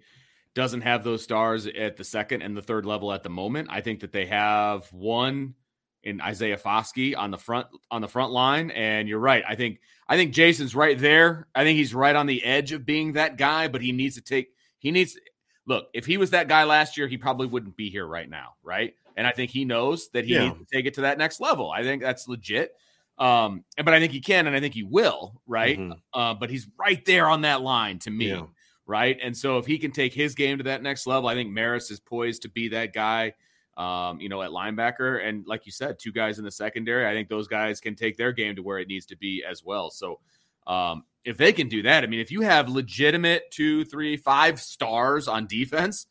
doesn't 0.55 0.81
have 0.81 1.03
those 1.03 1.23
stars 1.23 1.67
at 1.67 1.97
the 1.97 2.03
second 2.03 2.41
and 2.41 2.57
the 2.57 2.61
third 2.61 2.85
level 2.85 3.13
at 3.13 3.23
the 3.23 3.29
moment. 3.29 3.69
I 3.71 3.81
think 3.81 4.01
that 4.01 4.11
they 4.11 4.25
have 4.25 4.91
one 4.91 5.53
in 6.03 6.19
Isaiah 6.21 6.57
Foskey 6.57 7.15
on 7.17 7.31
the 7.31 7.37
front 7.37 7.67
on 7.91 8.01
the 8.01 8.07
front 8.07 8.31
line, 8.31 8.71
and 8.71 9.07
you're 9.07 9.19
right. 9.19 9.43
I 9.47 9.55
think 9.55 9.79
I 10.07 10.17
think 10.17 10.33
Jayson's 10.33 10.75
right 10.75 10.97
there. 10.99 11.47
I 11.55 11.63
think 11.63 11.77
he's 11.77 11.93
right 11.95 12.15
on 12.15 12.25
the 12.25 12.43
edge 12.43 12.71
of 12.71 12.85
being 12.85 13.13
that 13.13 13.37
guy, 13.37 13.67
but 13.67 13.81
he 13.81 13.91
needs 13.91 14.15
to 14.15 14.21
take 14.21 14.49
he 14.79 14.91
needs 14.91 15.17
look. 15.65 15.87
If 15.93 16.05
he 16.05 16.17
was 16.17 16.31
that 16.31 16.47
guy 16.49 16.65
last 16.65 16.97
year, 16.97 17.07
he 17.07 17.17
probably 17.17 17.47
wouldn't 17.47 17.77
be 17.77 17.89
here 17.89 18.05
right 18.05 18.29
now, 18.29 18.55
right? 18.63 18.93
And 19.15 19.25
I 19.25 19.31
think 19.31 19.49
he 19.51 19.63
knows 19.63 20.09
that 20.09 20.25
he 20.25 20.33
Yeah. 20.33 20.49
needs 20.49 20.57
to 20.59 20.65
take 20.65 20.85
it 20.85 20.93
to 20.95 21.01
that 21.01 21.17
next 21.17 21.39
level. 21.39 21.71
I 21.71 21.83
think 21.83 22.01
that's 22.01 22.27
legit. 22.27 22.75
Um, 23.17 23.63
but 23.77 23.89
I 23.93 23.99
think 23.99 24.11
he 24.11 24.19
can, 24.19 24.47
and 24.47 24.55
I 24.55 24.59
think 24.59 24.73
he 24.73 24.83
will, 24.83 25.39
right? 25.47 25.77
Mhm. 25.77 25.99
uh, 26.13 26.33
but 26.33 26.49
he's 26.49 26.67
right 26.79 27.03
there 27.05 27.27
on 27.29 27.41
that 27.41 27.61
line 27.61 27.99
to 27.99 28.09
me, 28.11 28.29
Yeah. 28.29 28.47
right? 28.87 29.17
And 29.21 29.37
so 29.37 29.59
if 29.59 29.67
he 29.67 29.77
can 29.77 29.91
take 29.91 30.13
his 30.13 30.33
game 30.33 30.57
to 30.57 30.63
that 30.65 30.81
next 30.81 31.05
level, 31.05 31.29
I 31.29 31.35
think 31.35 31.51
Marist 31.55 31.91
is 31.91 31.99
poised 31.99 32.41
to 32.41 32.49
be 32.49 32.69
that 32.69 32.91
guy, 32.91 33.33
um, 33.77 34.19
you 34.19 34.29
know, 34.29 34.41
at 34.41 34.51
linebacker. 34.51 35.25
And 35.27 35.45
like 35.47 35.65
you 35.65 35.71
said, 35.71 35.97
two 35.99 36.11
guys 36.11 36.37
in 36.37 36.45
the 36.45 36.51
secondary, 36.51 37.07
I 37.07 37.13
think 37.13 37.29
those 37.29 37.47
guys 37.47 37.79
can 37.79 37.95
take 37.95 38.17
their 38.17 38.31
game 38.31 38.55
to 38.55 38.63
where 38.63 38.79
it 38.79 38.87
needs 38.87 39.05
to 39.07 39.17
be 39.17 39.43
as 39.49 39.63
well. 39.63 39.89
So 39.89 40.19
um, 40.67 41.03
if 41.25 41.37
they 41.37 41.53
can 41.53 41.69
do 41.69 41.81
that, 41.83 42.03
I 42.03 42.07
mean, 42.07 42.19
if 42.19 42.31
you 42.31 42.41
have 42.41 42.69
legitimate 42.69 43.51
two, 43.51 43.85
three, 43.85 44.17
five 44.17 44.59
stars 44.59 45.27
on 45.27 45.47
defense, 45.47 46.07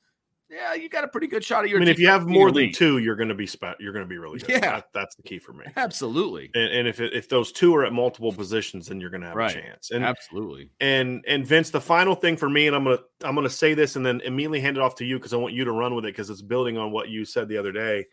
yeah, 0.53 0.75
you 0.75 0.89
got 0.89 1.03
a 1.05 1.09
pretty 1.09 1.27
good 1.27 1.43
shot 1.43 1.65
of 1.65 1.71
your. 1.71 1.79
I 1.79 1.81
mean, 1.81 1.89
if 1.89 1.99
you 1.99 2.09
have 2.09 2.27
more 2.27 2.53
than 2.53 2.71
two, 2.73 2.99
you're 2.99 3.17
going 3.17 3.31
to 3.31 3.35
be 3.35 3.47
spe- 3.47 3.81
you're 3.81 3.93
going 3.93 4.05
to 4.05 4.09
be 4.09 4.19
really 4.19 4.39
good. 4.39 4.51
Yeah. 4.51 4.61
That- 4.61 4.89
that's 4.93 5.15
the 5.17 5.23
key 5.23 5.39
for 5.39 5.53
me. 5.55 5.65
absolutely, 5.77 6.51
And, 6.55 6.71
and 6.71 6.87
if 6.89 7.01
it, 7.01 7.15
if 7.15 7.29
those 7.29 7.51
two 7.53 7.75
are 7.75 7.85
at 7.85 7.93
multiple 7.93 8.33
positions, 8.33 8.89
then 8.89 9.01
you're 9.01 9.11
going 9.11 9.23
to 9.23 9.29
have 9.29 9.37
Right. 9.37 9.57
a 9.57 9.61
chance. 9.61 9.91
And 9.91 10.05
absolutely. 10.05 10.71
and 10.81 11.25
and 11.27 11.47
Vince, 11.47 11.71
the 11.71 11.81
final 11.81 12.15
thing 12.15 12.37
for 12.37 12.51
me, 12.51 12.67
and 12.67 12.77
I'm 12.77 12.85
gonna 12.85 12.99
I'm 13.25 13.35
gonna 13.35 13.49
say 13.51 13.73
this 13.75 13.97
and 13.97 14.05
then 14.05 14.21
immediately 14.21 14.61
hand 14.61 14.77
it 14.77 14.83
off 14.83 14.97
to 14.97 15.05
you 15.05 15.19
because 15.19 15.33
I 15.33 15.39
want 15.39 15.55
you 15.55 15.65
to 15.65 15.73
run 15.73 15.95
with 15.95 16.05
it 16.05 16.09
because 16.09 16.29
it's 16.31 16.43
building 16.43 16.77
on 16.77 16.93
what 16.93 17.09
you 17.09 17.25
said 17.25 17.49
the 17.49 17.57
other 17.57 17.73
day. 17.73 18.07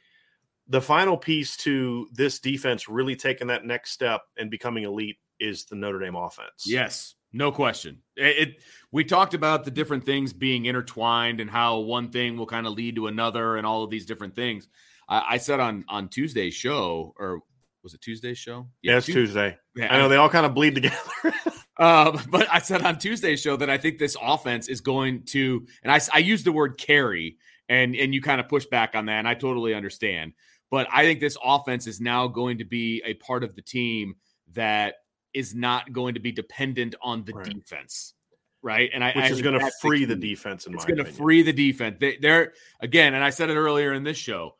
The 0.67 0.81
final 0.81 1.17
piece 1.17 1.57
to 1.57 2.07
this 2.13 2.39
defense 2.39 2.87
really 2.87 3.15
taking 3.15 3.47
that 3.47 3.65
next 3.65 3.91
step 3.91 4.21
and 4.37 4.51
becoming 4.51 4.83
elite 4.83 5.17
is 5.39 5.65
the 5.65 5.75
Notre 5.75 5.99
Dame 5.99 6.15
offense. 6.15 6.63
Yes, 6.65 7.15
no 7.33 7.51
question. 7.51 8.01
It, 8.15 8.47
it- 8.49 8.55
we 8.91 9.03
talked 9.03 9.35
about 9.35 9.65
the 9.65 9.71
different 9.71 10.03
things 10.03 10.33
being 10.33 10.65
intertwined 10.65 11.39
and 11.39 11.47
how 11.49 11.77
one 11.81 12.09
thing 12.09 12.37
will 12.37 12.47
kind 12.47 12.65
of 12.65 12.73
lead 12.73 12.95
to 12.95 13.05
another 13.05 13.55
and 13.55 13.67
all 13.67 13.83
of 13.83 13.91
these 13.91 14.07
different 14.07 14.35
things. 14.35 14.67
I, 15.07 15.23
I 15.31 15.37
said 15.37 15.59
on 15.59 15.85
on 15.87 16.07
Tuesday's 16.09 16.55
show, 16.55 17.13
or 17.19 17.41
was 17.83 17.93
it 17.93 18.01
Tuesday's 18.01 18.39
show? 18.39 18.67
Yeah, 18.81 18.97
it's 18.97 19.05
Tues- 19.05 19.15
Tuesday. 19.15 19.57
I 19.79 19.97
know 19.99 20.09
they 20.09 20.15
all 20.15 20.27
kind 20.29 20.45
of 20.47 20.53
bleed 20.55 20.75
together. 20.75 20.97
Um, 21.77 22.19
but 22.29 22.45
I 22.51 22.59
said 22.59 22.81
on 22.81 22.99
Tuesday's 22.99 23.39
show 23.39 23.55
that 23.55 23.69
I 23.69 23.77
think 23.77 23.99
this 23.99 24.17
offense 24.21 24.67
is 24.67 24.81
going 24.81 25.23
to, 25.27 25.65
and 25.81 25.89
I, 25.89 26.01
I 26.13 26.17
used 26.17 26.45
the 26.45 26.51
word 26.51 26.77
carry, 26.77 27.37
and 27.69 27.95
and 27.95 28.13
you 28.13 28.21
kind 28.21 28.41
of 28.41 28.49
push 28.49 28.65
back 28.65 28.95
on 28.95 29.05
that, 29.05 29.19
and 29.19 29.25
I 29.25 29.33
totally 29.33 29.73
understand. 29.73 30.33
But 30.69 30.87
I 30.91 31.03
think 31.05 31.21
this 31.21 31.37
offense 31.41 31.87
is 31.87 32.01
now 32.01 32.27
going 32.27 32.57
to 32.57 32.65
be 32.65 33.01
a 33.05 33.13
part 33.13 33.45
of 33.45 33.55
the 33.55 33.61
team 33.61 34.15
that 34.55 34.95
is 35.33 35.55
not 35.55 35.91
going 35.93 36.13
to 36.13 36.19
be 36.19 36.31
dependent 36.31 36.95
on 37.01 37.23
the 37.23 37.33
Right. 37.33 37.53
defense, 37.53 38.13
right? 38.61 38.89
And 38.93 39.03
I, 39.03 39.07
which 39.09 39.25
I 39.25 39.29
is 39.29 39.41
going 39.41 39.59
to 39.59 39.71
free 39.81 40.05
the 40.05 40.15
key. 40.15 40.29
defense 40.29 40.67
in 40.67 40.73
It's 40.73 40.85
going 40.85 41.03
to 41.03 41.11
free 41.11 41.41
the 41.41 41.53
defense. 41.53 41.97
They, 41.99 42.17
they're 42.17 42.53
again, 42.79 43.13
and 43.13 43.23
I 43.23 43.29
said 43.29 43.49
it 43.49 43.55
earlier 43.55 43.93
in 43.93 44.03
this 44.03 44.17
show. 44.17 44.55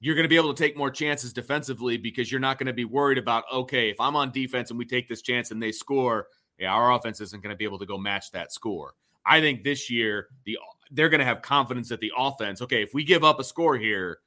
You're 0.00 0.16
going 0.16 0.24
to 0.24 0.28
be 0.28 0.36
able 0.36 0.52
to 0.52 0.60
take 0.60 0.76
more 0.76 0.90
chances 0.90 1.32
defensively 1.32 1.96
because 1.96 2.30
you're 2.30 2.40
not 2.40 2.58
going 2.58 2.66
to 2.66 2.72
be 2.72 2.84
worried 2.84 3.18
about 3.18 3.44
okay, 3.52 3.88
if 3.88 4.00
I'm 4.00 4.16
on 4.16 4.32
defense 4.32 4.70
and 4.70 4.78
we 4.78 4.84
take 4.84 5.08
this 5.08 5.22
chance 5.22 5.50
and 5.50 5.62
they 5.62 5.70
score, 5.70 6.26
yeah, 6.58 6.72
our 6.72 6.92
offense 6.92 7.20
isn't 7.20 7.42
going 7.42 7.52
to 7.54 7.56
be 7.56 7.64
able 7.64 7.78
to 7.78 7.86
go 7.86 7.98
match 7.98 8.32
that 8.32 8.52
score. 8.52 8.94
I 9.24 9.40
think 9.40 9.62
this 9.62 9.88
year 9.88 10.28
the 10.44 10.58
they're 10.90 11.08
going 11.08 11.20
to 11.20 11.24
have 11.24 11.40
confidence 11.40 11.88
that 11.88 12.00
the 12.00 12.12
offense, 12.16 12.60
okay, 12.62 12.82
if 12.82 12.92
we 12.92 13.04
give 13.04 13.24
up 13.24 13.40
a 13.40 13.44
score 13.44 13.76
here, 13.76 14.18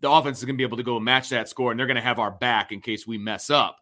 the 0.00 0.10
offense 0.10 0.38
is 0.38 0.44
going 0.44 0.54
to 0.54 0.58
be 0.58 0.64
able 0.64 0.78
to 0.78 0.82
go 0.82 0.98
match 0.98 1.28
that 1.28 1.48
score 1.48 1.70
and 1.70 1.78
they're 1.78 1.86
going 1.86 1.96
to 1.96 2.00
have 2.00 2.18
our 2.18 2.30
back 2.30 2.72
in 2.72 2.80
case 2.80 3.06
we 3.06 3.18
mess 3.18 3.50
up. 3.50 3.79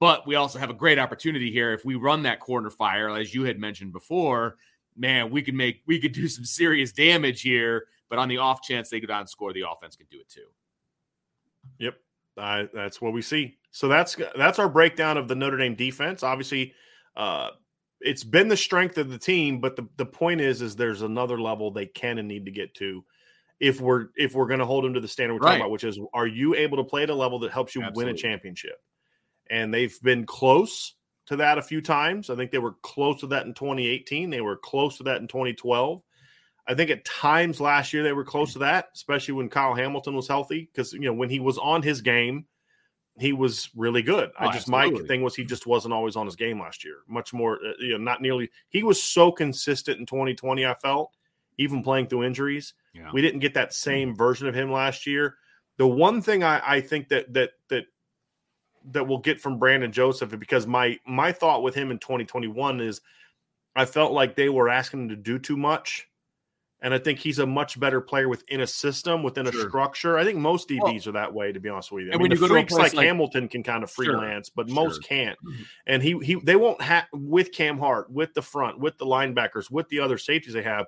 But 0.00 0.26
we 0.26 0.36
also 0.36 0.58
have 0.58 0.70
a 0.70 0.74
great 0.74 0.98
opportunity 0.98 1.50
here 1.50 1.72
if 1.72 1.84
we 1.84 1.96
run 1.96 2.22
that 2.22 2.40
corner 2.40 2.70
fire, 2.70 3.10
as 3.10 3.34
you 3.34 3.44
had 3.44 3.58
mentioned 3.58 3.92
before. 3.92 4.56
Man, 4.96 5.30
we 5.30 5.42
could 5.42 5.54
make 5.54 5.82
we 5.86 6.00
could 6.00 6.12
do 6.12 6.28
some 6.28 6.44
serious 6.44 6.92
damage 6.92 7.42
here. 7.42 7.86
But 8.08 8.18
on 8.18 8.28
the 8.28 8.38
off 8.38 8.62
chance 8.62 8.88
they 8.88 9.00
go 9.00 9.06
down 9.06 9.20
and 9.20 9.28
score, 9.28 9.52
the 9.52 9.64
offense 9.70 9.96
could 9.96 10.08
do 10.08 10.18
it 10.18 10.28
too. 10.28 10.46
Yep, 11.78 11.96
uh, 12.36 12.64
that's 12.72 13.00
what 13.00 13.12
we 13.12 13.22
see. 13.22 13.58
So 13.70 13.88
that's 13.88 14.16
that's 14.36 14.58
our 14.58 14.68
breakdown 14.68 15.16
of 15.18 15.28
the 15.28 15.34
Notre 15.34 15.58
Dame 15.58 15.74
defense. 15.74 16.22
Obviously, 16.22 16.74
uh, 17.16 17.50
it's 18.00 18.24
been 18.24 18.48
the 18.48 18.56
strength 18.56 18.98
of 18.98 19.10
the 19.10 19.18
team, 19.18 19.60
but 19.60 19.76
the, 19.76 19.86
the 19.96 20.06
point 20.06 20.40
is, 20.40 20.62
is 20.62 20.76
there's 20.76 21.02
another 21.02 21.40
level 21.40 21.70
they 21.70 21.86
can 21.86 22.18
and 22.18 22.28
need 22.28 22.44
to 22.46 22.50
get 22.50 22.74
to 22.74 23.04
if 23.60 23.80
we're 23.80 24.06
if 24.16 24.34
we're 24.34 24.46
going 24.46 24.60
to 24.60 24.66
hold 24.66 24.84
them 24.84 24.94
to 24.94 25.00
the 25.00 25.08
standard 25.08 25.34
we're 25.34 25.40
talking 25.40 25.60
about, 25.60 25.70
which 25.70 25.84
is 25.84 25.98
are 26.14 26.26
you 26.26 26.54
able 26.54 26.76
to 26.76 26.84
play 26.84 27.02
at 27.02 27.10
a 27.10 27.14
level 27.14 27.40
that 27.40 27.50
helps 27.52 27.74
you 27.74 27.82
win 27.94 28.08
a 28.08 28.14
championship? 28.14 28.80
And 29.50 29.72
they've 29.72 29.98
been 30.02 30.26
close 30.26 30.94
to 31.26 31.36
that 31.36 31.58
a 31.58 31.62
few 31.62 31.80
times. 31.80 32.30
I 32.30 32.36
think 32.36 32.50
they 32.50 32.58
were 32.58 32.76
close 32.82 33.20
to 33.20 33.28
that 33.28 33.46
in 33.46 33.54
2018. 33.54 34.30
They 34.30 34.40
were 34.40 34.56
close 34.56 34.98
to 34.98 35.04
that 35.04 35.20
in 35.20 35.28
2012. 35.28 36.02
I 36.66 36.74
think 36.74 36.90
at 36.90 37.04
times 37.04 37.60
last 37.60 37.92
year 37.92 38.02
they 38.02 38.12
were 38.12 38.24
close 38.24 38.52
to 38.52 38.58
that, 38.60 38.88
especially 38.94 39.34
when 39.34 39.48
Kyle 39.48 39.74
Hamilton 39.74 40.14
was 40.14 40.28
healthy. 40.28 40.68
Because 40.70 40.92
you 40.92 41.00
know 41.00 41.14
when 41.14 41.30
he 41.30 41.40
was 41.40 41.56
on 41.56 41.82
his 41.82 42.02
game, 42.02 42.44
he 43.18 43.32
was 43.32 43.70
really 43.74 44.02
good. 44.02 44.30
I 44.38 44.48
Oh, 44.48 44.52
just 44.52 44.68
my 44.68 44.90
thing 45.06 45.22
was 45.22 45.34
he 45.34 45.44
just 45.44 45.66
wasn't 45.66 45.94
always 45.94 46.14
on 46.16 46.26
his 46.26 46.36
game 46.36 46.60
last 46.60 46.84
year. 46.84 46.98
Much 47.08 47.32
more, 47.32 47.54
uh, 47.56 47.72
you 47.78 47.92
know, 47.92 47.98
not 47.98 48.20
nearly. 48.20 48.50
He 48.68 48.82
was 48.82 49.02
so 49.02 49.32
consistent 49.32 49.98
in 49.98 50.06
2020. 50.06 50.66
I 50.66 50.74
felt 50.74 51.12
even 51.56 51.82
playing 51.82 52.06
through 52.06 52.24
injuries. 52.24 52.74
Yeah. 52.94 53.10
We 53.12 53.22
didn't 53.22 53.40
get 53.40 53.54
that 53.54 53.74
same 53.74 54.14
version 54.14 54.46
of 54.46 54.54
him 54.54 54.70
last 54.70 55.06
year. 55.06 55.36
The 55.76 55.86
one 55.86 56.22
thing 56.22 56.42
I, 56.42 56.60
I 56.64 56.80
think 56.80 57.08
that 57.08 57.32
that 57.34 57.50
that 57.68 57.84
that 58.92 59.06
we'll 59.06 59.18
get 59.18 59.40
from 59.40 59.58
Brandon 59.58 59.92
Joseph 59.92 60.38
because 60.38 60.66
my 60.66 60.98
my 61.06 61.32
thought 61.32 61.62
with 61.62 61.74
him 61.74 61.90
in 61.90 61.98
2021 61.98 62.80
is 62.80 63.00
I 63.76 63.84
felt 63.84 64.12
like 64.12 64.34
they 64.34 64.48
were 64.48 64.68
asking 64.68 65.02
him 65.02 65.08
to 65.10 65.16
do 65.16 65.38
too 65.38 65.56
much. 65.56 66.06
And 66.80 66.94
I 66.94 66.98
think 66.98 67.18
he's 67.18 67.40
a 67.40 67.46
much 67.46 67.78
better 67.80 68.00
player 68.00 68.28
within 68.28 68.60
a 68.60 68.66
system, 68.66 69.24
within 69.24 69.48
a 69.48 69.52
Sure. 69.52 69.68
structure. 69.68 70.16
I 70.16 70.22
think 70.24 70.38
most 70.38 70.68
DBs 70.68 71.06
Well, 71.06 71.08
are 71.08 71.12
that 71.20 71.34
way, 71.34 71.50
to 71.50 71.58
be 71.58 71.68
honest 71.68 71.90
with 71.90 72.04
you. 72.04 72.10
I 72.10 72.12
and 72.14 72.22
mean, 72.22 72.30
you 72.30 72.38
go 72.38 72.46
to 72.46 72.54
a 72.54 72.56
freaks 72.56 72.72
like, 72.72 72.94
like- 72.94 73.04
Hamilton 73.06 73.48
can 73.48 73.64
kind 73.64 73.82
of 73.82 73.90
Sure, 73.90 74.04
freelance, 74.04 74.48
but 74.48 74.68
most 74.68 74.94
sure. 74.94 75.02
can't. 75.02 75.38
Mhm. 75.44 75.66
And 75.88 76.02
he 76.04 76.16
he 76.22 76.36
they 76.36 76.54
won't 76.54 76.80
have 76.80 77.06
with 77.12 77.50
Cam 77.52 77.78
Hart, 77.78 78.08
with 78.10 78.32
the 78.34 78.42
front, 78.42 78.78
with 78.78 78.96
the 78.98 79.06
linebackers, 79.06 79.70
with 79.72 79.88
the 79.88 79.98
other 79.98 80.18
safeties 80.18 80.54
they 80.54 80.62
have. 80.62 80.86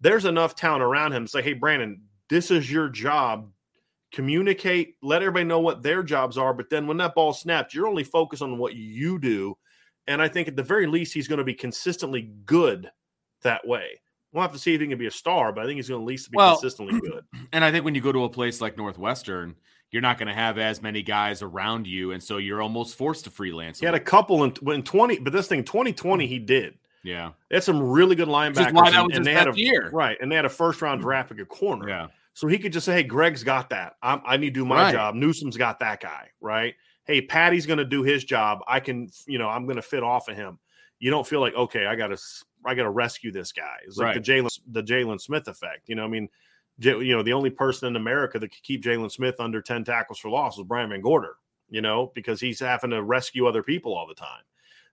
There's 0.00 0.24
enough 0.24 0.56
talent 0.56 0.82
around 0.82 1.12
him 1.12 1.24
to 1.26 1.30
say, 1.30 1.42
"Hey, 1.42 1.52
Brandon, 1.54 2.02
this 2.28 2.50
is 2.50 2.70
your 2.70 2.88
job. 2.88 3.52
Communicate, 4.12 4.96
let 5.02 5.22
everybody 5.22 5.44
know 5.44 5.60
what 5.60 5.82
their 5.82 6.02
jobs 6.02 6.38
are. 6.38 6.54
But 6.54 6.70
then 6.70 6.86
when 6.86 6.96
that 6.98 7.14
ball 7.14 7.32
snaps, 7.32 7.74
you're 7.74 7.86
only 7.86 8.04
focused 8.04 8.42
on 8.42 8.58
what 8.58 8.74
you 8.74 9.18
do. 9.18 9.56
And 10.06 10.22
I 10.22 10.28
think 10.28 10.48
at 10.48 10.56
the 10.56 10.62
very 10.62 10.86
least, 10.86 11.12
he's 11.12 11.28
going 11.28 11.38
to 11.38 11.44
be 11.44 11.54
consistently 11.54 12.30
good 12.46 12.90
that 13.42 13.66
way. 13.66 14.00
We'll 14.32 14.42
have 14.42 14.52
to 14.52 14.58
see 14.58 14.74
if 14.74 14.80
he 14.80 14.86
can 14.86 14.98
be 14.98 15.06
a 15.06 15.10
star, 15.10 15.52
but 15.52 15.62
I 15.62 15.66
think 15.66 15.76
he's 15.76 15.88
going 15.88 16.00
to 16.00 16.04
at 16.04 16.08
least 16.08 16.30
be 16.30 16.36
Well, 16.36 16.54
consistently 16.54 17.00
good. 17.10 17.24
And 17.52 17.64
I 17.64 17.70
think 17.70 17.84
when 17.84 17.94
you 17.94 18.00
go 18.00 18.12
to 18.12 18.24
a 18.24 18.28
place 18.28 18.60
like 18.60 18.76
Northwestern, 18.76 19.54
you're 19.90 20.02
not 20.02 20.18
going 20.18 20.28
to 20.28 20.34
have 20.34 20.58
as 20.58 20.82
many 20.82 21.02
guys 21.02 21.40
around 21.40 21.86
you, 21.86 22.12
and 22.12 22.22
so 22.22 22.36
you're 22.36 22.60
almost 22.60 22.96
forced 22.96 23.24
to 23.24 23.30
freelance. 23.30 23.80
He 23.80 23.86
had 23.86 23.94
a 23.94 24.00
couple 24.00 24.44
in, 24.44 24.52
in 24.66 24.82
20, 24.82 25.20
but 25.20 25.32
this 25.32 25.48
thing, 25.48 25.64
2020, 25.64 26.26
he 26.26 26.38
did. 26.38 26.74
yeah, 27.02 27.30
They 27.48 27.56
had 27.56 27.64
some 27.64 27.82
really 27.82 28.14
good 28.14 28.28
linebackers. 28.28 28.66
which 28.66 28.74
why 28.74 28.90
that 28.90 28.98
and- 28.98 29.06
was 29.08 29.16
and 29.16 29.26
his 29.26 29.34
they 29.34 29.38
had 29.38 29.48
a, 29.48 29.58
year. 29.58 29.88
Right. 29.90 30.18
And 30.20 30.30
they 30.30 30.36
had 30.36 30.44
a 30.44 30.50
first 30.50 30.82
round 30.82 31.00
mm-hmm. 31.00 31.08
draft 31.08 31.30
pick 31.30 31.40
a 31.40 31.46
corner. 31.46 31.88
Yeah, 31.88 32.06
So 32.38 32.46
he 32.46 32.56
could 32.56 32.72
just 32.72 32.86
say, 32.86 32.92
hey, 32.92 33.02
Greg's 33.02 33.42
got 33.42 33.70
that. 33.70 33.94
I'm, 34.00 34.22
I 34.24 34.36
need 34.36 34.54
to 34.54 34.60
do 34.60 34.64
my 34.64 34.82
Right. 34.82 34.92
job. 34.92 35.16
Newsome's 35.16 35.56
got 35.56 35.80
that 35.80 35.98
guy. 36.00 36.28
Right. 36.40 36.76
Hey, 37.04 37.20
Paddy's 37.20 37.66
going 37.66 37.80
to 37.80 37.84
do 37.84 38.04
his 38.04 38.22
job. 38.22 38.60
I 38.68 38.78
can, 38.78 39.08
you 39.26 39.38
know, 39.38 39.48
I'm 39.48 39.64
going 39.64 39.74
to 39.74 39.82
fit 39.82 40.04
off 40.04 40.28
of 40.28 40.36
him. 40.36 40.60
You 41.00 41.10
don't 41.10 41.26
feel 41.26 41.40
like, 41.40 41.54
okay, 41.54 41.86
I 41.86 41.96
got 41.96 42.08
to, 42.08 42.18
I 42.64 42.76
got 42.76 42.84
to 42.84 42.90
rescue 42.90 43.32
this 43.32 43.50
guy. 43.50 43.78
It's 43.84 43.96
like 43.96 44.14
the 44.14 44.20
Jaylon, 44.20 44.56
the 44.70 44.84
Jaylon 44.84 45.20
Smith 45.20 45.48
effect. 45.48 45.88
You 45.88 45.96
know, 45.96 46.04
I 46.04 46.06
mean, 46.06 46.28
J- 46.78 47.00
you 47.02 47.16
know, 47.16 47.24
the 47.24 47.32
only 47.32 47.50
person 47.50 47.88
in 47.88 47.96
America 47.96 48.38
that 48.38 48.52
could 48.52 48.62
keep 48.62 48.84
Jaylon 48.84 49.10
Smith 49.10 49.40
under 49.40 49.60
10 49.60 49.82
tackles 49.82 50.20
for 50.20 50.28
loss 50.30 50.56
was 50.58 50.64
Brian 50.68 50.90
VanGorder, 50.90 51.32
you 51.70 51.80
know, 51.80 52.12
because 52.14 52.40
he's 52.40 52.60
having 52.60 52.90
to 52.90 53.02
rescue 53.02 53.48
other 53.48 53.64
people 53.64 53.96
all 53.96 54.06
the 54.06 54.14
time. 54.14 54.42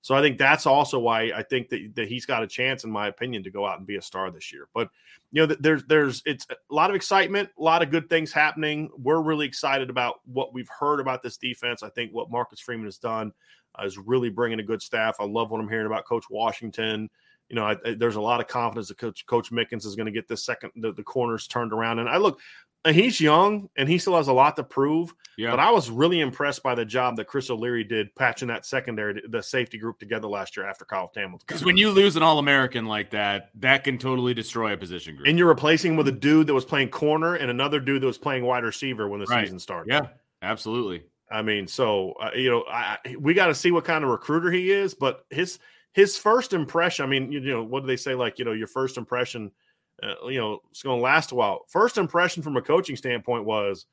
So 0.06 0.14
I 0.14 0.22
think 0.22 0.38
that's 0.38 0.68
also 0.68 1.00
why 1.00 1.32
I 1.36 1.42
think 1.42 1.70
that, 1.70 1.96
that 1.96 2.08
he's 2.08 2.28
got 2.28 2.44
a 2.44 2.48
chance, 2.48 2.84
in 2.84 2.92
my 2.92 3.08
opinion, 3.08 3.42
to 3.42 3.50
go 3.50 3.66
out 3.66 3.80
and 3.80 3.88
be 3.88 3.96
a 3.96 4.02
star 4.04 4.30
this 4.30 4.54
year. 4.54 4.68
But 4.72 4.92
you 5.32 5.48
know, 5.48 5.56
there's 5.60 5.84
there's 5.86 6.22
it's 6.28 6.46
a 6.52 6.56
lot 6.72 6.92
of 6.92 6.96
excitement, 6.96 7.50
a 7.58 7.64
lot 7.64 7.82
of 7.82 7.90
good 7.90 8.08
things 8.08 8.32
happening. 8.32 8.92
We're 9.00 9.24
really 9.24 9.48
excited 9.48 9.90
about 9.90 10.18
what 10.26 10.54
we've 10.54 10.70
heard 10.70 11.00
about 11.00 11.24
this 11.24 11.38
defense. 11.38 11.82
I 11.82 11.90
think 11.90 12.12
what 12.14 12.30
Marcus 12.30 12.60
Freeman 12.60 12.86
has 12.86 13.00
done 13.00 13.34
uh, 13.80 13.84
is 13.84 13.98
really 13.98 14.30
bringing 14.30 14.60
a 14.60 14.64
good 14.64 14.84
staff. 14.84 15.16
I 15.20 15.26
love 15.26 15.50
what 15.50 15.60
I'm 15.60 15.68
hearing 15.68 15.88
about 15.88 16.06
Coach 16.06 16.26
Washington. 16.30 17.10
You 17.50 17.56
know, 17.56 17.66
I, 17.66 17.76
I- 17.84 17.96
there's 17.96 18.16
a 18.16 18.22
lot 18.22 18.40
of 18.40 18.46
confidence 18.46 18.90
that 18.90 19.00
Coach 19.00 19.26
Coach 19.26 19.52
Mickens 19.52 19.88
is 19.88 19.96
going 19.96 20.06
to 20.06 20.12
get 20.12 20.28
this 20.28 20.46
second 20.46 20.70
the, 20.76 20.94
the 20.94 21.02
corners 21.02 21.48
turned 21.48 21.74
around. 21.74 21.98
And 21.98 22.08
I 22.08 22.18
look, 22.18 22.40
and 22.86 22.96
he's 22.96 23.20
young 23.20 23.70
and 23.76 23.90
he 23.90 23.98
still 23.98 24.16
has 24.16 24.28
a 24.28 24.34
lot 24.34 24.56
to 24.58 24.64
prove. 24.64 25.14
yeah. 25.38 25.50
But 25.52 25.60
I 25.60 25.72
was 25.72 25.90
really 25.90 26.20
impressed 26.22 26.64
by 26.64 26.76
the 26.76 26.86
job 26.86 27.18
that 27.18 27.26
Chris 27.26 27.50
O'Leary 27.50 27.84
did 27.84 28.14
patching 28.16 28.48
that 28.50 28.66
secondary, 28.66 29.22
the 29.28 29.42
safety 29.44 29.78
group 29.78 30.00
together 30.00 30.28
last 30.28 30.56
year 30.56 30.68
after 30.68 30.86
Kyle 30.86 31.12
Hamilton. 31.16 31.44
Because 31.48 31.66
when 31.66 31.78
you 31.78 31.90
lose 31.92 32.16
an 32.16 32.24
All 32.24 32.40
American 32.40 32.86
like 32.86 33.10
that, 33.10 33.50
that 33.56 33.84
can 33.84 33.98
totally 33.98 34.34
destroy 34.34 34.74
a 34.74 34.78
position 34.78 35.16
group. 35.16 35.28
and 35.28 35.38
you're 35.38 35.48
replacing 35.48 35.92
him 35.92 35.98
with 35.98 36.08
a 36.08 36.12
dude 36.14 36.48
that 36.48 36.54
was 36.54 36.66
playing 36.66 36.90
corner 36.90 37.36
and 37.36 37.50
another 37.52 37.80
dude 37.80 38.02
that 38.02 38.08
was 38.08 38.18
playing 38.18 38.46
wide 38.46 38.64
receiver 38.64 39.10
when 39.10 39.20
the 39.20 39.26
Right. 39.26 39.44
season 39.46 39.60
started. 39.60 39.92
yeah, 39.92 40.08
absolutely. 40.42 41.04
I 41.32 41.42
mean, 41.42 41.68
so 41.68 42.12
uh, 42.22 42.30
you 42.36 42.52
know, 42.52 42.64
I, 42.70 42.98
we 43.20 43.34
got 43.34 43.48
to 43.48 43.56
see 43.56 43.72
what 43.72 43.84
kind 43.84 44.04
of 44.04 44.12
recruiter 44.12 44.52
he 44.52 44.72
is. 44.72 44.94
But 44.94 45.26
his 45.32 45.58
his 45.94 46.18
first 46.18 46.54
impression, 46.54 47.04
I 47.04 47.08
mean, 47.08 47.32
you, 47.32 47.40
know, 47.40 47.64
what 47.64 47.82
do 47.82 47.88
they 47.88 47.96
say? 47.98 48.14
Like, 48.16 48.38
you 48.38 48.46
know, 48.46 48.52
your 48.52 48.68
first 48.68 48.98
impression, 48.98 49.50
uh, 50.04 50.28
you 50.28 50.40
know, 50.40 50.60
it's 50.72 50.84
going 50.84 50.98
to 51.00 51.04
last 51.04 51.32
a 51.32 51.36
while. 51.36 51.66
First 51.70 51.98
impression 51.98 52.44
from 52.44 52.58
a 52.58 52.62
coaching 52.62 52.96
standpoint 52.96 53.46
was, 53.46 53.86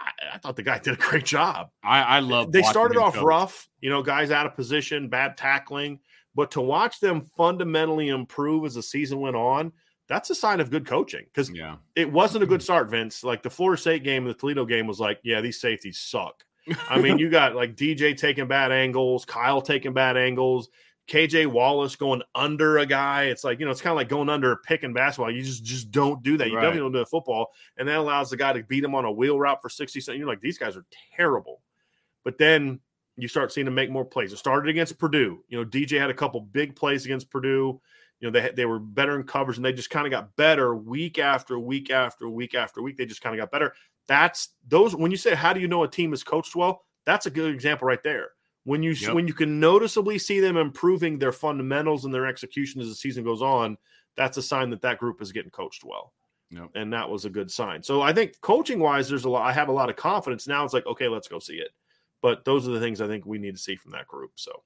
I, 0.00 0.10
I 0.34 0.38
thought 0.38 0.56
the 0.56 0.62
guy 0.62 0.78
did 0.78 0.94
a 0.94 0.96
great 0.96 1.24
job. 1.24 1.70
I, 1.82 2.02
I 2.02 2.20
love. 2.20 2.52
they 2.52 2.62
started 2.62 2.98
off 2.98 3.14
coach. 3.14 3.24
rough, 3.24 3.68
you 3.80 3.90
know, 3.90 4.02
guys 4.02 4.30
out 4.30 4.46
of 4.46 4.54
position, 4.54 5.08
bad 5.08 5.36
tackling, 5.36 6.00
but 6.34 6.50
to 6.52 6.60
watch 6.60 7.00
them 7.00 7.22
fundamentally 7.36 8.08
improve 8.08 8.64
as 8.64 8.74
the 8.74 8.82
season 8.82 9.20
went 9.20 9.36
on, 9.36 9.72
that's 10.08 10.30
a 10.30 10.34
sign 10.34 10.60
of 10.60 10.70
good 10.70 10.86
coaching 10.86 11.24
because 11.24 11.50
Yeah, 11.50 11.76
it 11.94 12.10
wasn't 12.10 12.44
a 12.44 12.46
good 12.46 12.62
start, 12.62 12.90
Vince. 12.90 13.22
Like 13.22 13.42
the 13.42 13.50
Florida 13.50 13.80
State 13.80 14.04
game 14.04 14.24
and 14.24 14.34
the 14.34 14.38
Toledo 14.38 14.64
game 14.64 14.86
was 14.86 15.00
like, 15.00 15.20
yeah, 15.22 15.40
these 15.40 15.60
safeties 15.60 15.98
suck. 15.98 16.44
I 16.88 16.98
mean, 17.02 17.18
you 17.18 17.28
got 17.28 17.54
like 17.54 17.76
DJ 17.76 18.16
taking 18.16 18.46
bad 18.46 18.72
angles, 18.72 19.24
Kyle 19.24 19.60
taking 19.60 19.92
bad 19.92 20.16
angles, 20.16 20.70
KJ 21.08 21.46
Wallace 21.46 21.96
going 21.96 22.22
under 22.34 22.78
a 22.78 22.86
guy. 22.86 23.24
It's 23.24 23.42
like, 23.42 23.58
you 23.58 23.64
know, 23.64 23.72
it's 23.72 23.80
kind 23.80 23.92
of 23.92 23.96
like 23.96 24.08
going 24.08 24.28
under 24.28 24.52
a 24.52 24.56
pick 24.58 24.82
in 24.84 24.92
basketball. 24.92 25.30
You 25.30 25.42
just 25.42 25.64
just 25.64 25.90
don't 25.90 26.22
do 26.22 26.36
that. 26.36 26.48
You 26.48 26.56
Right. 26.56 26.62
definitely 26.62 26.80
don't 26.80 26.92
do 26.92 26.98
it 26.98 27.02
in 27.02 27.06
football. 27.06 27.48
And 27.78 27.88
that 27.88 27.96
allows 27.98 28.30
the 28.30 28.36
guy 28.36 28.52
to 28.52 28.62
beat 28.62 28.84
him 28.84 28.94
on 28.94 29.04
a 29.04 29.10
wheel 29.12 29.38
route 29.38 29.60
for 29.62 29.68
60 29.68 30.00
seconds. 30.00 30.18
You're 30.18 30.28
like, 30.28 30.40
these 30.40 30.58
guys 30.58 30.76
are 30.76 30.84
terrible. 31.16 31.62
But 32.24 32.36
then 32.38 32.80
you 33.16 33.26
start 33.26 33.52
seeing 33.52 33.64
them 33.64 33.74
make 33.74 33.90
more 33.90 34.04
plays. 34.04 34.32
It 34.32 34.36
started 34.36 34.68
against 34.68 34.98
Purdue. 34.98 35.42
You 35.48 35.58
know, 35.58 35.64
DJ 35.64 35.98
had 35.98 36.10
a 36.10 36.14
couple 36.14 36.40
big 36.40 36.76
plays 36.76 37.04
against 37.04 37.30
Purdue. 37.30 37.80
You 38.20 38.30
know, 38.30 38.40
they, 38.40 38.50
they 38.50 38.66
were 38.66 38.78
better 38.78 39.18
in 39.18 39.24
coverage 39.26 39.56
and 39.56 39.64
they 39.64 39.72
just 39.72 39.90
kind 39.90 40.06
of 40.06 40.10
got 40.10 40.34
better 40.36 40.76
week 40.76 41.18
after 41.18 41.58
week 41.58 41.90
after 41.90 42.28
week 42.28 42.54
after 42.54 42.82
week. 42.82 42.96
They 42.96 43.06
just 43.06 43.22
kind 43.22 43.34
of 43.34 43.40
got 43.40 43.50
better. 43.50 43.72
That's 44.08 44.50
those 44.66 44.94
when 44.94 45.10
you 45.10 45.16
say 45.16 45.34
how 45.34 45.52
do 45.52 45.60
you 45.60 45.68
know 45.68 45.84
a 45.84 45.88
team 45.88 46.12
is 46.12 46.22
coached 46.24 46.54
well? 46.54 46.84
That's 47.06 47.26
a 47.26 47.30
good 47.30 47.54
example 47.54 47.86
right 47.88 48.02
there. 48.02 48.30
When 48.64 48.82
you 48.82 48.90
Yep. 48.92 49.14
when 49.14 49.26
you 49.26 49.34
can 49.34 49.60
noticeably 49.60 50.18
see 50.18 50.40
them 50.40 50.56
improving 50.56 51.18
their 51.18 51.32
fundamentals 51.32 52.04
and 52.04 52.12
their 52.12 52.26
execution 52.26 52.80
as 52.80 52.88
the 52.88 52.94
season 52.94 53.24
goes 53.24 53.40
on, 53.42 53.78
that's 54.16 54.36
a 54.36 54.42
sign 54.42 54.70
that 54.70 54.82
that 54.82 54.98
group 54.98 55.22
is 55.22 55.32
getting 55.32 55.50
coached 55.50 55.84
well. 55.84 56.12
Yep. 56.50 56.70
And 56.74 56.92
that 56.92 57.08
was 57.08 57.24
a 57.24 57.30
good 57.30 57.50
sign. 57.50 57.82
So 57.82 58.00
I 58.02 58.12
think 58.12 58.40
coaching 58.40 58.78
wise, 58.80 59.08
there's 59.08 59.24
a 59.24 59.30
lot. 59.30 59.46
I 59.46 59.52
have 59.52 59.68
a 59.68 59.72
lot 59.72 59.90
of 59.90 59.96
confidence 59.96 60.46
now. 60.46 60.64
It's 60.64 60.74
like 60.74 60.86
okay, 60.86 61.08
let's 61.08 61.28
go 61.28 61.38
see 61.38 61.56
it. 61.56 61.70
But 62.20 62.44
those 62.44 62.66
are 62.66 62.72
the 62.72 62.80
things 62.80 63.00
I 63.00 63.06
think 63.06 63.26
we 63.26 63.38
need 63.38 63.54
to 63.54 63.60
see 63.62 63.76
from 63.76 63.92
that 63.92 64.08
group. 64.08 64.32
So, 64.36 64.64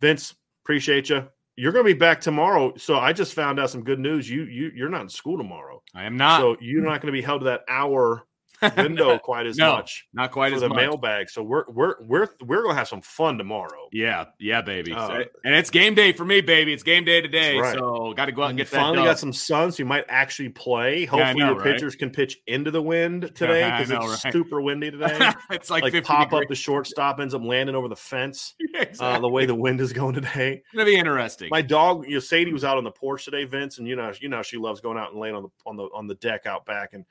Vince, 0.00 0.34
appreciate 0.64 1.08
you. 1.08 1.26
You're 1.56 1.72
going 1.72 1.84
to 1.86 1.92
be 1.92 1.98
back 1.98 2.20
tomorrow. 2.20 2.74
So 2.76 2.96
I 2.98 3.12
just 3.12 3.32
found 3.34 3.60
out 3.60 3.70
some 3.70 3.84
good 3.84 3.98
news. 4.00 4.28
You 4.30 4.44
you 4.44 4.70
you're 4.74 4.88
not 4.88 5.02
in 5.02 5.08
school 5.08 5.36
tomorrow, 5.38 5.82
I 5.94 6.04
am 6.04 6.16
not. 6.16 6.40
so 6.40 6.56
you're 6.60 6.82
not 6.82 7.00
going 7.00 7.12
to 7.12 7.12
be 7.12 7.22
held 7.22 7.40
to 7.42 7.44
that 7.46 7.62
hour 7.68 8.26
window 8.76 9.18
quite 9.18 9.46
as 9.46 9.56
No, 9.56 9.76
much 9.76 10.06
not 10.12 10.30
quite 10.32 10.52
as 10.52 10.60
the 10.60 10.68
much. 10.68 10.76
mailbag. 10.76 11.30
So 11.30 11.42
we're 11.42 11.64
we're 11.68 11.94
we're 12.00 12.28
we're 12.44 12.66
to 12.68 12.74
have 12.74 12.88
some 12.88 13.02
fun 13.02 13.38
tomorrow. 13.38 13.88
Yeah, 13.92 14.26
yeah, 14.38 14.62
baby. 14.62 14.92
So- 14.92 14.96
Uh, 14.98 15.24
and 15.44 15.54
it's 15.54 15.70
game 15.70 15.94
day 15.94 16.12
for 16.12 16.24
me, 16.24 16.40
baby. 16.40 16.72
It's 16.72 16.82
game 16.82 17.04
day 17.04 17.20
today. 17.20 17.58
Right. 17.58 17.74
So 17.74 18.12
got 18.14 18.26
to 18.26 18.32
go 18.32 18.42
out 18.42 18.50
and 18.50 18.58
And 18.58 18.58
get 18.58 18.72
you 18.72 18.78
that 18.78 18.84
finally 18.84 19.04
got 19.04 19.18
some 19.18 19.32
sun, 19.32 19.72
so 19.72 19.82
you 19.82 19.86
might 19.86 20.04
actually 20.08 20.48
play. 20.50 21.04
Hopefully, 21.04 21.34
know, 21.40 21.50
your 21.50 21.56
right? 21.58 21.72
pitchers 21.74 21.94
can 21.96 22.10
pitch 22.10 22.38
into 22.46 22.70
the 22.70 22.82
wind 22.82 23.22
today 23.34 23.64
because 23.70 23.90
it's 23.90 24.24
right? 24.24 24.32
super 24.32 24.60
windy 24.60 24.90
today. 24.90 25.16
it's 25.50 25.70
like, 25.70 25.82
like 25.82 25.92
50 25.92 26.06
pop 26.06 26.32
up 26.32 26.44
the 26.48 26.54
shortstop 26.54 27.20
ends 27.20 27.34
up 27.34 27.42
landing 27.42 27.74
over 27.76 27.88
the 27.88 27.96
fence. 27.96 28.54
Yeah, 28.58 28.84
Uh, 29.00 29.18
the 29.20 29.28
way 29.28 29.46
the 29.46 29.54
wind 29.54 29.80
is 29.80 29.92
going 29.92 30.14
today. 30.14 30.62
It's 30.64 30.72
gonna 30.74 30.84
be 30.84 30.96
interesting. 30.96 31.48
My 31.50 31.62
dog, 31.62 32.06
you 32.06 32.14
know, 32.14 32.20
Sadie 32.20 32.52
was 32.52 32.64
out 32.64 32.76
on 32.78 32.84
the 32.84 32.90
porch 32.90 33.24
today, 33.24 33.44
Vince, 33.44 33.78
and 33.78 33.86
you 33.86 33.96
know, 33.96 34.12
you 34.20 34.28
know, 34.28 34.42
she 34.42 34.56
loves 34.56 34.80
going 34.80 34.98
out 34.98 35.10
and 35.12 35.20
laying 35.20 35.34
on 35.34 35.42
the 35.44 35.48
on 35.66 35.76
the 35.76 35.84
on 35.94 36.06
the 36.06 36.14
deck 36.16 36.46
out 36.46 36.64
back, 36.66 36.92
and 36.92 37.04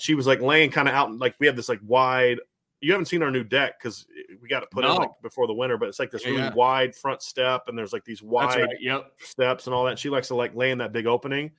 she 0.00 0.14
was 0.14 0.26
like 0.26 0.40
laying 0.40 0.70
kind 0.70 0.88
of 0.88 0.94
out, 0.94 1.12
like 1.16 1.34
we 1.38 1.46
have 1.46 1.56
this 1.56 1.68
like 1.68 1.80
wide. 1.86 2.38
You 2.80 2.92
haven't 2.92 3.06
seen 3.06 3.22
our 3.22 3.30
new 3.30 3.44
deck 3.44 3.78
because 3.78 4.06
we 4.40 4.48
got 4.48 4.60
to 4.60 4.66
put 4.70 4.84
it 4.84 4.88
No. 4.88 4.96
like 4.96 5.10
before 5.22 5.46
the 5.46 5.52
winter, 5.52 5.76
but 5.76 5.88
it's 5.88 5.98
like 5.98 6.10
this 6.10 6.24
Yeah, 6.24 6.30
really 6.30 6.42
yeah. 6.44 6.54
wide 6.54 6.94
front 6.96 7.20
step, 7.22 7.64
and 7.68 7.76
there's 7.76 7.92
like 7.92 8.04
these 8.04 8.22
wide 8.22 8.58
right. 8.60 8.76
Yep. 8.80 9.12
steps 9.18 9.66
and 9.66 9.74
all 9.74 9.84
that. 9.84 9.98
She 9.98 10.08
likes 10.08 10.28
to 10.28 10.34
like 10.34 10.54
lay 10.54 10.70
in 10.70 10.78
that 10.78 10.92
big 10.92 11.06
opening, 11.06 11.50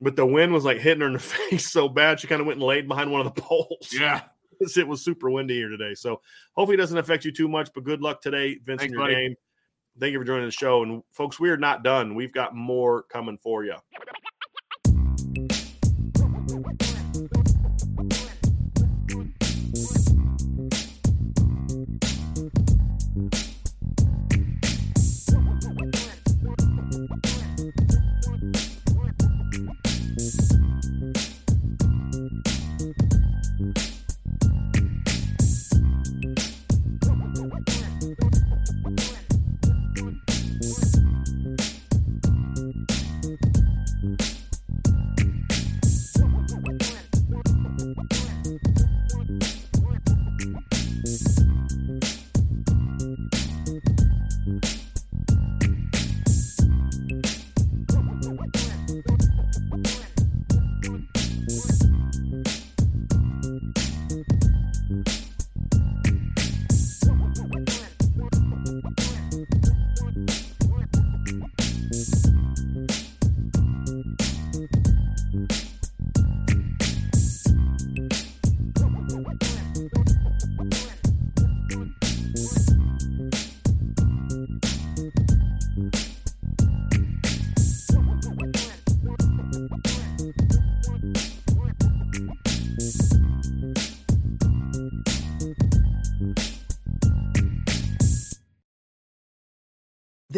but 0.00 0.14
the 0.14 0.26
wind 0.26 0.52
was 0.52 0.64
like 0.66 0.78
hitting 0.78 1.00
her 1.00 1.06
in 1.06 1.14
the 1.14 1.18
face 1.20 1.70
so 1.70 1.88
bad, 1.88 2.20
she 2.20 2.26
kind 2.26 2.40
of 2.42 2.46
went 2.46 2.58
and 2.58 2.66
laid 2.66 2.86
behind 2.86 3.10
one 3.10 3.26
of 3.26 3.34
the 3.34 3.40
poles. 3.42 3.88
Yeah. 3.92 4.20
it 4.60 4.86
was 4.86 5.02
super 5.04 5.30
windy 5.30 5.54
here 5.54 5.68
today. 5.70 5.94
So 5.94 6.20
hopefully 6.52 6.74
it 6.74 6.78
doesn't 6.78 6.98
affect 6.98 7.24
you 7.24 7.32
too 7.32 7.48
much. 7.48 7.70
But 7.74 7.84
good 7.84 8.02
luck 8.02 8.20
today, 8.20 8.58
Vince, 8.64 8.82
in 8.82 8.90
your 8.92 9.00
buddy. 9.02 9.14
game. 9.14 9.34
Thank 10.00 10.12
you 10.12 10.18
for 10.18 10.24
joining 10.24 10.44
the 10.46 10.50
show. 10.52 10.82
And 10.82 11.02
folks, 11.12 11.40
we 11.40 11.48
are 11.50 11.56
not 11.56 11.82
done. 11.82 12.14
We've 12.14 12.32
got 12.32 12.54
more 12.54 13.04
coming 13.04 13.38
for 13.38 13.64
you. 13.64 13.74